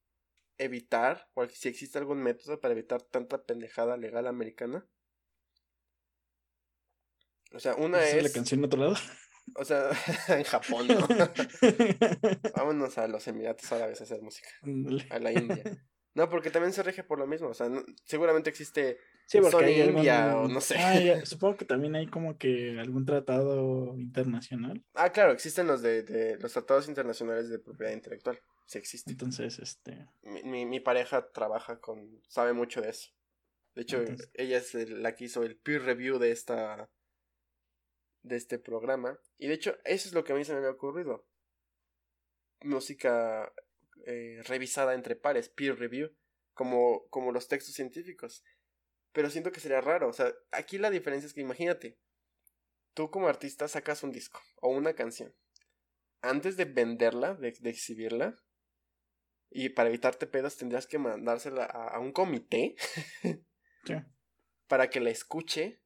evitar, 0.60 1.28
o 1.34 1.48
si 1.48 1.70
existe 1.70 1.98
algún 1.98 2.22
método 2.22 2.60
para 2.60 2.74
evitar 2.74 3.02
tanta 3.02 3.44
pendejada 3.44 3.98
legal 3.98 4.28
americana? 4.28 4.86
O 7.54 7.60
sea, 7.60 7.76
una 7.76 8.04
es. 8.06 8.24
la 8.24 8.32
canción 8.32 8.60
en 8.60 8.66
otro 8.66 8.80
lado? 8.80 8.96
O 9.56 9.66
sea, 9.66 9.90
en 10.30 10.44
Japón, 10.44 10.88
¿no? 10.88 11.08
Vámonos 12.56 12.98
a 12.98 13.08
los 13.08 13.28
Emiratos 13.28 13.72
Árabes 13.72 14.02
a 14.02 14.04
hacer 14.04 14.22
música. 14.22 14.50
A 15.10 15.20
la 15.20 15.32
India. 15.32 15.64
No, 16.14 16.30
porque 16.30 16.50
también 16.50 16.74
se 16.74 16.84
rige 16.84 17.06
por 17.06 17.20
lo 17.20 17.26
mismo. 17.26 17.48
O 17.48 17.54
sea, 17.54 17.70
seguramente 18.04 18.50
existe 18.50 18.98
sí, 19.28 19.40
porque 19.40 19.86
India 19.86 20.38
o 20.38 20.50
no 20.50 20.60
sé. 20.60 20.76
Ah, 20.78 21.26
supongo 21.26 21.56
que 21.56 21.64
también 21.64 21.96
hay 21.96 22.08
como 22.08 22.38
que 22.38 22.78
algún 22.82 23.06
tratado 23.06 23.98
internacional. 23.98 24.84
Ah, 24.94 25.14
claro, 25.14 25.32
existen 25.32 25.68
los 25.68 25.82
de, 25.82 26.04
de 26.04 26.38
los 26.38 26.52
tratados 26.52 26.90
internacionales 26.90 27.50
de 27.50 27.60
propiedad 27.60 27.94
intelectual. 27.94 28.38
Sí 28.66 28.78
existe. 28.78 29.12
Entonces, 29.12 29.58
este. 29.60 30.06
Mi, 30.24 30.66
mi, 30.66 30.82
pareja 30.82 31.32
trabaja 31.32 31.80
con. 31.80 32.22
sabe 32.28 32.52
mucho 32.52 32.82
de 32.82 32.90
eso. 32.90 33.12
De 33.76 33.84
hecho, 33.84 34.04
ella 34.34 34.58
es 34.58 34.74
la 34.90 35.16
que 35.16 35.24
hizo 35.24 35.44
el 35.44 35.56
peer 35.56 35.84
review 35.84 36.20
de 36.20 36.32
esta 36.32 36.90
de 38.24 38.38
este 38.38 38.60
programa. 38.60 39.20
Y 39.38 39.48
de 39.48 39.54
hecho, 39.54 39.78
eso 39.86 40.08
es 40.08 40.14
lo 40.14 40.24
que 40.24 40.34
a 40.34 40.36
mí 40.36 40.46
se 40.46 40.54
me 40.54 40.60
había 40.60 40.72
ocurrido. 40.72 41.26
Música 42.62 43.52
eh, 44.06 44.42
revisada 44.46 44.94
entre 44.94 45.16
pares, 45.16 45.50
peer 45.50 45.78
review, 45.78 46.12
como, 46.54 47.08
como 47.10 47.32
los 47.32 47.48
textos 47.48 47.76
científicos. 47.76 48.44
Pero 49.12 49.30
siento 49.30 49.52
que 49.52 49.60
sería 49.60 49.82
raro. 49.82 50.08
O 50.08 50.14
sea, 50.14 50.34
aquí 50.52 50.78
la 50.78 50.90
diferencia 50.90 51.28
es 51.28 51.34
que 51.34 51.42
imagínate, 51.42 51.98
tú 52.94 53.10
como 53.10 53.28
artista 53.28 53.68
sacas 53.68 54.04
un 54.04 54.12
disco 54.12 54.40
o 54.62 54.70
una 54.70 54.94
canción. 54.94 55.34
Antes 56.22 56.56
de 56.58 56.66
venderla, 56.66 57.34
de, 57.36 57.50
exhibirla, 57.64 58.40
y 59.50 59.70
para 59.70 59.90
evitarte 59.90 60.28
pedos 60.28 60.56
tendrías 60.56 60.88
que 60.88 60.98
mandársela 60.98 61.66
a, 61.66 62.00
un 62.00 62.14
comité 62.14 62.76
para 64.68 64.90
que 64.90 65.02
la 65.02 65.10
escuche 65.10 65.81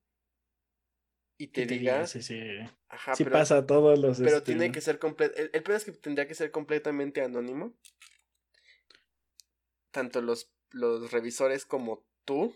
y 1.37 1.47
te, 1.47 1.65
diga. 1.65 2.07
Sí, 2.07 2.21
sí. 2.21 2.39
Ajá, 2.87 3.15
sí 3.15 3.25
pasa 3.25 3.65
todos 3.65 3.99
los. 3.99 4.19
Pero 4.19 4.37
este, 4.37 4.53
tiene 4.53 4.71
que 4.71 4.81
ser 4.81 4.99
completo. 4.99 5.35
El, 5.37 5.51
el 5.53 5.71
es 5.71 5.85
que 5.85 5.91
tendría 5.91 6.27
que 6.27 6.35
ser 6.35 6.51
completamente 6.51 7.21
anónimo. 7.21 7.73
Tanto 9.91 10.21
los, 10.21 10.51
los 10.71 11.11
revisores 11.11 11.65
como 11.65 12.05
tú. 12.25 12.55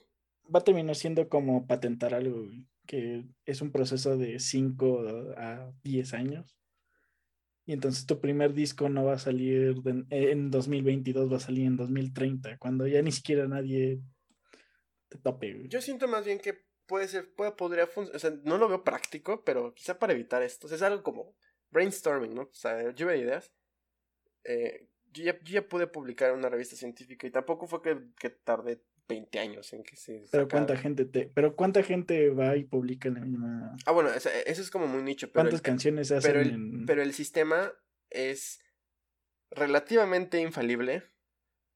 Va 0.53 0.59
a 0.59 0.63
terminar 0.63 0.95
siendo 0.95 1.29
como 1.29 1.67
patentar 1.67 2.13
algo, 2.13 2.47
que 2.85 3.25
es 3.45 3.61
un 3.61 3.71
proceso 3.71 4.17
de 4.17 4.39
5 4.39 5.33
a 5.37 5.71
10 5.83 6.13
años. 6.13 6.59
Y 7.65 7.73
entonces 7.73 8.07
tu 8.07 8.19
primer 8.19 8.53
disco 8.53 8.89
no 8.89 9.05
va 9.05 9.13
a 9.13 9.19
salir 9.19 9.75
en 10.09 10.49
2022, 10.49 11.31
va 11.31 11.37
a 11.37 11.39
salir 11.39 11.67
en 11.67 11.77
2030, 11.77 12.57
cuando 12.57 12.87
ya 12.87 12.99
ni 13.03 13.11
siquiera 13.11 13.47
nadie 13.47 14.01
te 15.07 15.19
tope. 15.19 15.67
Yo 15.67 15.79
siento 15.79 16.07
más 16.07 16.25
bien 16.25 16.39
que 16.39 16.68
puede 16.89 17.07
ser, 17.07 17.31
puede, 17.33 17.51
podría 17.51 17.87
funcionar, 17.87 18.17
o 18.17 18.19
sea, 18.19 18.31
no 18.43 18.57
lo 18.57 18.67
veo 18.67 18.83
práctico, 18.83 19.43
pero 19.45 19.73
quizá 19.75 19.99
para 19.99 20.13
evitar 20.13 20.41
esto, 20.41 20.65
o 20.65 20.69
sea, 20.69 20.75
es 20.75 20.81
algo 20.81 21.03
como 21.03 21.35
brainstorming, 21.69 22.33
¿no? 22.33 22.41
O 22.41 22.53
sea, 22.53 22.91
lluvia 22.91 23.13
de 23.13 23.19
ideas. 23.19 23.53
Eh, 24.43 24.89
yo, 25.11 25.23
ya, 25.23 25.39
yo, 25.39 25.53
ya, 25.53 25.69
pude 25.69 25.85
publicar 25.87 26.31
en 26.31 26.39
una 26.39 26.49
revista 26.49 26.75
científica 26.75 27.27
y 27.27 27.31
tampoco 27.31 27.67
fue 27.67 27.81
que, 27.81 27.97
que 28.19 28.31
tardé 28.31 28.81
20 29.07 29.39
años 29.39 29.71
en 29.73 29.83
que 29.83 29.95
se... 29.95 30.25
Pero 30.31 30.47
cuánta 30.47 30.75
gente 30.75 31.05
te, 31.05 31.27
pero 31.27 31.55
cuánta 31.55 31.83
gente 31.83 32.29
va 32.29 32.57
y 32.57 32.63
publica 32.63 33.07
en 33.07 33.13
la 33.13 33.21
misma... 33.21 33.77
Ah, 33.85 33.91
bueno, 33.91 34.09
eso, 34.09 34.29
es 34.29 34.71
como 34.71 34.87
muy 34.87 35.03
nicho. 35.03 35.27
Pero 35.27 35.43
¿Cuántas 35.43 35.61
canciones 35.61 36.11
hacen 36.11 36.31
pero 36.31 36.41
el, 36.41 36.85
pero 36.87 37.01
el 37.03 37.13
sistema 37.13 37.71
es 38.09 38.61
relativamente 39.51 40.39
infalible. 40.39 41.03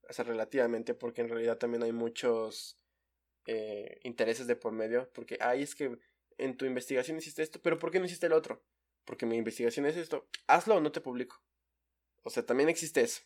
O 0.10 0.14
sea, 0.14 0.26
relativamente, 0.26 0.94
porque 0.96 1.22
en 1.22 1.30
realidad 1.30 1.58
también 1.58 1.84
hay 1.84 1.92
muchos 1.92 2.83
eh, 3.46 4.00
intereses 4.04 4.48
de 4.48 4.56
por 4.56 4.72
medio, 4.72 5.10
porque, 5.14 5.38
ay, 5.42 5.64
es 5.64 5.76
que 5.76 5.98
en 6.38 6.58
tu 6.58 6.66
investigación 6.66 7.18
hiciste 7.18 7.44
esto, 7.44 7.62
pero 7.62 7.80
¿por 7.80 7.92
qué 7.92 8.00
no 8.00 8.06
hiciste 8.06 8.26
el 8.26 8.34
otro? 8.34 8.64
Porque 9.06 9.26
mi 9.26 9.38
investigación 9.38 9.86
es 9.86 9.98
esto, 9.98 10.28
hazlo 10.48 10.76
o 10.76 10.82
no 10.82 10.92
te 10.92 11.02
publico. 11.02 11.42
O 12.24 12.30
sea, 12.30 12.46
también 12.46 12.70
existe 12.70 13.02
eso. 13.02 13.22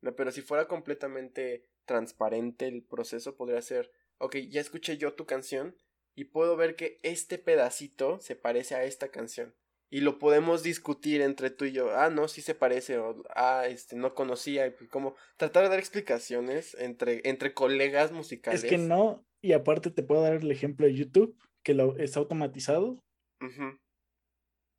No, 0.00 0.14
pero 0.14 0.32
si 0.32 0.42
fuera 0.42 0.68
completamente 0.68 1.66
transparente 1.84 2.66
el 2.66 2.82
proceso, 2.82 3.36
podría 3.36 3.60
ser, 3.62 3.92
ok, 4.18 4.36
ya 4.48 4.60
escuché 4.60 4.96
yo 4.96 5.14
tu 5.14 5.26
canción 5.26 5.76
y 6.14 6.24
puedo 6.24 6.56
ver 6.56 6.76
que 6.76 6.98
este 7.02 7.38
pedacito 7.38 8.20
se 8.20 8.36
parece 8.36 8.74
a 8.74 8.84
esta 8.84 9.08
canción. 9.08 9.54
Y 9.90 10.00
lo 10.00 10.18
podemos 10.18 10.62
discutir 10.62 11.22
entre 11.22 11.48
tú 11.48 11.64
y 11.64 11.72
yo. 11.72 11.96
Ah, 11.96 12.10
no, 12.10 12.28
sí 12.28 12.42
se 12.42 12.54
parece. 12.54 12.98
O, 12.98 13.22
ah, 13.34 13.66
este, 13.66 13.96
no 13.96 14.14
conocía. 14.14 14.66
Y 14.66 14.72
como 14.88 15.14
tratar 15.38 15.62
de 15.62 15.70
dar 15.70 15.78
explicaciones 15.78 16.74
entre, 16.74 17.22
entre 17.24 17.54
colegas 17.54 18.12
musicales. 18.12 18.64
Es 18.64 18.68
que 18.68 18.76
no, 18.76 19.24
y 19.40 19.52
aparte 19.52 19.90
te 19.90 20.02
puedo 20.02 20.22
dar 20.22 20.34
el 20.34 20.50
ejemplo 20.50 20.86
de 20.86 20.94
YouTube, 20.94 21.36
que 21.62 21.74
lo 21.74 21.96
está 21.96 22.20
automatizado. 22.20 23.02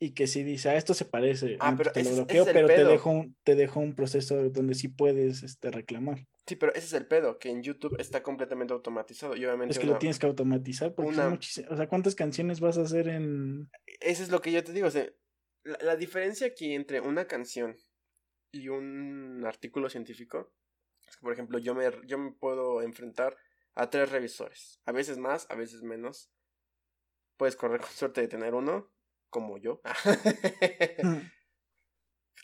Y 0.02 0.12
que 0.12 0.28
si 0.28 0.44
dice, 0.44 0.70
ah, 0.70 0.78
esto 0.78 0.94
se 0.94 1.04
parece, 1.04 1.58
ah, 1.60 1.76
pero 1.78 1.92
te 1.92 2.04
lo 2.04 2.12
bloqueo, 2.12 2.46
pero 2.46 2.68
te 2.68 2.86
dejo, 2.86 3.10
un, 3.10 3.36
te 3.44 3.56
dejo 3.56 3.82
un 3.82 3.96
proceso 3.96 4.50
donde 4.50 4.74
sí 4.74 4.88
puedes 4.88 5.44
este, 5.44 5.72
reclamar. 5.72 6.26
Sí, 6.48 6.56
pero 6.56 6.74
ese 6.74 6.86
es 6.86 6.94
el 6.94 7.06
pedo, 7.06 7.38
que 7.38 7.50
en 7.50 7.62
YouTube 7.62 7.98
está 8.00 8.24
completamente 8.24 8.74
automatizado. 8.74 9.36
Y 9.36 9.46
obviamente 9.46 9.74
es 9.74 9.80
que 9.80 9.88
lo 9.88 9.98
tienes 9.98 10.18
que 10.18 10.26
automatizar, 10.26 10.96
porque 10.96 11.10
O 11.70 11.76
sea, 11.76 11.88
¿cuántas 11.90 12.16
canciones 12.16 12.62
vas 12.62 12.78
a 12.78 12.84
hacer 12.84 13.10
en...? 13.10 13.70
Eso 14.00 14.24
es 14.24 14.30
lo 14.30 14.42
que 14.42 14.54
yo 14.54 14.64
te 14.64 14.72
digo, 14.72 14.88
o 14.88 14.92
sea, 14.92 15.06
la, 15.64 15.78
la 15.82 15.96
diferencia 15.98 16.48
aquí 16.48 16.74
entre 16.74 17.02
una 17.02 17.28
canción 17.28 17.76
y 18.54 18.70
un 18.70 19.44
artículo 19.46 19.90
científico 19.90 20.54
es 21.10 21.18
que, 21.18 21.22
por 21.22 21.34
ejemplo, 21.34 21.60
yo 21.60 21.76
me, 21.76 21.86
yo 22.06 22.18
me 22.18 22.32
puedo 22.32 22.82
enfrentar 22.82 23.36
a 23.76 23.90
tres 23.90 24.12
revisores. 24.12 24.80
A 24.86 24.92
veces 24.92 25.18
más, 25.18 25.48
a 25.50 25.56
veces 25.56 25.82
menos. 25.84 26.32
Puedes 27.38 27.56
correr 27.56 27.82
con 27.82 27.90
suerte 27.90 28.22
de 28.22 28.28
tener 28.28 28.54
uno, 28.54 28.92
como 29.30 29.58
yo. 29.58 29.82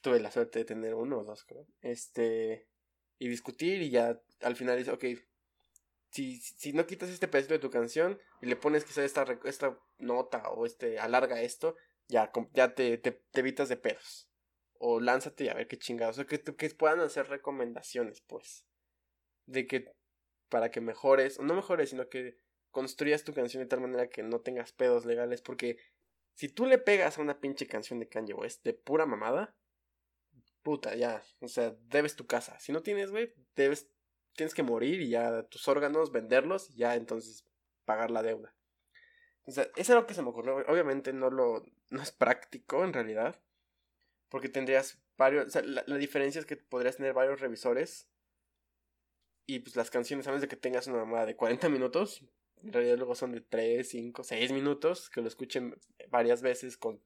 Tuve 0.02 0.20
la 0.20 0.32
suerte 0.32 0.60
de 0.60 0.66
tener 0.66 0.94
uno 0.94 1.20
o 1.20 1.24
dos, 1.24 1.44
creo. 1.44 1.68
Este. 1.82 2.68
Y 3.18 3.30
discutir 3.30 3.82
y 3.82 3.90
ya 3.90 4.22
al 4.42 4.56
final 4.56 4.78
dice, 4.78 4.92
ok, 4.92 5.06
si, 6.12 6.38
si 6.38 6.74
no 6.74 6.86
quitas 6.86 7.10
este 7.10 7.28
pedacito 7.28 7.54
de 7.54 7.60
tu 7.60 7.70
canción 7.70 8.20
y 8.42 8.46
le 8.46 8.56
pones 8.56 8.86
quizá 8.86 9.04
esta, 9.04 9.26
esta 9.46 9.78
nota 9.98 10.50
o 10.50 10.66
este 10.66 11.00
alarga 11.00 11.42
esto, 11.42 11.76
ya, 12.08 12.32
ya 12.54 12.74
te, 12.76 12.98
te, 12.98 13.22
evitas 13.34 13.70
de 13.70 13.78
pedos. 13.78 14.30
O 14.78 15.00
lánzate 15.00 15.46
y 15.46 15.50
a 15.50 15.54
ver 15.54 15.68
qué 15.68 15.78
chingados. 15.78 16.18
O 16.18 16.24
sea, 16.24 16.26
que, 16.26 16.42
que 16.42 16.70
puedan 16.70 17.00
hacer 17.00 17.28
recomendaciones, 17.28 18.22
pues. 18.22 18.66
De 19.46 19.68
que 19.68 19.95
para 20.56 20.72
que 20.72 20.80
mejores, 20.80 21.38
no 21.42 21.54
mejores, 21.54 21.90
sino 21.90 22.08
que 22.08 22.38
construyas 22.72 23.26
tu 23.26 23.34
canción 23.34 23.62
de 23.62 23.68
tal 23.68 23.82
manera 23.82 24.08
que 24.08 24.24
no 24.24 24.40
tengas 24.40 24.72
pedos 24.72 25.06
legales, 25.06 25.42
porque 25.42 25.78
si 26.34 26.48
tú 26.48 26.66
le 26.66 26.78
pegas 26.78 27.18
a 27.18 27.22
una 27.22 27.42
pinche 27.42 27.68
canción 27.68 28.00
de 28.00 28.08
Kanye 28.08 28.34
West 28.34 28.64
de 28.64 28.74
pura 28.74 29.06
mamada, 29.06 29.54
puta, 30.64 30.96
ya, 30.96 31.22
o 31.42 31.50
sea, 31.50 31.76
debes 31.90 32.16
tu 32.16 32.26
casa. 32.26 32.58
Si 32.62 32.72
no 32.72 32.84
tienes, 32.84 33.12
güey, 33.12 33.34
debes, 33.58 33.92
tienes 34.32 34.54
que 34.54 34.64
morir 34.64 35.02
y 35.02 35.10
ya 35.10 35.44
tus 35.44 35.68
órganos 35.68 36.14
venderlos 36.14 36.70
y 36.70 36.78
ya 36.78 36.96
entonces 36.96 37.44
pagar 37.84 38.10
la 38.10 38.24
deuda. 38.24 38.56
O 39.44 39.52
sea, 39.52 39.64
eso 39.76 39.92
es 39.92 40.00
lo 40.00 40.08
que 40.08 40.14
se 40.14 40.22
me 40.22 40.30
ocurrió. 40.30 40.56
Obviamente 40.70 41.12
no 41.12 41.30
lo, 41.32 41.66
no 41.90 42.02
es 42.02 42.14
práctico 42.14 42.86
en 42.86 42.94
realidad, 42.94 43.42
porque 44.30 44.48
tendrías 44.48 45.04
varios, 45.18 45.48
o 45.48 45.50
sea, 45.50 45.64
la, 45.64 45.84
la 45.86 45.98
diferencia 45.98 46.40
es 46.40 46.46
que 46.46 46.56
podrías 46.56 46.96
tener 46.96 47.12
varios 47.12 47.42
revisores 47.42 48.10
y 49.46 49.60
pues 49.60 49.76
las 49.76 49.90
canciones, 49.90 50.26
menos 50.26 50.42
de 50.42 50.48
que 50.48 50.56
tengas 50.56 50.88
una 50.88 50.98
mamada 50.98 51.26
de 51.26 51.36
40 51.36 51.70
minutos, 51.70 52.24
en 52.64 52.74
realidad 52.74 52.98
luego 52.98 53.16
son 53.16 53.32
de 53.32 53.42
3, 53.42 53.88
5, 53.88 54.24
6 54.24 54.52
minutos, 54.52 55.10
que 55.10 55.22
lo 55.22 55.28
escuchen 55.28 55.76
varias 56.10 56.42
veces, 56.42 56.78
con 56.78 57.02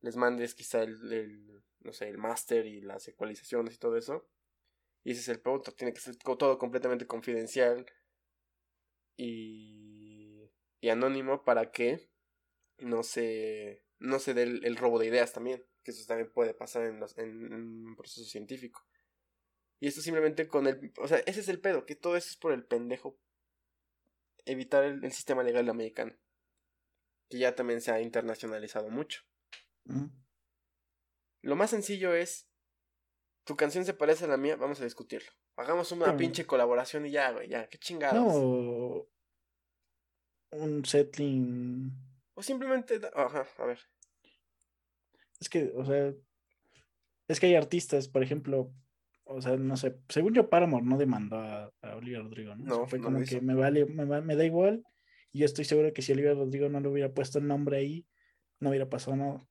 les 0.00 0.16
mandes 0.16 0.54
quizá 0.54 0.82
el, 0.82 1.62
no 1.80 1.92
sé, 1.92 2.08
el 2.08 2.18
máster 2.18 2.66
y 2.66 2.82
las 2.82 3.08
ecualizaciones 3.08 3.74
y 3.74 3.78
todo 3.78 3.96
eso. 3.96 4.28
Y 5.02 5.12
ese 5.12 5.20
es 5.20 5.28
el 5.28 5.40
punto, 5.40 5.72
tiene 5.72 5.92
que 5.92 6.00
ser 6.00 6.16
todo 6.16 6.58
completamente 6.58 7.06
confidencial 7.06 7.86
y, 9.16 10.50
y 10.80 10.88
anónimo 10.88 11.44
para 11.44 11.70
que 11.70 12.08
no 12.78 13.02
se, 13.02 13.84
no 13.98 14.18
se 14.18 14.34
dé 14.34 14.42
el, 14.42 14.76
robo 14.76 14.98
de 14.98 15.06
ideas 15.06 15.32
también, 15.32 15.64
que 15.82 15.90
eso 15.90 16.06
también 16.06 16.30
puede 16.32 16.54
pasar 16.54 16.84
en, 16.84 17.00
los, 17.00 17.16
en 17.18 17.52
un 17.52 17.96
proceso 17.96 18.24
científico. 18.24 18.84
Y 19.84 19.88
esto 19.88 20.00
simplemente 20.00 20.48
con 20.48 20.66
el... 20.66 20.94
O 20.96 21.06
sea, 21.06 21.18
ese 21.26 21.40
es 21.40 21.48
el 21.48 21.60
pedo, 21.60 21.84
que 21.84 21.94
todo 21.94 22.16
eso 22.16 22.30
es 22.30 22.38
por 22.38 22.54
el 22.54 22.64
pendejo. 22.64 23.18
Evitar 24.46 24.82
el, 24.82 25.12
sistema 25.12 25.42
legal 25.42 25.68
americano. 25.68 26.16
Que 27.28 27.36
ya 27.36 27.54
también 27.54 27.82
se 27.82 27.92
ha 27.92 28.00
internacionalizado 28.00 28.88
mucho. 28.88 29.24
Lo 31.42 31.54
más 31.54 31.68
sencillo 31.68 32.14
es... 32.14 32.48
Tu 33.44 33.56
canción 33.56 33.84
se 33.84 33.92
parece 33.92 34.24
a 34.24 34.28
la 34.28 34.38
mía, 34.38 34.56
vamos 34.56 34.80
a 34.80 34.84
discutirlo. 34.84 35.30
Hagamos 35.56 35.92
una 35.92 36.16
pinche 36.16 36.46
colaboración 36.46 37.04
y 37.04 37.10
ya, 37.10 37.32
güey, 37.32 37.50
ya, 37.50 37.68
qué 37.68 37.76
chingados. 37.76 38.24
No. 38.24 39.06
un 40.52 40.86
settling. 40.86 41.92
O 42.32 42.42
simplemente, 42.42 43.02
ajá, 43.14 43.46
a 43.58 43.66
ver. 43.66 43.80
Es 45.38 45.50
que, 45.50 45.70
o 45.76 45.84
sea, 45.84 46.14
es 47.28 47.38
que 47.38 47.48
hay 47.48 47.54
artistas, 47.54 48.08
por 48.08 48.22
ejemplo, 48.22 48.72
o 49.24 49.40
sea, 49.40 49.56
no 49.56 49.76
sé, 49.76 49.96
según 50.08 50.34
yo 50.34 50.48
Paramore 50.50 50.84
no 50.84 50.98
demandó 50.98 51.38
a, 51.38 51.72
a 51.82 51.96
Olivia 51.96 52.20
Rodrigo, 52.20 52.54
¿no? 52.54 52.64
No, 52.64 52.86
fue 52.86 52.98
no 52.98 53.06
como 53.06 53.18
que 53.24 53.40
me 53.40 53.54
vale, 53.54 53.86
me, 53.86 54.04
va- 54.04 54.20
me 54.20 54.36
da 54.36 54.44
igual. 54.44 54.84
Y 55.32 55.40
yo 55.40 55.46
estoy 55.46 55.64
seguro 55.64 55.92
que 55.92 56.02
si 56.02 56.12
Olivia 56.12 56.34
Rodrigo 56.34 56.68
no 56.68 56.80
le 56.80 56.88
hubiera 56.88 57.12
puesto 57.12 57.38
el 57.38 57.46
nombre 57.46 57.78
ahí, 57.78 58.06
no 58.60 58.70
hubiera 58.70 58.88
pasado 58.88 59.16
nada. 59.16 59.48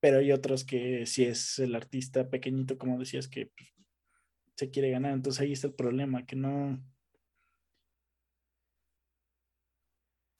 Pero 0.00 0.18
hay 0.18 0.32
otros 0.32 0.64
que 0.64 1.06
si 1.06 1.24
es 1.24 1.58
el 1.58 1.74
artista 1.74 2.30
pequeñito, 2.30 2.78
como 2.78 2.98
decías, 2.98 3.28
que 3.28 3.46
pues, 3.56 3.74
se 4.56 4.70
quiere 4.70 4.90
ganar. 4.90 5.12
Entonces 5.12 5.40
ahí 5.42 5.52
está 5.52 5.66
el 5.68 5.74
problema, 5.74 6.26
que 6.26 6.36
no. 6.36 6.82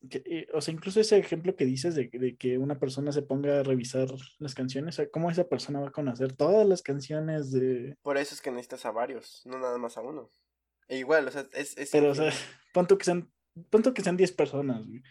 Que, 0.09 0.23
eh, 0.27 0.49
o 0.53 0.61
sea, 0.61 0.75
incluso 0.75 1.01
ese 1.01 1.19
ejemplo 1.19 1.57
que 1.57 1.65
dices 1.65 1.95
de, 1.95 2.09
de 2.09 2.37
que 2.37 2.59
una 2.59 2.79
persona 2.79 3.13
se 3.13 3.23
ponga 3.23 3.61
a 3.61 3.63
revisar 3.63 4.09
las 4.39 4.55
canciones, 4.55 5.01
¿cómo 5.13 5.31
esa 5.31 5.49
persona 5.49 5.81
va 5.81 5.89
a 5.89 5.93
conocer 5.93 6.33
todas 6.33 6.67
las 6.67 6.83
canciones 6.83 7.53
de. 7.53 7.97
Por 8.03 8.19
eso 8.19 8.35
es 8.35 8.41
que 8.41 8.51
necesitas 8.51 8.87
a 8.87 8.91
varios, 8.91 9.43
no 9.45 9.59
nada 9.59 9.79
más 9.79 9.97
a 9.97 10.03
uno. 10.03 10.31
E 10.89 10.99
igual, 10.99 11.27
o 11.27 11.31
sea, 11.31 11.47
es... 11.53 11.77
es 11.77 11.91
Pero, 11.91 12.11
o 12.11 12.15
sea, 12.15 12.31
que 12.99 13.05
sean, 13.05 13.31
pon 13.71 13.83
tú 13.83 13.93
que 13.93 14.03
sean 14.03 14.17
10 14.17 14.33
personas, 14.33 14.87
güey. 14.87 15.03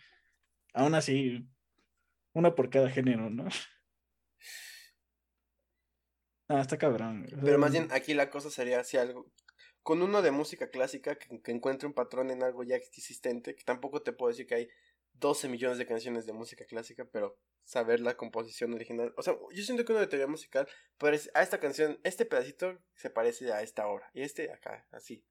Aún 0.74 0.96
así, 0.96 1.48
una 2.34 2.56
por 2.56 2.70
cada 2.70 2.90
género, 2.90 3.30
¿no? 3.30 3.48
Ah, 6.48 6.62
está 6.62 6.78
cabrón. 6.78 7.26
güey. 7.28 7.44
Pero 7.44 7.58
más 7.58 7.72
bien 7.72 7.88
aquí 7.90 8.14
la 8.14 8.30
cosa 8.30 8.52
sería 8.52 8.84
si 8.84 8.98
algo... 8.98 9.32
Con 9.82 10.04
uno 10.04 10.22
de 10.22 10.30
música 10.30 10.70
clásica 10.70 11.16
que, 11.16 11.42
que 11.42 11.52
encuentre 11.52 11.88
un 11.88 11.96
patrón 11.96 12.30
en 12.30 12.44
algo 12.44 12.64
ya 12.64 12.76
existente, 12.76 13.56
que 13.56 13.64
tampoco 13.64 14.04
te 14.04 14.14
puedo 14.14 14.30
decir 14.30 14.46
que 14.46 14.54
hay 14.54 14.70
12 15.20 15.48
millones 15.50 15.78
de 15.78 15.86
canciones 15.86 16.26
de 16.26 16.34
música 16.34 16.66
clásica, 16.66 17.06
pero 17.12 17.38
saber 17.64 18.00
la 18.00 18.16
composición 18.16 18.74
original. 18.74 19.14
O 19.18 19.22
sea, 19.24 19.34
yo 19.54 19.64
siento 19.64 19.86
que 19.86 19.92
uno 19.92 20.02
de 20.02 20.08
teoría 20.08 20.28
musical 20.28 20.68
parece 20.98 21.30
a 21.34 21.42
esta 21.42 21.60
canción, 21.60 22.00
este 22.04 22.26
pedacito 22.26 22.78
se 22.96 23.10
parece 23.10 23.52
a 23.52 23.62
esta 23.62 23.88
hora, 23.88 24.10
y 24.14 24.22
este 24.24 24.52
acá, 24.52 24.88
así. 24.92 25.26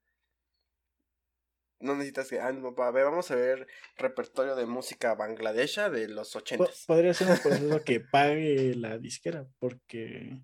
No 1.80 1.94
necesitas 1.94 2.28
que, 2.30 2.40
ah, 2.40 2.50
no, 2.52 2.74
a 2.78 2.90
ver, 2.92 3.04
vamos 3.04 3.30
a 3.30 3.34
ver 3.36 3.66
repertorio 3.96 4.56
de 4.56 4.64
música 4.64 5.14
bangladesha 5.14 5.90
de 5.90 6.08
los 6.08 6.32
po- 6.32 6.38
ochentas. 6.38 6.84
podría 6.86 7.12
ser 7.12 7.28
un 7.28 7.38
proceso 7.42 7.84
que 7.84 8.00
pague 8.00 8.74
la 8.74 8.96
disquera, 8.98 9.46
porque 9.58 10.38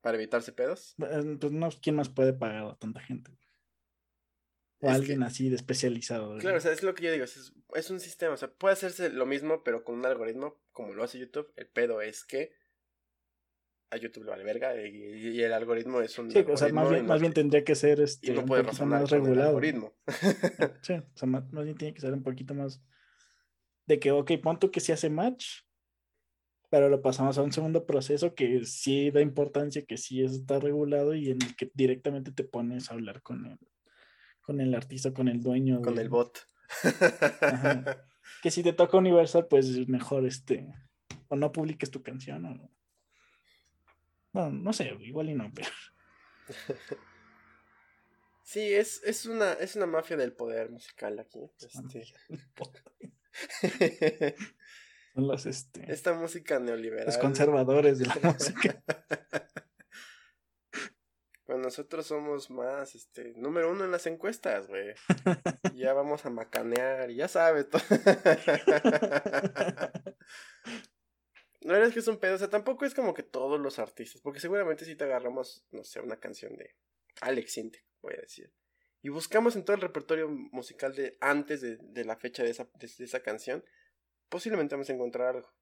Para 0.00 0.16
evitarse 0.16 0.52
pedos. 0.52 0.94
eh, 0.98 1.36
pues 1.40 1.52
no, 1.52 1.68
¿quién 1.82 1.96
más 1.96 2.08
puede 2.08 2.32
pagar 2.34 2.64
a 2.66 2.76
tanta 2.76 3.00
gente? 3.00 3.32
O 4.84 4.88
Es 4.90 4.96
alguien 4.96 5.20
que- 5.20 5.24
así 5.26 5.48
de 5.48 5.56
especializado. 5.56 6.36
Claro, 6.38 6.58
o 6.58 6.60
sea, 6.60 6.72
es 6.72 6.82
lo 6.82 6.94
que 6.94 7.04
yo 7.04 7.12
digo, 7.12 7.24
es, 7.24 7.52
es 7.74 7.90
un 7.90 8.00
sistema, 8.00 8.34
o 8.34 8.36
sea, 8.36 8.52
puede 8.52 8.72
hacerse 8.74 9.10
lo 9.10 9.26
mismo, 9.26 9.62
pero 9.62 9.84
con 9.84 9.96
un 9.98 10.04
algoritmo, 10.06 10.60
como 10.72 10.92
lo 10.92 11.04
hace 11.04 11.18
YouTube. 11.18 11.52
El 11.56 11.68
pedo 11.68 12.02
es 12.02 12.24
que 12.24 12.52
a 13.90 13.96
YouTube 13.96 14.24
le 14.24 14.30
vale 14.30 14.42
verga 14.44 14.74
y, 14.84 14.88
y 15.36 15.42
el 15.42 15.52
algoritmo 15.52 16.00
es 16.00 16.18
un 16.18 16.30
Sí, 16.30 16.38
o 16.48 16.56
sea, 16.56 16.72
más 16.72 16.90
bien, 16.90 17.06
más 17.06 17.20
bien 17.20 17.32
te- 17.32 17.40
tendría 17.42 17.62
que 17.62 17.74
ser 17.74 18.00
y 18.00 18.02
este, 18.02 18.36
un 18.38 18.46
poquito 18.46 18.86
más 18.86 19.02
el 19.12 19.20
regulado. 19.20 19.48
algoritmo. 19.48 19.94
Sí, 20.82 20.94
o 20.94 21.16
sea, 21.16 21.28
más, 21.28 21.52
más 21.52 21.64
bien 21.64 21.76
tiene 21.76 21.94
que 21.94 22.00
ser 22.00 22.12
un 22.12 22.22
poquito 22.22 22.54
más 22.54 22.82
de 23.86 24.00
que, 24.00 24.10
ok, 24.10 24.32
punto 24.42 24.70
que 24.70 24.80
sí 24.80 24.92
hace 24.92 25.10
match, 25.10 25.46
pero 26.70 26.88
lo 26.88 27.02
pasamos 27.02 27.36
a 27.36 27.42
un 27.42 27.52
segundo 27.52 27.84
proceso 27.84 28.34
que 28.34 28.64
sí 28.64 29.10
da 29.10 29.20
importancia, 29.20 29.84
que 29.84 29.98
sí 29.98 30.22
está 30.24 30.58
regulado 30.58 31.14
y 31.14 31.30
en 31.30 31.42
el 31.42 31.54
que 31.54 31.70
directamente 31.74 32.32
te 32.32 32.44
pones 32.44 32.90
a 32.90 32.94
hablar 32.94 33.20
con 33.22 33.44
el, 33.44 33.58
con 34.42 34.60
el 34.60 34.74
artista, 34.74 35.12
con 35.12 35.28
el 35.28 35.40
dueño. 35.40 35.80
con 35.82 35.98
el 35.98 36.08
bot. 36.08 36.46
Ajá. 37.40 38.06
Que 38.42 38.50
si 38.50 38.62
te 38.62 38.72
toca 38.72 38.96
Universal, 38.96 39.46
pues 39.46 39.88
mejor 39.88 40.24
este, 40.26 40.72
o 41.28 41.36
no 41.36 41.52
publiques 41.52 41.90
tu 41.90 42.02
canción, 42.02 42.44
o... 42.46 42.70
Bueno, 44.32 44.50
no 44.50 44.72
sé, 44.72 44.96
igual 45.00 45.30
y 45.30 45.34
no, 45.34 45.52
pero... 45.54 45.68
Sí, 48.44 48.74
es, 48.74 49.02
es 49.04 49.24
una, 49.24 49.52
es 49.54 49.76
una 49.76 49.86
mafia 49.86 50.16
del 50.16 50.34
poder 50.34 50.70
musical 50.70 51.18
aquí. 51.18 51.38
este. 51.58 52.04
Son 55.14 55.26
los, 55.26 55.46
este, 55.46 55.90
Esta 55.90 56.12
música 56.12 56.58
neoliberal. 56.58 57.06
los 57.06 57.16
conservadores 57.16 57.98
de 57.98 58.06
la 58.06 58.18
música. 58.22 58.82
Nosotros 61.58 62.06
somos 62.06 62.50
más, 62.50 62.94
este, 62.94 63.32
número 63.36 63.70
uno 63.70 63.84
en 63.84 63.90
las 63.90 64.06
encuestas, 64.06 64.68
güey. 64.68 64.94
Ya 65.74 65.94
vamos 65.94 66.24
a 66.26 66.30
macanear, 66.30 67.10
y 67.10 67.16
ya 67.16 67.28
sabes. 67.28 67.66
La 71.60 71.74
verdad 71.74 71.88
es 71.88 71.94
que 71.94 72.00
es 72.00 72.08
un 72.08 72.18
pedo, 72.18 72.34
o 72.34 72.38
sea, 72.38 72.50
tampoco 72.50 72.84
es 72.84 72.94
como 72.94 73.14
que 73.14 73.22
todos 73.22 73.60
los 73.60 73.78
artistas, 73.78 74.20
porque 74.20 74.40
seguramente 74.40 74.84
si 74.84 74.96
te 74.96 75.04
agarramos, 75.04 75.64
no 75.70 75.84
sé, 75.84 76.00
una 76.00 76.18
canción 76.18 76.56
de 76.56 76.74
Alex 77.20 77.52
Sintek, 77.52 77.84
voy 78.00 78.14
a 78.14 78.20
decir, 78.20 78.52
y 79.00 79.08
buscamos 79.08 79.56
en 79.56 79.64
todo 79.64 79.76
el 79.76 79.82
repertorio 79.82 80.28
musical 80.28 80.94
de 80.94 81.16
antes 81.20 81.60
de, 81.60 81.76
de 81.80 82.04
la 82.04 82.16
fecha 82.16 82.42
de 82.42 82.50
esa, 82.50 82.68
de, 82.74 82.90
de 82.98 83.04
esa 83.04 83.22
canción, 83.22 83.64
posiblemente 84.28 84.74
vamos 84.74 84.90
a 84.90 84.94
encontrar 84.94 85.36
algo. 85.36 85.52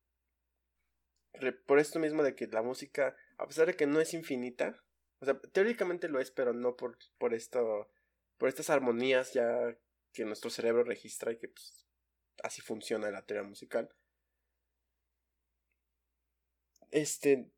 Por 1.66 1.78
esto 1.78 1.98
mismo 1.98 2.22
de 2.22 2.34
que 2.34 2.46
la 2.46 2.62
música, 2.62 3.16
a 3.38 3.46
pesar 3.46 3.66
de 3.66 3.74
que 3.74 3.86
no 3.86 4.00
es 4.00 4.14
infinita, 4.14 4.82
o 5.20 5.24
sea, 5.24 5.38
teóricamente 5.52 6.08
lo 6.08 6.20
es, 6.20 6.30
pero 6.30 6.52
no 6.52 6.76
por, 6.76 6.98
por 7.18 7.34
esto, 7.34 7.90
por 8.38 8.48
estas 8.48 8.70
armonías 8.70 9.32
ya 9.32 9.76
que 10.12 10.24
nuestro 10.24 10.50
cerebro 10.50 10.84
registra 10.84 11.32
y 11.32 11.38
que 11.38 11.48
pues, 11.48 11.86
así 12.42 12.62
funciona 12.62 13.10
la 13.10 13.24
teoría 13.24 13.46
musical. 13.48 13.90
Este 16.90 17.50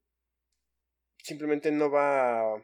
simplemente 1.22 1.70
no 1.70 1.90
va. 1.90 2.62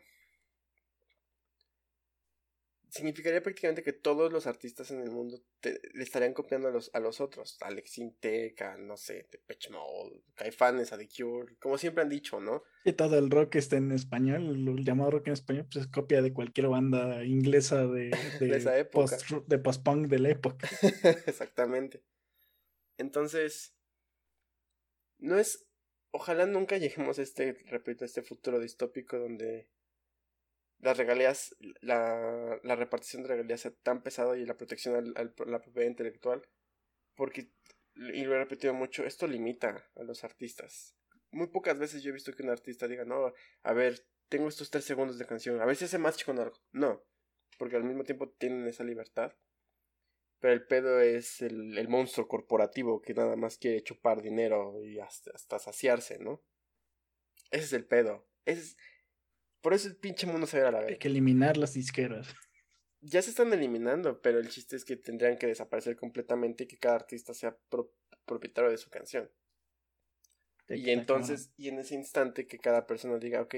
Significaría 2.98 3.42
prácticamente 3.42 3.82
que 3.82 3.92
todos 3.92 4.32
los 4.32 4.46
artistas 4.46 4.90
en 4.90 5.00
el 5.00 5.10
mundo 5.10 5.40
te- 5.60 5.80
le 5.94 6.02
estarían 6.02 6.34
copiando 6.34 6.68
a 6.68 6.70
los, 6.72 6.90
a 6.94 7.00
los 7.00 7.20
otros. 7.20 7.56
Alex 7.60 7.98
Intec, 7.98 8.60
a, 8.62 8.76
no 8.76 8.96
sé, 8.96 9.28
Depeche 9.30 9.70
Mode, 9.70 10.20
Caifanes, 10.34 10.92
a 10.92 10.98
The 10.98 11.08
Cure, 11.08 11.56
como 11.60 11.78
siempre 11.78 12.02
han 12.02 12.08
dicho, 12.08 12.40
¿no? 12.40 12.64
Y 12.84 12.92
todo 12.94 13.18
el 13.18 13.30
rock 13.30 13.54
está 13.56 13.76
en 13.76 13.92
español, 13.92 14.68
el 14.68 14.84
llamado 14.84 15.12
rock 15.12 15.28
en 15.28 15.32
español, 15.34 15.66
pues 15.70 15.84
es 15.86 15.90
copia 15.92 16.22
de 16.22 16.32
cualquier 16.32 16.66
banda 16.68 17.24
inglesa 17.24 17.86
de, 17.86 18.10
de, 18.40 18.56
esa 18.56 18.76
época. 18.76 19.16
post, 19.16 19.30
de 19.46 19.58
post-punk 19.58 20.08
de 20.08 20.18
la 20.18 20.30
época. 20.30 20.68
Exactamente. 21.26 22.02
Entonces, 22.96 23.74
no 25.18 25.38
es. 25.38 25.66
Ojalá 26.10 26.46
nunca 26.46 26.78
lleguemos 26.78 27.18
a 27.18 27.22
este, 27.22 27.52
repito, 27.66 28.04
a 28.04 28.06
este 28.06 28.22
futuro 28.22 28.58
distópico 28.58 29.18
donde 29.18 29.68
las 30.80 30.96
regalías, 30.96 31.56
la, 31.80 32.58
la 32.62 32.76
repartición 32.76 33.22
de 33.22 33.28
regalías 33.28 33.60
sea 33.62 33.72
tan 33.82 34.02
pesado 34.02 34.36
y 34.36 34.46
la 34.46 34.56
protección 34.56 34.94
al- 34.96 35.14
al- 35.16 35.34
a 35.38 35.50
la 35.50 35.60
propiedad 35.60 35.88
intelectual. 35.88 36.42
Porque, 37.16 37.50
y 37.96 38.24
lo 38.24 38.34
he 38.34 38.38
repetido 38.38 38.74
mucho, 38.74 39.04
esto 39.04 39.26
limita 39.26 39.90
a 39.96 40.02
los 40.04 40.24
artistas. 40.24 40.96
Muy 41.30 41.48
pocas 41.48 41.78
veces 41.78 42.02
yo 42.02 42.10
he 42.10 42.14
visto 42.14 42.32
que 42.32 42.42
un 42.42 42.50
artista 42.50 42.88
diga, 42.88 43.04
no, 43.04 43.32
a 43.62 43.72
ver, 43.72 44.06
tengo 44.28 44.48
estos 44.48 44.70
tres 44.70 44.84
segundos 44.84 45.18
de 45.18 45.26
canción, 45.26 45.60
a 45.60 45.66
ver 45.66 45.76
si 45.76 45.84
hace 45.86 45.98
match 45.98 46.24
con 46.24 46.38
algo. 46.38 46.56
No, 46.72 47.04
porque 47.58 47.76
al 47.76 47.84
mismo 47.84 48.04
tiempo 48.04 48.30
tienen 48.30 48.66
esa 48.66 48.84
libertad. 48.84 49.32
Pero 50.40 50.52
el 50.52 50.66
pedo 50.66 51.00
es 51.00 51.42
el, 51.42 51.78
el 51.78 51.86
monstruo 51.88 52.26
corporativo 52.26 53.00
que 53.00 53.14
nada 53.14 53.36
más 53.36 53.56
quiere 53.56 53.82
chupar 53.84 54.20
dinero 54.20 54.82
y 54.82 54.98
hasta, 54.98 55.30
hasta 55.32 55.58
saciarse, 55.60 56.18
¿no? 56.18 56.42
Ese 57.50 57.64
es 57.64 57.72
el 57.74 57.84
pedo. 57.86 58.26
Ese 58.44 58.60
es- 58.62 58.76
Por 59.60 59.74
eso 59.74 59.88
el 59.88 59.96
pinche 59.96 60.26
mundo 60.26 60.46
se 60.46 60.60
ve 60.60 60.66
a 60.66 60.70
la 60.70 60.78
Hay 60.80 60.86
vez. 60.86 60.98
que 60.98 61.08
eliminar 61.08 61.56
las 61.56 61.74
disqueras. 61.74 62.34
Ya 63.00 63.22
se 63.22 63.30
están 63.30 63.52
eliminando, 63.52 64.20
pero 64.20 64.38
el 64.38 64.48
chiste 64.48 64.76
es 64.76 64.84
que 64.84 64.96
tendrían 64.96 65.38
que 65.38 65.46
desaparecer 65.46 65.96
completamente 65.96 66.64
y 66.64 66.66
que 66.66 66.78
cada 66.78 66.96
artista 66.96 67.32
sea 67.32 67.56
pro- 67.68 67.92
propietario 68.24 68.70
de 68.70 68.78
su 68.78 68.90
canción. 68.90 69.30
Y 70.68 70.90
entonces, 70.90 71.52
y 71.56 71.68
en 71.68 71.78
ese 71.78 71.94
instante 71.94 72.46
que 72.46 72.58
cada 72.58 72.86
persona 72.86 73.18
diga, 73.18 73.40
ok, 73.40 73.54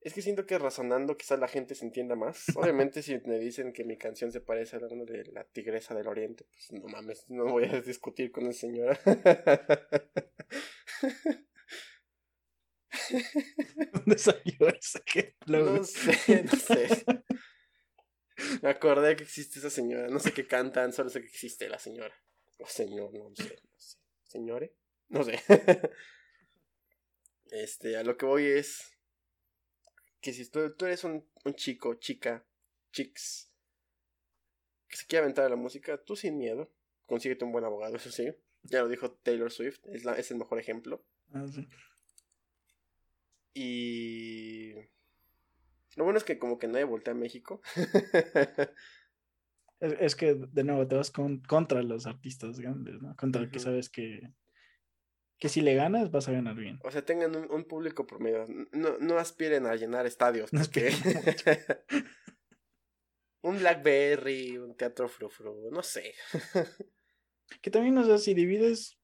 es 0.00 0.14
que 0.14 0.22
siento 0.22 0.46
que 0.46 0.58
razonando 0.58 1.16
quizás 1.16 1.38
la 1.38 1.48
gente 1.48 1.74
se 1.74 1.84
entienda 1.84 2.14
más. 2.14 2.44
Obviamente 2.56 3.02
si 3.02 3.18
me 3.26 3.38
dicen 3.38 3.72
que 3.72 3.84
mi 3.84 3.98
canción 3.98 4.32
se 4.32 4.40
parece 4.40 4.76
a 4.76 4.80
la 4.80 4.88
de 4.88 5.24
la 5.32 5.44
tigresa 5.44 5.94
del 5.94 6.06
oriente, 6.08 6.44
pues 6.50 6.72
no 6.72 6.86
mames, 6.88 7.28
no 7.28 7.44
voy 7.46 7.64
a 7.64 7.80
discutir 7.80 8.30
con 8.30 8.46
esa 8.46 8.60
señora. 8.60 8.98
¿Dónde 13.92 14.18
salió 14.18 14.68
ese 14.68 15.02
ejemplo? 15.06 15.72
no 15.72 15.84
sé, 15.84 16.44
no 16.44 16.52
sé. 16.52 17.04
Me 18.62 18.68
acordé 18.70 19.16
que 19.16 19.24
existe 19.24 19.58
esa 19.58 19.70
señora, 19.70 20.08
no 20.08 20.20
sé 20.20 20.32
qué 20.32 20.46
cantan, 20.46 20.92
solo 20.92 21.10
sé 21.10 21.20
que 21.20 21.26
existe 21.26 21.68
la 21.68 21.78
señora. 21.78 22.14
O 22.58 22.66
señor, 22.66 23.12
no 23.14 23.34
sé, 23.34 23.60
no 23.62 23.78
sé. 23.78 23.96
¿Señore? 24.24 24.74
No 25.08 25.24
sé. 25.24 25.40
Este, 27.50 27.96
a 27.96 28.04
lo 28.04 28.18
que 28.18 28.26
voy 28.26 28.44
es 28.44 28.98
que 30.20 30.34
si 30.34 30.46
tú, 30.50 30.74
tú 30.74 30.84
eres 30.84 31.02
un, 31.04 31.26
un 31.46 31.54
chico, 31.54 31.94
chica, 31.94 32.44
chicks, 32.92 33.50
que 34.86 34.96
se 34.96 35.06
quiere 35.06 35.22
aventar 35.24 35.46
a 35.46 35.48
la 35.48 35.56
música, 35.56 35.96
tú 35.96 36.14
sin 36.14 36.36
miedo, 36.36 36.70
consíguete 37.06 37.44
un 37.44 37.52
buen 37.52 37.64
abogado, 37.64 37.96
eso 37.96 38.10
sí. 38.10 38.28
Ya 38.64 38.82
lo 38.82 38.88
dijo 38.88 39.12
Taylor 39.12 39.50
Swift, 39.50 39.80
es, 39.86 40.04
la, 40.04 40.14
es 40.14 40.30
el 40.30 40.36
mejor 40.36 40.58
ejemplo. 40.58 41.02
Ah, 41.32 41.46
sí. 41.50 41.66
Y... 43.60 44.74
Lo 45.96 46.04
bueno 46.04 46.18
es 46.18 46.24
que 46.24 46.38
como 46.38 46.58
que 46.58 46.68
nadie 46.68 46.84
voltea 46.84 47.12
a 47.12 47.16
México. 47.16 47.60
Es, 49.80 49.92
es 50.00 50.16
que, 50.16 50.34
de 50.34 50.64
nuevo, 50.64 50.88
te 50.88 50.96
vas 50.96 51.12
con, 51.12 51.38
contra 51.38 51.84
los 51.84 52.06
artistas 52.08 52.58
grandes, 52.58 53.00
¿no? 53.00 53.14
Contra 53.14 53.42
el 53.42 53.48
que 53.48 53.60
sabes 53.60 53.88
que, 53.88 54.32
que 55.38 55.48
si 55.48 55.60
le 55.60 55.76
ganas 55.76 56.10
vas 56.10 56.26
a 56.26 56.32
ganar 56.32 56.56
bien. 56.56 56.80
o 56.82 56.90
sea, 56.90 57.04
tengan 57.04 57.36
un, 57.36 57.48
un 57.48 57.62
público 57.64 58.04
promedio. 58.04 58.44
No, 58.72 58.98
no 58.98 59.18
aspiren 59.18 59.66
a 59.66 59.76
llenar 59.76 60.04
estadios. 60.04 60.52
No 60.52 60.62
porque- 60.62 60.88
aspiren 60.88 61.60
un 63.42 63.58
Blackberry, 63.60 64.58
un 64.58 64.76
teatro 64.76 65.08
frufru, 65.08 65.70
no 65.70 65.84
sé. 65.84 66.12
Que 67.62 67.70
también, 67.70 67.96
o 67.98 68.04
sea, 68.04 68.18
si 68.18 68.34
divides, 68.34 68.98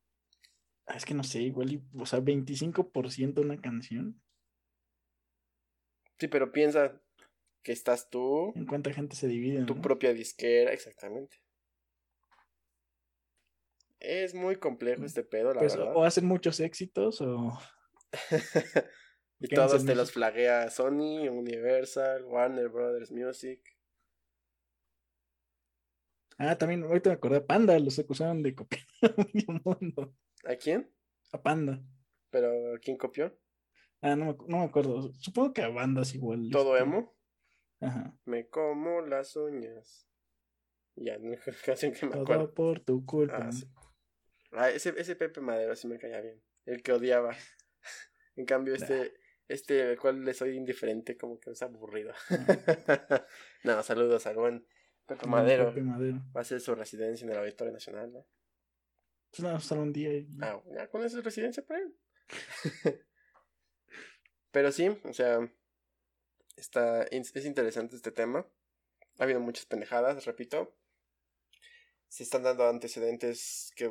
ah, 0.87 0.97
es 0.97 1.05
que 1.05 1.15
no 1.15 1.23
sé, 1.23 1.41
igual, 1.43 1.85
o 1.97 2.05
sea, 2.05 2.19
25% 2.19 3.41
una 3.43 3.61
canción, 3.61 4.21
Sí, 6.19 6.29
pero 6.29 6.53
piensa 6.53 7.01
que 7.63 7.73
estás 7.73 8.11
tú, 8.11 8.53
¿en 8.55 8.67
cuánta 8.67 8.93
gente 8.93 9.17
se 9.17 9.27
divide? 9.27 9.65
tu 9.65 9.75
no? 9.75 9.83
propia 9.83 10.13
disquera, 10.13 10.73
exactamente. 10.73 11.39
Es 14.01 14.35
muy 14.35 14.57
complejo 14.57 15.05
este 15.05 15.25
pedo, 15.25 15.55
la 15.55 15.61
Pues, 15.61 15.77
verdad. 15.77 15.97
o 15.97 16.05
hacen 16.05 16.27
muchos 16.27 16.61
éxitos 16.61 17.21
o... 17.23 17.59
y 19.41 19.49
todos 19.49 19.85
te 19.87 19.95
los 19.95 20.13
flaguea 20.13 20.69
Sony, 20.71 21.29
Universal, 21.29 22.25
Warner 22.25 22.69
Brothers 22.69 23.11
Music. 23.11 23.63
Ah, 26.37 26.59
también, 26.59 26.83
ahorita 26.83 27.11
me 27.11 27.15
acordé, 27.15 27.37
a 27.39 27.47
Panda 27.47 27.79
los 27.79 27.99
acusaron 27.99 28.43
de 28.43 28.55
copiar 28.55 28.85
a 29.03 29.15
medio 29.33 29.61
mundo. 29.65 30.15
¿A 30.45 30.57
quién? 30.57 30.93
A 31.33 31.43
Panda. 31.43 31.81
¿Pero 32.31 32.51
quién 32.83 32.97
copió? 32.97 33.39
Ah, 34.07 34.17
no 34.17 34.37
no 34.49 34.59
me 34.59 34.65
acuerdo. 34.65 35.13
Supongo 35.15 35.55
que 35.55 35.63
a 35.63 35.69
bandas 35.69 36.15
igual. 36.15 36.51
¿Todo 36.53 36.77
este, 36.77 36.89
emo? 36.89 37.17
Ajá. 37.81 38.15
Me 38.27 38.49
como 38.49 39.01
las 39.01 39.35
uñas. 39.37 40.07
Ya, 40.95 41.17
no 41.21 41.33
es 41.33 41.63
canción 41.65 41.93
que 41.93 42.05
me 42.07 42.13
Todo 42.13 42.23
acuerdo. 42.23 42.53
por 42.55 42.81
tu 42.81 43.05
culpa. 43.07 43.39
Ah, 43.49 43.53
sí. 43.53 43.67
Ah, 44.53 44.69
ese, 44.71 44.93
ese 44.99 45.17
Pepe 45.17 45.41
Madero 45.41 45.75
sí 45.75 45.89
me 45.89 45.99
caía 45.99 46.21
bien. 46.21 46.43
El 46.67 46.83
que 46.83 46.93
odiaba. 46.93 47.35
En 48.37 48.47
cambio, 48.47 48.75
este, 48.75 49.15
este, 49.47 49.83
al 49.91 49.97
cual 49.97 50.25
le 50.25 50.35
soy 50.35 50.57
indiferente, 50.57 51.17
como 51.17 51.39
que 51.39 51.51
es 51.53 51.63
aburrido. 51.63 52.13
no, 53.63 53.81
saludos 53.85 54.27
al 54.27 54.35
buen 54.35 54.67
Pepe 55.07 55.27
Madero. 55.29 55.69
Pepe 55.69 55.83
Madero. 55.83 56.21
Va 56.37 56.41
a 56.41 56.45
ser 56.45 56.61
su 56.61 56.75
residencia 56.75 57.25
en 57.25 57.31
el 57.31 57.39
Auditorio 57.39 57.73
Nacional, 57.73 58.13
¿no? 58.13 58.27
Pues 59.31 59.41
nada, 59.45 59.61
solo 59.61 59.83
un 59.83 59.93
día. 59.93 60.13
y- 60.13 60.27
Ah, 60.43 60.61
ya 60.77 60.89
con 60.91 61.05
eso 61.05 61.19
es 61.19 61.25
residencia 61.25 61.65
para 61.65 61.81
él. 61.81 61.95
Pero 64.55 64.71
sí, 64.71 64.87
o 65.03 65.13
sea, 65.13 65.41
está, 66.55 67.03
es 67.03 67.45
interesante 67.45 67.97
este 67.97 68.13
tema. 68.13 68.47
Ha 69.19 69.25
habido 69.25 69.41
muchas 69.41 69.67
pendejadas, 69.67 70.25
repito. 70.27 70.77
Se 72.09 72.23
están 72.23 72.45
dando 72.45 72.69
antecedentes 72.69 73.73
que... 73.75 73.87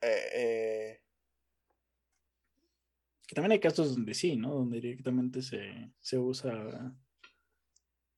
eh, 0.00 0.28
eh, 0.32 1.02
Que 3.26 3.34
también 3.34 3.52
hay 3.52 3.60
casos 3.60 3.94
donde 3.94 4.14
sí, 4.14 4.36
¿no? 4.36 4.54
Donde 4.54 4.80
directamente 4.80 5.42
se, 5.42 5.92
se 6.00 6.16
usa 6.16 6.96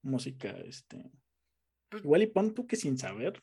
música, 0.02 0.50
este. 0.64 1.10
Pues- 1.88 2.04
Igual 2.04 2.22
y 2.22 2.26
pon 2.28 2.54
tú 2.54 2.64
que 2.64 2.76
sin 2.76 2.96
saber. 2.96 3.42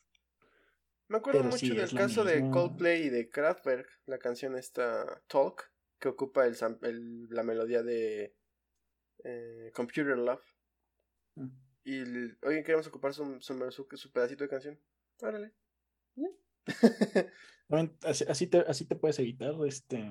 me 1.08 1.18
acuerdo 1.18 1.44
mucho 1.44 1.58
sí, 1.58 1.76
del 1.76 1.92
caso 1.92 2.24
de. 2.24 2.48
Coldplay 2.50 3.02
y 3.02 3.10
de 3.10 3.28
Kraftwerk, 3.28 3.86
la 4.06 4.18
canción 4.18 4.56
esta 4.56 5.22
Talk, 5.26 5.70
que 6.00 6.08
ocupa 6.08 6.46
el, 6.46 7.28
la 7.30 7.42
melodía 7.42 7.82
de 7.82 8.34
eh, 9.22 9.70
Computer 9.74 10.16
Love. 10.18 10.42
Mm. 11.36 11.48
Y, 11.84 11.98
el- 11.98 12.38
oye, 12.42 12.62
queremos 12.64 12.86
ocupar 12.88 13.14
su, 13.14 13.40
su, 13.40 13.70
su- 13.70 13.88
su 13.96 14.12
pedacito 14.12 14.44
de 14.44 14.50
canción. 14.50 14.80
Órale. 15.20 15.52
Así, 18.02 18.24
así 18.28 18.46
te, 18.48 18.58
así 18.66 18.84
te 18.84 18.96
puedes 18.96 19.20
evitar, 19.20 19.54
este. 19.64 20.04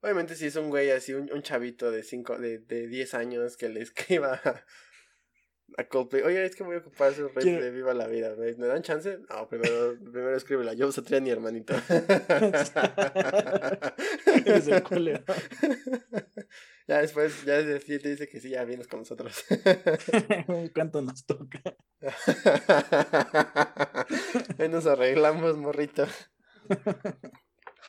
Obviamente 0.00 0.34
si 0.34 0.46
es 0.46 0.56
un 0.56 0.70
güey 0.70 0.90
así, 0.90 1.12
un, 1.12 1.30
un 1.30 1.42
chavito 1.42 1.90
de 1.90 2.02
cinco, 2.04 2.38
de, 2.38 2.58
de 2.60 2.86
10 2.86 3.12
años 3.12 3.56
que 3.58 3.68
le 3.68 3.82
escriba 3.82 4.40
a, 5.76 5.82
a 5.82 5.88
Coldplay, 5.88 6.22
oye, 6.22 6.44
es 6.44 6.54
que 6.56 6.62
voy 6.64 6.76
a 6.76 6.78
ocupar 6.78 7.12
riff 7.12 7.32
Quiero- 7.36 7.62
de 7.64 7.70
Viva 7.70 7.92
la 7.94 8.06
Vida, 8.06 8.34
¿me, 8.36 8.52
me 8.54 8.66
dan 8.66 8.82
chance? 8.82 9.18
No, 9.28 9.48
primero, 9.48 9.96
primero 10.12 10.36
escríbela, 10.36 10.72
yo 10.74 10.90
Satriani, 10.92 11.30
hermanito. 11.30 11.74
Eres 14.46 14.68
el 14.68 14.82
culero. 14.82 15.22
ya 16.86 16.98
después, 17.00 17.44
ya 17.44 17.62
de 17.62 17.80
ti 17.80 17.98
te 17.98 18.08
dice 18.10 18.28
que 18.28 18.40
sí, 18.40 18.50
ya 18.50 18.64
vienes 18.64 18.88
con 18.88 19.00
nosotros. 19.00 19.44
¿Cuánto 20.74 21.02
nos 21.02 21.24
toca? 21.26 21.60
Ahí 24.58 24.68
nos 24.68 24.86
arreglamos, 24.86 25.56
morrito. 25.56 26.06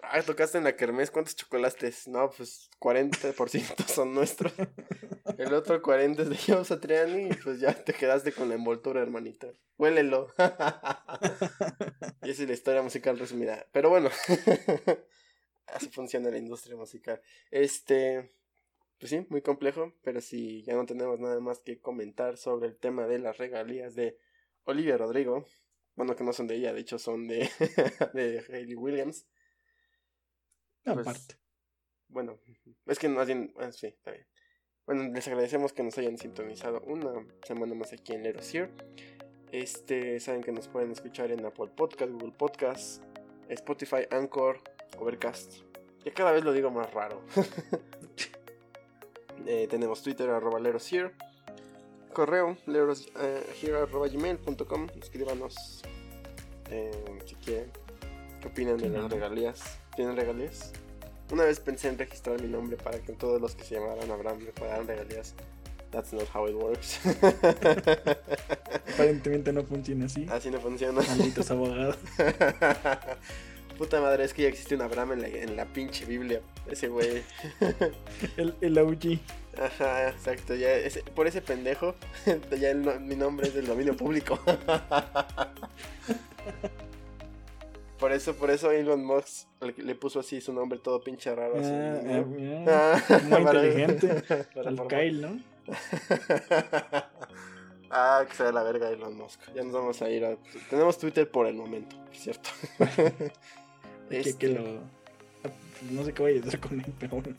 Ah, 0.02 0.22
tocaste 0.22 0.58
en 0.58 0.64
la 0.64 0.76
kermés, 0.76 1.12
¿cuántos 1.12 1.36
chocolates? 1.36 2.08
No, 2.08 2.30
pues 2.30 2.70
40% 2.80 3.86
son 3.88 4.14
nuestros. 4.14 4.54
El 5.38 5.54
otro 5.54 5.82
40 5.82 6.24
es 6.24 6.30
de 6.30 6.36
yo, 6.36 6.64
Satriani, 6.64 7.30
y 7.30 7.34
pues 7.34 7.60
ya 7.60 7.74
te 7.74 7.94
quedaste 7.94 8.32
con 8.32 8.50
la 8.50 8.56
envoltura, 8.56 9.02
hermanito. 9.02 9.54
Huélelo. 9.78 10.28
y 12.24 12.30
esa 12.30 12.44
es 12.44 12.48
la 12.48 12.54
historia 12.54 12.82
musical 12.82 13.20
resumida. 13.20 13.68
Pero 13.74 13.90
bueno, 13.90 14.10
así 15.68 15.90
funciona 15.90 16.30
la 16.30 16.38
industria 16.38 16.78
musical. 16.78 17.22
Este, 17.52 18.32
pues 19.00 19.10
sí, 19.10 19.26
muy 19.30 19.42
complejo, 19.42 19.94
pero 20.02 20.22
si 20.22 20.64
ya 20.64 20.76
no 20.76 20.86
tenemos 20.86 21.20
nada 21.20 21.42
más 21.42 21.60
que 21.60 21.80
comentar 21.80 22.38
sobre 22.38 22.68
el 22.70 22.78
tema 22.78 23.06
de 23.06 23.20
las 23.20 23.38
regalías 23.38 23.96
de 23.96 24.18
Olivia 24.64 24.98
Rodrigo, 24.98 25.46
bueno, 25.96 26.16
que 26.16 26.24
no 26.24 26.32
son 26.32 26.48
de 26.48 26.56
ella, 26.56 26.74
de 26.74 26.80
hecho 26.80 27.00
son 27.00 27.28
de, 27.28 27.50
de 28.14 28.46
Hayley 28.50 28.76
Williams. 28.76 29.26
Pues, 30.84 30.98
Aparte. 30.98 31.36
Bueno, 32.08 32.40
es 32.86 33.00
que 33.00 33.08
más 33.10 33.28
bien, 33.28 33.54
ah, 33.58 33.72
sí, 33.72 33.88
está 33.88 34.12
bien. 34.12 34.26
Bueno, 34.86 35.04
les 35.14 35.28
agradecemos 35.28 35.74
que 35.74 35.84
nos 35.84 35.98
hayan 36.00 36.18
sintonizado 36.18 36.82
una 36.82 37.26
semana 37.46 37.76
más 37.76 37.94
aquí 37.94 38.14
en 38.14 38.24
Leros 38.24 38.54
Here. 38.54 38.72
Este, 39.52 40.20
saben 40.20 40.42
que 40.42 40.52
nos 40.52 40.68
pueden 40.68 40.92
escuchar 40.92 41.32
en 41.32 41.46
Apple 41.46 41.68
Podcast, 41.76 42.12
Google 42.12 42.32
Podcast, 42.32 43.04
Spotify, 43.50 44.08
Anchor, 44.10 44.62
Overcast. 44.98 45.58
Ya 46.04 46.14
cada 46.14 46.32
vez 46.32 46.44
lo 46.44 46.54
digo 46.54 46.72
más 46.72 46.92
raro. 46.94 47.22
Eh, 49.46 49.68
tenemos 49.68 50.04
Twitter, 50.04 50.30
arroba 50.30 50.60
Leros 50.60 50.92
Here. 50.92 51.12
Correo, 52.14 52.58
leros, 52.68 53.08
eh, 53.20 53.44
here, 53.62 53.78
arroba 53.78 54.08
gmail.com. 54.08 54.88
Escríbanos 55.02 55.82
eh, 56.70 56.92
si 57.26 57.36
quieren. 57.36 57.72
¿Qué 58.42 58.48
opinan 58.48 58.78
de 58.78 58.90
las 58.90 59.10
regalías? 59.10 59.80
¿Tienen 60.00 60.16
regalías? 60.16 60.72
Una 61.30 61.44
vez 61.44 61.60
pensé 61.60 61.90
en 61.90 61.98
registrar 61.98 62.42
mi 62.42 62.48
nombre 62.48 62.78
para 62.78 63.00
que 63.00 63.12
todos 63.12 63.42
los 63.42 63.54
que 63.54 63.66
se 63.66 63.76
llamaran 63.76 64.10
Abraham 64.10 64.38
me 64.46 64.52
puedan 64.54 64.88
regalías. 64.88 65.34
That's 65.92 66.14
not 66.14 66.24
how 66.34 66.48
it 66.48 66.56
works. 66.56 67.02
Aparentemente 68.94 69.52
no 69.52 69.62
funciona 69.66 70.06
así. 70.06 70.26
Así 70.32 70.50
no 70.52 70.62
funciona. 70.62 71.02
Malditos 71.02 71.52
abogados. 71.52 71.98
Puta 73.78 74.00
madre, 74.00 74.24
es 74.24 74.34
que 74.34 74.44
ya 74.44 74.48
existe 74.48 74.74
un 74.76 74.84
Abraham 74.84 75.12
en 75.12 75.22
la, 75.22 75.28
en 75.28 75.58
la 75.58 75.66
pinche 75.66 76.06
Biblia. 76.06 76.40
Ese 76.72 76.88
güey. 76.88 77.22
El, 78.38 78.56
el 78.62 78.78
OG. 78.78 79.20
Ajá, 79.62 80.08
exacto. 80.12 80.56
Ya 80.56 80.76
ese- 80.76 81.04
por 81.04 81.28
ese 81.28 81.42
pendejo, 81.42 81.94
ya 82.58 82.70
el 82.72 83.02
mi 83.02 83.18
nombre 83.18 83.50
es 83.50 83.54
del 83.54 83.68
dominio 83.68 83.98
público. 83.98 84.40
Por 88.00 88.12
eso, 88.12 88.36
por 88.36 88.50
eso 88.50 88.72
Elon 88.72 89.04
Musk 89.06 89.48
le, 89.62 89.74
le 89.84 89.96
puso 89.96 90.20
así 90.22 90.42
su 90.42 90.54
nombre 90.54 90.80
todo 90.80 91.02
pinche 91.04 91.34
raro. 91.36 91.56
así, 91.60 91.70
Ah, 91.72 92.02
¿no? 92.04 92.66
ah. 92.72 93.02
Ah, 93.10 93.20
Muy 93.30 93.44
para- 93.44 93.66
inteligente. 93.68 94.24
para 94.56 94.70
El 94.70 94.88
Kyle, 94.88 95.22
¿no? 95.22 95.40
ah, 97.92 98.26
que 98.28 98.36
sea 98.36 98.52
la 98.52 98.64
verga 98.64 98.90
Elon 98.90 99.16
Musk. 99.18 99.40
Ya 99.54 99.64
nos 99.64 99.74
vamos 99.74 100.02
a 100.02 100.10
ir 100.10 100.26
a... 100.26 100.36
Tenemos 100.70 100.98
Twitter 100.98 101.30
por 101.30 101.48
el 101.48 101.56
momento, 101.56 101.96
cierto. 102.12 102.50
Que, 102.78 103.12
que 104.10 104.20
Este, 104.20 104.50
lo. 104.50 104.64
No 105.92 106.04
sé 106.04 106.14
qué 106.14 106.24
vaya 106.24 106.42
a 106.44 106.48
hacer 106.48 106.60
con 106.60 106.80
él, 106.80 106.94
pero 107.00 107.18
bueno. 107.22 107.38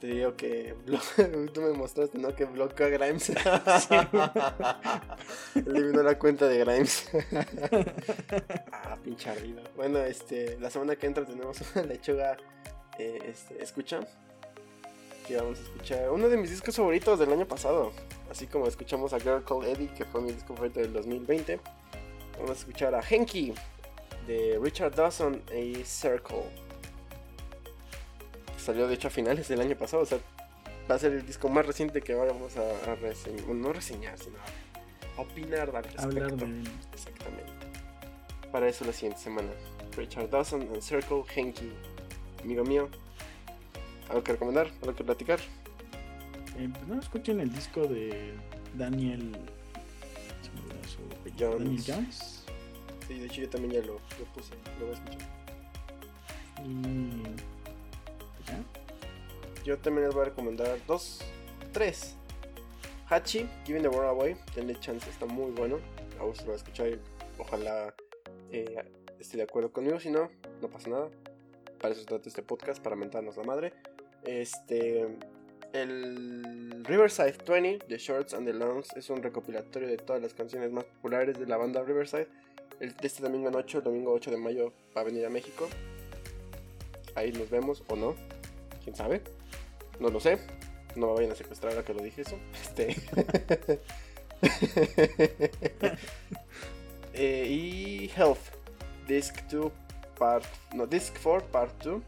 Te 0.00 0.06
digo 0.06 0.34
que 0.34 0.74
tú 1.52 1.60
me 1.60 1.72
mostraste, 1.72 2.16
¿no? 2.18 2.34
Que 2.34 2.46
bloqueó 2.46 2.86
a 2.86 2.88
Grimes. 2.88 3.30
Eliminó 5.54 6.02
la 6.02 6.18
cuenta 6.18 6.48
de 6.48 6.58
Grimes. 6.58 7.10
ah, 8.72 8.96
pinche 9.04 9.28
ardido. 9.28 9.62
Bueno, 9.76 9.98
este, 9.98 10.58
la 10.58 10.70
semana 10.70 10.96
que 10.96 11.06
entra 11.06 11.26
tenemos 11.26 11.58
una 11.74 11.84
lechuga, 11.84 12.38
eh, 12.98 13.18
este, 13.26 13.62
escucha. 13.62 14.00
que 15.28 15.36
vamos 15.36 15.58
a 15.58 15.62
escuchar 15.62 16.10
uno 16.10 16.30
de 16.30 16.38
mis 16.38 16.48
discos 16.48 16.74
favoritos 16.74 17.18
del 17.18 17.30
año 17.32 17.46
pasado. 17.46 17.92
Así 18.30 18.46
como 18.46 18.68
escuchamos 18.68 19.12
a 19.12 19.20
Girl 19.20 19.44
Called 19.44 19.68
Eddie, 19.68 19.92
que 19.92 20.06
fue 20.06 20.22
mi 20.22 20.32
disco 20.32 20.54
favorito 20.54 20.80
del 20.80 20.94
2020. 20.94 21.60
Vamos 22.36 22.50
a 22.50 22.54
escuchar 22.54 22.94
a 22.94 23.02
Henky 23.02 23.52
de 24.26 24.58
Richard 24.62 24.94
Dawson 24.94 25.42
y 25.54 25.84
Circle. 25.84 26.69
Salió 28.60 28.86
de 28.86 28.94
hecho 28.94 29.08
a 29.08 29.10
finales 29.10 29.48
del 29.48 29.60
año 29.60 29.76
pasado, 29.76 30.02
o 30.02 30.06
sea, 30.06 30.18
va 30.88 30.94
a 30.94 30.98
ser 30.98 31.12
el 31.12 31.26
disco 31.26 31.48
más 31.48 31.66
reciente 31.66 32.02
que 32.02 32.14
vamos 32.14 32.56
a, 32.56 32.94
reseñar. 32.96 33.44
Bueno, 33.46 33.68
no 33.68 33.72
reseñar, 33.72 34.18
sino 34.18 34.36
a 35.16 35.20
opinar 35.20 35.74
al 35.74 35.84
respecto. 35.84 36.02
Hablar 36.02 36.36
de... 36.36 36.70
Exactamente. 36.92 37.52
Para 38.52 38.68
eso 38.68 38.84
la 38.84 38.92
siguiente 38.92 39.20
semana. 39.20 39.48
Richard 39.96 40.28
Dawson 40.30 40.62
and 40.62 40.82
Circle 40.82 41.22
Henky. 41.34 41.72
Amigo 42.42 42.64
mío, 42.64 42.88
¿algo 44.08 44.22
que 44.22 44.32
recomendar? 44.32 44.70
¿Algo 44.82 44.94
que 44.94 45.04
platicar? 45.04 45.40
Eh, 46.58 46.68
pues 46.70 46.86
no, 46.86 47.00
escuchen 47.00 47.40
el 47.40 47.52
disco 47.52 47.86
de 47.86 48.34
Daniel. 48.74 49.32
Jones. 51.38 51.64
Daniel 51.64 51.84
Jones. 51.86 52.44
Sí, 53.06 53.18
de 53.18 53.26
hecho 53.26 53.42
yo 53.42 53.48
también 53.48 53.74
ya 53.74 53.86
lo, 53.86 53.94
lo 53.94 54.24
puse, 54.34 54.54
lo 54.78 54.86
voy 54.86 54.94
a 54.94 54.98
escuchar. 54.98 55.28
Y. 56.66 57.59
¿Ya? 58.50 59.64
Yo 59.64 59.78
también 59.78 60.06
les 60.06 60.14
voy 60.14 60.22
a 60.22 60.24
recomendar 60.26 60.78
dos, 60.86 61.20
tres. 61.72 62.16
Hachi, 63.08 63.48
Giving 63.64 63.82
the 63.82 63.88
World 63.88 64.10
Away, 64.10 64.36
denle 64.54 64.78
chance, 64.78 65.08
está 65.10 65.26
muy 65.26 65.50
bueno. 65.50 65.78
A 66.18 66.24
vos 66.24 66.40
lo 66.42 66.48
va 66.48 66.52
a 66.54 66.56
escuchar 66.56 66.88
y 66.88 66.98
ojalá 67.38 67.94
eh, 68.52 68.84
esté 69.18 69.36
de 69.36 69.42
acuerdo 69.42 69.72
conmigo. 69.72 69.98
Si 69.98 70.10
no, 70.10 70.30
no 70.60 70.68
pasa 70.68 70.90
nada. 70.90 71.08
Para 71.80 71.94
eso 71.94 72.04
trata 72.04 72.28
este 72.28 72.42
podcast, 72.42 72.82
para 72.82 72.96
mentarnos 72.96 73.36
la 73.36 73.42
madre. 73.42 73.72
Este. 74.24 75.08
El 75.72 76.84
Riverside 76.84 77.36
20 77.46 77.86
The 77.86 77.96
Shorts 77.96 78.34
and 78.34 78.44
the 78.44 78.52
Longs 78.52 78.88
es 78.96 79.08
un 79.08 79.22
recopilatorio 79.22 79.86
de 79.86 79.98
todas 79.98 80.20
las 80.20 80.34
canciones 80.34 80.72
más 80.72 80.84
populares 80.84 81.38
de 81.38 81.46
la 81.46 81.56
banda 81.56 81.82
Riverside. 81.84 82.26
El, 82.80 82.94
este 83.02 83.22
domingo 83.22 83.48
en 83.48 83.54
8, 83.54 83.78
el 83.78 83.84
domingo 83.84 84.12
8 84.12 84.32
de 84.32 84.36
mayo, 84.36 84.72
va 84.96 85.02
a 85.02 85.04
venir 85.04 85.26
a 85.26 85.30
México. 85.30 85.68
Ahí 87.14 87.30
nos 87.32 87.50
vemos 87.50 87.84
o 87.88 87.96
no. 87.96 88.16
¿Quién 88.90 88.96
sabe? 88.96 89.22
No 90.00 90.08
lo 90.08 90.18
sé. 90.18 90.36
No 90.96 91.06
me 91.06 91.14
vayan 91.14 91.30
a 91.30 91.36
secuestrar 91.36 91.78
a 91.78 91.84
que 91.84 91.94
lo 91.94 92.02
dije 92.02 92.22
eso. 92.22 92.36
Este. 92.62 92.96
Eh, 97.12 97.46
y 97.48 98.10
Health. 98.16 98.38
Disc 99.06 99.34
2 99.50 99.70
Part. 100.16 100.44
No, 100.74 100.86
Disc 100.86 101.14
4 101.22 101.46
Part 101.48 101.82
2. 101.84 102.02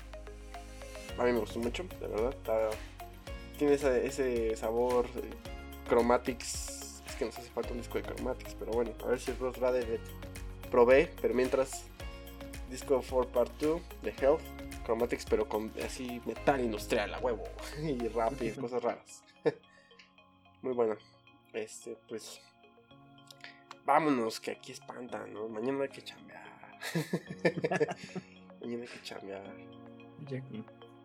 A 1.19 1.25
mí 1.25 1.33
me 1.33 1.41
gustó 1.41 1.59
mucho, 1.59 1.85
de 2.01 2.07
verdad. 2.07 2.35
tiene 3.59 3.75
ese, 3.75 4.57
sabor. 4.57 5.07
Eh, 5.17 5.31
Chromatics. 5.89 7.03
Es 7.07 7.17
que 7.17 7.27
nos 7.27 7.37
hace 7.37 7.51
falta 7.51 7.73
un 7.73 7.79
disco 7.79 7.99
de 7.99 8.05
Chromatics, 8.05 8.55
pero 8.59 8.73
bueno, 8.73 8.93
a 9.05 9.09
ver 9.09 9.21
si 9.21 9.33
Ross 9.33 9.59
Radevet 9.59 10.01
probé. 10.71 11.11
Pero 11.21 11.35
mientras, 11.35 11.85
Disco 12.71 13.03
4 13.09 13.31
Part 13.31 13.53
2 13.61 13.83
de 14.03 14.11
Health. 14.21 14.62
Chromatics, 14.85 15.25
pero 15.29 15.49
con 15.49 15.73
así 15.85 16.21
metal 16.25 16.61
industrial 16.61 17.15
a 17.15 17.19
huevo. 17.19 17.45
y 17.83 18.09
rap 18.09 18.41
y 18.43 18.51
cosas 18.53 18.83
raras. 18.83 19.23
Muy 20.63 20.75
bueno. 20.75 20.97
Este, 21.53 21.97
pues. 22.09 22.41
Vámonos, 23.85 24.41
que 24.41 24.53
aquí 24.53 24.73
espanta, 24.73 25.27
¿no? 25.27 25.49
Mañana 25.49 25.83
hay 25.83 25.89
que 25.89 26.03
chambear. 26.03 26.79
Mañana 28.61 28.83
hay 28.83 28.89
que 28.89 29.03
chambear. 29.03 29.43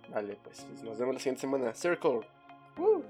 Vale, 0.10 0.38
pues, 0.44 0.66
nos 0.84 0.98
vemos 0.98 1.16
la 1.16 1.20
siguiente 1.20 1.41
semana. 1.41 1.74
Circle. 1.74 2.22
Woo. 2.78 3.04